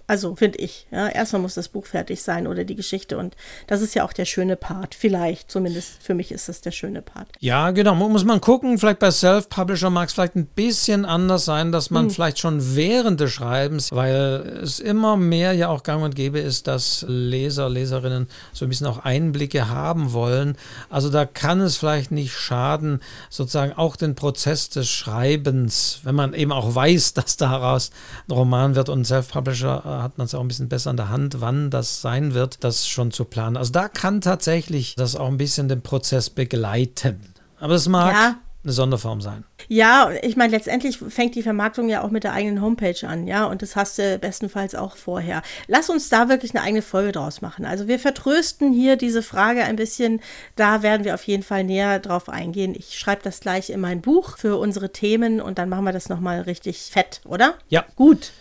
Also 0.07 0.35
finde 0.35 0.59
ich. 0.59 0.85
Ja, 0.91 1.07
erstmal 1.07 1.41
muss 1.41 1.55
das 1.55 1.69
Buch 1.69 1.85
fertig 1.87 2.21
sein 2.21 2.45
oder 2.45 2.63
die 2.63 2.75
Geschichte. 2.75 3.17
Und 3.17 3.35
das 3.65 3.81
ist 3.81 3.95
ja 3.95 4.03
auch 4.03 4.13
der 4.13 4.25
schöne 4.25 4.55
Part. 4.55 4.93
Vielleicht, 4.93 5.49
zumindest 5.49 6.03
für 6.03 6.13
mich 6.13 6.31
ist 6.31 6.47
das 6.47 6.61
der 6.61 6.71
schöne 6.71 7.01
Part. 7.01 7.27
Ja, 7.39 7.71
genau. 7.71 7.95
Muss 7.95 8.23
man 8.23 8.39
gucken. 8.39 8.77
Vielleicht 8.77 8.99
bei 8.99 9.09
Self-Publisher 9.09 9.89
mag 9.89 10.09
es 10.09 10.13
vielleicht 10.13 10.35
ein 10.35 10.45
bisschen 10.45 11.05
anders 11.05 11.45
sein, 11.45 11.71
dass 11.71 11.89
man 11.89 12.05
hm. 12.05 12.11
vielleicht 12.11 12.37
schon 12.37 12.75
während 12.75 13.19
des 13.19 13.31
Schreibens, 13.31 13.91
weil 13.91 14.59
es 14.61 14.79
immer 14.79 15.17
mehr 15.17 15.53
ja 15.53 15.69
auch 15.69 15.81
gang 15.81 16.03
und 16.03 16.15
gäbe 16.15 16.39
ist, 16.39 16.67
dass 16.67 17.03
Leser, 17.07 17.69
Leserinnen 17.69 18.27
so 18.53 18.65
ein 18.65 18.69
bisschen 18.69 18.87
auch 18.87 18.99
Einblicke 18.99 19.69
haben 19.69 20.13
wollen. 20.13 20.55
Also 20.89 21.09
da 21.09 21.25
kann 21.25 21.61
es 21.61 21.77
vielleicht 21.77 22.11
nicht 22.11 22.33
schaden, 22.33 23.01
sozusagen 23.31 23.73
auch 23.73 23.95
den 23.95 24.13
Prozess 24.13 24.69
des 24.69 24.87
Schreibens, 24.87 26.01
wenn 26.03 26.15
man 26.15 26.35
eben 26.35 26.51
auch 26.51 26.75
weiß, 26.75 27.13
dass 27.15 27.37
daraus 27.37 27.89
ein 28.29 28.33
Roman 28.33 28.75
wird 28.75 28.89
und 28.89 29.05
Self-Publisher 29.05 29.83
äh, 29.83 29.94
hat 30.01 30.17
man 30.17 30.25
es 30.25 30.35
auch 30.35 30.41
ein 30.41 30.47
bisschen 30.47 30.69
besser 30.69 30.89
an 30.89 30.97
der 30.97 31.09
Hand, 31.09 31.41
wann 31.41 31.69
das 31.69 32.01
sein 32.01 32.33
wird, 32.33 32.63
das 32.63 32.87
schon 32.87 33.11
zu 33.11 33.25
planen. 33.25 33.57
Also 33.57 33.71
da 33.71 33.87
kann 33.87 34.21
tatsächlich 34.21 34.95
das 34.95 35.15
auch 35.15 35.27
ein 35.27 35.37
bisschen 35.37 35.67
den 35.67 35.81
Prozess 35.81 36.29
begleiten. 36.29 37.33
Aber 37.59 37.75
es 37.75 37.87
mag 37.87 38.13
ja. 38.13 38.35
eine 38.63 38.73
Sonderform 38.73 39.21
sein. 39.21 39.43
Ja, 39.67 40.11
ich 40.21 40.35
meine, 40.35 40.51
letztendlich 40.51 40.97
fängt 40.97 41.35
die 41.35 41.41
Vermarktung 41.41 41.89
ja 41.89 42.03
auch 42.03 42.11
mit 42.11 42.23
der 42.23 42.33
eigenen 42.33 42.61
Homepage 42.61 43.07
an, 43.07 43.25
ja, 43.25 43.45
und 43.45 43.61
das 43.61 43.75
hast 43.75 43.97
du 43.97 44.19
bestenfalls 44.19 44.75
auch 44.75 44.95
vorher. 44.95 45.41
Lass 45.67 45.89
uns 45.89 46.09
da 46.09 46.29
wirklich 46.29 46.53
eine 46.53 46.63
eigene 46.63 46.81
Folge 46.81 47.11
draus 47.13 47.41
machen. 47.41 47.65
Also 47.65 47.87
wir 47.87 47.97
vertrösten 47.97 48.73
hier 48.73 48.95
diese 48.95 49.23
Frage 49.23 49.63
ein 49.63 49.75
bisschen, 49.75 50.21
da 50.55 50.83
werden 50.83 51.03
wir 51.03 51.15
auf 51.15 51.23
jeden 51.23 51.43
Fall 51.43 51.63
näher 51.63 51.99
drauf 51.99 52.29
eingehen. 52.29 52.75
Ich 52.77 52.99
schreibe 52.99 53.23
das 53.23 53.39
gleich 53.39 53.69
in 53.69 53.79
mein 53.79 54.01
Buch 54.01 54.37
für 54.37 54.57
unsere 54.57 54.91
Themen 54.91 55.41
und 55.41 55.57
dann 55.57 55.69
machen 55.69 55.85
wir 55.85 55.93
das 55.93 56.09
nochmal 56.09 56.41
richtig 56.41 56.79
fett, 56.91 57.21
oder? 57.25 57.55
Ja. 57.69 57.85
Gut. 57.95 58.31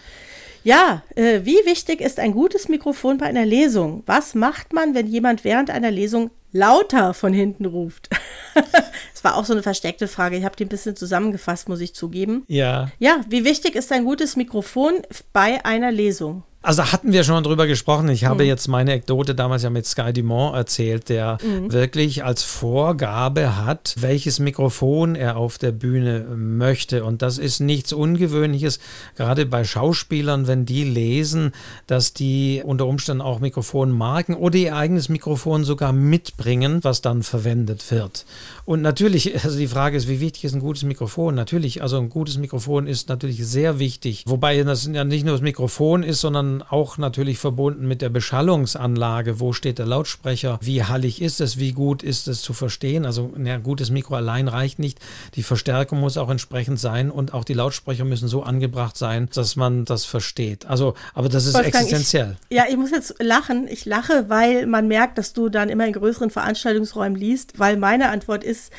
Ja, 0.64 1.02
äh, 1.14 1.40
wie 1.44 1.58
wichtig 1.66 2.00
ist 2.00 2.18
ein 2.18 2.32
gutes 2.32 2.68
Mikrofon 2.68 3.18
bei 3.18 3.26
einer 3.26 3.44
Lesung? 3.44 4.02
Was 4.06 4.34
macht 4.34 4.72
man, 4.72 4.94
wenn 4.94 5.06
jemand 5.06 5.44
während 5.44 5.70
einer 5.70 5.90
Lesung 5.90 6.30
lauter 6.52 7.12
von 7.12 7.34
hinten 7.34 7.66
ruft? 7.66 8.08
das 8.54 9.22
war 9.22 9.36
auch 9.36 9.44
so 9.44 9.52
eine 9.52 9.62
versteckte 9.62 10.08
Frage. 10.08 10.38
Ich 10.38 10.44
habe 10.44 10.56
die 10.56 10.64
ein 10.64 10.70
bisschen 10.70 10.96
zusammengefasst, 10.96 11.68
muss 11.68 11.82
ich 11.82 11.94
zugeben. 11.94 12.44
Ja. 12.48 12.90
Ja, 12.98 13.20
wie 13.28 13.44
wichtig 13.44 13.74
ist 13.74 13.92
ein 13.92 14.06
gutes 14.06 14.36
Mikrofon 14.36 15.02
bei 15.34 15.62
einer 15.66 15.92
Lesung? 15.92 16.44
Also 16.64 16.92
hatten 16.92 17.12
wir 17.12 17.24
schon 17.24 17.44
drüber 17.44 17.66
gesprochen. 17.66 18.08
Ich 18.08 18.24
habe 18.24 18.42
mhm. 18.42 18.48
jetzt 18.48 18.68
meine 18.68 18.92
Anekdote 18.92 19.34
damals 19.34 19.64
ja 19.64 19.68
mit 19.68 19.84
Sky 19.84 20.14
Dumont 20.14 20.56
erzählt, 20.56 21.10
der 21.10 21.36
mhm. 21.42 21.70
wirklich 21.70 22.24
als 22.24 22.42
Vorgabe 22.42 23.62
hat, 23.62 23.94
welches 23.98 24.38
Mikrofon 24.38 25.14
er 25.14 25.36
auf 25.36 25.58
der 25.58 25.72
Bühne 25.72 26.20
möchte. 26.34 27.04
Und 27.04 27.20
das 27.20 27.36
ist 27.36 27.60
nichts 27.60 27.92
Ungewöhnliches, 27.92 28.80
gerade 29.14 29.44
bei 29.44 29.62
Schauspielern, 29.64 30.46
wenn 30.46 30.64
die 30.64 30.84
lesen, 30.84 31.52
dass 31.86 32.14
die 32.14 32.62
unter 32.64 32.86
Umständen 32.86 33.20
auch 33.20 33.40
Mikrofonmarken 33.40 34.34
oder 34.34 34.56
ihr 34.56 34.74
eigenes 34.74 35.10
Mikrofon 35.10 35.64
sogar 35.64 35.92
mitbringen, 35.92 36.82
was 36.82 37.02
dann 37.02 37.22
verwendet 37.22 37.90
wird. 37.90 38.24
Und 38.64 38.80
natürlich, 38.80 39.44
also 39.44 39.58
die 39.58 39.66
Frage 39.66 39.98
ist, 39.98 40.08
wie 40.08 40.20
wichtig 40.20 40.44
ist 40.44 40.54
ein 40.54 40.60
gutes 40.60 40.84
Mikrofon? 40.84 41.34
Natürlich, 41.34 41.82
also 41.82 41.98
ein 41.98 42.08
gutes 42.08 42.38
Mikrofon 42.38 42.86
ist 42.86 43.10
natürlich 43.10 43.46
sehr 43.46 43.78
wichtig. 43.78 44.24
Wobei 44.26 44.62
das 44.62 44.88
ja 44.90 45.04
nicht 45.04 45.26
nur 45.26 45.34
das 45.34 45.42
Mikrofon 45.42 46.02
ist, 46.02 46.22
sondern 46.22 46.53
auch 46.62 46.96
natürlich 46.96 47.38
verbunden 47.38 47.86
mit 47.86 48.00
der 48.00 48.09
Beschallungsanlage. 48.09 49.38
Wo 49.40 49.52
steht 49.52 49.78
der 49.78 49.86
Lautsprecher? 49.86 50.59
Wie 50.62 50.82
hallig 50.82 51.20
ist 51.20 51.40
es? 51.40 51.59
Wie 51.59 51.72
gut 51.72 52.02
ist 52.02 52.26
es 52.28 52.40
zu 52.40 52.55
verstehen? 52.55 53.05
Also 53.05 53.32
ein 53.36 53.62
gutes 53.62 53.90
Mikro 53.90 54.14
allein 54.14 54.48
reicht 54.48 54.78
nicht. 54.78 54.98
Die 55.34 55.42
Verstärkung 55.42 56.00
muss 56.00 56.16
auch 56.16 56.30
entsprechend 56.30 56.80
sein 56.80 57.11
und 57.11 57.34
auch 57.34 57.44
die 57.44 57.55
Lautsprecher 57.55 58.05
müssen 58.05 58.28
so 58.28 58.42
angebracht 58.42 58.96
sein, 58.96 59.28
dass 59.34 59.57
man 59.57 59.84
das 59.84 60.05
versteht. 60.05 60.64
Also, 60.66 60.94
aber 61.12 61.28
das 61.28 61.44
ist 61.44 61.55
Wolfgang, 61.55 61.74
existenziell. 61.74 62.36
Ich, 62.48 62.57
ja, 62.57 62.64
ich 62.68 62.76
muss 62.76 62.90
jetzt 62.90 63.22
lachen. 63.22 63.68
Ich 63.68 63.84
lache, 63.84 64.28
weil 64.28 64.66
man 64.66 64.88
merkt, 64.88 65.18
dass 65.18 65.32
du 65.34 65.48
dann 65.48 65.68
immer 65.68 65.86
in 65.86 65.92
größeren 65.92 66.30
Veranstaltungsräumen 66.30 67.18
liest, 67.18 67.59
weil 67.59 67.76
meine 67.76 68.09
Antwort 68.09 68.42
ist, 68.42 68.55
ist, 68.55 68.72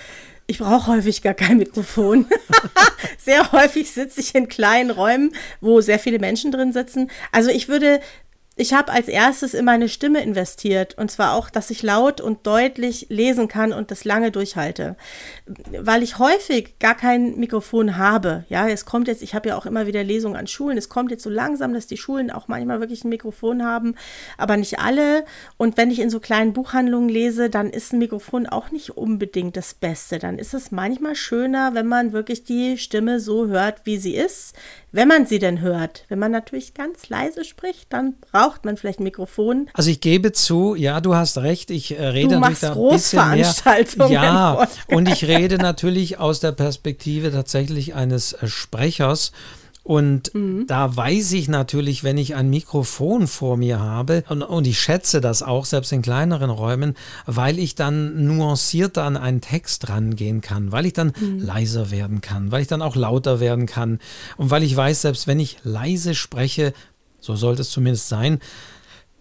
ich 0.47 0.59
brauche 0.59 0.91
häufig 0.91 1.21
gar 1.21 1.33
kein 1.33 1.57
Mikrofon. 1.57 2.27
sehr 3.17 3.51
häufig 3.51 3.91
sitze 3.91 4.21
ich 4.21 4.35
in 4.35 4.47
kleinen 4.47 4.91
Räumen, 4.91 5.35
wo 5.61 5.81
sehr 5.81 5.99
viele 5.99 6.19
Menschen 6.19 6.51
drin 6.51 6.71
sitzen. 6.71 7.09
Also 7.31 7.49
ich 7.49 7.67
würde 7.67 7.99
ich 8.57 8.73
habe 8.73 8.91
als 8.91 9.09
erstes 9.09 9.53
in 9.53 9.65
meine 9.65 9.89
Stimme 9.89 10.23
investiert 10.23 10.97
und 10.97 11.11
zwar 11.11 11.33
auch, 11.33 11.49
dass 11.49 11.69
ich 11.71 11.83
laut 11.83 12.21
und 12.21 12.47
deutlich 12.47 13.07
lesen 13.09 13.49
kann 13.49 13.73
und 13.73 13.91
das 13.91 14.05
lange 14.05 14.31
durchhalte, 14.31 14.95
weil 15.81 16.03
ich 16.03 16.19
häufig 16.19 16.79
gar 16.79 16.95
kein 16.95 17.37
Mikrofon 17.37 17.97
habe. 17.97 18.45
Ja, 18.47 18.67
es 18.69 18.85
kommt 18.85 19.09
jetzt, 19.09 19.23
ich 19.23 19.35
habe 19.35 19.49
ja 19.49 19.57
auch 19.57 19.65
immer 19.65 19.87
wieder 19.87 20.05
Lesungen 20.05 20.37
an 20.37 20.47
Schulen. 20.47 20.77
Es 20.77 20.87
kommt 20.87 21.11
jetzt 21.11 21.23
so 21.23 21.29
langsam, 21.29 21.73
dass 21.73 21.87
die 21.87 21.97
Schulen 21.97 22.31
auch 22.31 22.47
manchmal 22.47 22.79
wirklich 22.79 23.03
ein 23.03 23.09
Mikrofon 23.09 23.63
haben, 23.63 23.95
aber 24.37 24.55
nicht 24.55 24.79
alle. 24.79 25.25
Und 25.57 25.75
wenn 25.75 25.91
ich 25.91 25.99
in 25.99 26.09
so 26.09 26.21
kleinen 26.21 26.53
Buchhandlungen 26.53 27.09
lese, 27.09 27.49
dann 27.49 27.69
ist 27.69 27.91
ein 27.91 27.99
Mikrofon 27.99 28.47
auch 28.47 28.71
nicht 28.71 28.91
unbedingt 28.91 29.57
das 29.57 29.73
Beste. 29.73 30.17
Dann 30.17 30.39
ist 30.39 30.53
es 30.53 30.71
manchmal 30.71 31.15
schöner, 31.15 31.73
wenn 31.73 31.87
man 31.87 32.13
wirklich 32.13 32.45
die 32.45 32.77
Stimme 32.77 33.19
so 33.19 33.47
hört, 33.47 33.85
wie 33.85 33.97
sie 33.97 34.15
ist, 34.15 34.55
wenn 34.93 35.09
man 35.09 35.25
sie 35.25 35.39
denn 35.39 35.59
hört. 35.59 36.05
Wenn 36.07 36.19
man 36.19 36.31
natürlich 36.31 36.73
ganz 36.73 37.09
leise 37.09 37.43
spricht, 37.43 37.91
dann 37.91 38.15
braucht 38.19 38.44
braucht 38.45 38.65
man 38.65 38.77
vielleicht 38.77 38.99
ein 38.99 39.03
Mikrofon. 39.03 39.69
Also 39.73 39.89
ich 39.89 40.01
gebe 40.01 40.31
zu, 40.31 40.75
ja, 40.75 41.01
du 41.01 41.15
hast 41.15 41.37
recht, 41.39 41.71
ich 41.71 41.97
äh, 41.97 42.07
rede 42.07 42.35
du 42.35 42.39
machst 42.39 42.63
da 42.63 42.73
ein 42.73 42.89
bisschen 42.89 43.29
mehr. 43.31 43.53
Ja, 44.09 44.67
und 44.87 45.09
ich 45.09 45.25
rede 45.25 45.57
natürlich 45.57 46.19
aus 46.19 46.39
der 46.39 46.51
Perspektive 46.51 47.31
tatsächlich 47.31 47.95
eines 47.95 48.33
äh, 48.33 48.47
Sprechers. 48.47 49.31
Und 49.83 50.33
mhm. 50.33 50.65
da 50.65 50.95
weiß 50.95 51.33
ich 51.33 51.47
natürlich, 51.47 52.03
wenn 52.03 52.17
ich 52.17 52.33
ein 52.33 52.49
Mikrofon 52.49 53.27
vor 53.27 53.55
mir 53.55 53.79
habe, 53.79 54.23
und, 54.29 54.41
und, 54.41 54.65
ich 54.65 54.79
schätze 54.79 55.21
das 55.21 55.43
auch, 55.43 55.63
selbst 55.65 55.91
in 55.91 56.01
kleineren 56.01 56.49
Räumen, 56.49 56.95
weil 57.27 57.59
ich 57.59 57.75
dann 57.75 58.25
nuancierter 58.25 59.03
an 59.03 59.15
einen 59.15 59.41
Text 59.41 59.87
rangehen 59.89 60.41
kann, 60.41 60.71
weil 60.71 60.87
ich 60.87 60.93
dann 60.93 61.13
mhm. 61.19 61.37
leiser 61.37 61.91
werden 61.91 62.21
kann, 62.21 62.51
weil 62.51 62.63
ich 62.63 62.67
dann 62.67 62.81
auch 62.81 62.95
lauter 62.95 63.39
werden 63.39 63.67
kann 63.67 63.99
und 64.37 64.49
weil 64.49 64.63
ich 64.63 64.75
weiß, 64.75 65.03
selbst 65.03 65.27
wenn 65.27 65.39
ich 65.39 65.57
leise 65.63 66.15
spreche, 66.15 66.73
so 67.25 67.35
sollte 67.35 67.63
es 67.63 67.71
zumindest 67.71 68.07
sein, 68.07 68.39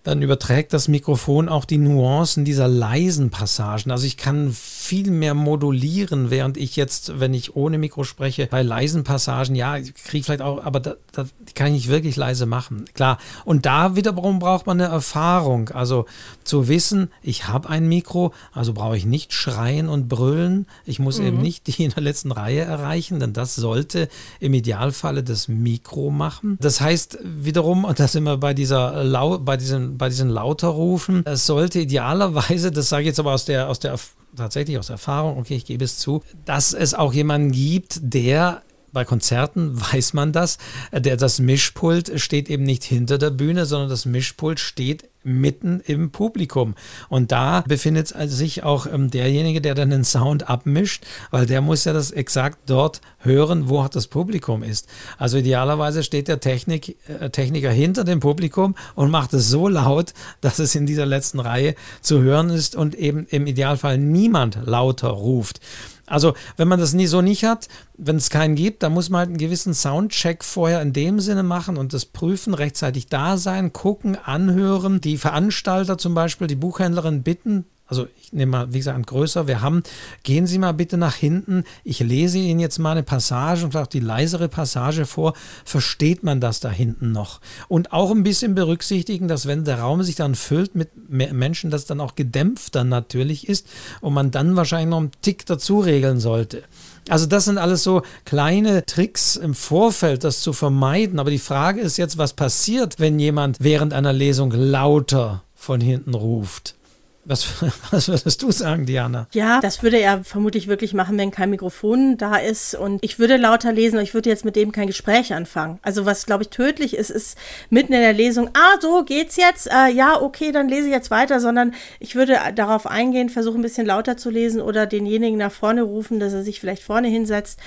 dann 0.05 0.21
überträgt 0.21 0.73
das 0.75 0.87
Mikrofon 0.87 1.49
auch 1.49 1.65
die 1.65 1.79
Nuancen 1.79 2.45
dieser 2.45 2.69
leisen 2.69 3.31
Passagen. 3.31 3.91
Also 3.91 4.07
ich 4.07 4.19
kann 4.19 4.55
viel 4.85 5.11
mehr 5.11 5.35
modulieren, 5.35 6.31
während 6.31 6.57
ich 6.57 6.77
jetzt, 6.77 7.19
wenn 7.19 7.33
ich 7.33 7.57
ohne 7.57 7.79
Mikro 7.79 8.05
spreche, 8.05 8.47
bei 8.47 8.63
leisen 8.63 9.03
Passagen, 9.03 9.55
ja, 9.55 9.79
kriege 9.79 10.19
ich 10.19 10.25
vielleicht 10.25 10.43
auch, 10.43 10.63
aber 10.63 10.81
da, 10.81 10.95
da, 11.13 11.25
die 11.25 11.55
kann 11.55 11.69
ich 11.69 11.73
nicht 11.73 11.89
wirklich 11.89 12.17
leise 12.17 12.45
machen. 12.45 12.85
Klar. 12.93 13.19
Und 13.45 13.65
da 13.65 13.97
wiederum 13.97 14.39
braucht 14.39 14.67
man 14.67 14.81
eine 14.81 14.91
Erfahrung. 14.91 15.71
Also 15.71 16.05
zu 16.45 16.69
wissen, 16.69 17.11
ich 17.23 17.49
habe 17.49 17.71
ein 17.71 17.89
Mikro, 17.89 18.35
also 18.53 18.75
brauche 18.75 18.97
ich 18.97 19.07
nicht 19.07 19.33
schreien 19.33 19.89
und 19.89 20.09
brüllen. 20.09 20.67
Ich 20.85 20.99
muss 20.99 21.19
mhm. 21.19 21.27
eben 21.27 21.41
nicht 21.41 21.67
die 21.67 21.83
in 21.83 21.91
der 21.91 22.03
letzten 22.03 22.31
Reihe 22.31 22.61
erreichen, 22.61 23.21
denn 23.21 23.33
das 23.33 23.55
sollte 23.55 24.09
im 24.39 24.53
Idealfalle 24.53 25.23
das 25.23 25.49
Mikro 25.49 26.11
machen. 26.11 26.59
Das 26.61 26.81
heißt 26.81 27.19
wiederum, 27.23 27.85
und 27.85 28.01
da 28.01 28.07
sind 28.07 28.25
wir 28.25 28.37
bei 28.37 28.53
dieser 28.53 29.03
Lau 29.03 29.39
bei 29.39 29.57
diesem 29.57 29.97
bei 29.97 30.09
diesen 30.11 30.29
Lauterrufen. 30.29 31.25
Es 31.25 31.47
sollte 31.47 31.81
idealerweise, 31.81 32.71
das 32.71 32.91
sage 32.91 33.03
ich 33.03 33.09
jetzt 33.09 33.21
aber 33.21 33.33
aus 33.33 33.45
der, 33.47 33.69
aus 33.69 33.79
der 33.79 33.97
tatsächlich 34.37 34.79
aus 34.79 34.91
Erfahrung, 34.91 35.39
okay, 35.39 35.57
ich 35.57 35.65
gebe 35.65 35.85
es 35.85 35.99
zu, 35.99 36.23
dass 36.45 36.73
es 36.73 36.95
auch 36.95 37.13
jemanden 37.13 37.53
gibt, 37.53 38.01
der 38.03 38.63
bei 38.95 39.05
Konzerten 39.05 39.79
weiß 39.93 40.15
man 40.15 40.33
das. 40.33 40.57
Der, 40.93 41.19
das 41.19 41.41
Mischpult 41.41 42.19
steht 42.19 42.49
eben 42.49 42.63
nicht 42.63 42.85
hinter 42.85 43.19
der 43.19 43.31
Bühne, 43.31 43.67
sondern 43.67 43.91
das 43.91 44.07
Mischpult 44.07 44.59
steht 44.59 45.11
mitten 45.25 45.81
im 45.87 46.11
Publikum. 46.11 46.75
Und 47.09 47.33
da 47.33 47.65
befindet 47.67 48.09
sich 48.31 48.63
auch 48.63 48.87
ähm, 48.87 49.11
derjenige, 49.11 49.61
der 49.61 49.75
dann 49.75 49.91
den 49.91 50.05
Sound 50.05 50.49
abmischt, 50.49 51.05
weil 51.31 51.47
der 51.47 51.63
muss 51.63 51.85
ja 51.85 51.93
das 51.93 52.11
exakt 52.11 52.59
dort 52.67 53.01
hören, 53.19 53.69
wo 53.69 53.87
das 53.89 54.07
Publikum 54.07 54.63
ist. 54.63 54.87
Also 55.19 55.39
idealerweise 55.39 56.03
steht 56.03 56.29
der 56.29 56.41
Technik, 56.41 56.97
äh, 57.09 57.31
Techniker 57.31 57.71
hinter 57.71 58.05
dem 58.05 58.21
Publikum 58.21 58.75
und 58.95 59.11
macht 59.11 59.33
es 59.35 59.49
so 59.49 59.69
laut, 59.69 60.13
dass 60.41 60.59
es 60.59 60.75
in 60.75 60.87
dieser 60.87 61.07
letzten 61.07 61.41
Reihe 61.41 61.75
zu 62.03 62.21
hören 62.21 62.51
ist 62.51 62.77
und 62.77 62.95
eben 62.95 63.27
im 63.31 63.47
Idealfall 63.47 63.99
niemand 63.99 64.59
lauter 64.65 65.09
ruft. 65.09 65.61
Also, 66.07 66.35
wenn 66.57 66.69
man 66.69 66.81
das 66.81 66.93
nie 66.93 67.07
so 67.07 67.23
nicht 67.23 67.45
hat, 67.45 67.69
wenn 67.97 68.17
es 68.17 68.31
keinen 68.31 68.57
gibt, 68.57 68.83
dann 68.83 68.93
muss 68.93 69.09
man 69.09 69.21
halt 69.21 69.29
einen 69.29 69.39
gewissen 69.39 69.73
Soundcheck 69.73 70.45
vorher 70.45 70.83
in 70.83 70.93
dem 70.93 71.21
Sinne 71.21 71.43
machen 71.43 71.77
und 71.77 71.93
das 71.93 72.05
prüfen, 72.05 72.55
rechtzeitig 72.55 73.07
da 73.07 73.39
sein, 73.39 73.73
gucken, 73.73 74.17
anhören. 74.23 75.01
Die 75.01 75.17
Veranstalter 75.17 75.97
zum 75.97 76.15
Beispiel, 76.15 76.47
die 76.47 76.57
Buchhändlerin 76.57 77.23
bitten, 77.23 77.65
also 77.87 78.07
ich 78.19 78.33
nehme 78.33 78.51
mal, 78.51 78.73
wie 78.73 78.79
gesagt, 78.79 79.07
größer, 79.07 79.47
wir 79.47 79.61
haben, 79.61 79.83
gehen 80.23 80.47
Sie 80.47 80.59
mal 80.59 80.73
bitte 80.73 80.97
nach 80.97 81.15
hinten, 81.15 81.65
ich 81.85 82.01
lese 82.01 82.39
Ihnen 82.39 82.59
jetzt 82.59 82.79
mal 82.79 82.93
eine 82.93 83.03
Passage 83.03 83.65
und 83.65 83.77
auch 83.77 83.87
die 83.87 84.01
leisere 84.01 84.49
Passage 84.49 85.05
vor, 85.05 85.35
versteht 85.65 86.23
man 86.23 86.41
das 86.41 86.61
da 86.61 86.71
hinten 86.71 87.13
noch? 87.13 87.41
Und 87.69 87.93
auch 87.93 88.11
ein 88.11 88.23
bisschen 88.23 88.55
berücksichtigen, 88.55 89.29
dass 89.29 89.47
wenn 89.47 89.65
der 89.65 89.81
Raum 89.81 90.03
sich 90.03 90.15
dann 90.17 90.35
füllt 90.35 90.75
mit 90.75 90.91
Menschen, 91.09 91.71
das 91.71 91.85
dann 91.85 92.01
auch 92.01 92.15
gedämpft 92.15 92.75
dann 92.75 92.89
natürlich 92.89 93.49
ist 93.49 93.67
und 94.01 94.15
man 94.15 94.31
dann 94.31 94.57
wahrscheinlich 94.57 94.91
noch 94.91 95.01
einen 95.01 95.13
Tick 95.21 95.45
dazu 95.45 95.81
regeln 95.81 96.21
sollte. 96.21 96.63
Also 97.11 97.27
das 97.27 97.45
sind 97.45 97.59
alles 97.59 97.83
so 97.83 98.03
kleine 98.25 98.87
Tricks 98.87 99.37
im 99.37 99.55
Vorfeld, 99.55 100.25
das 100.25 100.41
zu 100.41 100.55
vermeiden. 100.55 101.19
Aber 101.19 101.31
die 101.31 101.39
Frage 101.39 101.83
ist 101.83 101.99
jetzt, 101.99 102.17
was 102.17 102.33
passiert, 102.33 102.99
wenn 102.99 103.19
jemand 103.19 103.59
während 103.61 103.93
einer 103.93 104.15
Lesung 104.15 104.51
lauter 104.53 105.43
von 105.55 105.83
hinten 105.83 106.15
ruft? 106.15 106.77
Was, 107.25 107.63
was 107.91 108.09
würdest 108.09 108.43
du 108.43 108.53
sagen, 108.53 108.87
Diana? 108.87 109.27
Ja, 109.33 109.61
das 109.61 109.83
würde 109.83 109.99
er 109.99 110.25
vermutlich 110.25 110.69
wirklich 110.69 110.93
machen, 110.93 111.17
wenn 111.17 111.31
kein 111.31 111.51
Mikrofon 111.51 112.19
da 112.19 112.37
ist. 112.37 112.75
Und 112.75 113.03
ich 113.03 113.19
würde 113.19 113.37
lauter 113.37 113.73
lesen, 113.73 113.99
ich 114.01 114.15
würde 114.15 114.29
jetzt 114.29 114.45
mit 114.45 114.57
dem 114.57 114.73
kein 114.73 114.87
Gespräch 114.87 115.33
anfangen. 115.33 115.79
Also 115.83 116.05
was, 116.05 116.27
glaube 116.27 116.43
ich, 116.43 116.51
tödlich 116.51 116.95
ist, 116.95 117.11
ist 117.11 117.39
mitten 117.71 117.93
in 117.93 118.01
der 118.01 118.13
Lesung, 118.13 118.51
ah, 118.55 118.79
so 118.81 119.05
geht's 119.05 119.37
jetzt, 119.37 119.69
äh, 119.69 119.89
ja, 119.89 120.21
okay, 120.21 120.53
dann 120.53 120.69
lese 120.69 120.89
ich 120.89 120.93
jetzt 120.93 121.11
weiter, 121.11 121.41
sondern 121.41 121.75
ich 121.99 122.15
würde 122.15 122.39
darauf 122.55 122.87
eingehen, 122.87 123.31
versuchen 123.31 123.61
ein 123.61 123.63
bisschen 123.63 123.87
lauter 123.87 124.17
zu 124.17 124.31
lesen 124.31 124.61
oder 124.61 124.87
denjenigen 124.87 125.39
nach 125.39 125.53
vorne 125.53 125.83
rufen, 125.83 126.21
dass 126.21 126.33
er 126.33 126.43
sich 126.43 126.61
vielleicht 126.61 126.83
vorne 126.83 127.09
hinsetzt. 127.09 127.59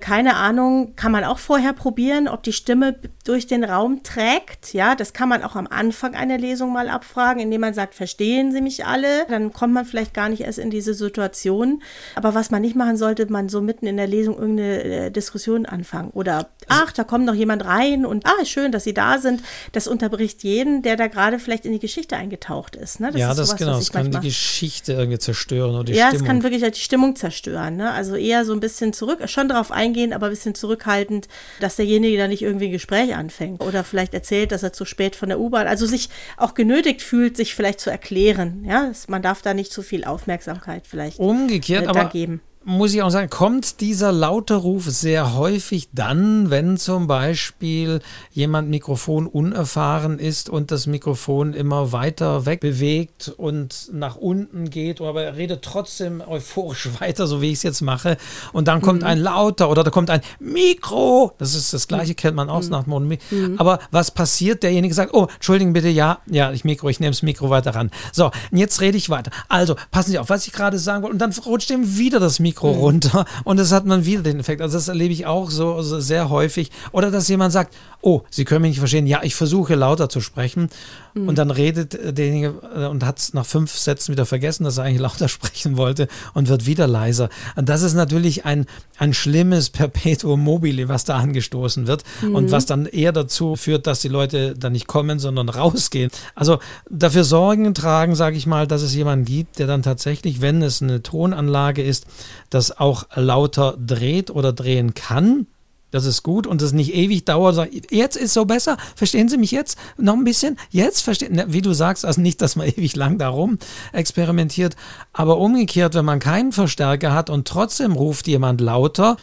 Keine 0.00 0.36
Ahnung, 0.36 0.94
kann 0.96 1.12
man 1.12 1.24
auch 1.24 1.38
vorher 1.38 1.72
probieren, 1.72 2.28
ob 2.28 2.42
die 2.42 2.52
Stimme 2.52 2.96
durch 3.24 3.46
den 3.46 3.64
Raum 3.64 4.02
trägt. 4.02 4.74
Ja, 4.74 4.94
das 4.94 5.12
kann 5.12 5.28
man 5.28 5.42
auch 5.42 5.56
am 5.56 5.66
Anfang 5.66 6.14
einer 6.14 6.36
Lesung 6.36 6.72
mal 6.72 6.88
abfragen, 6.88 7.40
indem 7.40 7.60
man 7.60 7.74
sagt, 7.74 7.94
verstehen 7.94 8.52
Sie 8.52 8.60
mich 8.60 8.84
alle? 8.84 9.03
Alle, 9.04 9.26
dann 9.28 9.52
kommt 9.52 9.74
man 9.74 9.84
vielleicht 9.84 10.14
gar 10.14 10.28
nicht 10.28 10.42
erst 10.42 10.58
in 10.58 10.70
diese 10.70 10.94
Situation. 10.94 11.82
Aber 12.14 12.34
was 12.34 12.50
man 12.50 12.62
nicht 12.62 12.76
machen 12.76 12.96
sollte, 12.96 13.30
man 13.30 13.48
so 13.48 13.60
mitten 13.60 13.86
in 13.86 13.96
der 13.96 14.06
Lesung 14.06 14.38
irgendeine 14.38 14.82
äh, 14.82 15.10
Diskussion 15.10 15.66
anfangen. 15.66 16.10
Oder, 16.10 16.48
ach, 16.68 16.92
da 16.92 17.04
kommt 17.04 17.24
noch 17.24 17.34
jemand 17.34 17.64
rein 17.64 18.06
und, 18.06 18.26
ah, 18.26 18.44
schön, 18.44 18.72
dass 18.72 18.84
Sie 18.84 18.94
da 18.94 19.18
sind. 19.18 19.42
Das 19.72 19.86
unterbricht 19.86 20.42
jeden, 20.42 20.82
der 20.82 20.96
da 20.96 21.06
gerade 21.06 21.38
vielleicht 21.38 21.66
in 21.66 21.72
die 21.72 21.78
Geschichte 21.78 22.16
eingetaucht 22.16 22.76
ist. 22.76 23.00
Ne? 23.00 23.10
Das 23.12 23.20
ja, 23.20 23.30
ist 23.30 23.38
das 23.38 23.48
sowas, 23.48 23.58
genau. 23.58 23.78
Das 23.78 23.92
kann 23.92 24.10
die 24.10 24.20
Geschichte 24.20 24.92
irgendwie 24.92 25.18
zerstören 25.18 25.74
oder 25.74 25.84
die 25.84 25.92
ja, 25.92 26.08
Stimmung. 26.08 26.22
es 26.22 26.26
kann 26.26 26.42
wirklich 26.42 26.62
halt 26.62 26.76
die 26.76 26.80
Stimmung 26.80 27.16
zerstören. 27.16 27.76
Ne? 27.76 27.90
Also 27.90 28.16
eher 28.16 28.44
so 28.44 28.52
ein 28.52 28.60
bisschen 28.60 28.92
zurück, 28.92 29.18
schon 29.28 29.48
darauf 29.48 29.70
eingehen, 29.70 30.12
aber 30.12 30.26
ein 30.26 30.32
bisschen 30.32 30.54
zurückhaltend, 30.54 31.28
dass 31.60 31.76
derjenige 31.76 32.18
da 32.18 32.28
nicht 32.28 32.42
irgendwie 32.42 32.66
ein 32.66 32.72
Gespräch 32.72 33.14
anfängt. 33.14 33.62
Oder 33.62 33.84
vielleicht 33.84 34.14
erzählt, 34.14 34.52
dass 34.52 34.62
er 34.62 34.72
zu 34.72 34.84
spät 34.84 35.16
von 35.16 35.28
der 35.28 35.40
U-Bahn, 35.40 35.66
also 35.66 35.86
sich 35.86 36.08
auch 36.36 36.54
genötigt 36.54 37.02
fühlt, 37.02 37.36
sich 37.36 37.54
vielleicht 37.54 37.80
zu 37.80 37.90
erklären. 37.90 38.64
Ja, 38.66 38.93
man 39.08 39.22
darf 39.22 39.42
da 39.42 39.54
nicht 39.54 39.72
zu 39.72 39.82
viel 39.82 40.04
Aufmerksamkeit 40.04 40.86
vielleicht 40.86 41.18
Umgekehrt, 41.18 41.84
äh, 41.84 41.88
aber 41.88 42.06
geben 42.06 42.40
muss 42.64 42.94
ich 42.94 43.02
auch 43.02 43.10
sagen, 43.10 43.28
kommt 43.28 43.80
dieser 43.80 44.10
laute 44.10 44.54
Ruf 44.54 44.86
sehr 44.86 45.34
häufig 45.34 45.88
dann, 45.92 46.50
wenn 46.50 46.76
zum 46.78 47.06
Beispiel 47.06 48.00
jemand 48.32 48.70
Mikrofon 48.70 49.26
unerfahren 49.26 50.18
ist 50.18 50.48
und 50.48 50.70
das 50.70 50.86
Mikrofon 50.86 51.52
immer 51.52 51.92
weiter 51.92 52.46
weg 52.46 52.60
bewegt 52.60 53.32
und 53.36 53.90
nach 53.92 54.16
unten 54.16 54.70
geht, 54.70 55.00
aber 55.00 55.22
er 55.22 55.36
redet 55.36 55.62
trotzdem 55.62 56.22
euphorisch 56.26 56.88
weiter, 57.00 57.26
so 57.26 57.42
wie 57.42 57.48
ich 57.48 57.58
es 57.58 57.62
jetzt 57.62 57.82
mache. 57.82 58.16
Und 58.52 58.66
dann 58.68 58.80
kommt 58.80 59.02
mhm. 59.02 59.08
ein 59.08 59.18
lauter 59.18 59.68
oder 59.68 59.84
da 59.84 59.90
kommt 59.90 60.08
ein 60.08 60.22
Mikro. 60.40 61.32
Das 61.38 61.54
ist 61.54 61.74
das 61.74 61.86
gleiche, 61.86 62.14
kennt 62.14 62.36
man 62.36 62.48
aus 62.48 62.66
mhm. 62.66 62.72
nach 62.72 62.86
Mond. 62.86 63.04
Mhm. 63.30 63.56
Aber 63.58 63.78
was 63.90 64.10
passiert? 64.10 64.62
Derjenige 64.62 64.94
sagt, 64.94 65.12
oh, 65.12 65.26
entschuldigen 65.34 65.74
bitte, 65.74 65.88
ja, 65.88 66.20
ja, 66.26 66.52
ich 66.52 66.64
Mikro, 66.64 66.88
ich 66.88 67.00
nehme 67.00 67.10
das 67.10 67.22
Mikro 67.22 67.50
weiter 67.50 67.74
ran. 67.74 67.90
So, 68.12 68.30
und 68.50 68.58
jetzt 68.58 68.80
rede 68.80 68.96
ich 68.96 69.10
weiter. 69.10 69.30
Also, 69.48 69.76
passen 69.90 70.12
Sie 70.12 70.18
auf, 70.18 70.30
was 70.30 70.46
ich 70.46 70.52
gerade 70.52 70.78
sagen 70.78 71.02
wollte. 71.02 71.12
Und 71.12 71.18
dann 71.18 71.32
rutscht 71.44 71.70
ihm 71.70 71.98
wieder 71.98 72.20
das 72.20 72.40
Mikro 72.40 72.53
Mikro 72.54 72.72
mhm. 72.72 72.78
runter 72.78 73.24
und 73.42 73.58
es 73.58 73.72
hat 73.72 73.84
man 73.84 74.06
wieder 74.06 74.22
den 74.22 74.38
Effekt. 74.38 74.62
Also 74.62 74.76
das 74.76 74.88
erlebe 74.88 75.12
ich 75.12 75.26
auch 75.26 75.50
so, 75.50 75.82
so 75.82 75.98
sehr 75.98 76.30
häufig. 76.30 76.70
Oder 76.92 77.10
dass 77.10 77.28
jemand 77.28 77.52
sagt, 77.52 77.74
oh, 78.00 78.22
Sie 78.30 78.44
können 78.44 78.62
mich 78.62 78.70
nicht 78.70 78.78
verstehen. 78.78 79.06
Ja, 79.06 79.22
ich 79.22 79.34
versuche 79.34 79.74
lauter 79.74 80.08
zu 80.08 80.20
sprechen. 80.20 80.68
Mhm. 81.14 81.28
Und 81.28 81.38
dann 81.38 81.50
redet 81.50 81.94
derjenige 82.16 82.54
äh, 82.74 82.86
und 82.86 83.04
hat 83.04 83.18
es 83.18 83.34
nach 83.34 83.46
fünf 83.46 83.72
Sätzen 83.76 84.12
wieder 84.12 84.26
vergessen, 84.26 84.64
dass 84.64 84.78
er 84.78 84.84
eigentlich 84.84 85.00
lauter 85.00 85.28
sprechen 85.28 85.76
wollte 85.76 86.08
und 86.34 86.48
wird 86.48 86.66
wieder 86.66 86.86
leiser. 86.86 87.28
Und 87.56 87.68
das 87.68 87.82
ist 87.82 87.94
natürlich 87.94 88.44
ein, 88.44 88.66
ein 88.98 89.14
schlimmes 89.14 89.70
Perpetuum 89.70 90.40
mobile, 90.40 90.88
was 90.88 91.04
da 91.04 91.16
angestoßen 91.16 91.86
wird 91.86 92.04
mhm. 92.22 92.34
und 92.34 92.50
was 92.50 92.66
dann 92.66 92.86
eher 92.86 93.12
dazu 93.12 93.56
führt, 93.56 93.86
dass 93.86 94.00
die 94.00 94.08
Leute 94.08 94.54
dann 94.54 94.72
nicht 94.72 94.86
kommen, 94.86 95.18
sondern 95.18 95.48
rausgehen. 95.48 96.10
Also 96.34 96.58
dafür 96.88 97.24
Sorgen 97.24 97.74
tragen, 97.74 98.14
sage 98.14 98.36
ich 98.36 98.46
mal, 98.46 98.66
dass 98.66 98.82
es 98.82 98.94
jemanden 98.94 99.24
gibt, 99.24 99.58
der 99.58 99.66
dann 99.66 99.82
tatsächlich, 99.82 100.40
wenn 100.40 100.62
es 100.62 100.82
eine 100.82 101.02
Tonanlage 101.02 101.82
ist, 101.82 102.06
das 102.54 102.78
auch 102.78 103.06
lauter 103.14 103.76
dreht 103.78 104.30
oder 104.30 104.52
drehen 104.52 104.94
kann. 104.94 105.46
Das 105.90 106.06
ist 106.06 106.24
gut 106.24 106.48
und 106.48 106.60
das 106.60 106.72
nicht 106.72 106.92
ewig 106.92 107.24
dauert. 107.24 107.68
Jetzt 107.90 108.16
ist 108.16 108.34
so 108.34 108.46
besser. 108.46 108.76
Verstehen 108.96 109.28
Sie 109.28 109.38
mich 109.38 109.52
jetzt? 109.52 109.78
Noch 109.96 110.14
ein 110.14 110.24
bisschen? 110.24 110.56
Jetzt 110.70 111.02
verstehen, 111.02 111.40
wie 111.46 111.62
du 111.62 111.72
sagst, 111.72 112.04
also 112.04 112.20
nicht, 112.20 112.42
dass 112.42 112.56
man 112.56 112.66
ewig 112.76 112.96
lang 112.96 113.16
darum 113.18 113.58
experimentiert. 113.92 114.74
Aber 115.12 115.38
umgekehrt, 115.38 115.94
wenn 115.94 116.04
man 116.04 116.18
keinen 116.18 116.50
Verstärker 116.50 117.12
hat 117.12 117.30
und 117.30 117.46
trotzdem 117.46 117.92
ruft 117.92 118.26
jemand 118.26 118.60
lauter, 118.60 119.18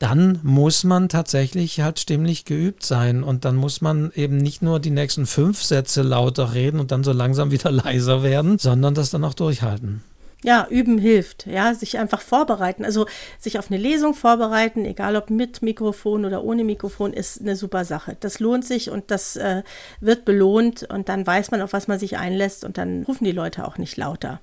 dann 0.00 0.40
muss 0.42 0.82
man 0.82 1.08
tatsächlich 1.08 1.80
halt 1.80 2.00
stimmlich 2.00 2.44
geübt 2.44 2.84
sein. 2.84 3.22
Und 3.22 3.44
dann 3.44 3.54
muss 3.54 3.80
man 3.80 4.10
eben 4.16 4.36
nicht 4.36 4.62
nur 4.62 4.80
die 4.80 4.90
nächsten 4.90 5.26
fünf 5.26 5.62
Sätze 5.62 6.02
lauter 6.02 6.54
reden 6.54 6.80
und 6.80 6.90
dann 6.90 7.04
so 7.04 7.12
langsam 7.12 7.50
wieder 7.52 7.70
leiser 7.70 8.24
werden, 8.24 8.58
sondern 8.58 8.94
das 8.94 9.10
dann 9.10 9.24
auch 9.24 9.34
durchhalten. 9.34 10.02
Ja, 10.44 10.66
üben 10.68 10.98
hilft. 10.98 11.46
Ja, 11.46 11.74
sich 11.74 11.98
einfach 11.98 12.20
vorbereiten. 12.20 12.84
Also 12.84 13.06
sich 13.38 13.58
auf 13.58 13.70
eine 13.70 13.80
Lesung 13.80 14.14
vorbereiten, 14.14 14.84
egal 14.84 15.16
ob 15.16 15.30
mit 15.30 15.62
Mikrofon 15.62 16.24
oder 16.24 16.44
ohne 16.44 16.62
Mikrofon, 16.62 17.12
ist 17.12 17.40
eine 17.40 17.56
super 17.56 17.84
Sache. 17.84 18.16
Das 18.20 18.38
lohnt 18.38 18.64
sich 18.64 18.90
und 18.90 19.10
das 19.10 19.36
äh, 19.36 19.62
wird 20.00 20.24
belohnt 20.24 20.84
und 20.84 21.08
dann 21.08 21.26
weiß 21.26 21.50
man, 21.50 21.62
auf 21.62 21.72
was 21.72 21.88
man 21.88 21.98
sich 21.98 22.18
einlässt 22.18 22.64
und 22.64 22.78
dann 22.78 23.04
rufen 23.04 23.24
die 23.24 23.32
Leute 23.32 23.66
auch 23.66 23.78
nicht 23.78 23.96
lauter. 23.96 24.40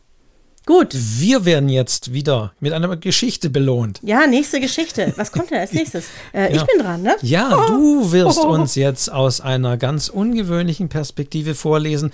Gut. 0.65 0.89
Wir 0.93 1.43
werden 1.43 1.67
jetzt 1.67 2.13
wieder 2.13 2.53
mit 2.61 2.71
einer 2.71 2.95
Geschichte 2.95 3.49
belohnt. 3.49 3.99
Ja, 4.01 4.27
nächste 4.27 4.61
Geschichte. 4.61 5.13
Was 5.17 5.31
kommt 5.31 5.51
denn 5.51 5.59
als 5.59 5.73
nächstes? 5.73 6.05
Äh, 6.33 6.53
ja. 6.53 6.61
Ich 6.61 6.63
bin 6.63 6.79
dran, 6.81 7.01
ne? 7.01 7.15
Ja, 7.21 7.57
oh. 7.57 7.67
du 7.67 8.11
wirst 8.13 8.39
oh. 8.39 8.47
uns 8.49 8.75
jetzt 8.75 9.11
aus 9.11 9.41
einer 9.41 9.77
ganz 9.77 10.07
ungewöhnlichen 10.07 10.87
Perspektive 10.87 11.53
vorlesen. 11.53 12.13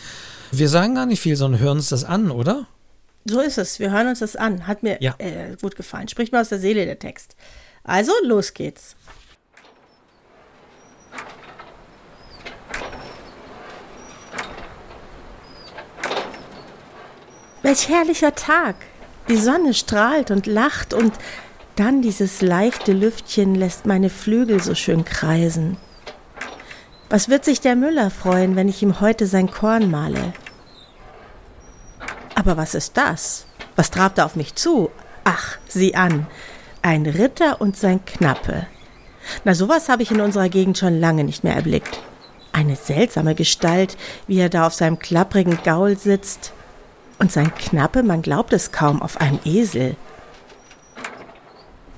Wir 0.51 0.67
sagen 0.67 0.95
gar 0.95 1.05
nicht 1.05 1.21
viel, 1.21 1.35
sondern 1.35 1.61
hören 1.61 1.77
uns 1.77 1.89
das 1.89 2.03
an, 2.03 2.31
oder? 2.31 2.65
So 3.25 3.41
ist 3.41 3.57
es. 3.57 3.79
Wir 3.79 3.91
hören 3.91 4.07
uns 4.07 4.19
das 4.19 4.35
an. 4.35 4.67
Hat 4.67 4.83
mir 4.83 4.97
ja. 5.01 5.15
äh, 5.17 5.55
gut 5.61 5.75
gefallen. 5.75 6.07
Spricht 6.07 6.31
mir 6.31 6.41
aus 6.41 6.49
der 6.49 6.59
Seele 6.59 6.85
der 6.85 6.99
Text. 6.99 7.35
Also, 7.83 8.11
los 8.23 8.53
geht's. 8.53 8.95
Welch 17.61 17.89
herrlicher 17.89 18.33
Tag! 18.35 18.75
Die 19.27 19.37
Sonne 19.37 19.73
strahlt 19.73 20.31
und 20.31 20.47
lacht 20.47 20.93
und 20.93 21.13
dann 21.75 22.01
dieses 22.01 22.41
leichte 22.41 22.93
Lüftchen 22.93 23.53
lässt 23.53 23.85
meine 23.85 24.09
Flügel 24.09 24.61
so 24.61 24.73
schön 24.75 25.05
kreisen. 25.05 25.77
Was 27.09 27.29
wird 27.29 27.45
sich 27.45 27.61
der 27.61 27.75
Müller 27.75 28.09
freuen, 28.09 28.55
wenn 28.55 28.69
ich 28.69 28.81
ihm 28.81 29.01
heute 29.01 29.27
sein 29.27 29.51
Korn 29.51 29.91
male? 29.91 30.33
Aber 32.39 32.55
was 32.55 32.73
ist 32.73 32.95
das? 32.95 33.45
Was 33.75 33.91
trabt 33.91 34.17
da 34.17 34.23
auf 34.23 34.37
mich 34.37 34.55
zu? 34.55 34.89
Ach, 35.25 35.57
sieh 35.67 35.95
an. 35.95 36.25
Ein 36.81 37.05
Ritter 37.05 37.59
und 37.59 37.75
sein 37.75 38.05
Knappe. 38.05 38.65
Na, 39.43 39.53
sowas 39.53 39.89
habe 39.89 40.03
ich 40.03 40.11
in 40.11 40.21
unserer 40.21 40.47
Gegend 40.47 40.77
schon 40.77 41.01
lange 41.01 41.25
nicht 41.25 41.43
mehr 41.43 41.55
erblickt. 41.55 41.99
Eine 42.53 42.77
seltsame 42.77 43.35
Gestalt, 43.35 43.97
wie 44.25 44.39
er 44.39 44.47
da 44.47 44.67
auf 44.67 44.73
seinem 44.73 44.99
klapprigen 44.99 45.59
Gaul 45.65 45.97
sitzt. 45.97 46.53
Und 47.17 47.29
sein 47.29 47.53
Knappe, 47.53 48.03
man 48.03 48.21
glaubt 48.21 48.53
es 48.53 48.71
kaum, 48.71 49.01
auf 49.01 49.19
einem 49.19 49.39
Esel. 49.43 49.97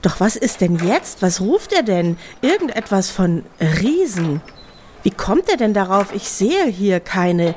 Doch 0.01 0.19
was 0.19 0.35
ist 0.35 0.61
denn 0.61 0.79
jetzt? 0.83 1.21
Was 1.21 1.39
ruft 1.39 1.71
er 1.71 1.83
denn? 1.83 2.17
Irgendetwas 2.41 3.11
von 3.11 3.45
Riesen. 3.59 4.41
Wie 5.03 5.11
kommt 5.11 5.49
er 5.49 5.57
denn 5.57 5.75
darauf? 5.75 6.15
Ich 6.15 6.29
sehe 6.29 6.65
hier 6.65 6.99
keine. 6.99 7.53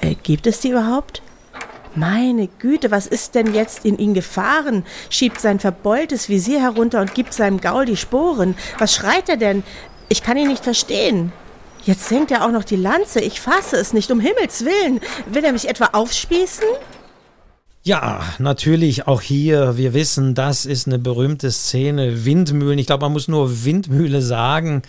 Äh, 0.00 0.14
gibt 0.14 0.46
es 0.46 0.60
die 0.60 0.70
überhaupt? 0.70 1.20
Meine 1.94 2.48
Güte, 2.48 2.90
was 2.90 3.06
ist 3.06 3.34
denn 3.34 3.54
jetzt 3.54 3.84
in 3.84 3.98
ihn 3.98 4.14
gefahren? 4.14 4.84
Schiebt 5.10 5.40
sein 5.40 5.60
verbeultes 5.60 6.30
Visier 6.30 6.60
herunter 6.60 7.02
und 7.02 7.14
gibt 7.14 7.34
seinem 7.34 7.60
Gaul 7.60 7.84
die 7.84 7.98
Sporen. 7.98 8.54
Was 8.78 8.94
schreit 8.94 9.28
er 9.28 9.36
denn? 9.36 9.62
Ich 10.08 10.22
kann 10.22 10.38
ihn 10.38 10.48
nicht 10.48 10.64
verstehen. 10.64 11.32
Jetzt 11.84 12.08
senkt 12.08 12.30
er 12.30 12.46
auch 12.46 12.50
noch 12.52 12.64
die 12.64 12.76
Lanze. 12.76 13.20
Ich 13.20 13.40
fasse 13.40 13.76
es 13.76 13.92
nicht, 13.92 14.10
um 14.10 14.20
Himmels 14.20 14.64
willen. 14.64 15.00
Will 15.30 15.44
er 15.44 15.52
mich 15.52 15.68
etwa 15.68 15.90
aufspießen? 15.92 16.64
Ja, 17.82 18.22
natürlich 18.38 19.08
auch 19.08 19.20
hier. 19.20 19.76
Wir 19.76 19.92
wissen, 19.92 20.34
das 20.34 20.64
ist 20.64 20.86
eine 20.86 20.98
berühmte 20.98 21.50
Szene. 21.50 22.24
Windmühlen. 22.24 22.78
Ich 22.78 22.86
glaube, 22.86 23.04
man 23.04 23.12
muss 23.12 23.28
nur 23.28 23.64
Windmühle 23.64 24.22
sagen, 24.22 24.82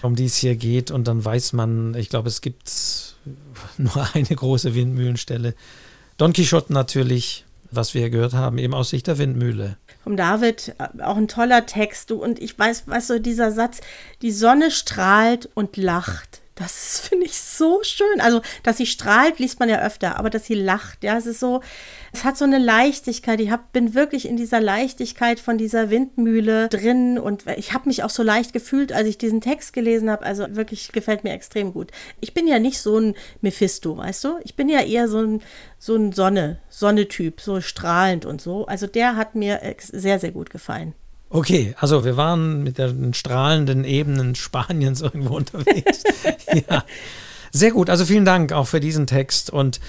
um 0.00 0.16
die 0.16 0.24
es 0.24 0.36
hier 0.36 0.56
geht. 0.56 0.90
Und 0.90 1.06
dann 1.06 1.24
weiß 1.24 1.52
man, 1.52 1.94
ich 1.94 2.08
glaube, 2.08 2.28
es 2.28 2.40
gibt 2.40 2.72
nur 3.76 4.08
eine 4.14 4.34
große 4.34 4.74
Windmühlenstelle. 4.74 5.54
Don 6.22 6.32
Quixote 6.32 6.72
natürlich, 6.72 7.44
was 7.72 7.94
wir 7.94 8.08
gehört 8.08 8.32
haben, 8.32 8.56
eben 8.56 8.74
aus 8.74 8.90
Sicht 8.90 9.08
der 9.08 9.18
Windmühle. 9.18 9.76
Vom 10.04 10.16
David, 10.16 10.72
auch 11.02 11.16
ein 11.16 11.26
toller 11.26 11.66
Text. 11.66 12.10
Du, 12.10 12.22
und 12.22 12.40
ich 12.40 12.56
weiß, 12.56 12.86
weißt 12.86 13.10
du, 13.10 13.20
dieser 13.20 13.50
Satz, 13.50 13.80
die 14.22 14.30
Sonne 14.30 14.70
strahlt 14.70 15.48
und 15.54 15.76
lacht. 15.76 16.41
Das 16.62 17.00
finde 17.00 17.26
ich 17.26 17.38
so 17.38 17.80
schön. 17.82 18.20
Also, 18.20 18.40
dass 18.62 18.76
sie 18.76 18.86
strahlt, 18.86 19.38
liest 19.38 19.60
man 19.60 19.68
ja 19.68 19.84
öfter, 19.84 20.18
aber 20.18 20.30
dass 20.30 20.46
sie 20.46 20.54
lacht, 20.54 21.04
ja, 21.04 21.16
es 21.16 21.26
ist 21.26 21.40
so, 21.40 21.60
es 22.12 22.24
hat 22.24 22.36
so 22.36 22.44
eine 22.44 22.58
Leichtigkeit. 22.58 23.40
Ich 23.40 23.50
hab, 23.50 23.72
bin 23.72 23.94
wirklich 23.94 24.28
in 24.28 24.36
dieser 24.36 24.60
Leichtigkeit 24.60 25.40
von 25.40 25.58
dieser 25.58 25.90
Windmühle 25.90 26.68
drin 26.68 27.18
und 27.18 27.44
ich 27.56 27.72
habe 27.72 27.88
mich 27.88 28.02
auch 28.02 28.10
so 28.10 28.22
leicht 28.22 28.52
gefühlt, 28.52 28.92
als 28.92 29.08
ich 29.08 29.18
diesen 29.18 29.40
Text 29.40 29.72
gelesen 29.72 30.10
habe. 30.10 30.24
Also 30.24 30.54
wirklich 30.54 30.92
gefällt 30.92 31.24
mir 31.24 31.32
extrem 31.32 31.72
gut. 31.72 31.90
Ich 32.20 32.34
bin 32.34 32.46
ja 32.46 32.58
nicht 32.58 32.80
so 32.80 32.98
ein 32.98 33.14
Mephisto, 33.40 33.96
weißt 33.96 34.24
du? 34.24 34.38
Ich 34.44 34.56
bin 34.56 34.68
ja 34.68 34.80
eher 34.80 35.08
so 35.08 35.18
ein, 35.18 35.42
so 35.78 35.96
ein 35.96 36.12
Sonne, 36.12 36.58
Sonne-Typ, 36.68 37.40
so 37.40 37.60
strahlend 37.60 38.26
und 38.26 38.40
so. 38.40 38.66
Also 38.66 38.86
der 38.86 39.16
hat 39.16 39.34
mir 39.34 39.60
sehr, 39.78 40.18
sehr 40.18 40.32
gut 40.32 40.50
gefallen. 40.50 40.94
Okay, 41.34 41.74
also 41.80 42.04
wir 42.04 42.18
waren 42.18 42.62
mit 42.62 42.76
den 42.76 43.14
strahlenden 43.14 43.84
Ebenen 43.84 44.34
Spaniens 44.34 45.00
irgendwo 45.00 45.36
unterwegs. 45.36 46.04
ja. 46.68 46.84
Sehr 47.50 47.70
gut, 47.70 47.90
also 47.90 48.04
vielen 48.04 48.24
Dank 48.24 48.52
auch 48.52 48.66
für 48.66 48.80
diesen 48.80 49.06
Text 49.06 49.50
und 49.50 49.80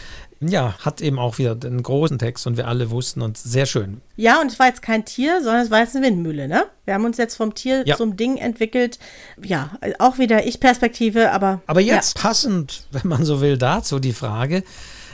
ja, 0.42 0.76
hat 0.80 1.02
eben 1.02 1.20
auch 1.20 1.38
wieder 1.38 1.52
einen 1.52 1.84
großen 1.84 2.20
Text 2.20 2.48
und 2.48 2.58
wir 2.58 2.68
alle 2.68 2.92
wussten 2.92 3.22
und 3.22 3.38
sehr 3.38 3.66
schön. 3.66 4.02
Ja, 4.18 4.42
und 4.42 4.52
es 4.52 4.60
war 4.60 4.68
jetzt 4.68 4.82
kein 4.82 5.06
Tier, 5.06 5.42
sondern 5.42 5.64
es 5.64 5.72
war 5.72 5.80
jetzt 5.80 5.96
eine 5.96 6.06
Windmühle, 6.06 6.48
ne? 6.48 6.66
Wir 6.86 6.94
haben 6.94 7.06
uns 7.06 7.18
jetzt 7.18 7.36
vom 7.36 7.56
Tier 7.56 7.84
ja. 7.86 7.96
zum 7.96 8.18
Ding 8.18 8.38
entwickelt. 8.38 9.00
Ja, 9.42 9.72
auch 10.00 10.18
wieder 10.18 10.46
Ich-Perspektive, 10.46 11.32
aber. 11.32 11.62
Aber 11.68 11.80
jetzt 11.80 12.18
ja. 12.18 12.22
passend, 12.22 12.84
wenn 12.92 13.08
man 13.08 13.24
so 13.24 13.40
will, 13.40 13.58
dazu 13.58 14.00
die 14.00 14.14
Frage, 14.14 14.64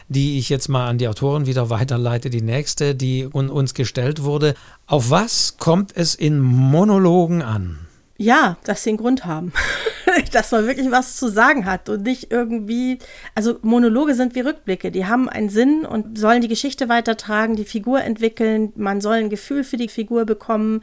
die 0.10 0.40
ich 0.40 0.49
jetzt 0.49 0.68
mal 0.68 0.88
an 0.88 0.98
die 0.98 1.07
Autoren 1.07 1.45
wieder 1.45 1.69
weiterleite, 1.69 2.30
die 2.30 2.41
nächste, 2.41 2.95
die 2.95 3.26
uns 3.26 3.73
gestellt 3.73 4.23
wurde. 4.23 4.56
Auf 4.88 5.10
was 5.10 5.57
kommt 5.57 5.95
es 5.95 6.15
in 6.15 6.40
Monologen 6.40 7.41
an? 7.41 7.88
Ja, 8.21 8.57
dass 8.65 8.83
sie 8.83 8.89
einen 8.89 8.97
Grund 8.97 9.23
haben. 9.23 9.53
dass 10.33 10.51
man 10.51 10.67
wirklich 10.67 10.91
was 10.91 11.15
zu 11.15 11.29
sagen 11.29 11.65
hat 11.65 11.87
und 11.87 12.03
nicht 12.03 12.33
irgendwie. 12.33 12.99
Also 13.33 13.59
Monologe 13.61 14.13
sind 14.13 14.35
wie 14.35 14.41
Rückblicke. 14.41 14.91
Die 14.91 15.05
haben 15.05 15.29
einen 15.29 15.47
Sinn 15.47 15.85
und 15.85 16.17
sollen 16.17 16.41
die 16.41 16.49
Geschichte 16.49 16.89
weitertragen, 16.89 17.55
die 17.55 17.63
Figur 17.63 18.01
entwickeln. 18.01 18.73
Man 18.75 18.99
soll 18.99 19.15
ein 19.15 19.29
Gefühl 19.29 19.63
für 19.63 19.77
die 19.77 19.87
Figur 19.87 20.25
bekommen. 20.25 20.81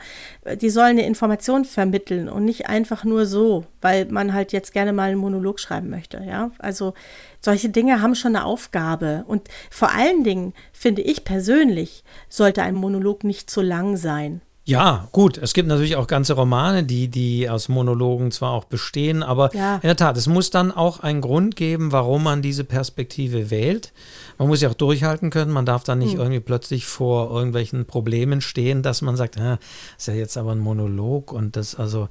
Die 0.62 0.70
sollen 0.70 0.98
eine 0.98 1.06
Information 1.06 1.66
vermitteln 1.66 2.30
und 2.30 2.46
nicht 2.46 2.68
einfach 2.70 3.04
nur 3.04 3.26
so, 3.26 3.66
weil 3.82 4.06
man 4.06 4.32
halt 4.32 4.52
jetzt 4.52 4.72
gerne 4.72 4.94
mal 4.94 5.10
einen 5.10 5.20
Monolog 5.20 5.60
schreiben 5.60 5.90
möchte. 5.90 6.22
Ja, 6.26 6.52
also 6.58 6.94
solche 7.42 7.68
Dinge 7.68 8.00
haben 8.00 8.14
schon 8.14 8.34
eine 8.34 8.46
Aufgabe. 8.46 9.24
Und 9.26 9.48
vor 9.70 9.92
allen 9.92 10.24
Dingen 10.24 10.54
finde 10.72 11.02
ich 11.02 11.24
persönlich, 11.24 12.02
sollte 12.30 12.62
ein 12.62 12.74
Monolog 12.74 13.24
nicht 13.24 13.50
zu 13.50 13.60
lang 13.60 13.98
sein. 13.98 14.40
Ja, 14.68 15.06
gut. 15.12 15.38
Es 15.38 15.54
gibt 15.54 15.68
natürlich 15.68 15.94
auch 15.94 16.08
ganze 16.08 16.32
Romane, 16.32 16.82
die, 16.82 17.06
die 17.06 17.48
aus 17.48 17.68
Monologen 17.68 18.32
zwar 18.32 18.50
auch 18.50 18.64
bestehen, 18.64 19.22
aber 19.22 19.54
ja. 19.54 19.76
in 19.76 19.82
der 19.82 19.94
Tat, 19.94 20.16
es 20.16 20.26
muss 20.26 20.50
dann 20.50 20.72
auch 20.72 20.98
einen 20.98 21.20
Grund 21.20 21.54
geben, 21.54 21.92
warum 21.92 22.24
man 22.24 22.42
diese 22.42 22.64
Perspektive 22.64 23.50
wählt. 23.50 23.92
Man 24.38 24.48
muss 24.48 24.60
ja 24.60 24.68
auch 24.68 24.74
durchhalten 24.74 25.30
können. 25.30 25.52
Man 25.52 25.66
darf 25.66 25.84
dann 25.84 26.00
nicht 26.00 26.14
hm. 26.14 26.18
irgendwie 26.18 26.40
plötzlich 26.40 26.84
vor 26.84 27.30
irgendwelchen 27.30 27.86
Problemen 27.86 28.40
stehen, 28.40 28.82
dass 28.82 29.02
man 29.02 29.16
sagt, 29.16 29.38
ah, 29.38 29.60
ist 29.96 30.08
ja 30.08 30.14
jetzt 30.14 30.36
aber 30.36 30.50
ein 30.50 30.58
Monolog 30.58 31.32
und 31.32 31.54
das 31.54 31.76
also 31.76 32.08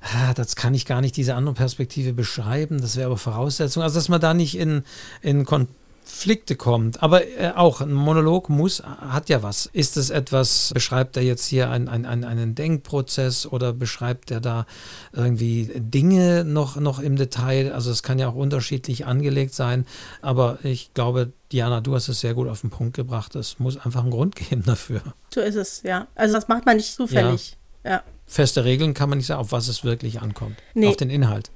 ah, 0.00 0.34
das 0.34 0.54
kann 0.54 0.74
ich 0.74 0.86
gar 0.86 1.00
nicht 1.00 1.16
diese 1.16 1.34
andere 1.34 1.54
Perspektive 1.54 2.12
beschreiben, 2.12 2.80
das 2.80 2.96
wäre 2.96 3.06
aber 3.06 3.16
Voraussetzung. 3.16 3.82
Also, 3.82 3.96
dass 3.96 4.08
man 4.08 4.20
da 4.20 4.34
nicht 4.34 4.56
in, 4.56 4.84
in 5.20 5.44
Kon 5.44 5.66
Konflikte 6.08 6.56
kommt. 6.56 7.02
Aber 7.02 7.26
äh, 7.26 7.52
auch 7.54 7.82
ein 7.82 7.92
Monolog 7.92 8.48
muss, 8.48 8.82
hat 8.82 9.28
ja 9.28 9.42
was. 9.42 9.66
Ist 9.66 9.98
es 9.98 10.08
etwas, 10.08 10.72
beschreibt 10.72 11.18
er 11.18 11.22
jetzt 11.22 11.46
hier 11.46 11.70
ein, 11.70 11.86
ein, 11.86 12.06
ein, 12.06 12.24
einen 12.24 12.54
Denkprozess 12.54 13.46
oder 13.46 13.74
beschreibt 13.74 14.30
er 14.30 14.40
da 14.40 14.66
irgendwie 15.12 15.70
Dinge 15.76 16.44
noch, 16.44 16.76
noch 16.76 16.98
im 16.98 17.16
Detail? 17.16 17.72
Also 17.72 17.90
es 17.90 18.02
kann 18.02 18.18
ja 18.18 18.28
auch 18.28 18.34
unterschiedlich 18.34 19.04
angelegt 19.04 19.54
sein. 19.54 19.86
Aber 20.22 20.58
ich 20.62 20.94
glaube, 20.94 21.32
Diana, 21.52 21.82
du 21.82 21.94
hast 21.94 22.08
es 22.08 22.20
sehr 22.20 22.32
gut 22.32 22.48
auf 22.48 22.62
den 22.62 22.70
Punkt 22.70 22.96
gebracht. 22.96 23.36
Es 23.36 23.58
muss 23.58 23.76
einfach 23.76 24.00
einen 24.00 24.10
Grund 24.10 24.34
geben 24.48 24.62
dafür. 24.64 25.02
So 25.32 25.40
ist 25.40 25.56
es, 25.56 25.82
ja. 25.82 26.06
Also 26.14 26.34
das 26.34 26.48
macht 26.48 26.64
man 26.64 26.78
nicht 26.78 26.94
zufällig. 26.94 27.58
Ja. 27.84 27.90
ja. 27.90 28.02
Feste 28.26 28.64
Regeln 28.64 28.94
kann 28.94 29.10
man 29.10 29.18
nicht 29.18 29.26
sagen, 29.26 29.40
auf 29.40 29.52
was 29.52 29.68
es 29.68 29.84
wirklich 29.84 30.22
ankommt. 30.22 30.56
Nee. 30.74 30.88
Auf 30.88 30.96
den 30.96 31.10
Inhalt 31.10 31.50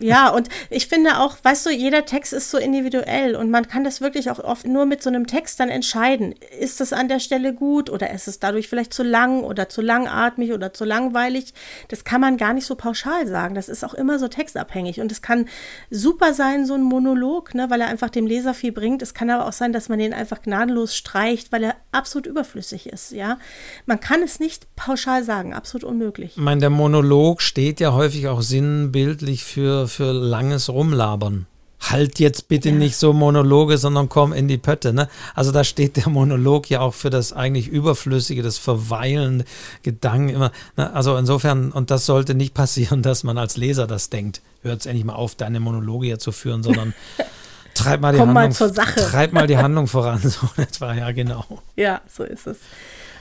ja, 0.00 0.28
und 0.30 0.48
ich 0.70 0.86
finde 0.88 1.18
auch, 1.18 1.36
weißt 1.42 1.66
du, 1.66 1.70
jeder 1.70 2.04
Text 2.04 2.32
ist 2.32 2.50
so 2.50 2.58
individuell 2.58 3.36
und 3.36 3.50
man 3.50 3.68
kann 3.68 3.84
das 3.84 4.00
wirklich 4.00 4.30
auch 4.30 4.38
oft 4.38 4.66
nur 4.66 4.86
mit 4.86 5.02
so 5.02 5.08
einem 5.08 5.26
Text 5.26 5.60
dann 5.60 5.68
entscheiden. 5.68 6.34
Ist 6.58 6.80
es 6.80 6.92
an 6.92 7.08
der 7.08 7.20
Stelle 7.20 7.54
gut 7.54 7.90
oder 7.90 8.10
ist 8.10 8.28
es 8.28 8.38
dadurch 8.38 8.68
vielleicht 8.68 8.92
zu 8.92 9.02
lang 9.02 9.42
oder 9.42 9.68
zu 9.68 9.80
langatmig 9.80 10.52
oder 10.52 10.72
zu 10.72 10.84
langweilig? 10.84 11.54
Das 11.88 12.04
kann 12.04 12.20
man 12.20 12.36
gar 12.36 12.52
nicht 12.52 12.66
so 12.66 12.74
pauschal 12.74 13.26
sagen. 13.26 13.54
Das 13.54 13.68
ist 13.68 13.84
auch 13.84 13.94
immer 13.94 14.18
so 14.18 14.28
textabhängig 14.28 15.00
und 15.00 15.12
es 15.12 15.22
kann 15.22 15.48
super 15.90 16.34
sein, 16.34 16.66
so 16.66 16.74
ein 16.74 16.82
Monolog, 16.82 17.54
ne, 17.54 17.70
weil 17.70 17.80
er 17.80 17.88
einfach 17.88 18.10
dem 18.10 18.26
Leser 18.26 18.54
viel 18.54 18.72
bringt. 18.72 19.02
Es 19.02 19.14
kann 19.14 19.30
aber 19.30 19.46
auch 19.46 19.52
sein, 19.52 19.72
dass 19.72 19.88
man 19.88 19.98
den 19.98 20.12
einfach 20.12 20.42
gnadenlos 20.42 20.96
streicht, 20.96 21.52
weil 21.52 21.64
er 21.64 21.76
absolut 21.92 22.26
überflüssig 22.26 22.88
ist, 22.88 23.12
ja. 23.12 23.38
Man 23.86 24.00
kann 24.00 24.22
es 24.22 24.40
nicht 24.40 24.74
pauschal 24.76 25.24
sagen, 25.24 25.54
absolut 25.54 25.84
unmöglich. 25.84 26.32
Ich 26.36 26.42
meine, 26.42 26.60
der 26.60 26.70
Monolog 26.70 27.42
steht 27.42 27.80
ja 27.80 27.92
häufig 27.92 28.28
auch 28.28 28.42
sinnbildlich 28.42 29.44
für, 29.44 29.57
für 29.86 30.12
langes 30.12 30.68
Rumlabern. 30.68 31.46
Halt 31.80 32.18
jetzt 32.18 32.48
bitte 32.48 32.70
ja. 32.70 32.74
nicht 32.74 32.96
so 32.96 33.12
Monologe, 33.12 33.78
sondern 33.78 34.08
komm 34.08 34.32
in 34.32 34.48
die 34.48 34.58
Pötte. 34.58 34.92
Ne? 34.92 35.08
Also 35.34 35.52
da 35.52 35.62
steht 35.62 35.96
der 35.96 36.08
Monolog 36.08 36.68
ja 36.68 36.80
auch 36.80 36.92
für 36.92 37.08
das 37.08 37.32
eigentlich 37.32 37.68
Überflüssige, 37.68 38.42
das 38.42 38.58
verweilende 38.58 39.44
Gedanken 39.84 40.30
immer. 40.30 40.52
Ne? 40.76 40.92
Also 40.92 41.16
insofern, 41.16 41.70
und 41.70 41.90
das 41.90 42.04
sollte 42.04 42.34
nicht 42.34 42.52
passieren, 42.52 43.02
dass 43.04 43.22
man 43.22 43.38
als 43.38 43.56
Leser 43.56 43.86
das 43.86 44.10
denkt. 44.10 44.42
Hört 44.62 44.80
es 44.80 44.86
endlich 44.86 45.04
mal 45.04 45.14
auf, 45.14 45.36
deine 45.36 45.60
Monologe 45.60 46.06
hier 46.06 46.18
zu 46.18 46.32
führen, 46.32 46.64
sondern 46.64 46.94
treib 47.74 48.00
mal 48.00 48.12
die 48.12 48.18
Komm 48.18 48.36
Handlung, 48.36 48.74
mal 48.74 48.94
treib 48.96 49.32
mal 49.32 49.46
die 49.46 49.56
Handlung 49.58 49.86
voran. 49.86 50.20
So 50.20 50.48
etwa, 50.56 50.94
ja, 50.94 51.12
genau. 51.12 51.44
Ja, 51.76 52.00
so 52.08 52.24
ist 52.24 52.48
es. 52.48 52.58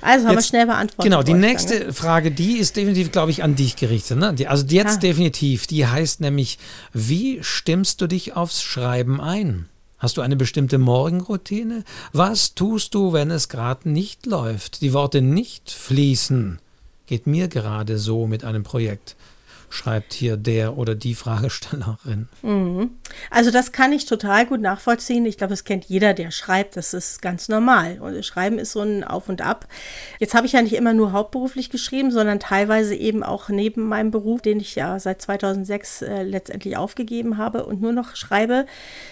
Also 0.08 0.26
haben 0.26 0.36
jetzt, 0.36 0.46
wir 0.46 0.48
schnell 0.48 0.66
beantwortet. 0.68 1.12
Genau, 1.12 1.22
die 1.22 1.34
nächste 1.34 1.92
Frage, 1.92 2.32
die 2.32 2.58
ist 2.58 2.78
definitiv, 2.78 3.12
glaube 3.12 3.32
ich, 3.32 3.44
an 3.44 3.56
dich 3.56 3.76
gerichtet. 3.76 4.18
Ne? 4.18 4.34
Die, 4.34 4.48
also 4.48 4.66
jetzt 4.66 4.96
ja. 4.96 5.00
definitiv. 5.00 5.68
Die 5.68 5.86
heißt 5.86 6.22
nämlich, 6.22 6.60
wie 6.94 7.40
stimmst 7.42 8.00
du 8.00 8.08
dich 8.08 8.36
aufs 8.36 8.64
Schreiben 8.64 9.20
ein? 9.20 9.68
Hast 9.98 10.16
du 10.16 10.22
eine 10.22 10.38
bestimmte 10.38 10.78
Morgenroutine? 10.78 11.84
Was 12.14 12.56
tust 12.56 12.96
du, 12.96 13.12
wenn 13.12 13.32
es 13.32 13.50
gerade 13.50 13.90
nicht 13.90 14.26
läuft? 14.26 14.82
Die 14.82 14.94
Worte 14.94 15.22
nicht 15.22 15.72
fließen. 15.72 16.60
Geht 17.06 17.28
mir 17.28 17.50
gerade 17.50 17.98
so 17.98 18.28
mit 18.28 18.46
einem 18.46 18.64
Projekt 18.64 19.18
schreibt 19.70 20.14
hier 20.14 20.38
der 20.38 20.78
oder 20.78 20.96
die 20.96 21.14
Fragestellerin. 21.16 22.30
Mhm. 22.42 22.92
Also 23.30 23.52
das 23.52 23.72
kann 23.72 23.92
ich 23.92 24.06
total 24.06 24.46
gut 24.46 24.62
nachvollziehen. 24.62 25.26
Ich 25.26 25.38
glaube, 25.38 25.52
das 25.52 25.64
kennt 25.64 25.86
jeder, 25.86 26.14
der 26.14 26.32
schreibt. 26.32 26.78
Das 26.78 26.94
ist 26.94 27.22
ganz 27.22 27.50
normal. 27.50 28.00
Und 28.00 28.24
Schreiben 28.26 28.60
ist 28.60 28.72
so 28.72 28.82
ein 28.82 29.04
Auf 29.04 29.30
und 29.30 29.42
Ab. 29.42 29.68
Jetzt 30.20 30.34
habe 30.34 30.46
ich 30.46 30.54
ja 30.54 30.62
nicht 30.62 30.76
immer 30.76 30.94
nur 30.94 31.12
hauptberuflich 31.12 31.70
geschrieben, 31.70 32.12
sondern 32.12 32.40
teilweise 32.40 32.96
eben 32.96 33.24
auch 33.24 33.50
neben 33.50 33.88
meinem 33.88 34.12
Beruf, 34.12 34.42
den 34.42 34.60
ich 34.60 34.76
ja 34.76 35.00
seit 35.00 35.22
2006 35.22 36.02
äh, 36.02 36.24
letztendlich 36.24 36.78
aufgegeben 36.78 37.38
habe 37.38 37.66
und 37.66 37.82
nur 37.82 37.94
noch 37.94 38.16
schreibe. 38.16 38.66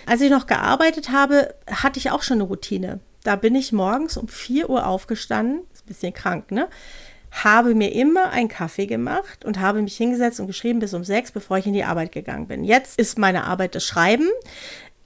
Als 0.06 0.22
ich 0.22 0.30
noch 0.30 0.48
gearbeitet 0.48 1.10
habe, 1.10 1.54
hatte 1.70 2.00
ich 2.00 2.12
auch 2.12 2.24
schon 2.24 2.38
eine 2.38 2.44
Routine. 2.44 3.00
Da 3.26 3.36
bin 3.36 3.56
ich 3.56 3.72
morgens 3.72 4.18
um 4.18 4.28
4 4.28 4.70
Uhr 4.70 4.86
aufgestanden. 4.86 5.62
Ist 5.74 5.86
ein 5.86 5.88
bisschen 5.88 6.14
krank, 6.14 6.52
ne? 6.52 6.70
Habe 7.44 7.76
mir 7.76 7.94
immer 7.94 8.30
einen 8.32 8.48
Kaffee 8.48 8.86
gemacht 8.86 9.44
und 9.46 9.60
habe 9.60 9.82
mich 9.82 9.98
hingesetzt 9.98 10.40
und 10.40 10.48
geschrieben 10.48 10.80
bis 10.80 10.94
um 10.94 11.04
sechs, 11.04 11.32
bevor 11.32 11.58
ich 11.58 11.68
in 11.68 11.74
die 11.74 11.84
Arbeit 11.84 12.12
gegangen 12.12 12.48
bin. 12.48 12.64
Jetzt 12.64 13.00
ist 13.00 13.20
meine 13.20 13.44
Arbeit 13.44 13.76
das 13.76 13.84
Schreiben. 13.84 14.30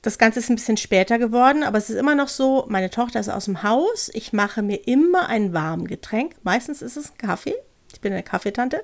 Das 0.01 0.17
Ganze 0.17 0.39
ist 0.39 0.49
ein 0.49 0.55
bisschen 0.55 0.77
später 0.77 1.19
geworden, 1.19 1.63
aber 1.63 1.77
es 1.77 1.89
ist 1.89 1.97
immer 1.97 2.15
noch 2.15 2.29
so, 2.29 2.65
meine 2.69 2.89
Tochter 2.89 3.19
ist 3.19 3.29
aus 3.29 3.45
dem 3.45 3.63
Haus. 3.63 4.09
Ich 4.13 4.31
mache 4.31 4.61
mir 4.61 4.87
immer 4.87 5.27
ein 5.27 5.53
warmes 5.53 5.89
Getränk. 5.89 6.35
Meistens 6.43 6.81
ist 6.81 6.95
es 6.95 7.11
ein 7.11 7.17
Kaffee. 7.17 7.55
Ich 7.93 8.01
bin 8.01 8.13
eine 8.13 8.23
Kaffeetante. 8.23 8.81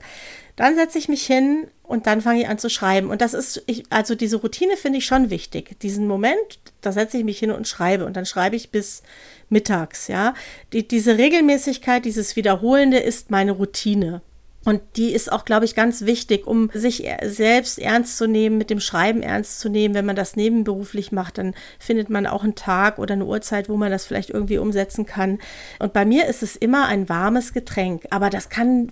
Dann 0.55 0.75
setze 0.75 0.97
ich 0.97 1.09
mich 1.09 1.25
hin 1.25 1.67
und 1.83 2.07
dann 2.07 2.21
fange 2.21 2.41
ich 2.41 2.47
an 2.47 2.57
zu 2.57 2.69
schreiben. 2.69 3.09
Und 3.09 3.21
das 3.21 3.33
ist, 3.33 3.63
ich, 3.67 3.83
also 3.89 4.15
diese 4.15 4.37
Routine 4.37 4.77
finde 4.77 4.97
ich 4.97 5.05
schon 5.05 5.29
wichtig. 5.29 5.79
Diesen 5.81 6.07
Moment, 6.07 6.59
da 6.81 6.91
setze 6.91 7.17
ich 7.17 7.23
mich 7.23 7.39
hin 7.39 7.51
und 7.51 7.67
schreibe. 7.67 8.05
Und 8.05 8.15
dann 8.15 8.25
schreibe 8.25 8.55
ich 8.55 8.71
bis 8.71 9.03
mittags, 9.49 10.07
ja. 10.07 10.33
Die, 10.73 10.87
diese 10.87 11.17
Regelmäßigkeit, 11.17 12.05
dieses 12.05 12.35
Wiederholende 12.35 12.97
ist 12.97 13.31
meine 13.31 13.51
Routine. 13.51 14.21
Und 14.65 14.81
die 14.95 15.13
ist 15.13 15.31
auch, 15.31 15.45
glaube 15.45 15.65
ich, 15.65 15.75
ganz 15.75 16.01
wichtig, 16.01 16.47
um 16.47 16.71
sich 16.73 17.07
selbst 17.23 17.77
ernst 17.77 18.17
zu 18.17 18.27
nehmen, 18.27 18.57
mit 18.57 18.71
dem 18.71 18.79
Schreiben 18.79 19.21
ernst 19.21 19.59
zu 19.59 19.69
nehmen. 19.69 19.93
Wenn 19.93 20.07
man 20.07 20.15
das 20.15 20.35
nebenberuflich 20.35 21.11
macht, 21.11 21.37
dann 21.37 21.53
findet 21.77 22.09
man 22.09 22.25
auch 22.25 22.43
einen 22.43 22.55
Tag 22.55 22.97
oder 22.97 23.13
eine 23.13 23.25
Uhrzeit, 23.25 23.69
wo 23.69 23.77
man 23.77 23.91
das 23.91 24.07
vielleicht 24.07 24.31
irgendwie 24.31 24.57
umsetzen 24.57 25.05
kann. 25.05 25.37
Und 25.77 25.93
bei 25.93 26.03
mir 26.03 26.25
ist 26.25 26.41
es 26.41 26.55
immer 26.55 26.87
ein 26.87 27.07
warmes 27.09 27.53
Getränk. 27.53 28.07
Aber 28.09 28.31
das 28.31 28.49
kann, 28.49 28.91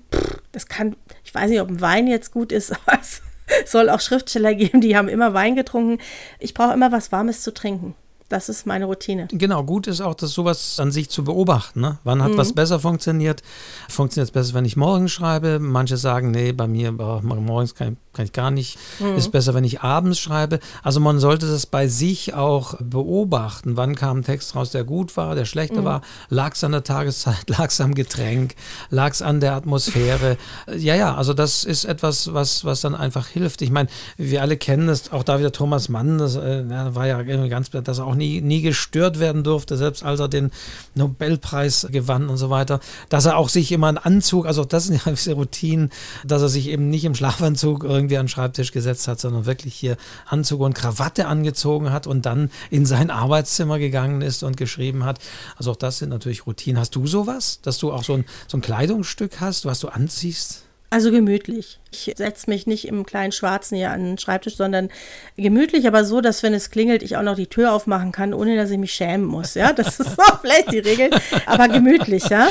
das 0.51 0.67
kann, 0.67 0.95
ich 1.23 1.33
weiß 1.33 1.49
nicht, 1.49 1.61
ob 1.61 1.69
ein 1.69 1.81
Wein 1.81 2.07
jetzt 2.07 2.31
gut 2.31 2.51
ist, 2.51 2.71
aber 2.85 2.99
es 3.01 3.21
soll 3.65 3.89
auch 3.89 3.99
Schriftsteller 3.99 4.53
geben, 4.53 4.79
die 4.79 4.95
haben 4.95 5.09
immer 5.09 5.33
Wein 5.33 5.55
getrunken. 5.55 5.99
Ich 6.39 6.53
brauche 6.53 6.73
immer 6.73 6.91
was 6.91 7.11
Warmes 7.11 7.41
zu 7.41 7.51
trinken. 7.51 7.95
Das 8.29 8.49
ist 8.49 8.65
meine 8.65 8.85
Routine. 8.85 9.27
Genau, 9.31 9.63
gut 9.63 9.87
ist 9.87 10.01
auch, 10.01 10.15
das 10.15 10.31
sowas 10.31 10.79
an 10.79 10.91
sich 10.91 11.09
zu 11.09 11.23
beobachten. 11.23 11.81
Ne? 11.81 11.99
Wann 12.03 12.23
hat 12.23 12.31
mhm. 12.31 12.37
was 12.37 12.53
besser 12.53 12.79
funktioniert? 12.79 13.43
Funktioniert 13.89 14.29
es 14.29 14.31
besser, 14.31 14.53
wenn 14.53 14.65
ich 14.65 14.75
morgens 14.75 15.11
schreibe? 15.11 15.59
Manche 15.59 15.97
sagen, 15.97 16.31
nee, 16.31 16.51
bei 16.51 16.67
mir 16.67 16.91
morgens 16.91 17.75
kann, 17.75 17.97
kann, 18.13 18.25
ich 18.25 18.31
gar 18.31 18.51
nicht. 18.51 18.77
Mhm. 18.99 19.15
Ist 19.15 19.31
besser, 19.31 19.53
wenn 19.53 19.63
ich 19.63 19.81
abends 19.81 20.19
schreibe. 20.19 20.59
Also 20.83 20.99
man 20.99 21.19
sollte 21.19 21.47
das 21.49 21.65
bei 21.65 21.87
sich 21.87 22.33
auch 22.33 22.75
beobachten. 22.79 23.77
Wann 23.77 23.95
kam 23.95 24.19
ein 24.19 24.23
Text 24.23 24.55
raus, 24.55 24.71
der 24.71 24.83
gut 24.83 25.17
war, 25.17 25.35
der 25.35 25.45
schlechter 25.45 25.81
mhm. 25.81 25.85
war? 25.85 26.01
Lag 26.29 26.53
es 26.53 26.63
an 26.63 26.71
der 26.71 26.83
Tageszeit? 26.83 27.43
Lag 27.49 27.69
es 27.69 27.81
am 27.81 27.95
Getränk? 27.95 28.55
Lag 28.89 29.11
es 29.11 29.21
an 29.21 29.39
der 29.39 29.53
Atmosphäre? 29.53 30.37
ja, 30.77 30.95
ja, 30.95 31.15
also 31.15 31.33
das 31.33 31.63
ist 31.63 31.85
etwas, 31.85 32.33
was, 32.33 32.65
was 32.65 32.81
dann 32.81 32.95
einfach 32.95 33.27
hilft. 33.27 33.61
Ich 33.61 33.71
meine, 33.71 33.89
wir 34.17 34.41
alle 34.41 34.57
kennen 34.57 34.87
das, 34.87 35.11
auch 35.11 35.23
da 35.23 35.39
wieder 35.39 35.51
Thomas 35.51 35.89
Mann, 35.89 36.17
das 36.17 36.35
äh, 36.35 36.63
war 36.67 37.07
ja 37.07 37.21
ganz, 37.23 37.69
dass 37.69 37.99
er 37.99 38.05
auch 38.05 38.15
nie, 38.15 38.41
nie 38.41 38.61
gestört 38.61 39.19
werden 39.19 39.43
durfte, 39.43 39.77
selbst 39.77 40.03
als 40.03 40.19
er 40.19 40.27
den 40.27 40.51
Nobelpreis 40.95 41.87
gewann 41.91 42.29
und 42.29 42.37
so 42.37 42.49
weiter, 42.49 42.79
dass 43.09 43.25
er 43.25 43.37
auch 43.37 43.49
sich 43.49 43.71
immer 43.71 43.87
einen 43.87 43.97
Anzug, 43.97 44.45
also 44.45 44.65
das 44.65 44.85
sind 44.85 45.03
ja 45.05 45.11
diese 45.11 45.33
Routinen, 45.33 45.89
dass 46.25 46.41
er 46.41 46.49
sich 46.49 46.67
eben 46.67 46.89
nicht 46.89 47.05
im 47.05 47.15
Schlafanzug 47.15 47.83
irgendwie 47.83 48.02
an 48.11 48.25
den 48.25 48.29
Schreibtisch 48.29 48.71
gesetzt 48.71 49.07
hat, 49.07 49.19
sondern 49.19 49.45
wirklich 49.45 49.75
hier 49.75 49.97
Anzug 50.25 50.61
und 50.61 50.73
Krawatte 50.73 51.27
angezogen 51.27 51.91
hat 51.91 52.07
und 52.07 52.25
dann 52.25 52.51
in 52.69 52.85
sein 52.85 53.09
Arbeitszimmer 53.09 53.79
gegangen 53.79 54.21
ist 54.21 54.43
und 54.43 54.57
geschrieben 54.57 55.05
hat. 55.05 55.19
Also 55.57 55.71
auch 55.71 55.75
das 55.75 55.97
sind 55.97 56.09
natürlich 56.09 56.45
Routinen. 56.45 56.79
Hast 56.79 56.95
du 56.95 57.07
sowas, 57.07 57.59
dass 57.61 57.77
du 57.77 57.91
auch 57.91 58.03
so 58.03 58.13
ein, 58.13 58.25
so 58.47 58.57
ein 58.57 58.61
Kleidungsstück 58.61 59.39
hast, 59.39 59.65
was 59.65 59.79
du 59.79 59.89
anziehst? 59.89 60.63
Also 60.93 61.09
gemütlich. 61.09 61.79
Ich 61.91 62.13
setze 62.17 62.47
mich 62.51 62.67
nicht 62.67 62.87
im 62.87 63.03
kleinen 63.03 63.31
Schwarzen 63.31 63.75
hier 63.75 63.89
an 63.89 64.03
den 64.03 64.17
Schreibtisch, 64.19 64.57
sondern 64.57 64.89
gemütlich, 65.35 65.87
aber 65.87 66.05
so, 66.05 66.21
dass 66.21 66.43
wenn 66.43 66.53
es 66.53 66.69
klingelt, 66.69 67.01
ich 67.01 67.17
auch 67.17 67.23
noch 67.23 67.35
die 67.35 67.47
Tür 67.47 67.73
aufmachen 67.73 68.11
kann, 68.11 68.31
ohne 68.31 68.55
dass 68.55 68.69
ich 68.69 68.77
mich 68.77 68.93
schämen 68.93 69.25
muss. 69.25 69.55
Ja, 69.55 69.73
das 69.73 69.99
ist 69.99 70.19
auch 70.19 70.41
vielleicht 70.41 70.71
die 70.71 70.77
Regel, 70.77 71.09
aber 71.47 71.67
gemütlich, 71.67 72.29
ja. 72.29 72.47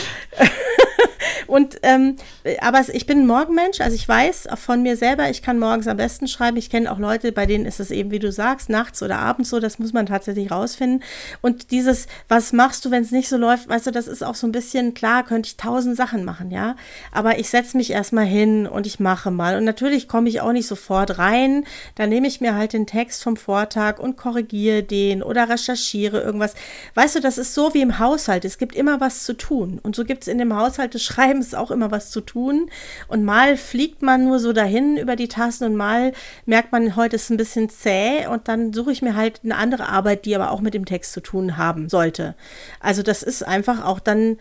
Und 1.52 1.80
ähm, 1.82 2.16
aber 2.62 2.80
ich 2.94 3.04
bin 3.04 3.20
ein 3.20 3.26
Morgenmensch, 3.26 3.82
also 3.82 3.94
ich 3.94 4.08
weiß 4.08 4.48
von 4.54 4.82
mir 4.82 4.96
selber, 4.96 5.28
ich 5.28 5.42
kann 5.42 5.58
morgens 5.58 5.86
am 5.86 5.98
besten 5.98 6.26
schreiben. 6.26 6.56
Ich 6.56 6.70
kenne 6.70 6.90
auch 6.90 6.98
Leute, 6.98 7.30
bei 7.30 7.44
denen 7.44 7.66
ist 7.66 7.78
es 7.78 7.90
eben, 7.90 8.10
wie 8.10 8.18
du 8.18 8.32
sagst, 8.32 8.70
nachts 8.70 9.02
oder 9.02 9.18
abends 9.18 9.50
so, 9.50 9.60
das 9.60 9.78
muss 9.78 9.92
man 9.92 10.06
tatsächlich 10.06 10.50
rausfinden. 10.50 11.02
Und 11.42 11.70
dieses, 11.70 12.06
was 12.26 12.54
machst 12.54 12.86
du, 12.86 12.90
wenn 12.90 13.02
es 13.02 13.10
nicht 13.10 13.28
so 13.28 13.36
läuft, 13.36 13.68
weißt 13.68 13.86
du, 13.86 13.90
das 13.90 14.06
ist 14.06 14.24
auch 14.24 14.34
so 14.34 14.46
ein 14.46 14.52
bisschen, 14.52 14.94
klar, 14.94 15.24
könnte 15.24 15.48
ich 15.48 15.58
tausend 15.58 15.94
Sachen 15.94 16.24
machen, 16.24 16.50
ja. 16.50 16.74
Aber 17.12 17.38
ich 17.38 17.50
setze 17.50 17.76
mich 17.76 17.90
erstmal 17.90 18.24
hin 18.24 18.66
und 18.66 18.86
ich 18.86 18.98
mache 18.98 19.30
mal. 19.30 19.58
Und 19.58 19.64
natürlich 19.64 20.08
komme 20.08 20.30
ich 20.30 20.40
auch 20.40 20.52
nicht 20.52 20.66
sofort 20.66 21.18
rein. 21.18 21.66
Da 21.96 22.06
nehme 22.06 22.28
ich 22.28 22.40
mir 22.40 22.54
halt 22.54 22.72
den 22.72 22.86
Text 22.86 23.22
vom 23.22 23.36
Vortag 23.36 23.98
und 23.98 24.16
korrigiere 24.16 24.84
den 24.84 25.22
oder 25.22 25.50
recherchiere 25.50 26.22
irgendwas. 26.22 26.54
Weißt 26.94 27.16
du, 27.16 27.20
das 27.20 27.36
ist 27.36 27.52
so 27.52 27.74
wie 27.74 27.82
im 27.82 27.98
Haushalt. 27.98 28.46
Es 28.46 28.56
gibt 28.56 28.74
immer 28.74 29.02
was 29.02 29.24
zu 29.24 29.34
tun. 29.34 29.78
Und 29.82 29.94
so 29.94 30.06
gibt 30.06 30.22
es 30.22 30.28
in 30.28 30.38
dem 30.38 30.56
Haushalt 30.56 30.94
des 30.94 31.02
Schreibens 31.02 31.41
Schreibens 31.42 31.54
auch 31.54 31.70
immer 31.70 31.90
was 31.90 32.10
zu 32.10 32.20
tun. 32.20 32.70
Und 33.08 33.24
mal 33.24 33.56
fliegt 33.56 34.02
man 34.02 34.24
nur 34.24 34.38
so 34.38 34.52
dahin 34.52 34.96
über 34.96 35.16
die 35.16 35.28
Tasten 35.28 35.64
und 35.64 35.76
mal 35.76 36.12
merkt 36.46 36.72
man, 36.72 36.96
heute 36.96 37.16
ist 37.16 37.30
ein 37.30 37.36
bisschen 37.36 37.68
zäh 37.68 38.26
und 38.26 38.48
dann 38.48 38.72
suche 38.72 38.92
ich 38.92 39.02
mir 39.02 39.16
halt 39.16 39.40
eine 39.44 39.56
andere 39.56 39.88
Arbeit, 39.88 40.24
die 40.24 40.34
aber 40.34 40.50
auch 40.50 40.60
mit 40.60 40.74
dem 40.74 40.84
Text 40.84 41.12
zu 41.12 41.20
tun 41.20 41.56
haben 41.56 41.88
sollte. 41.88 42.34
Also 42.80 43.02
das 43.02 43.22
ist 43.22 43.46
einfach 43.46 43.84
auch 43.84 44.00
dann 44.00 44.38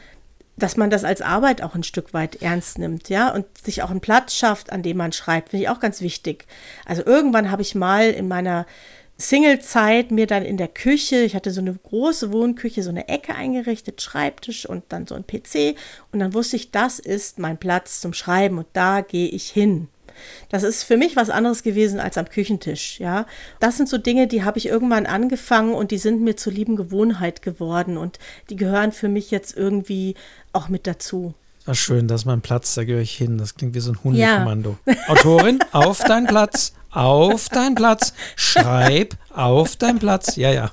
dass 0.58 0.78
man 0.78 0.92
das 0.92 1.06
als 1.06 1.22
Arbeit 1.22 1.64
auch 1.64 1.74
ein 1.74 1.82
Stück 1.82 2.14
weit 2.14 2.44
ernst 2.44 2.78
nimmt, 2.78 3.10
ja, 3.10 3.34
und 3.34 3.46
sich 3.58 3.82
auch 3.82 3.90
einen 3.90 4.02
Platz 4.02 4.36
schafft, 4.36 4.72
an 4.72 4.84
dem 4.84 4.98
man 4.98 5.12
schreibt, 5.12 5.50
finde 5.50 5.64
ich 5.64 5.70
auch 5.70 5.80
ganz 5.80 6.02
wichtig. 6.02 6.46
Also 6.86 7.04
irgendwann 7.04 7.50
habe 7.50 7.64
ich 7.64 7.74
mal 7.74 8.12
in 8.12 8.28
meiner 8.28 8.68
Single-Zeit 9.22 10.12
mir 10.12 10.28
dann 10.28 10.44
in 10.44 10.58
der 10.58 10.68
Küche, 10.68 11.22
ich 11.22 11.36
hatte 11.36 11.52
so 11.52 11.62
eine 11.62 11.74
große 11.74 12.34
Wohnküche, 12.34 12.84
so 12.84 12.90
eine 12.90 13.08
Ecke 13.08 13.36
eingerichtet, 13.36 14.02
Schreibtisch 14.02 14.66
und 14.66 14.84
dann 14.90 15.08
so 15.08 15.16
ein 15.16 15.26
PC. 15.26 15.78
Und 16.12 16.20
dann 16.20 16.34
wusste 16.34 16.58
ich, 16.58 16.72
das 16.72 17.00
ist 17.00 17.40
mein 17.40 17.58
Platz 17.58 18.02
zum 18.02 18.14
Schreiben 18.14 18.58
und 18.58 18.68
da 18.74 19.02
gehe 19.02 19.30
ich 19.30 19.50
hin. 19.50 19.88
Das 20.50 20.64
ist 20.64 20.84
für 20.84 20.98
mich 20.98 21.16
was 21.16 21.30
anderes 21.30 21.64
gewesen 21.64 22.00
als 22.00 22.18
am 22.18 22.28
Küchentisch, 22.28 23.00
ja. 23.00 23.26
Das 23.60 23.78
sind 23.78 23.90
so 23.90 23.98
Dinge, 23.98 24.28
die 24.28 24.44
habe 24.44 24.58
ich 24.58 24.68
irgendwann 24.68 25.06
angefangen 25.06 25.74
und 25.74 25.92
die 25.92 25.98
sind 25.98 26.22
mir 26.22 26.36
zur 26.36 26.54
lieben 26.54 26.76
Gewohnheit 26.76 27.42
geworden 27.42 27.98
und 27.98 28.20
die 28.50 28.56
gehören 28.56 28.92
für 28.92 29.08
mich 29.08 29.32
jetzt 29.32 29.56
irgendwie 29.56 30.16
auch 30.54 30.70
mit 30.70 30.88
dazu. 30.88 31.34
Ach, 31.66 31.76
schön, 31.76 32.08
das 32.08 32.22
ist 32.22 32.26
mein 32.26 32.42
Platz, 32.42 32.74
da 32.74 32.84
gehöre 32.84 33.02
ich 33.02 33.16
hin. 33.16 33.38
Das 33.38 33.56
klingt 33.56 33.76
wie 33.76 33.80
so 33.80 33.92
ein 33.92 34.04
Hundekommando. 34.04 34.78
Ja. 34.86 34.96
Autorin, 35.08 35.60
auf 35.72 36.00
deinen 36.00 36.26
Platz, 36.26 36.74
auf 36.92 37.50
deinen 37.50 37.76
Platz, 37.76 38.14
schreib 38.36 39.16
auf 39.34 39.76
deinen 39.76 40.00
Platz. 40.00 40.36
Ja, 40.36 40.52
ja. 40.52 40.72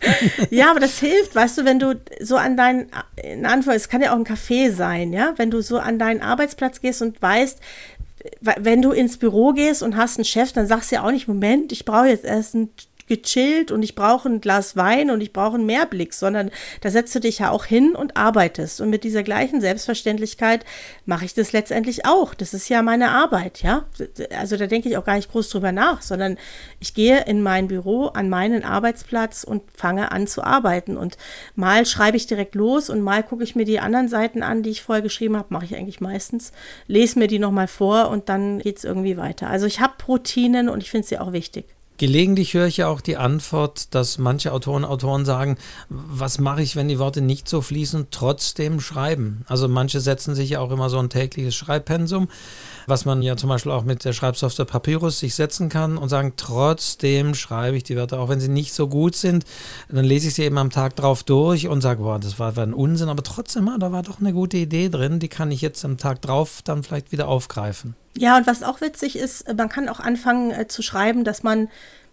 Ja, 0.51 0.70
aber 0.70 0.81
das 0.81 0.99
hilft, 0.99 1.35
weißt 1.35 1.59
du, 1.59 1.65
wenn 1.65 1.78
du 1.78 2.01
so 2.20 2.36
an 2.36 2.57
deinen, 2.57 2.90
in 3.23 3.47
Antwort, 3.47 3.77
es 3.77 3.89
kann 3.89 4.03
ja 4.03 4.12
auch 4.12 4.16
ein 4.16 4.27
Café 4.27 4.73
sein, 4.73 5.12
ja, 5.12 5.35
wenn 5.36 5.51
du 5.51 5.61
so 5.62 5.78
an 5.78 5.99
deinen 5.99 6.23
Arbeitsplatz 6.23 6.81
gehst 6.81 7.03
und 7.03 7.20
weißt, 7.23 7.61
wenn 8.40 8.82
du 8.82 8.93
ins 8.93 9.16
Büro 9.16 9.53
gehst 9.53 9.82
und 9.82 9.97
hast 9.97 10.19
einen 10.19 10.24
Chef, 10.24 10.53
dann 10.53 10.66
sagst 10.66 10.90
du 10.90 10.97
ja 10.97 11.05
auch 11.05 11.11
nicht, 11.11 11.28
Moment, 11.28 11.73
ich 11.73 11.85
brauche 11.85 12.09
jetzt 12.09 12.24
erst 12.24 12.55
einen 12.55 12.70
gechillt 13.09 13.70
und 13.70 13.82
ich 13.82 13.94
brauche 13.94 14.28
ein 14.28 14.40
Glas 14.40 14.76
Wein 14.76 15.10
und 15.10 15.20
ich 15.20 15.32
brauche 15.32 15.56
einen 15.56 15.66
Mehrblick, 15.66 16.14
sondern 16.14 16.51
da 16.80 16.90
setzt 16.90 17.14
du 17.14 17.20
dich 17.20 17.40
ja 17.40 17.51
auch 17.51 17.64
hin 17.64 17.94
und 17.94 18.16
arbeitest. 18.16 18.80
Und 18.80 18.90
mit 18.90 19.05
dieser 19.05 19.22
gleichen 19.22 19.60
Selbstverständlichkeit 19.60 20.64
mache 21.06 21.24
ich 21.24 21.35
das 21.35 21.52
letztendlich 21.52 22.06
auch. 22.06 22.35
Das 22.35 22.55
ist 22.55 22.68
ja 22.68 22.82
meine 22.82 23.10
Arbeit, 23.10 23.62
ja. 23.62 23.85
Also 24.39 24.56
da 24.56 24.66
denke 24.66 24.89
ich 24.89 24.97
auch 24.97 25.05
gar 25.05 25.16
nicht 25.16 25.30
groß 25.30 25.48
drüber 25.48 25.72
nach, 25.72 26.02
sondern 26.02 26.36
ich 26.80 26.94
gehe 26.94 27.24
in 27.24 27.43
mein 27.43 27.68
Büro, 27.68 28.06
an 28.06 28.28
meinen 28.28 28.64
Arbeitsplatz 28.64 29.44
und 29.44 29.62
fange 29.74 30.12
an 30.12 30.26
zu 30.26 30.44
arbeiten. 30.44 30.97
Und 30.97 31.16
mal 31.55 31.86
schreibe 31.86 32.16
ich 32.16 32.26
direkt 32.26 32.55
los 32.55 32.90
und 32.90 33.01
mal 33.01 33.22
gucke 33.22 33.44
ich 33.44 33.56
mir 33.56 33.64
die 33.64 33.80
anderen 33.80 34.09
Seiten 34.09 34.43
an, 34.43 34.62
die 34.62 34.70
ich 34.70 34.82
vorher 34.82 35.02
geschrieben 35.02 35.36
habe, 35.36 35.48
mache 35.51 35.64
ich 35.64 35.74
eigentlich 35.74 36.01
meistens, 36.01 36.52
lese 36.86 37.18
mir 37.18 37.26
die 37.26 37.39
nochmal 37.39 37.68
vor 37.68 38.10
und 38.10 38.28
dann 38.28 38.59
geht 38.59 38.78
es 38.78 38.85
irgendwie 38.85 39.16
weiter. 39.16 39.48
Also 39.48 39.66
ich 39.66 39.80
habe 39.80 39.94
Routinen 40.06 40.68
und 40.68 40.82
ich 40.82 40.90
finde 40.90 41.06
sie 41.06 41.18
auch 41.18 41.32
wichtig. 41.32 41.77
Gelegentlich 41.98 42.54
höre 42.54 42.68
ich 42.68 42.76
ja 42.76 42.86
auch 42.86 43.00
die 43.00 43.16
Antwort, 43.16 43.92
dass 43.92 44.18
manche 44.18 44.52
Autoren 44.52 44.84
Autoren 44.84 45.24
sagen, 45.24 45.58
was 45.88 46.38
mache 46.38 46.62
ich, 46.62 46.76
wenn 46.76 46.86
die 46.86 47.00
Worte 47.00 47.20
nicht 47.20 47.48
so 47.48 47.60
fließen, 47.60 48.06
trotzdem 48.12 48.78
schreiben. 48.80 49.44
Also 49.48 49.66
manche 49.66 50.00
setzen 50.00 50.36
sich 50.36 50.50
ja 50.50 50.60
auch 50.60 50.70
immer 50.70 50.90
so 50.90 51.00
ein 51.00 51.10
tägliches 51.10 51.56
Schreibpensum, 51.56 52.28
was 52.89 53.05
man 53.05 53.23
ja 53.23 53.36
zum 53.36 53.48
Beispiel 53.48 53.73
auch 53.73 53.85
mit 53.85 54.05
der 54.05 54.12
Schreibsoftware 54.12 54.66
Papyrus 54.66 55.19
sich 55.19 55.35
setzen 55.35 55.69
kann 55.69 55.97
und 55.97 56.09
sagen, 56.09 56.35
trotzdem 56.36 57.35
schreibe 57.35 57.77
ich 57.77 57.85
die 57.85 57.97
Wörter, 57.97 58.20
auch 58.20 58.28
wenn 58.28 58.40
sie 58.40 58.48
nicht 58.48 58.73
so 58.73 58.89
gut 58.89 59.15
sind, 59.15 59.44
dann 59.89 60.05
lese 60.05 60.28
ich 60.28 60.35
sie 60.35 60.44
eben 60.44 60.59
am 60.59 60.70
Tag 60.70 60.97
drauf 60.97 61.23
durch 61.23 61.69
und 61.69 61.81
sage, 61.81 62.02
boah, 62.02 62.19
das 62.19 62.39
war, 62.39 62.56
war 62.56 62.65
ein 62.65 62.74
Unsinn, 62.74 63.09
aber 63.09 63.23
trotzdem, 63.23 63.69
ah, 63.69 63.78
da 63.78 63.93
war 63.93 64.02
doch 64.02 64.20
eine 64.20 64.32
gute 64.32 64.56
Idee 64.56 64.89
drin, 64.89 65.19
die 65.19 65.28
kann 65.28 65.51
ich 65.51 65.60
jetzt 65.60 65.85
am 65.85 65.98
Tag 65.98 66.23
drauf 66.23 66.60
dann 66.65 66.82
vielleicht 66.82 67.12
wieder 67.12 67.28
aufgreifen. 67.28 67.94
Ja, 68.16 68.36
und 68.36 68.47
was 68.47 68.62
auch 68.62 68.81
witzig 68.81 69.16
ist, 69.16 69.43
äh, 69.43 69.55
man 69.55 69.69
kann 69.69 69.89
auch 69.89 70.01
anfangen 70.01 70.51
äh, 70.51 70.66
zu 70.66 70.82
schreiben, 70.82 71.24
dass 71.24 71.43
man 71.43 71.69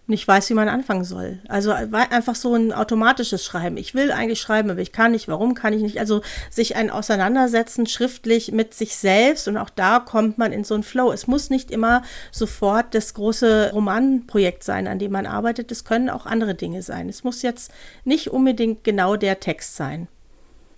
nicht 0.06 0.26
weiß, 0.26 0.50
wie 0.50 0.54
man 0.54 0.68
anfangen 0.68 1.04
soll. 1.04 1.40
Also 1.48 1.70
äh, 1.70 1.88
einfach 2.10 2.34
so 2.34 2.54
ein 2.54 2.72
automatisches 2.72 3.44
Schreiben. 3.44 3.76
Ich 3.76 3.94
will 3.94 4.12
eigentlich 4.12 4.40
schreiben, 4.40 4.70
aber 4.70 4.80
ich 4.80 4.92
kann 4.92 5.12
nicht. 5.12 5.28
Warum 5.28 5.54
kann 5.54 5.72
ich 5.72 5.82
nicht? 5.82 5.98
Also 5.98 6.22
sich 6.50 6.76
ein 6.76 6.90
Auseinandersetzen 6.90 7.86
schriftlich 7.86 8.52
mit 8.52 8.74
sich 8.74 8.96
selbst 8.96 9.48
und 9.48 9.56
auch 9.56 9.70
da 9.70 9.98
kommt 9.98 10.38
man 10.38 10.52
in 10.52 10.64
so 10.64 10.74
einen 10.74 10.84
Flow. 10.84 11.10
Es 11.12 11.26
muss 11.26 11.50
nicht 11.50 11.70
immer 11.70 12.02
sofort 12.30 12.94
das 12.94 13.14
große 13.14 13.72
Romanprojekt 13.72 14.62
sein, 14.62 14.86
an 14.86 14.98
dem 14.98 15.12
man 15.12 15.26
arbeitet. 15.26 15.72
Es 15.72 15.84
können 15.84 16.08
auch 16.08 16.26
andere 16.26 16.54
Dinge 16.54 16.82
sein. 16.82 17.08
Es 17.08 17.24
muss 17.24 17.42
jetzt 17.42 17.72
nicht 18.04 18.30
unbedingt 18.30 18.84
genau 18.84 19.16
der 19.16 19.40
Text 19.40 19.76
sein. 19.76 20.08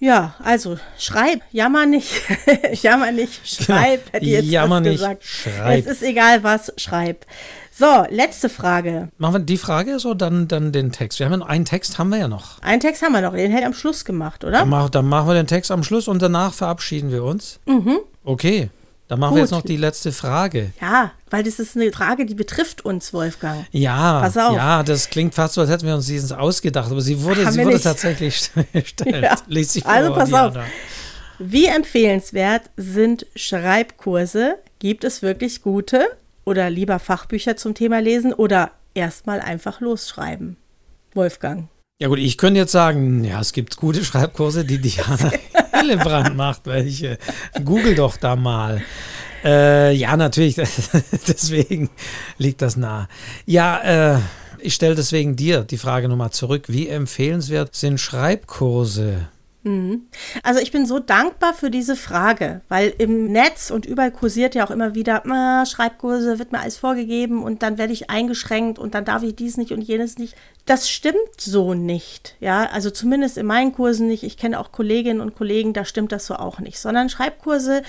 Ja, 0.01 0.35
also 0.43 0.79
schreib, 0.97 1.41
jammer 1.51 1.85
nicht, 1.85 2.09
jammer 2.83 3.11
nicht, 3.11 3.41
schreib, 3.45 4.13
hätte 4.13 4.25
ich 4.25 4.31
jetzt 4.31 4.47
jammer 4.47 4.81
nicht, 4.81 4.93
gesagt. 4.93 5.25
Schreib. 5.25 5.81
Es 5.81 5.87
ist 5.87 6.03
egal 6.03 6.45
was, 6.45 6.73
schreib. 6.77 7.27
So, 7.73 8.05
letzte 8.09 8.49
Frage. 8.49 9.09
Machen 9.19 9.35
wir 9.35 9.41
die 9.41 9.57
Frage 9.57 9.99
so, 9.99 10.15
dann, 10.15 10.49
dann 10.49 10.73
den 10.73 10.93
Text. 10.93 11.19
Wir 11.19 11.27
haben 11.27 11.33
ja 11.33 11.39
noch, 11.39 11.49
einen 11.49 11.65
Text 11.65 11.99
haben 11.99 12.11
wir 12.11 12.19
ja 12.19 12.29
noch. 12.29 12.61
Einen 12.63 12.81
Text 12.81 13.03
haben 13.03 13.13
wir 13.13 13.21
noch, 13.21 13.35
den 13.35 13.53
hätte 13.53 13.67
am 13.67 13.75
Schluss 13.75 14.05
gemacht, 14.05 14.45
oder? 14.45 14.59
Dann, 14.59 14.69
mach, 14.69 14.89
dann 14.89 15.07
machen 15.07 15.29
wir 15.29 15.35
den 15.35 15.47
Text 15.47 15.71
am 15.71 15.83
Schluss 15.83 16.09
und 16.09 16.23
danach 16.23 16.55
verabschieden 16.55 17.11
wir 17.11 17.25
uns. 17.25 17.61
Mhm. 17.67 17.99
Okay. 18.25 18.71
Dann 19.09 19.21
machen 19.21 19.31
Gut. 19.31 19.37
wir 19.37 19.43
jetzt 19.43 19.53
noch 19.53 19.63
die 19.63 19.77
letzte 19.77 20.13
Frage. 20.13 20.73
Ja, 20.81 21.13
weil 21.31 21.43
das 21.43 21.59
ist 21.59 21.77
eine 21.77 21.91
Frage, 21.93 22.27
die 22.27 22.35
betrifft 22.35 22.85
uns, 22.85 23.13
Wolfgang. 23.13 23.67
Ja, 23.73 24.21
Pass 24.21 24.37
auf. 24.37 24.55
ja, 24.57 24.83
das 24.83 25.11
klingt 25.11 25.35
fast 25.35 25.55
so, 25.55 25.61
als 25.61 25.71
hätten 25.71 25.87
wir 25.87 25.95
uns 25.95 26.07
dieses 26.07 26.33
ausgedacht, 26.33 26.91
aber 26.91 27.01
sie 27.01 27.23
wurde, 27.23 27.51
sie 27.51 27.65
wurde 27.65 27.81
tatsächlich 27.81 28.51
gestellt. 28.73 29.25
Ja. 29.25 29.37
Lies 29.47 29.73
sie 29.73 29.81
vor, 29.81 29.91
also 29.91 30.13
pass 30.13 30.33
auf. 30.33 30.55
Wie 31.39 31.67
empfehlenswert 31.67 32.63
sind 32.77 33.27
Schreibkurse? 33.37 34.57
Gibt 34.79 35.05
es 35.05 35.23
wirklich 35.23 35.63
gute 35.63 36.07
oder 36.45 36.71
lieber 36.71 36.99
Fachbücher 36.99 37.57
zum 37.57 37.75
Thema 37.75 38.01
lesen 38.01 38.33
oder 38.33 38.71
erstmal 38.95 39.41
einfach 39.41 39.81
losschreiben? 39.81 40.57
Wolfgang. 41.15 41.69
Ja 42.01 42.09
gut, 42.09 42.19
ich 42.19 42.39
könnte 42.39 42.61
jetzt 42.61 42.73
sagen, 42.73 43.25
ja, 43.25 43.41
es 43.41 43.53
gibt 43.53 43.77
gute 43.77 44.05
Schreibkurse, 44.05 44.65
die 44.65 44.79
Diana 44.81 45.33
Hillebrand 45.75 46.37
macht, 46.37 46.67
welche. 46.67 47.19
Google 47.65 47.95
doch 47.97 48.17
da 48.17 48.37
mal. 48.37 48.83
Äh, 49.45 49.95
ja, 49.95 50.17
natürlich, 50.17 50.57
deswegen 51.29 51.91
liegt 52.39 52.63
das 52.63 52.77
nah. 52.77 53.09
Ja, 53.47 54.15
äh, 54.17 54.19
Ich 54.61 54.75
stelle 54.75 54.95
deswegen 54.95 55.37
dir 55.37 55.63
die 55.63 55.79
Frage 55.79 56.09
nochmal 56.09 56.31
zurück. 56.31 56.65
Wie 56.69 56.89
empfehlenswert 56.89 57.75
sind 57.77 57.99
Schreibkurse? 57.99 59.29
Mhm. 59.63 60.07
Also 60.43 60.61
ich 60.61 60.73
bin 60.73 60.87
so 60.87 60.99
dankbar 60.99 61.53
für 61.55 61.71
diese 61.71 61.97
Frage, 61.97 62.63
weil 62.69 62.95
im 62.99 63.31
Netz 63.31 63.71
und 63.71 63.87
überall 63.87 64.11
kursiert 64.13 64.55
ja 64.55 64.67
auch 64.67 64.71
immer 64.71 64.95
wieder, 64.95 65.25
ah, 65.27 65.67
Schreibkurse 65.67 66.39
wird 66.39 66.53
mir 66.53 66.61
alles 66.61 66.77
vorgegeben 66.77 67.43
und 67.43 67.63
dann 67.63 67.79
werde 67.79 67.93
ich 67.93 68.09
eingeschränkt 68.11 68.79
und 68.79 68.95
dann 68.95 69.05
darf 69.05 69.23
ich 69.23 69.37
dies 69.37 69.57
nicht 69.57 69.73
und 69.73 69.83
jenes 69.83 70.19
nicht. 70.19 70.35
Das 70.69 70.91
stimmt 70.91 71.41
so 71.41 71.73
nicht, 71.73 72.37
ja, 72.41 72.67
also 72.67 72.91
zumindest 72.91 73.39
in 73.39 73.47
meinen 73.47 73.73
Kursen 73.73 74.07
nicht. 74.07 74.23
Ich 74.23 74.37
kenne 74.37 74.61
auch 74.61 74.71
Kolleginnen 74.71 75.23
und 75.23 75.35
Kollegen, 75.35 75.73
da 75.73 75.87
stimmt 75.87 76.13
das 76.13 76.27
so 76.27 76.35
auch 76.35 76.59
nicht, 76.59 76.79
sondern 76.79 77.09
Schreibkurse 77.09 77.81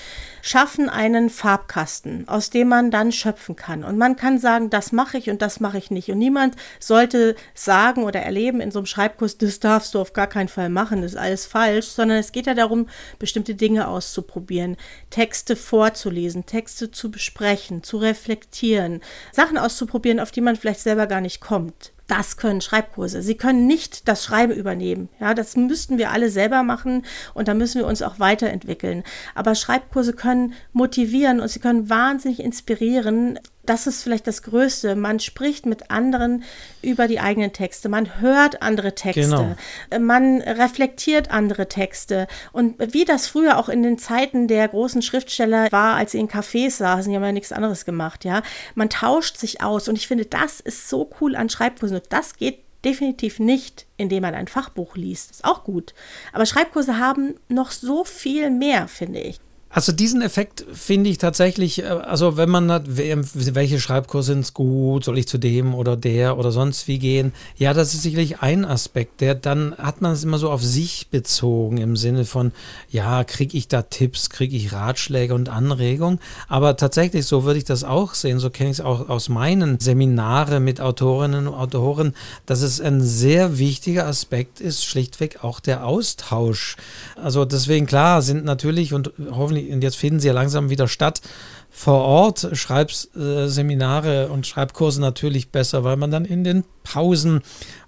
schaffen 0.42 0.88
einen 0.88 1.30
Farbkasten, 1.30 2.30
aus 2.30 2.52
dem 2.52 2.70
man 2.70 2.90
dann 2.90 3.12
schöpfen 3.12 3.58
kann. 3.58 3.84
Und 3.84 3.98
man 3.98 4.16
kann 4.16 4.40
sagen, 4.40 4.70
das 4.70 4.94
mache 4.94 5.18
ich 5.18 5.30
und 5.30 5.42
das 5.42 5.60
mache 5.60 5.78
ich 5.78 5.92
nicht. 5.92 6.10
Und 6.10 6.20
niemand 6.20 6.56
sollte 6.80 7.36
sagen 7.54 8.06
oder 8.06 8.22
erleben 8.22 8.62
in 8.62 8.72
so 8.72 8.80
einem 8.80 8.86
Schreibkurs, 8.86 9.38
das 9.38 9.60
darfst 9.60 9.94
du 9.94 10.00
auf 10.00 10.14
gar 10.14 10.28
keinen 10.28 10.48
Fall 10.48 10.70
machen, 10.70 11.02
das 11.02 11.12
ist 11.12 11.20
alles 11.20 11.48
falsch, 11.48 11.88
sondern 11.88 12.20
es 12.20 12.32
geht 12.32 12.48
ja 12.48 12.54
darum, 12.54 12.88
bestimmte 13.20 13.56
Dinge 13.56 13.90
auszuprobieren, 13.90 14.78
Texte 15.10 15.58
vorzulesen, 15.58 16.46
Texte 16.46 16.92
zu 16.92 17.12
besprechen, 17.12 17.84
zu 17.84 17.98
reflektieren, 17.98 19.02
Sachen 19.34 19.58
auszuprobieren, 19.58 20.22
auf 20.22 20.32
die 20.32 20.40
man 20.40 20.56
vielleicht 20.56 20.80
selber 20.80 21.08
gar 21.08 21.20
nicht 21.20 21.42
kommt. 21.42 21.92
Das 22.10 22.38
können 22.38 22.60
Schreibkurse. 22.60 23.22
Sie 23.22 23.36
können 23.36 23.68
nicht 23.68 24.08
das 24.08 24.24
Schreiben 24.26 24.52
übernehmen. 24.52 25.10
Ja, 25.20 25.36
das 25.36 25.56
müssten 25.56 26.00
wir 26.00 26.10
alle 26.10 26.32
selber 26.32 26.64
machen 26.64 27.06
und 27.36 27.48
da 27.48 27.54
müssen 27.54 27.80
wir 27.80 27.88
uns 27.88 28.02
auch 28.02 28.20
weiterentwickeln. 28.20 29.04
Aber 29.36 29.54
Schreibkurse 29.54 30.14
können 30.14 30.54
motivieren 30.74 31.40
und 31.40 31.50
sie 31.50 31.60
können 31.60 31.88
wahnsinnig 31.88 32.40
inspirieren, 32.40 33.38
das 33.70 33.86
ist 33.86 34.02
vielleicht 34.02 34.26
das 34.26 34.42
Größte. 34.42 34.96
Man 34.96 35.20
spricht 35.20 35.66
mit 35.68 35.92
anderen 35.92 36.44
über 36.82 37.08
die 37.08 37.20
eigenen 37.20 37.54
Texte. 37.54 37.88
Man 37.88 38.20
hört 38.20 38.64
andere 38.64 38.96
Texte. 38.96 39.22
Genau. 39.22 40.00
Man 40.00 40.42
reflektiert 40.42 41.30
andere 41.30 41.70
Texte. 41.70 42.28
Und 42.52 42.94
wie 42.94 43.06
das 43.06 43.28
früher 43.28 43.60
auch 43.60 43.70
in 43.70 43.84
den 43.84 44.00
Zeiten 44.00 44.48
der 44.48 44.68
großen 44.68 45.04
Schriftsteller 45.04 45.72
war, 45.72 45.96
als 45.96 46.14
sie 46.14 46.20
in 46.20 46.28
Cafés 46.28 46.72
saßen, 46.72 47.12
die 47.12 47.16
haben 47.16 47.24
ja 47.24 47.32
nichts 47.32 47.52
anderes 47.52 47.86
gemacht, 47.86 48.26
ja. 48.26 48.42
Man 48.74 48.90
tauscht 48.90 49.38
sich 49.38 49.62
aus. 49.62 49.88
Und 49.88 49.98
ich 49.98 50.08
finde, 50.08 50.26
das 50.26 50.60
ist 50.60 50.90
so 50.90 51.10
cool 51.22 51.36
an 51.36 51.50
Schreibkursen. 51.50 51.98
Und 51.98 52.08
das 52.10 52.38
geht 52.38 52.64
definitiv 52.84 53.40
nicht, 53.40 53.86
indem 53.98 54.24
man 54.24 54.34
ein 54.34 54.48
Fachbuch 54.48 54.96
liest. 54.96 55.32
Ist 55.32 55.46
auch 55.46 55.64
gut. 55.64 55.94
Aber 56.34 56.46
Schreibkurse 56.46 56.98
haben 56.98 57.36
noch 57.50 57.72
so 57.72 58.04
viel 58.04 58.50
mehr, 58.50 58.88
finde 58.88 59.20
ich. 59.20 59.40
Also 59.72 59.92
diesen 59.92 60.24
Effekt 60.24 60.66
finde 60.74 61.12
ich 61.12 61.20
tatsächlich, 61.20 61.84
äh, 61.84 61.86
also 61.86 62.38
wenn 62.38 62.50
man 62.50 62.72
hat, 62.72 62.86
welche 62.88 63.80
Schreibkurse 63.80 64.34
sind 64.34 64.52
gut, 64.56 65.04
soll 65.04 65.20
ich 65.20 65.28
zu 65.28 65.38
dem 65.38 65.76
oder 65.76 65.96
der 65.96 66.40
oder 66.40 66.52
sonst 66.52 66.88
wie 66.88 66.98
gehen, 66.98 67.34
ja, 67.56 67.76
das 67.76 67.94
ist 67.94 68.02
sicherlich 68.02 68.42
ein 68.42 68.66
Aspekt, 68.66 69.22
der 69.22 69.36
dann 69.36 69.76
hat 69.78 70.02
man 70.02 70.14
es 70.14 70.24
immer 70.24 70.40
so 70.40 70.50
auf 70.50 70.64
sich 70.64 71.10
bezogen 71.10 71.78
im 71.78 71.98
Sinne 71.98 72.26
von, 72.26 72.52
ja, 72.90 73.24
kriege 73.24 73.56
ich 73.56 73.68
da 73.68 73.84
Tipps, 73.84 74.32
kriege 74.32 74.58
ich 74.58 74.74
Ratschläge 74.74 75.36
und 75.36 75.50
Anregungen, 75.50 76.20
aber 76.48 76.76
tatsächlich 76.76 77.28
so 77.28 77.44
würde 77.44 77.60
ich 77.60 77.66
das 77.66 77.84
auch 77.84 78.16
sehen, 78.16 78.40
so 78.40 78.50
kenne 78.50 78.72
ich 78.72 78.80
es 78.80 78.86
auch 78.86 79.08
aus 79.08 79.30
meinen 79.30 79.80
Seminaren 79.80 80.64
mit 80.64 80.82
Autorinnen 80.82 81.48
und 81.48 81.54
Autoren, 81.54 82.16
dass 82.48 82.64
es 82.64 82.82
ein 82.82 83.02
sehr 83.04 83.60
wichtiger 83.60 84.08
Aspekt 84.08 84.62
ist, 84.62 84.84
schlichtweg 84.84 85.44
auch 85.44 85.60
der 85.60 85.86
Austausch. 85.86 86.76
Also 87.22 87.46
deswegen 87.46 87.86
klar 87.86 88.24
sind 88.24 88.46
natürlich 88.46 88.96
und 88.96 89.12
hoffentlich 89.30 89.59
und 89.72 89.84
jetzt 89.84 89.98
finden 89.98 90.20
sie 90.20 90.28
ja 90.28 90.34
langsam 90.34 90.70
wieder 90.70 90.88
statt. 90.88 91.22
Vor 91.70 92.02
Ort 92.02 92.50
Schreibseminare 92.54 94.30
und 94.30 94.48
Schreibkurse 94.48 95.02
natürlich 95.02 95.50
besser, 95.52 95.84
weil 95.84 95.98
man 95.98 96.12
dann 96.12 96.26
in 96.26 96.44
den 96.44 96.64
Pausen 96.84 97.42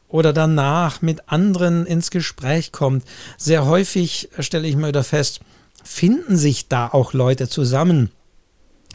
oder 0.08 0.34
danach 0.34 1.02
mit 1.02 1.30
anderen 1.30 1.86
ins 1.86 2.12
Gespräch 2.12 2.72
kommt. 2.72 3.06
Sehr 3.38 3.66
häufig 3.66 4.30
stelle 4.40 4.68
ich 4.68 4.76
mir 4.76 4.90
wieder 4.90 5.04
fest, 5.04 5.40
finden 5.84 6.38
sich 6.38 6.68
da 6.68 6.88
auch 6.88 7.14
Leute 7.14 7.48
zusammen 7.48 8.12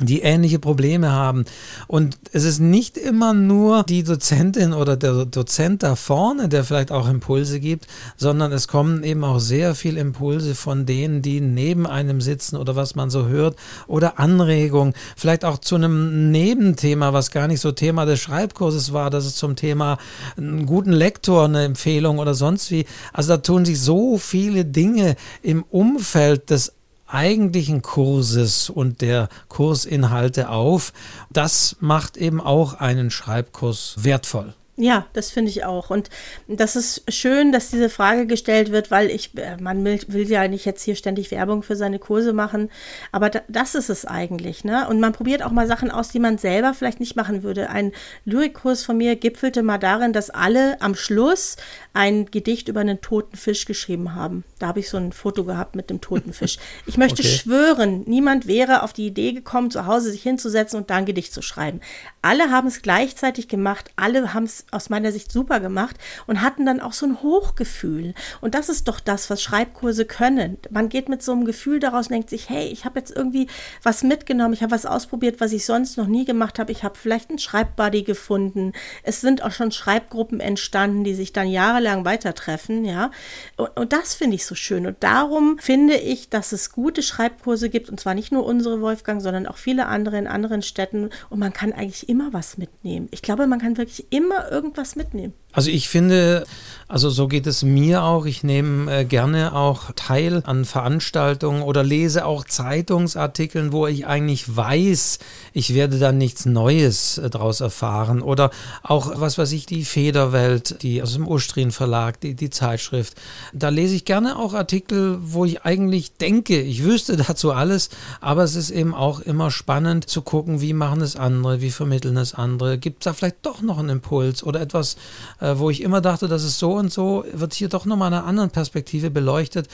die 0.01 0.21
ähnliche 0.21 0.59
Probleme 0.59 1.11
haben. 1.11 1.47
Und 1.87 2.19
es 2.33 2.45
ist 2.45 2.61
nicht 2.61 2.99
immer 2.99 3.33
nur 3.33 3.83
die 3.85 4.03
Dozentin 4.03 4.75
oder 4.75 4.97
der 4.97 5.25
Dozent 5.25 5.83
da 5.83 5.97
vorne, 5.97 6.49
der 6.49 6.65
vielleicht 6.65 6.93
auch 6.93 7.09
Impulse 7.09 7.61
gibt, 7.61 7.87
sondern 8.17 8.53
es 8.53 8.69
kommen 8.69 9.05
eben 9.05 9.25
auch 9.25 9.39
sehr 9.39 9.75
viele 9.75 10.01
Impulse 10.01 10.55
von 10.55 10.85
denen, 10.85 11.23
die 11.23 11.41
neben 11.41 11.87
einem 11.87 12.21
sitzen 12.21 12.57
oder 12.57 12.77
was 12.77 12.95
man 12.95 13.09
so 13.09 13.27
hört 13.27 13.57
oder 13.87 14.19
Anregungen, 14.19 14.93
vielleicht 15.17 15.47
auch 15.47 15.59
zu 15.59 15.77
einem 15.77 16.31
Nebenthema, 16.31 17.15
was 17.15 17.31
gar 17.31 17.49
nicht 17.49 17.61
so 17.61 17.73
Thema 17.73 18.05
des 18.05 18.21
Schreibkurses 18.21 18.93
war, 18.93 19.09
das 19.09 19.25
ist 19.25 19.39
zum 19.39 19.57
Thema 19.57 19.97
einen 20.37 20.67
guten 20.67 20.93
Lektor 20.93 21.45
eine 21.47 21.65
Empfehlung 21.65 22.19
oder 22.19 22.35
sonst 22.35 22.71
wie. 22.71 22.85
Also 23.15 23.31
da 23.31 23.39
tun 23.39 23.65
sich 23.65 23.81
so 23.81 24.19
viele 24.19 24.67
Dinge 24.67 25.17
im 25.43 25.63
Umfeld 25.63 26.51
des 26.51 26.76
eigentlichen 27.07 27.83
Kurses 27.83 28.71
und 28.71 29.01
der 29.01 29.29
Kursinhalte 29.49 30.51
auf. 30.51 30.93
Das 31.31 31.77
macht 31.81 32.17
eben 32.17 32.41
auch 32.41 32.75
einen 32.75 33.11
Schreibkurs 33.11 33.95
wertvoll. 33.99 34.55
Ja, 34.79 35.07
das 35.15 35.31
finde 35.31 35.51
ich 35.51 35.65
auch. 35.65 35.89
Und 35.89 36.11
das 36.49 36.77
ist 36.77 37.11
schön, 37.11 37.51
dass 37.51 37.71
diese 37.71 37.89
Frage 37.89 38.27
gestellt 38.27 38.73
wird, 38.73 38.91
weil 38.91 39.11
ich, 39.11 39.37
äh, 39.39 39.57
man 39.59 39.83
will, 39.83 40.01
will, 40.09 40.29
ja 40.29 40.47
nicht 40.49 40.67
jetzt 40.67 40.83
hier 40.83 40.97
ständig 40.97 41.31
Werbung 41.31 41.63
für 41.63 41.77
seine 41.77 41.99
Kurse 41.99 42.35
machen, 42.35 42.69
aber 43.11 43.31
da, 43.31 43.41
das 43.49 43.75
ist 43.75 43.89
es 43.89 44.05
eigentlich. 44.05 44.65
Ne? 44.65 44.87
Und 44.87 45.01
man 45.01 45.15
probiert 45.15 45.43
auch 45.43 45.51
mal 45.51 45.67
Sachen 45.67 45.91
aus, 45.91 46.11
die 46.11 46.19
man 46.19 46.37
selber 46.37 46.75
vielleicht 46.75 47.01
nicht 47.01 47.17
machen 47.17 47.43
würde. 47.43 47.71
Ein 47.71 47.93
Lyrikkurs 48.27 48.85
von 48.85 48.99
mir 48.99 49.17
gipfelte 49.17 49.63
mal 49.63 49.79
darin, 49.79 50.13
dass 50.13 50.29
alle 50.29 50.79
am 50.83 50.95
Schluss 50.95 51.57
ein 51.95 52.27
Gedicht 52.27 52.69
über 52.69 52.81
einen 52.81 53.01
toten 53.01 53.39
Fisch 53.39 53.65
geschrieben 53.65 54.15
haben. 54.15 54.45
Da 54.59 54.67
habe 54.67 54.81
ich 54.81 54.91
so 54.91 54.99
ein 54.99 55.13
Foto 55.13 55.45
gehabt 55.45 55.75
mit 55.75 55.89
dem 55.89 56.03
toten 56.03 56.33
Fisch. 56.33 56.59
Ich 56.89 56.99
möchte 56.99 57.23
okay. 57.23 57.29
schwören, 57.29 58.05
niemand 58.07 58.47
wäre 58.47 58.83
auf 58.83 58.93
die 58.93 59.07
Idee 59.07 59.33
gekommen, 59.33 59.71
zu 59.71 59.87
Hause 59.87 60.11
sich 60.11 60.23
hinzusetzen 60.23 60.79
und 60.79 60.91
da 60.91 60.97
ein 60.97 61.07
Gedicht 61.07 61.33
zu 61.33 61.43
schreiben. 61.43 61.81
Alle 62.27 62.51
haben 62.51 62.67
es 62.67 62.83
gleichzeitig 62.83 63.47
gemacht, 63.47 63.93
alle 63.95 64.35
haben 64.35 64.43
es 64.43 64.65
aus 64.73 64.91
meiner 64.91 65.13
Sicht 65.13 65.31
super 65.31 65.61
gemacht 65.61 65.95
und 66.27 66.43
hatten 66.43 66.67
dann 66.67 66.81
auch 66.81 66.93
so 66.93 67.07
ein 67.07 67.23
Hochgefühl. 67.23 68.15
Und 68.41 68.57
das 68.57 68.69
ist 68.69 68.89
doch 68.89 68.99
das, 68.99 69.31
was 69.31 69.41
Schreibkurse 69.41 70.07
können. 70.07 70.59
Man 70.71 70.89
geht 70.89 71.09
mit 71.09 71.23
so 71.23 71.31
einem 71.31 71.45
Gefühl 71.45 71.79
daraus 71.79 72.09
und 72.09 72.15
denkt 72.15 72.31
sich, 72.31 72.51
hey, 72.51 72.67
ich 72.67 72.85
habe 72.85 72.99
jetzt 72.99 73.15
irgendwie 73.15 73.47
was 73.85 74.03
mitgenommen, 74.03 74.55
ich 74.55 74.65
habe 74.65 74.73
was 74.73 74.87
ausprobiert, 74.87 75.41
was 75.41 75.53
ich 75.53 75.65
sonst 75.65 75.99
noch 75.99 76.09
nie 76.09 76.25
gemacht 76.25 76.59
habe. 76.59 76.73
Ich 76.73 76.83
habe 76.83 76.99
vielleicht 76.99 77.31
einen 77.31 77.39
Schreibbuddy 77.39 78.03
gefunden. 78.03 78.73
Es 79.05 79.21
sind 79.21 79.45
auch 79.45 79.53
schon 79.53 79.71
Schreibgruppen 79.71 80.41
entstanden, 80.41 81.05
die 81.05 81.15
sich 81.15 81.33
dann 81.33 81.47
jahrelang 81.47 82.05
weitertreffen, 82.05 82.85
ja. 82.85 83.13
Und, 83.57 83.77
und 83.77 83.93
das 83.93 84.15
finde 84.15 84.35
ich 84.35 84.47
so 84.47 84.57
schön. 84.57 84.89
Und 84.89 84.97
darum 85.05 85.61
finde 85.61 85.95
ich, 85.95 86.29
dass 86.29 86.51
es 86.51 86.73
gute 86.73 87.05
Schreibkurse 87.05 87.69
gibt, 87.71 87.89
und 87.89 88.01
zwar 88.01 88.15
nicht 88.15 88.33
nur 88.33 88.45
unsere 88.45 88.81
Wolfgang, 88.81 89.23
sondern 89.23 89.47
auch 89.47 89.59
viele 89.59 89.87
andere 89.87 90.19
in 90.19 90.27
anderen 90.27 90.63
Städten. 90.63 91.11
Und 91.31 91.39
man 91.39 91.53
kann 91.53 91.73
eigentlich 91.73 92.09
immer 92.09 92.16
was 92.33 92.59
mitnehmen. 92.59 93.09
Ich 93.11 93.23
glaube, 93.23 93.47
man 93.47 93.59
kann 93.59 93.77
wirklich 93.77 94.07
immer 94.11 94.51
irgendwas 94.51 94.97
mitnehmen. 94.97 95.35
Also 95.57 95.71
ich 95.71 95.89
finde, 95.89 96.45
also 96.89 97.11
so 97.11 97.27
geht 97.27 97.49
es 97.49 97.65
mir 97.65 98.05
auch. 98.05 98.27
Ich 98.27 98.45
nehme 98.45 99.01
äh, 99.01 99.05
gerne 99.05 99.57
auch 99.57 99.91
teil 99.97 100.41
an 100.47 100.65
Veranstaltungen 100.65 101.63
oder 101.63 101.83
lese 101.83 102.25
auch 102.25 102.45
Zeitungsartikeln, 102.45 103.73
wo 103.73 103.89
ich 103.89 104.07
eigentlich 104.07 104.55
weiß, 104.55 105.19
ich 105.53 105.75
werde 105.75 105.99
dann 105.99 106.17
nichts 106.17 106.47
Neues 106.47 107.19
äh, 107.19 107.29
daraus 107.29 107.61
erfahren. 107.61 108.23
Oder 108.23 108.51
auch, 108.85 109.11
was 109.17 109.37
weiß 109.37 109.51
ich, 109.51 109.67
die 109.67 109.85
Federwelt, 109.85 110.81
die 110.83 111.03
aus 111.03 111.15
dem 111.15 111.27
Ustrin 111.27 111.73
Verlag, 111.73 112.21
die, 112.21 112.35
die 112.35 112.51
Zeitschrift. 112.51 113.15
Da 113.53 113.71
lese 113.71 113.97
ich 113.97 114.05
gerne 114.05 114.39
auch 114.39 114.55
Artikel, 114.55 115.19
wo 115.21 115.45
ich 115.45 115.63
eigentlich 115.63 116.13
denke, 116.19 116.61
ich 116.61 116.85
wüsste 116.85 117.17
dazu 117.29 117.51
alles, 117.51 117.91
aber 118.21 118.45
es 118.45 118.55
ist 118.55 118.71
eben 118.71 118.95
auch 118.95 119.19
immer 119.19 119.51
spannend 119.51 120.09
zu 120.09 120.23
gucken, 120.23 120.61
wie 120.61 120.73
machen 120.73 121.01
es 121.01 121.17
andere, 121.17 121.61
wie 121.61 121.73
vermitteln 121.73 122.17
es 122.17 122.33
andere. 122.33 122.79
Gibt 122.79 123.03
es 123.03 123.07
da 123.07 123.13
vielleicht 123.13 123.45
doch 123.45 123.61
noch 123.61 123.79
einen 123.79 123.89
Impuls 123.89 124.45
oder 124.45 124.61
etwas, 124.61 124.97
äh, 125.41 125.46
wo 125.55 125.71
ich 125.71 125.83
immer 125.83 126.01
dachte, 126.01 126.29
das 126.29 126.45
ist 126.45 126.59
so 126.59 126.75
und 126.75 126.93
so, 126.93 127.25
wird 127.33 127.55
hier 127.55 127.69
doch 127.69 127.85
nochmal 127.85 128.13
einer 128.13 128.25
anderen 128.25 128.51
Perspektive 128.51 129.11
beleuchtet. 129.11 129.69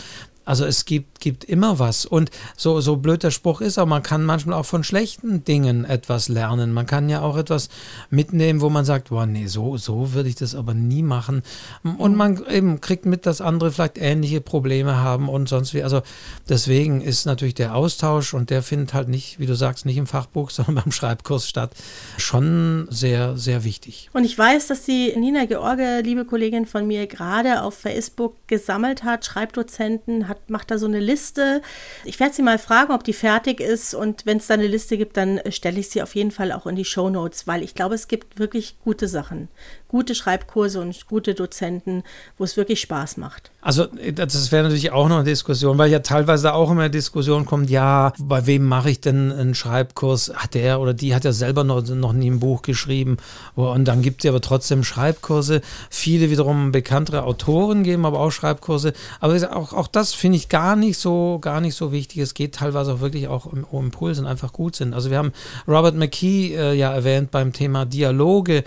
Also 0.45 0.65
es 0.65 0.85
gibt, 0.85 1.21
gibt 1.21 1.45
immer 1.45 1.79
was. 1.79 2.05
Und 2.05 2.31
so, 2.57 2.81
so 2.81 2.97
blöd 2.97 3.23
der 3.23 3.31
Spruch 3.31 3.61
ist, 3.61 3.79
aber 3.79 3.89
man 3.89 4.03
kann 4.03 4.25
manchmal 4.25 4.59
auch 4.59 4.67
von 4.67 4.85
schlechten 4.85 5.45
Dingen 5.45 5.85
etwas 5.85 6.29
lernen. 6.29 6.73
Man 6.73 6.87
kann 6.87 7.09
ja 7.09 7.21
auch 7.21 7.37
etwas 7.37 7.69
mitnehmen, 8.11 8.61
wo 8.61 8.69
man 8.69 8.85
sagt, 8.85 9.11
boah, 9.11 9.27
nee, 9.27 9.47
so, 9.47 9.77
so 9.77 10.15
würde 10.15 10.29
ich 10.29 10.35
das 10.35 10.55
aber 10.55 10.75
nie 10.75 11.03
machen. 11.03 11.43
Und 11.83 12.17
man 12.17 12.45
eben 12.47 12.81
kriegt 12.81 13.07
mit, 13.07 13.27
dass 13.27 13.41
andere 13.41 13.71
vielleicht 13.71 13.99
ähnliche 13.99 14.41
Probleme 14.41 14.97
haben 14.97 15.29
und 15.29 15.49
sonst 15.49 15.75
wie. 15.75 15.83
Also 15.83 16.03
deswegen 16.49 17.01
ist 17.01 17.25
natürlich 17.25 17.55
der 17.55 17.75
Austausch 17.75 18.35
und 18.35 18.51
der 18.51 18.63
findet 18.63 18.95
halt 18.95 19.09
nicht, 19.09 19.39
wie 19.39 19.47
du 19.47 19.55
sagst, 19.55 19.87
nicht 19.87 19.97
im 19.97 20.07
Fachbuch, 20.07 20.51
sondern 20.63 20.77
beim 20.77 20.93
Schreibkurs 20.93 21.49
statt. 21.49 21.75
Schon 22.19 22.87
sehr, 22.91 23.37
sehr 23.37 23.65
wichtig. 23.65 24.11
Und 24.13 24.25
ich 24.25 24.37
weiß, 24.37 24.67
dass 24.67 24.85
die 24.85 25.13
Nina 25.17 25.45
George, 25.45 26.01
liebe 26.03 26.25
Kollegin 26.25 26.67
von 26.67 26.87
mir, 26.87 27.07
gerade 27.07 27.63
auf 27.63 27.75
Facebook 27.75 28.37
gesammelt 28.49 29.05
hat, 29.05 29.25
Schreibdozenten, 29.25 30.29
hat, 30.33 30.51
macht 30.51 30.71
da 30.71 30.79
so 30.79 30.87
eine 30.87 31.01
Liste. 31.01 31.63
Ich 32.05 32.19
werde 32.21 32.35
sie 32.35 32.43
mal 32.43 32.59
fragen, 32.59 32.93
ob 32.93 33.05
die 33.05 33.13
fertig 33.13 33.61
ist 33.61 33.95
und 33.95 34.27
wenn 34.27 34.39
es 34.39 34.47
da 34.47 34.55
eine 34.55 34.67
Liste 34.67 34.97
gibt, 34.97 35.17
dann 35.17 35.41
stelle 35.51 35.81
ich 35.81 35.91
sie 35.91 36.03
auf 36.03 36.15
jeden 36.15 36.31
Fall 36.31 36.53
auch 36.53 36.67
in 36.67 36.77
die 36.77 36.85
Show 36.85 37.11
Notes, 37.11 37.47
weil 37.47 37.63
ich 37.63 37.75
glaube, 37.75 37.95
es 37.95 38.09
gibt 38.09 38.39
wirklich 38.39 38.77
gute 38.83 39.09
Sachen, 39.09 39.49
gute 39.93 40.15
Schreibkurse 40.15 40.81
und 40.81 41.07
gute 41.07 41.35
Dozenten, 41.35 42.03
wo 42.39 42.45
es 42.45 42.57
wirklich 42.57 42.81
Spaß 42.81 43.19
macht. 43.19 43.51
Also 43.61 43.87
das 44.15 44.51
wäre 44.51 44.65
natürlich 44.65 44.91
auch 44.91 45.07
noch 45.09 45.17
eine 45.17 45.25
Diskussion, 45.25 45.77
weil 45.77 45.91
ja 45.91 46.01
teilweise 46.01 46.55
auch 46.55 46.71
immer 46.71 46.89
Diskussion 46.89 47.45
kommt, 47.45 47.69
ja, 47.71 48.15
bei 48.19 48.47
wem 48.47 48.65
mache 48.65 48.91
ich 48.91 49.01
denn 49.03 49.31
einen 49.31 49.55
Schreibkurs? 49.55 50.33
Hat 50.35 50.55
der 50.55 50.81
oder 50.81 50.95
die 50.95 51.15
hat 51.15 51.25
ja 51.25 51.33
selber 51.33 51.63
noch, 51.63 51.87
noch 51.87 52.15
nie 52.15 52.31
ein 52.31 52.41
Buch 52.41 52.63
geschrieben 52.63 53.19
und 53.55 53.87
dann 53.87 54.01
gibt 54.01 54.25
es 54.25 54.29
aber 54.31 54.41
trotzdem 54.41 54.83
Schreibkurse. 54.83 55.61
Viele 55.91 56.31
wiederum 56.31 56.73
bekanntere 56.73 57.25
Autoren 57.25 57.85
geben 57.85 58.07
aber 58.07 58.19
auch 58.19 58.31
Schreibkurse. 58.31 58.95
Aber 59.21 59.35
auch, 59.55 59.75
auch 59.75 59.89
das 59.89 60.15
finde 60.15 60.39
ich 60.39 60.49
gar 60.49 60.75
nicht 60.75 60.99
so, 60.99 61.39
gar 61.39 61.61
nicht 61.61 61.77
so 61.77 61.93
wichtig. 61.93 62.19
Es 62.19 62.33
geht 62.33 62.55
teilweise 62.55 62.95
auch 62.95 63.01
wirklich 63.01 63.29
auch 63.29 63.45
um, 63.45 63.65
um 63.71 63.85
Impulse 63.85 64.23
und 64.23 64.27
einfach 64.27 64.55
gut 64.55 64.75
sind. 64.75 64.95
Also 64.95 65.11
wir 65.11 65.19
haben 65.19 65.33
Robert 65.69 65.95
McKee 65.95 66.55
äh, 66.55 66.73
ja 66.73 66.93
erwähnt 66.93 67.31
beim 67.31 67.53
Thema 67.53 67.85
Dialoge. 67.85 68.65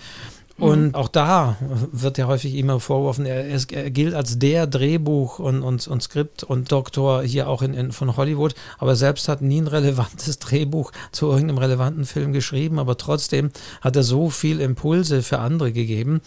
Und 0.57 0.87
mhm. 0.87 0.95
auch 0.95 1.09
da 1.09 1.57
wird 1.91 2.17
ja 2.17 2.27
häufig 2.27 2.55
immer 2.55 2.79
vorgeworfen, 2.79 3.25
er, 3.25 3.45
er, 3.45 3.91
gilt 3.91 4.13
als 4.13 4.39
der 4.39 4.67
Drehbuch- 4.67 5.39
und, 5.39 5.61
und, 5.61 5.85
und 5.85 6.01
Skript- 6.01 6.43
und 6.43 6.71
Doktor 6.71 7.23
hier 7.23 7.49
auch 7.49 7.61
in, 7.61 7.73
in, 7.73 7.91
von 7.91 8.15
Hollywood, 8.15 8.55
aber 8.77 8.95
selbst 8.95 9.27
hat 9.27 9.41
nie 9.41 9.59
ein 9.59 9.67
relevantes 9.67 10.39
Drehbuch 10.39 10.93
zu 11.11 11.27
irgendeinem 11.27 11.57
relevanten 11.57 12.05
Film 12.05 12.31
geschrieben, 12.31 12.79
aber 12.79 12.97
trotzdem 12.97 13.51
hat 13.81 13.97
er 13.97 14.03
so 14.03 14.29
viel 14.29 14.61
Impulse 14.61 15.23
für 15.23 15.39
andere 15.39 15.73
gegeben. 15.73 16.21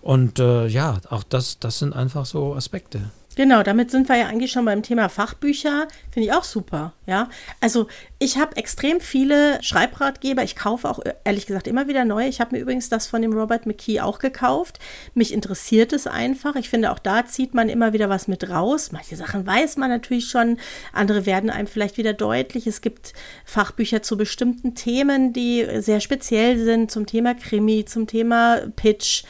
Und 0.00 0.38
äh, 0.38 0.66
ja, 0.66 0.98
auch 1.10 1.22
das, 1.22 1.58
das 1.58 1.78
sind 1.78 1.94
einfach 1.94 2.24
so 2.24 2.54
Aspekte. 2.54 3.10
Genau, 3.36 3.62
damit 3.62 3.90
sind 3.90 4.08
wir 4.08 4.16
ja 4.16 4.26
eigentlich 4.26 4.52
schon 4.52 4.64
beim 4.64 4.82
Thema 4.82 5.08
Fachbücher. 5.08 5.88
Finde 6.10 6.28
ich 6.28 6.32
auch 6.32 6.44
super. 6.44 6.92
Ja, 7.06 7.28
also 7.60 7.88
ich 8.18 8.38
habe 8.38 8.56
extrem 8.56 9.00
viele 9.00 9.62
Schreibratgeber. 9.62 10.42
Ich 10.42 10.56
kaufe 10.56 10.88
auch 10.88 11.00
ehrlich 11.24 11.46
gesagt 11.46 11.66
immer 11.66 11.88
wieder 11.88 12.04
neue. 12.04 12.28
Ich 12.28 12.40
habe 12.40 12.54
mir 12.56 12.62
übrigens 12.62 12.88
das 12.88 13.06
von 13.06 13.20
dem 13.20 13.32
Robert 13.32 13.66
McKee 13.66 14.00
auch 14.00 14.18
gekauft. 14.20 14.78
Mich 15.14 15.32
interessiert 15.32 15.92
es 15.92 16.06
einfach. 16.06 16.54
Ich 16.56 16.70
finde 16.70 16.92
auch 16.92 16.98
da 16.98 17.26
zieht 17.26 17.54
man 17.54 17.68
immer 17.68 17.92
wieder 17.92 18.08
was 18.08 18.28
mit 18.28 18.48
raus. 18.48 18.92
Manche 18.92 19.16
Sachen 19.16 19.46
weiß 19.46 19.76
man 19.76 19.90
natürlich 19.90 20.28
schon, 20.28 20.58
andere 20.92 21.26
werden 21.26 21.50
einem 21.50 21.66
vielleicht 21.66 21.98
wieder 21.98 22.12
deutlich. 22.12 22.66
Es 22.66 22.80
gibt 22.80 23.12
Fachbücher 23.44 24.02
zu 24.02 24.16
bestimmten 24.16 24.74
Themen, 24.74 25.32
die 25.32 25.66
sehr 25.80 26.00
speziell 26.00 26.58
sind, 26.58 26.90
zum 26.90 27.06
Thema 27.06 27.34
Krimi, 27.34 27.84
zum 27.84 28.06
Thema 28.06 28.62
Pitch. 28.76 29.24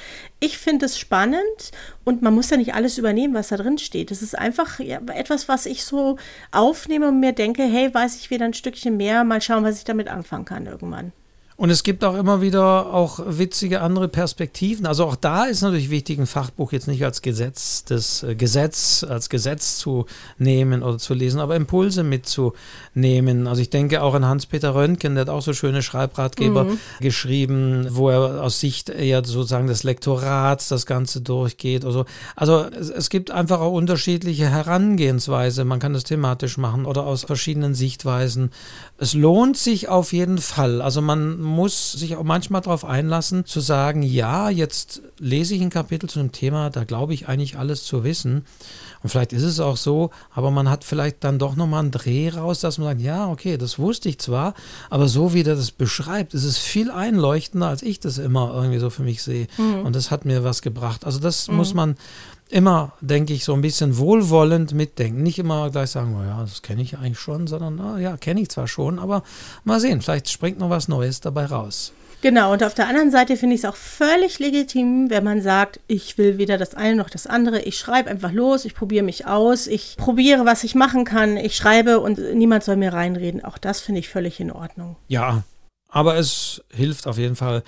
Ich 0.45 0.59
finde 0.59 0.85
es 0.85 0.99
spannend 0.99 1.71
und 2.05 2.21
man 2.21 2.35
muss 2.35 2.51
ja 2.51 2.59
nicht 2.59 2.75
alles 2.75 2.99
übernehmen, 2.99 3.33
was 3.33 3.49
da 3.49 3.57
drin 3.57 3.79
steht. 3.79 4.11
Es 4.11 4.21
ist 4.21 4.39
einfach 4.39 4.79
etwas, 4.79 5.49
was 5.49 5.65
ich 5.65 5.85
so 5.85 6.19
aufnehme 6.53 7.09
und 7.09 7.19
mir 7.19 7.33
denke, 7.33 7.63
hey, 7.63 7.95
weiß 7.95 8.17
ich 8.17 8.29
wieder 8.29 8.45
ein 8.45 8.53
Stückchen 8.53 8.99
mehr, 8.99 9.25
mal 9.25 9.41
schauen, 9.41 9.65
was 9.65 9.79
ich 9.79 9.85
damit 9.85 10.09
anfangen 10.09 10.45
kann 10.45 10.67
irgendwann. 10.67 11.13
Und 11.57 11.71
es 11.71 11.85
gibt 11.85 12.03
auch 12.03 12.17
immer 12.17 12.41
wieder 12.41 12.93
auch 12.93 13.21
witzige 13.27 13.81
andere 13.81 14.09
Perspektiven. 14.09 14.87
Also 14.87 15.05
auch 15.05 15.15
da 15.15 15.45
ist 15.45 15.63
natürlich 15.63 15.89
wichtig, 15.89 16.19
ein 16.19 16.27
Fachbuch 16.27 16.73
jetzt 16.73 16.89
nicht 16.89 17.05
als 17.05 17.23
Gesetz, 17.23 17.85
das 17.85 18.25
äh, 18.25 18.35
Gesetz, 18.35 19.07
als 19.09 19.29
Gesetz 19.29 19.79
zu 19.79 20.07
nehmen 20.37 20.83
oder 20.83 20.99
zu 20.99 21.15
lesen, 21.15 21.39
aber 21.39 21.55
Impulse 21.55 22.03
mitzunehmen. 22.03 23.47
Also 23.47 23.63
ich 23.63 23.71
denke 23.71 24.03
auch 24.03 24.15
an 24.15 24.25
Hans-Peter 24.25 24.75
Röntgen, 24.75 25.15
der 25.15 25.23
hat 25.23 25.29
auch 25.29 25.43
so 25.43 25.53
schöne 25.53 25.83
Schreibratgeber 25.83 26.65
mhm. 26.65 26.79
geschrieben, 26.99 27.87
wo 27.91 28.11
er 28.11 28.43
aus 28.43 28.59
Sicht 28.59 28.89
eher 28.89 29.25
sozusagen 29.25 29.69
des 29.69 29.85
Lektorats 29.85 30.67
das 30.67 30.87
Ganze 30.87 31.21
durchgeht. 31.21 31.85
Also, 31.85 32.05
also 32.35 32.65
es, 32.65 32.91
es 32.91 33.11
gibt 33.11 33.31
einfach 33.31 33.61
auch 33.61 33.73
unterschiedliche 33.73 34.49
Herangehensweise. 34.49 35.65
Man 35.65 35.79
kann 35.79 35.93
das 35.93 36.03
thematisch 36.03 36.59
machen 36.59 36.85
oder 36.85 37.07
aus 37.07 37.23
verschiedenen 37.23 37.75
Sichtweisen. 37.75 38.51
Es 38.99 39.15
lohnt 39.15 39.57
sich 39.57 39.89
auf 39.89 40.13
jeden 40.13 40.39
Fall. 40.39 40.83
Also 40.83 41.01
man 41.01 41.44
muss 41.45 41.93
sich 41.93 42.17
auch 42.17 42.25
manchmal 42.25 42.63
darauf 42.63 42.85
einlassen, 42.85 43.45
zu 43.45 43.61
sagen, 43.61 44.03
ja, 44.03 44.51
jetzt 44.51 45.03
lese 45.19 45.55
ich 45.55 45.63
ein 45.63 45.71
Kapitel 45.71 46.09
zu 46.09 46.19
einem 46.19 46.33
Thema, 46.33 46.71
da 46.71 46.85
glaube 46.85 47.15
ich 47.15 47.29
eigentlich 47.29 47.59
alles 47.59 47.85
zu 47.85 48.03
wissen. 48.03 48.45
Und 49.03 49.11
vielleicht 49.11 49.33
ist 49.33 49.43
es 49.43 49.61
auch 49.61 49.77
so, 49.77 50.11
aber 50.35 50.51
man 50.51 50.71
hat 50.71 50.83
vielleicht 50.83 51.23
dann 51.25 51.39
doch 51.39 51.57
nochmal 51.57 51.81
einen 51.81 51.91
Dreh 51.91 52.31
raus, 52.31 52.61
dass 52.61 52.79
man 52.79 52.89
sagt, 52.89 53.01
ja, 53.03 53.29
okay, 53.29 53.59
das 53.59 53.79
wusste 53.79 54.09
ich 54.09 54.19
zwar, 54.19 54.55
aber 54.89 55.09
so 55.09 55.35
wie 55.35 55.43
der 55.43 55.57
das 55.57 55.71
beschreibt, 55.71 56.33
ist 56.33 56.45
es 56.45 56.57
viel 56.57 56.91
einleuchtender, 56.91 57.69
als 57.69 57.83
ich 57.83 58.01
das 58.01 58.19
immer 58.19 58.53
irgendwie 58.55 58.79
so 58.79 58.89
für 58.89 59.03
mich 59.03 59.23
sehe. 59.23 59.47
Mhm. 59.59 59.85
Und 59.85 59.95
das 59.95 60.11
hat 60.11 60.25
mir 60.25 60.43
was 60.43 60.63
gebracht. 60.63 61.05
Also 61.05 61.21
das 61.21 61.49
mhm. 61.49 61.57
muss 61.57 61.75
man 61.75 61.97
immer, 62.51 62.93
denke 63.01 63.33
ich, 63.33 63.45
so 63.45 63.55
ein 63.55 63.63
bisschen 63.63 63.99
wohlwollend 63.99 64.75
mitdenken. 64.75 65.23
Nicht 65.23 65.39
immer 65.39 65.71
gleich 65.71 65.91
sagen, 65.91 66.17
oh 66.19 66.25
ja, 66.25 66.41
das 66.41 66.63
kenne 66.63 66.83
ich 66.83 66.99
eigentlich 66.99 67.19
schon, 67.19 67.47
sondern, 67.47 67.81
oh 67.81 67.99
ja, 67.99 68.17
kenne 68.17 68.41
ich 68.41 68.51
zwar 68.51 68.69
schon, 68.69 68.99
aber 68.99 69.23
mal 69.65 69.81
sehen, 69.81 70.01
vielleicht 70.01 70.29
springt 70.29 70.59
noch 70.59 70.71
was 70.71 70.89
Neues 70.89 71.21
dabei 71.21 71.47
raus. 71.47 71.93
Genau, 72.25 72.55
und 72.55 72.65
auf 72.65 72.73
der 72.73 72.89
anderen 72.89 73.11
Seite 73.11 73.37
finde 73.37 73.55
ich 73.55 73.65
es 73.65 73.69
auch 73.69 73.77
völlig 73.77 74.39
legitim, 74.39 75.11
wenn 75.11 75.25
man 75.25 75.43
sagt, 75.43 75.81
ich 75.89 76.17
will 76.17 76.39
weder 76.39 76.57
das 76.57 76.75
eine 76.75 76.97
noch 76.97 77.11
das 77.11 77.27
andere. 77.27 77.61
Ich 77.61 77.79
schreibe 77.79 78.09
einfach 78.09 78.33
los, 78.33 78.65
ich 78.65 78.75
probiere 78.75 79.05
mich 79.05 79.27
aus, 79.27 79.67
ich 79.67 79.97
probiere, 79.99 80.47
was 80.47 80.65
ich 80.65 80.75
machen 80.75 81.05
kann, 81.05 81.37
ich 81.37 81.55
schreibe 81.55 82.01
und 82.01 82.19
niemand 82.35 82.65
soll 82.65 82.77
mir 82.77 82.95
reinreden. 82.95 83.45
Auch 83.45 83.59
das 83.59 83.81
finde 83.81 83.99
ich 83.99 84.09
völlig 84.09 84.41
in 84.41 84.51
Ordnung. 84.51 84.97
Ja, 85.07 85.43
aber 85.91 86.17
es 86.17 86.63
hilft 86.71 87.07
auf 87.07 87.19
jeden 87.19 87.37
Fall, 87.37 87.63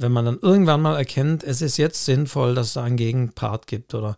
wenn 0.00 0.12
man 0.12 0.24
dann 0.24 0.38
irgendwann 0.40 0.80
mal 0.80 0.96
erkennt, 0.96 1.44
es 1.44 1.62
ist 1.62 1.76
jetzt 1.76 2.04
sinnvoll, 2.04 2.54
dass 2.54 2.68
es 2.68 2.72
da 2.74 2.84
einen 2.84 2.96
Gegenpart 2.96 3.66
gibt 3.66 3.94
oder 3.94 4.16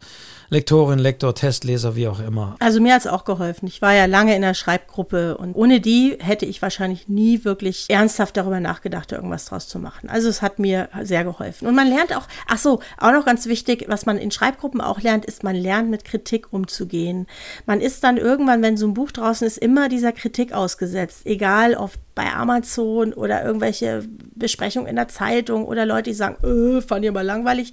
Lektorin, 0.48 0.98
Lektor, 0.98 1.34
Testleser, 1.34 1.96
wie 1.96 2.08
auch 2.08 2.20
immer. 2.20 2.56
Also 2.60 2.80
mir 2.80 2.94
hat 2.94 3.00
es 3.00 3.06
auch 3.06 3.24
geholfen. 3.24 3.66
Ich 3.66 3.80
war 3.80 3.94
ja 3.94 4.04
lange 4.04 4.36
in 4.36 4.42
der 4.42 4.54
Schreibgruppe 4.54 5.36
und 5.38 5.54
ohne 5.54 5.80
die 5.80 6.16
hätte 6.20 6.46
ich 6.46 6.60
wahrscheinlich 6.60 7.08
nie 7.08 7.44
wirklich 7.44 7.86
ernsthaft 7.88 8.36
darüber 8.36 8.60
nachgedacht, 8.60 9.12
irgendwas 9.12 9.46
draus 9.46 9.66
zu 9.66 9.78
machen. 9.78 10.08
Also 10.08 10.28
es 10.28 10.42
hat 10.42 10.58
mir 10.58 10.88
sehr 11.02 11.24
geholfen. 11.24 11.66
Und 11.66 11.74
man 11.74 11.88
lernt 11.88 12.14
auch, 12.14 12.28
ach 12.46 12.58
so, 12.58 12.80
auch 12.98 13.12
noch 13.12 13.24
ganz 13.24 13.46
wichtig, 13.46 13.86
was 13.88 14.06
man 14.06 14.18
in 14.18 14.30
Schreibgruppen 14.30 14.80
auch 14.80 15.00
lernt, 15.00 15.24
ist, 15.24 15.42
man 15.42 15.56
lernt 15.56 15.90
mit 15.90 16.04
Kritik 16.04 16.52
umzugehen. 16.52 17.26
Man 17.66 17.80
ist 17.80 18.04
dann 18.04 18.18
irgendwann, 18.18 18.62
wenn 18.62 18.76
so 18.76 18.86
ein 18.86 18.94
Buch 18.94 19.10
draußen 19.10 19.46
ist, 19.46 19.58
immer 19.58 19.88
dieser 19.88 20.12
Kritik 20.12 20.52
ausgesetzt. 20.52 21.22
Egal, 21.24 21.74
ob 21.74 21.92
bei 22.14 22.32
Amazon 22.32 23.12
oder 23.12 23.44
irgendwelche 23.44 24.04
Besprechungen 24.34 24.88
in 24.88 24.96
der 24.96 25.08
Zeitung 25.08 25.64
oder 25.66 25.86
Leute, 25.86 26.10
die 26.10 26.14
sagen, 26.14 26.36
äh, 26.44 26.82
fand 26.82 27.04
ihr 27.04 27.12
mal 27.12 27.24
langweilig, 27.24 27.72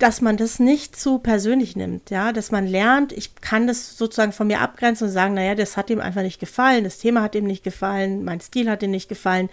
dass 0.00 0.22
man 0.22 0.38
das 0.38 0.58
nicht 0.58 0.96
zu 0.96 1.18
persönlich 1.18 1.76
nimmt, 1.76 2.10
ja, 2.10 2.32
dass 2.32 2.50
man 2.50 2.66
lernt, 2.66 3.12
ich 3.12 3.34
kann 3.36 3.66
das 3.66 3.98
sozusagen 3.98 4.32
von 4.32 4.46
mir 4.46 4.60
abgrenzen 4.60 5.06
und 5.06 5.12
sagen, 5.12 5.34
naja, 5.34 5.54
das 5.54 5.76
hat 5.76 5.90
ihm 5.90 6.00
einfach 6.00 6.22
nicht 6.22 6.40
gefallen, 6.40 6.84
das 6.84 6.98
Thema 6.98 7.22
hat 7.22 7.34
ihm 7.34 7.44
nicht 7.44 7.62
gefallen, 7.62 8.24
mein 8.24 8.40
Stil 8.40 8.70
hat 8.70 8.82
ihm 8.82 8.90
nicht 8.90 9.08
gefallen. 9.08 9.50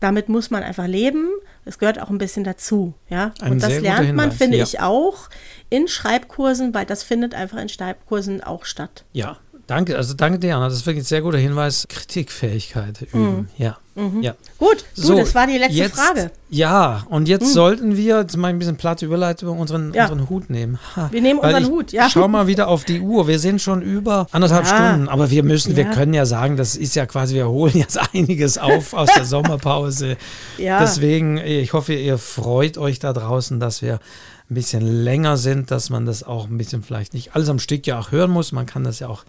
Damit 0.00 0.28
muss 0.28 0.50
man 0.50 0.62
einfach 0.62 0.86
leben. 0.86 1.30
Es 1.64 1.78
gehört 1.78 2.00
auch 2.00 2.10
ein 2.10 2.18
bisschen 2.18 2.44
dazu, 2.44 2.92
ja. 3.08 3.32
Ein 3.40 3.52
und 3.52 3.62
das 3.62 3.80
lernt 3.80 4.14
man, 4.14 4.32
finde 4.32 4.58
ja. 4.58 4.64
ich, 4.64 4.80
auch 4.80 5.30
in 5.70 5.88
Schreibkursen, 5.88 6.74
weil 6.74 6.84
das 6.84 7.02
findet 7.02 7.34
einfach 7.34 7.58
in 7.58 7.68
Schreibkursen 7.68 8.42
auch 8.42 8.64
statt. 8.64 9.04
Ja, 9.12 9.38
Danke, 9.66 9.96
also 9.96 10.14
danke 10.14 10.38
dir, 10.38 10.56
Anna. 10.56 10.66
Das 10.66 10.74
ist 10.74 10.86
wirklich 10.86 11.04
ein 11.04 11.06
sehr 11.06 11.22
guter 11.22 11.38
Hinweis. 11.38 11.86
Kritikfähigkeit 11.88 13.02
üben. 13.02 13.36
Mhm. 13.36 13.48
Ja. 13.56 13.78
Mhm. 13.94 14.22
ja. 14.22 14.34
Gut, 14.58 14.84
du, 14.96 15.02
so, 15.02 15.16
das 15.16 15.34
war 15.34 15.46
die 15.46 15.56
letzte 15.56 15.76
jetzt, 15.76 15.96
Frage. 15.96 16.30
Ja, 16.50 17.06
und 17.08 17.28
jetzt 17.28 17.46
mhm. 17.46 17.52
sollten 17.52 17.96
wir, 17.96 18.20
jetzt 18.20 18.36
mal 18.36 18.48
ein 18.48 18.58
bisschen 18.58 18.76
platte 18.76 19.06
Überleitung, 19.06 19.58
unseren, 19.58 19.94
ja. 19.94 20.04
unseren 20.04 20.28
Hut 20.28 20.50
nehmen. 20.50 20.78
Ha. 20.96 21.08
Wir 21.12 21.22
nehmen 21.22 21.38
unseren 21.38 21.66
Hut, 21.66 21.92
ja. 21.92 22.10
Schau 22.10 22.26
mal 22.26 22.46
wieder 22.46 22.68
auf 22.68 22.84
die 22.84 23.00
Uhr. 23.00 23.28
Wir 23.28 23.38
sind 23.38 23.62
schon 23.62 23.82
über 23.82 24.26
anderthalb 24.32 24.66
ja. 24.66 24.74
Stunden, 24.74 25.08
aber 25.08 25.30
wir 25.30 25.44
müssen, 25.44 25.70
ja. 25.70 25.76
wir 25.76 25.84
können 25.86 26.12
ja 26.12 26.26
sagen, 26.26 26.56
das 26.56 26.76
ist 26.76 26.96
ja 26.96 27.06
quasi, 27.06 27.34
wir 27.34 27.48
holen 27.48 27.76
jetzt 27.76 27.98
einiges 28.14 28.58
auf 28.58 28.94
aus 28.94 29.10
der 29.14 29.24
Sommerpause. 29.24 30.16
Ja. 30.58 30.80
Deswegen, 30.80 31.38
ich 31.38 31.72
hoffe, 31.72 31.94
ihr 31.94 32.18
freut 32.18 32.78
euch 32.78 32.98
da 32.98 33.12
draußen, 33.12 33.60
dass 33.60 33.80
wir 33.80 34.00
ein 34.50 34.54
bisschen 34.54 34.82
länger 35.04 35.38
sind, 35.38 35.70
dass 35.70 35.88
man 35.88 36.04
das 36.04 36.22
auch 36.22 36.46
ein 36.46 36.58
bisschen 36.58 36.82
vielleicht 36.82 37.14
nicht 37.14 37.34
alles 37.34 37.48
am 37.48 37.58
Stück 37.58 37.86
ja 37.86 37.98
auch 37.98 38.12
hören 38.12 38.30
muss. 38.30 38.52
Man 38.52 38.66
kann 38.66 38.84
das 38.84 38.98
ja 38.98 39.08
auch, 39.08 39.24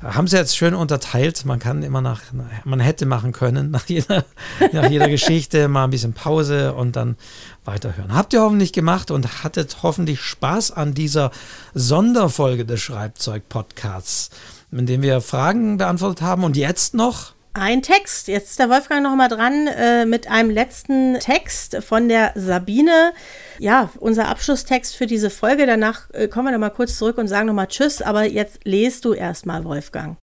haben 0.00 0.28
sie 0.28 0.36
jetzt 0.36 0.56
schön 0.56 0.74
unterteilt. 0.74 1.44
Man 1.44 1.58
kann 1.58 1.82
immer 1.82 2.00
nach, 2.00 2.22
man 2.64 2.78
hätte 2.78 3.04
machen 3.04 3.32
können, 3.32 3.70
nach 3.72 3.86
jeder, 3.86 4.24
nach 4.72 4.88
jeder 4.88 5.08
Geschichte 5.08 5.66
mal 5.66 5.84
ein 5.84 5.90
bisschen 5.90 6.12
Pause 6.12 6.74
und 6.74 6.94
dann 6.94 7.16
weiterhören. 7.64 8.14
Habt 8.14 8.32
ihr 8.32 8.42
hoffentlich 8.42 8.72
gemacht 8.72 9.10
und 9.10 9.42
hattet 9.42 9.82
hoffentlich 9.82 10.20
Spaß 10.20 10.70
an 10.70 10.94
dieser 10.94 11.32
Sonderfolge 11.74 12.64
des 12.64 12.80
Schreibzeug-Podcasts, 12.80 14.30
in 14.70 14.86
dem 14.86 15.02
wir 15.02 15.20
Fragen 15.20 15.78
beantwortet 15.78 16.22
haben. 16.22 16.44
Und 16.44 16.56
jetzt 16.56 16.94
noch 16.94 17.32
ein 17.54 17.82
Text. 17.82 18.28
Jetzt 18.28 18.50
ist 18.50 18.58
der 18.58 18.68
Wolfgang 18.68 19.02
noch 19.02 19.14
mal 19.14 19.28
dran 19.28 19.68
äh, 19.68 20.04
mit 20.04 20.28
einem 20.28 20.50
letzten 20.50 21.18
Text 21.20 21.82
von 21.82 22.08
der 22.08 22.32
Sabine. 22.34 23.12
Ja, 23.58 23.90
unser 24.00 24.28
Abschlusstext 24.28 24.96
für 24.96 25.06
diese 25.06 25.30
Folge. 25.30 25.64
Danach 25.66 26.10
äh, 26.12 26.28
kommen 26.28 26.48
wir 26.48 26.52
noch 26.52 26.58
mal 26.58 26.70
kurz 26.70 26.98
zurück 26.98 27.16
und 27.16 27.28
sagen 27.28 27.46
noch 27.46 27.54
mal 27.54 27.66
Tschüss. 27.66 28.02
Aber 28.02 28.24
jetzt 28.24 28.60
lest 28.64 29.04
du 29.04 29.14
erst 29.14 29.46
mal, 29.46 29.64
Wolfgang. 29.64 30.18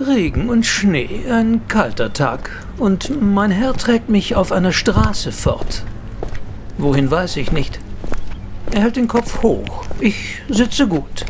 Regen 0.00 0.48
und 0.48 0.66
Schnee, 0.66 1.24
ein 1.30 1.68
kalter 1.68 2.12
Tag. 2.12 2.50
Und 2.78 3.20
mein 3.22 3.52
Herr 3.52 3.74
trägt 3.74 4.08
mich 4.08 4.34
auf 4.34 4.50
einer 4.50 4.72
Straße 4.72 5.30
fort. 5.30 5.84
Wohin 6.78 7.10
weiß 7.10 7.36
ich 7.36 7.52
nicht. 7.52 7.78
Er 8.72 8.80
hält 8.80 8.96
den 8.96 9.06
Kopf 9.06 9.42
hoch. 9.42 9.84
Ich 10.00 10.42
sitze 10.48 10.88
gut. 10.88 11.26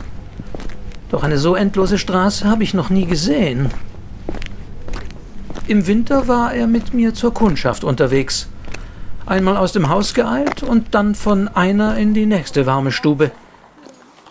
Doch 1.10 1.24
eine 1.24 1.36
so 1.36 1.54
endlose 1.54 1.98
Straße 1.98 2.48
habe 2.48 2.62
ich 2.62 2.72
noch 2.72 2.88
nie 2.88 3.04
gesehen. 3.04 3.70
Im 5.66 5.86
Winter 5.86 6.28
war 6.28 6.52
er 6.52 6.66
mit 6.66 6.92
mir 6.92 7.14
zur 7.14 7.32
Kundschaft 7.32 7.84
unterwegs. 7.84 8.48
Einmal 9.24 9.56
aus 9.56 9.72
dem 9.72 9.88
Haus 9.88 10.12
geeilt 10.12 10.62
und 10.62 10.94
dann 10.94 11.14
von 11.14 11.48
einer 11.48 11.96
in 11.96 12.12
die 12.12 12.26
nächste 12.26 12.66
warme 12.66 12.92
Stube. 12.92 13.30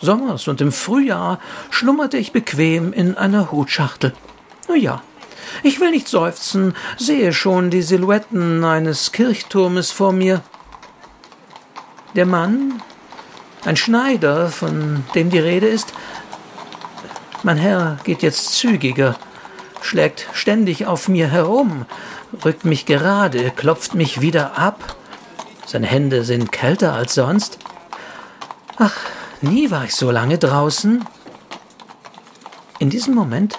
Sommers 0.00 0.46
und 0.46 0.60
im 0.60 0.70
Frühjahr 0.70 1.40
schlummerte 1.70 2.18
ich 2.18 2.30
bequem 2.30 2.92
in 2.92 3.16
einer 3.16 3.50
Hutschachtel. 3.50 4.12
Na 4.68 4.76
ja, 4.76 5.02
ich 5.64 5.80
will 5.80 5.90
nicht 5.90 6.06
seufzen, 6.06 6.74
sehe 6.98 7.32
schon 7.32 7.70
die 7.70 7.82
Silhouetten 7.82 8.62
eines 8.62 9.10
Kirchturmes 9.10 9.90
vor 9.90 10.12
mir. 10.12 10.40
Der 12.14 12.26
Mann, 12.26 12.80
ein 13.64 13.76
Schneider, 13.76 14.50
von 14.50 15.02
dem 15.16 15.30
die 15.30 15.40
Rede 15.40 15.66
ist, 15.66 15.94
mein 17.42 17.56
Herr 17.56 17.98
geht 18.04 18.22
jetzt 18.22 18.54
zügiger, 18.54 19.16
schlägt 19.84 20.26
ständig 20.32 20.86
auf 20.86 21.08
mir 21.08 21.28
herum, 21.28 21.84
rückt 22.44 22.64
mich 22.64 22.86
gerade, 22.86 23.50
klopft 23.50 23.94
mich 23.94 24.20
wieder 24.20 24.58
ab. 24.58 24.96
Seine 25.66 25.86
Hände 25.86 26.24
sind 26.24 26.52
kälter 26.52 26.94
als 26.94 27.14
sonst. 27.14 27.58
Ach, 28.76 28.96
nie 29.42 29.70
war 29.70 29.84
ich 29.84 29.94
so 29.94 30.10
lange 30.10 30.38
draußen. 30.38 31.04
In 32.78 32.90
diesem 32.90 33.14
Moment 33.14 33.58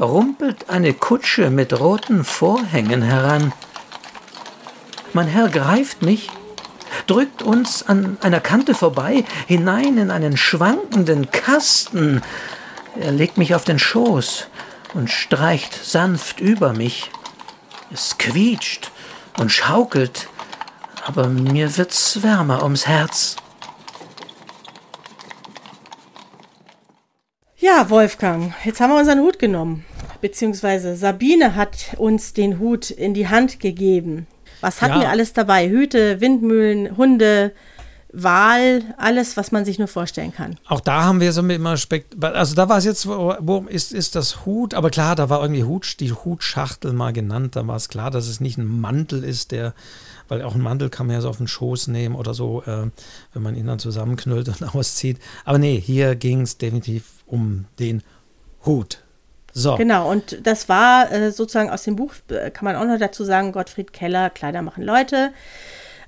rumpelt 0.00 0.70
eine 0.70 0.94
Kutsche 0.94 1.50
mit 1.50 1.78
roten 1.78 2.24
Vorhängen 2.24 3.02
heran. 3.02 3.52
Mein 5.12 5.28
Herr 5.28 5.48
greift 5.48 6.02
mich, 6.02 6.30
drückt 7.06 7.42
uns 7.42 7.86
an 7.86 8.16
einer 8.22 8.40
Kante 8.40 8.74
vorbei 8.74 9.24
hinein 9.46 9.98
in 9.98 10.10
einen 10.10 10.36
schwankenden 10.36 11.30
Kasten, 11.30 12.22
er 12.98 13.10
legt 13.10 13.38
mich 13.38 13.54
auf 13.54 13.64
den 13.64 13.78
Schoß 13.78 14.46
und 14.94 15.10
streicht 15.10 15.74
sanft 15.74 16.40
über 16.40 16.72
mich. 16.72 17.10
Es 17.92 18.16
quietscht 18.18 18.90
und 19.38 19.50
schaukelt, 19.50 20.28
aber 21.04 21.28
mir 21.28 21.76
wird's 21.76 22.22
wärmer 22.22 22.62
ums 22.62 22.86
Herz. 22.86 23.36
Ja, 27.56 27.90
Wolfgang, 27.90 28.52
jetzt 28.64 28.80
haben 28.80 28.90
wir 28.90 28.98
unseren 28.98 29.20
Hut 29.20 29.38
genommen. 29.38 29.84
Beziehungsweise 30.20 30.96
Sabine 30.96 31.54
hat 31.54 31.94
uns 31.98 32.32
den 32.32 32.58
Hut 32.58 32.90
in 32.90 33.14
die 33.14 33.28
Hand 33.28 33.60
gegeben. 33.60 34.26
Was 34.60 34.80
hatten 34.80 34.94
ja. 34.94 35.00
wir 35.02 35.08
alles 35.10 35.34
dabei? 35.34 35.68
Hüte, 35.68 36.20
Windmühlen, 36.20 36.96
Hunde, 36.96 37.52
Wahl, 38.14 38.82
alles, 38.96 39.36
was 39.36 39.50
man 39.50 39.64
sich 39.64 39.78
nur 39.78 39.88
vorstellen 39.88 40.32
kann. 40.32 40.56
Auch 40.68 40.80
da 40.80 41.04
haben 41.04 41.20
wir 41.20 41.32
so 41.32 41.42
immer 41.42 41.76
Spekt 41.76 42.22
also 42.22 42.54
da 42.54 42.68
war 42.68 42.78
es 42.78 42.84
jetzt, 42.84 43.06
wo 43.06 43.66
ist, 43.68 43.92
ist 43.92 44.14
das 44.14 44.44
Hut, 44.46 44.74
aber 44.74 44.90
klar, 44.90 45.16
da 45.16 45.28
war 45.28 45.42
irgendwie 45.42 45.64
Hut, 45.64 46.00
die 46.00 46.12
Hutschachtel 46.12 46.92
mal 46.92 47.12
genannt, 47.12 47.56
da 47.56 47.66
war 47.66 47.76
es 47.76 47.88
klar, 47.88 48.10
dass 48.10 48.28
es 48.28 48.40
nicht 48.40 48.56
ein 48.56 48.80
Mantel 48.80 49.24
ist, 49.24 49.50
der, 49.52 49.74
weil 50.28 50.42
auch 50.42 50.54
ein 50.54 50.60
Mantel 50.60 50.90
kann 50.90 51.06
man 51.06 51.14
ja 51.14 51.20
so 51.20 51.28
auf 51.28 51.38
den 51.38 51.48
Schoß 51.48 51.88
nehmen 51.88 52.14
oder 52.14 52.34
so, 52.34 52.62
äh, 52.62 52.90
wenn 53.32 53.42
man 53.42 53.56
ihn 53.56 53.66
dann 53.66 53.78
zusammenknüllt 53.78 54.48
und 54.48 54.62
auszieht. 54.74 55.18
Aber 55.44 55.58
nee, 55.58 55.80
hier 55.80 56.14
ging 56.14 56.42
es 56.42 56.58
definitiv 56.58 57.04
um 57.26 57.64
den 57.78 58.02
Hut. 58.64 58.98
So. 59.52 59.76
Genau, 59.76 60.10
und 60.10 60.44
das 60.44 60.68
war 60.68 61.12
äh, 61.12 61.30
sozusagen 61.30 61.70
aus 61.70 61.84
dem 61.84 61.94
Buch, 61.94 62.14
äh, 62.28 62.50
kann 62.50 62.64
man 62.64 62.74
auch 62.74 62.84
noch 62.84 62.98
dazu 62.98 63.24
sagen, 63.24 63.52
Gottfried 63.52 63.92
Keller, 63.92 64.30
Kleider 64.30 64.62
machen 64.62 64.82
Leute. 64.82 65.32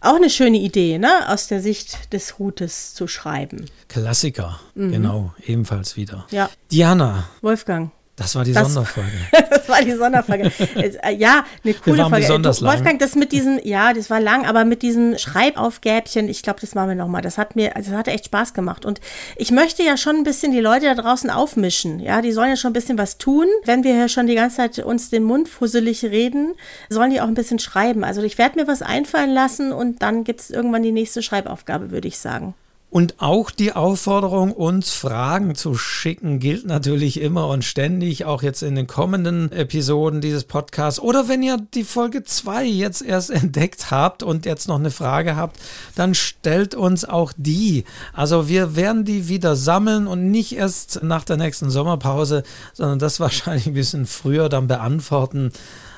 Auch 0.06 0.14
eine 0.14 0.30
schöne 0.30 0.58
Idee, 0.58 0.98
ne? 0.98 1.28
Aus 1.28 1.48
der 1.48 1.60
Sicht 1.60 2.12
des 2.12 2.38
Hutes 2.38 2.94
zu 2.94 3.08
schreiben. 3.08 3.66
Klassiker, 3.88 4.60
mhm. 4.76 4.92
genau, 4.92 5.34
ebenfalls 5.44 5.96
wieder. 5.96 6.28
Ja. 6.30 6.48
Diana. 6.70 7.28
Wolfgang. 7.42 7.90
Das 8.16 8.34
war 8.34 8.44
die 8.44 8.52
das, 8.52 8.72
Sonderfolge. 8.72 9.10
das 9.50 9.68
war 9.68 9.82
die 9.82 9.92
Sonderfolge. 9.92 10.50
Äh, 10.74 11.14
ja, 11.16 11.44
eine 11.62 11.74
coole 11.74 11.98
wir 11.98 12.08
Folge. 12.08 12.26
Besonders 12.26 12.60
du, 12.60 12.66
Wolfgang, 12.66 12.98
das 12.98 13.14
mit 13.14 13.30
diesen, 13.30 13.60
ja, 13.62 13.92
das 13.92 14.08
war 14.08 14.20
lang, 14.20 14.46
aber 14.46 14.64
mit 14.64 14.80
diesen 14.80 15.18
Schreibaufgäbchen, 15.18 16.26
ich 16.28 16.42
glaube, 16.42 16.60
das 16.60 16.74
machen 16.74 16.88
wir 16.88 16.94
nochmal. 16.94 17.20
Das 17.20 17.36
hat 17.36 17.56
mir, 17.56 17.76
also 17.76 17.90
das 17.90 17.98
hat 17.98 18.08
echt 18.08 18.26
Spaß 18.26 18.54
gemacht. 18.54 18.86
Und 18.86 19.02
ich 19.36 19.50
möchte 19.50 19.82
ja 19.82 19.98
schon 19.98 20.16
ein 20.16 20.24
bisschen 20.24 20.52
die 20.52 20.60
Leute 20.60 20.86
da 20.86 20.94
draußen 20.94 21.28
aufmischen. 21.28 22.00
Ja, 22.00 22.22
die 22.22 22.32
sollen 22.32 22.48
ja 22.48 22.56
schon 22.56 22.70
ein 22.70 22.74
bisschen 22.74 22.96
was 22.96 23.18
tun. 23.18 23.46
Wenn 23.64 23.84
wir 23.84 23.94
ja 23.94 24.08
schon 24.08 24.26
die 24.26 24.34
ganze 24.34 24.56
Zeit 24.56 24.78
uns 24.78 25.10
den 25.10 25.22
Mund 25.22 25.48
fusselig 25.48 26.02
reden, 26.02 26.54
sollen 26.88 27.10
die 27.10 27.20
auch 27.20 27.28
ein 27.28 27.34
bisschen 27.34 27.58
schreiben. 27.58 28.02
Also 28.02 28.22
ich 28.22 28.38
werde 28.38 28.58
mir 28.58 28.66
was 28.66 28.80
einfallen 28.80 29.34
lassen 29.34 29.72
und 29.72 30.00
dann 30.00 30.24
gibt 30.24 30.40
es 30.40 30.50
irgendwann 30.50 30.82
die 30.82 30.92
nächste 30.92 31.22
Schreibaufgabe, 31.22 31.90
würde 31.90 32.08
ich 32.08 32.18
sagen. 32.18 32.54
Und 32.96 33.16
auch 33.18 33.50
die 33.50 33.74
Aufforderung, 33.74 34.52
uns 34.52 34.94
Fragen 34.94 35.54
zu 35.54 35.74
schicken, 35.74 36.38
gilt 36.38 36.64
natürlich 36.64 37.20
immer 37.20 37.48
und 37.48 37.62
ständig, 37.62 38.24
auch 38.24 38.42
jetzt 38.42 38.62
in 38.62 38.74
den 38.74 38.86
kommenden 38.86 39.52
Episoden 39.52 40.22
dieses 40.22 40.44
Podcasts. 40.44 40.98
Oder 40.98 41.28
wenn 41.28 41.42
ihr 41.42 41.58
die 41.74 41.84
Folge 41.84 42.24
2 42.24 42.64
jetzt 42.64 43.02
erst 43.02 43.28
entdeckt 43.42 43.90
habt 43.90 44.22
und 44.22 44.46
jetzt 44.46 44.66
noch 44.66 44.78
eine 44.78 44.90
Frage 44.90 45.36
habt, 45.36 45.58
dann 45.94 46.14
stellt 46.14 46.74
uns 46.74 47.04
auch 47.04 47.34
die. 47.36 47.84
Also 48.14 48.48
wir 48.48 48.76
werden 48.76 49.04
die 49.04 49.28
wieder 49.28 49.56
sammeln 49.56 50.06
und 50.06 50.30
nicht 50.30 50.56
erst 50.56 51.02
nach 51.02 51.24
der 51.24 51.36
nächsten 51.36 51.68
Sommerpause, 51.68 52.44
sondern 52.72 52.98
das 52.98 53.20
wahrscheinlich 53.20 53.66
ein 53.66 53.74
bisschen 53.74 54.06
früher 54.06 54.48
dann 54.48 54.68
beantworten. 54.68 55.52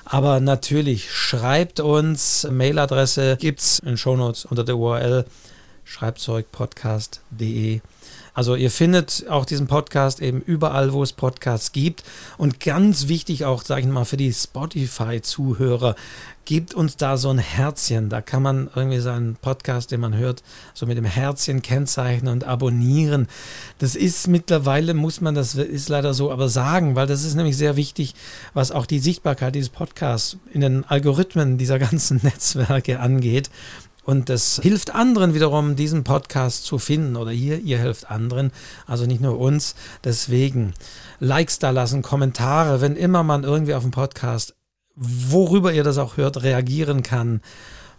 Aber 0.05 0.41
natürlich 0.41 1.13
schreibt 1.13 1.79
uns, 1.79 2.45
Mailadresse 2.51 3.37
gibt 3.37 3.61
es 3.61 3.79
in 3.79 3.97
Shownotes 3.97 4.47
unter 4.47 4.65
der 4.65 4.77
URL 4.77 5.27
schreibzeugpodcast.de. 5.89 7.81
Also 8.35 8.55
ihr 8.55 8.71
findet 8.71 9.25
auch 9.29 9.45
diesen 9.45 9.67
Podcast 9.67 10.21
eben 10.21 10.41
überall, 10.41 10.93
wo 10.93 11.03
es 11.03 11.13
Podcasts 11.13 11.73
gibt. 11.73 12.05
Und 12.37 12.61
ganz 12.61 13.09
wichtig 13.09 13.45
auch, 13.45 13.65
sage 13.65 13.81
ich 13.81 13.87
mal, 13.89 14.05
für 14.05 14.17
die 14.17 14.33
Spotify-Zuhörer, 14.33 15.97
gebt 16.45 16.73
uns 16.73 16.97
da 16.97 17.17
so 17.17 17.31
ein 17.31 17.39
Herzchen. 17.39 18.11
Da 18.11 18.23
kann 18.23 18.43
man 18.43 18.71
irgendwie 18.75 19.01
seinen 19.01 19.37
Podcast, 19.37 19.91
den 19.91 20.01
man 20.01 20.17
hört, 20.17 20.43
so 20.73 20.87
mit 20.87 20.97
dem 20.97 21.05
Herzchen 21.05 21.63
kennzeichnen 21.63 22.33
und 22.33 22.45
abonnieren. 22.45 23.27
Das 23.79 23.97
ist 23.97 24.29
mittlerweile, 24.29 24.95
muss 24.95 25.21
man, 25.21 25.35
das 25.35 25.57
ist 25.57 25.89
leider 25.89 26.15
so, 26.15 26.31
aber 26.31 26.49
sagen, 26.49 26.95
weil 26.95 27.07
das 27.07 27.25
ist 27.25 27.35
nämlich 27.35 27.57
sehr 27.57 27.77
wichtig, 27.77 28.15
was 28.55 28.71
auch 28.71 28.87
die 28.87 29.01
Sichtbarkeit 29.01 29.55
dieses 29.57 29.69
Podcasts 29.69 30.37
in 30.53 30.61
den 30.61 30.85
Algorithmen 30.85 31.59
dieser 31.59 31.79
ganzen 31.79 32.21
Netzwerke 32.23 33.01
angeht. 33.01 33.51
Und 34.09 34.31
das 34.31 34.59
hilft 34.63 34.95
anderen 34.95 35.35
wiederum, 35.35 35.77
diesen 35.77 36.03
Podcast 36.03 36.65
zu 36.65 36.79
finden. 36.79 37.15
Oder 37.15 37.31
ihr, 37.33 37.59
ihr 37.59 37.77
helft 37.77 38.11
anderen, 38.11 38.53
also 38.87 39.05
nicht 39.05 39.21
nur 39.21 39.39
uns. 39.39 39.75
Deswegen 40.03 40.73
Likes 41.21 41.59
da 41.59 41.69
lassen, 41.69 42.01
Kommentare, 42.01 42.81
wenn 42.81 42.97
immer 42.97 43.23
man 43.23 43.45
irgendwie 43.45 43.75
auf 43.75 43.83
dem 43.83 43.91
Podcast, 43.91 44.55
worüber 44.95 45.75
ihr 45.75 45.85
das 45.85 45.99
auch 45.99 46.17
hört, 46.17 46.43
reagieren 46.43 47.03
kann. 47.03 47.43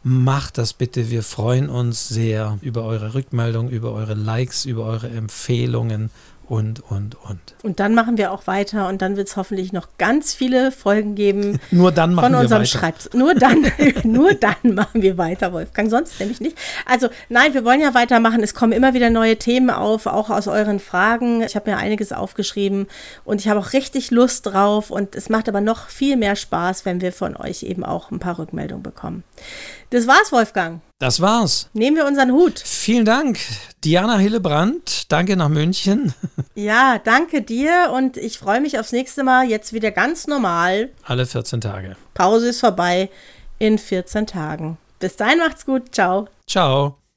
Macht 0.02 0.58
das 0.58 0.74
bitte. 0.74 1.12
Wir 1.12 1.22
freuen 1.22 1.70
uns 1.70 2.10
sehr 2.10 2.58
über 2.62 2.86
eure 2.86 3.14
Rückmeldung, 3.14 3.70
über 3.70 3.92
eure 3.92 4.16
Likes, 4.16 4.66
über 4.66 4.86
eure 4.86 5.10
Empfehlungen 5.10 6.10
und, 6.50 6.80
und, 6.90 7.16
und. 7.24 7.40
Und 7.62 7.80
dann 7.80 7.94
machen 7.94 8.18
wir 8.18 8.32
auch 8.32 8.48
weiter 8.48 8.88
und 8.88 9.04
dann 9.04 9.18
wird 9.18 9.28
es 9.28 9.38
hoffentlich 9.38 9.72
noch 9.72 9.88
ganz 10.00 10.34
viele 10.34 10.72
Folgen 10.72 11.14
geben. 11.14 11.60
nur 11.72 11.92
dann 11.92 12.16
machen 12.16 12.26
von 12.26 12.34
unserem 12.34 12.64
wir 12.64 12.66
weiter. 12.66 12.80
Schreibtisch. 12.80 13.14
Nur 13.14 13.36
dann, 13.36 13.68
nur 14.04 14.34
dann 14.34 14.74
machen 14.74 15.04
wir 15.04 15.20
weiter, 15.20 15.54
Wolfgang. 15.54 15.92
Sonst 15.92 16.20
nämlich 16.20 16.42
nicht. 16.42 16.58
Also 16.88 17.10
nein, 17.30 17.54
wir 17.54 17.64
wollen 17.66 17.82
ja 17.82 17.94
weitermachen. 17.94 18.42
Es 18.42 18.56
kommen 18.56 18.72
immer 18.72 18.96
wieder 18.96 19.12
neue 19.12 19.38
Themen 19.38 19.70
auf, 19.70 20.08
auch 20.08 20.32
aus 20.32 20.48
euren 20.48 20.80
Fragen. 20.80 21.44
Ich 21.44 21.56
habe 21.56 21.70
mir 21.70 21.78
einiges 21.78 22.12
aufgeschrieben 22.12 22.88
und 23.26 23.40
ich 23.42 23.48
habe 23.48 23.60
auch 23.60 23.74
richtig 23.74 24.10
Lust 24.10 24.48
drauf. 24.48 24.90
Und 24.90 25.16
es 25.16 25.30
macht 25.30 25.48
aber 25.48 25.62
noch 25.62 25.88
viel 25.88 26.18
mehr 26.18 26.36
Spaß, 26.36 26.84
wenn 26.84 27.00
wir 27.00 27.14
von 27.14 27.38
euch 27.38 27.62
eben 27.62 27.86
auch 27.86 28.10
ein 28.10 28.18
paar 28.18 28.40
Rückmeldungen 28.40 28.82
bekommen. 28.82 29.24
Das 29.92 30.08
war's, 30.08 30.32
Wolfgang. 30.32 30.82
Das 31.00 31.22
war's. 31.22 31.70
Nehmen 31.72 31.96
wir 31.96 32.06
unseren 32.06 32.34
Hut. 32.34 32.60
Vielen 32.60 33.06
Dank, 33.06 33.40
Diana 33.86 34.18
Hillebrand. 34.18 35.10
Danke 35.12 35.36
nach 35.36 35.50
München. 35.50 36.14
Ja, 36.56 36.98
danke 37.02 37.42
dir 37.42 37.94
und 37.96 38.18
ich 38.18 38.38
freue 38.38 38.60
mich 38.60 38.78
aufs 38.78 38.92
nächste 38.92 39.24
Mal. 39.24 39.46
Jetzt 39.48 39.72
wieder 39.72 39.92
ganz 39.92 40.28
normal. 40.28 40.90
Alle 41.06 41.26
14 41.26 41.62
Tage. 41.62 41.96
Pause 42.14 42.50
ist 42.50 42.60
vorbei 42.60 43.10
in 43.60 43.78
14 43.78 44.28
Tagen. 44.28 44.78
Bis 45.00 45.16
dahin 45.16 45.38
macht's 45.38 45.66
gut. 45.66 45.96
Ciao. 45.96 46.28
Ciao. 46.48 46.99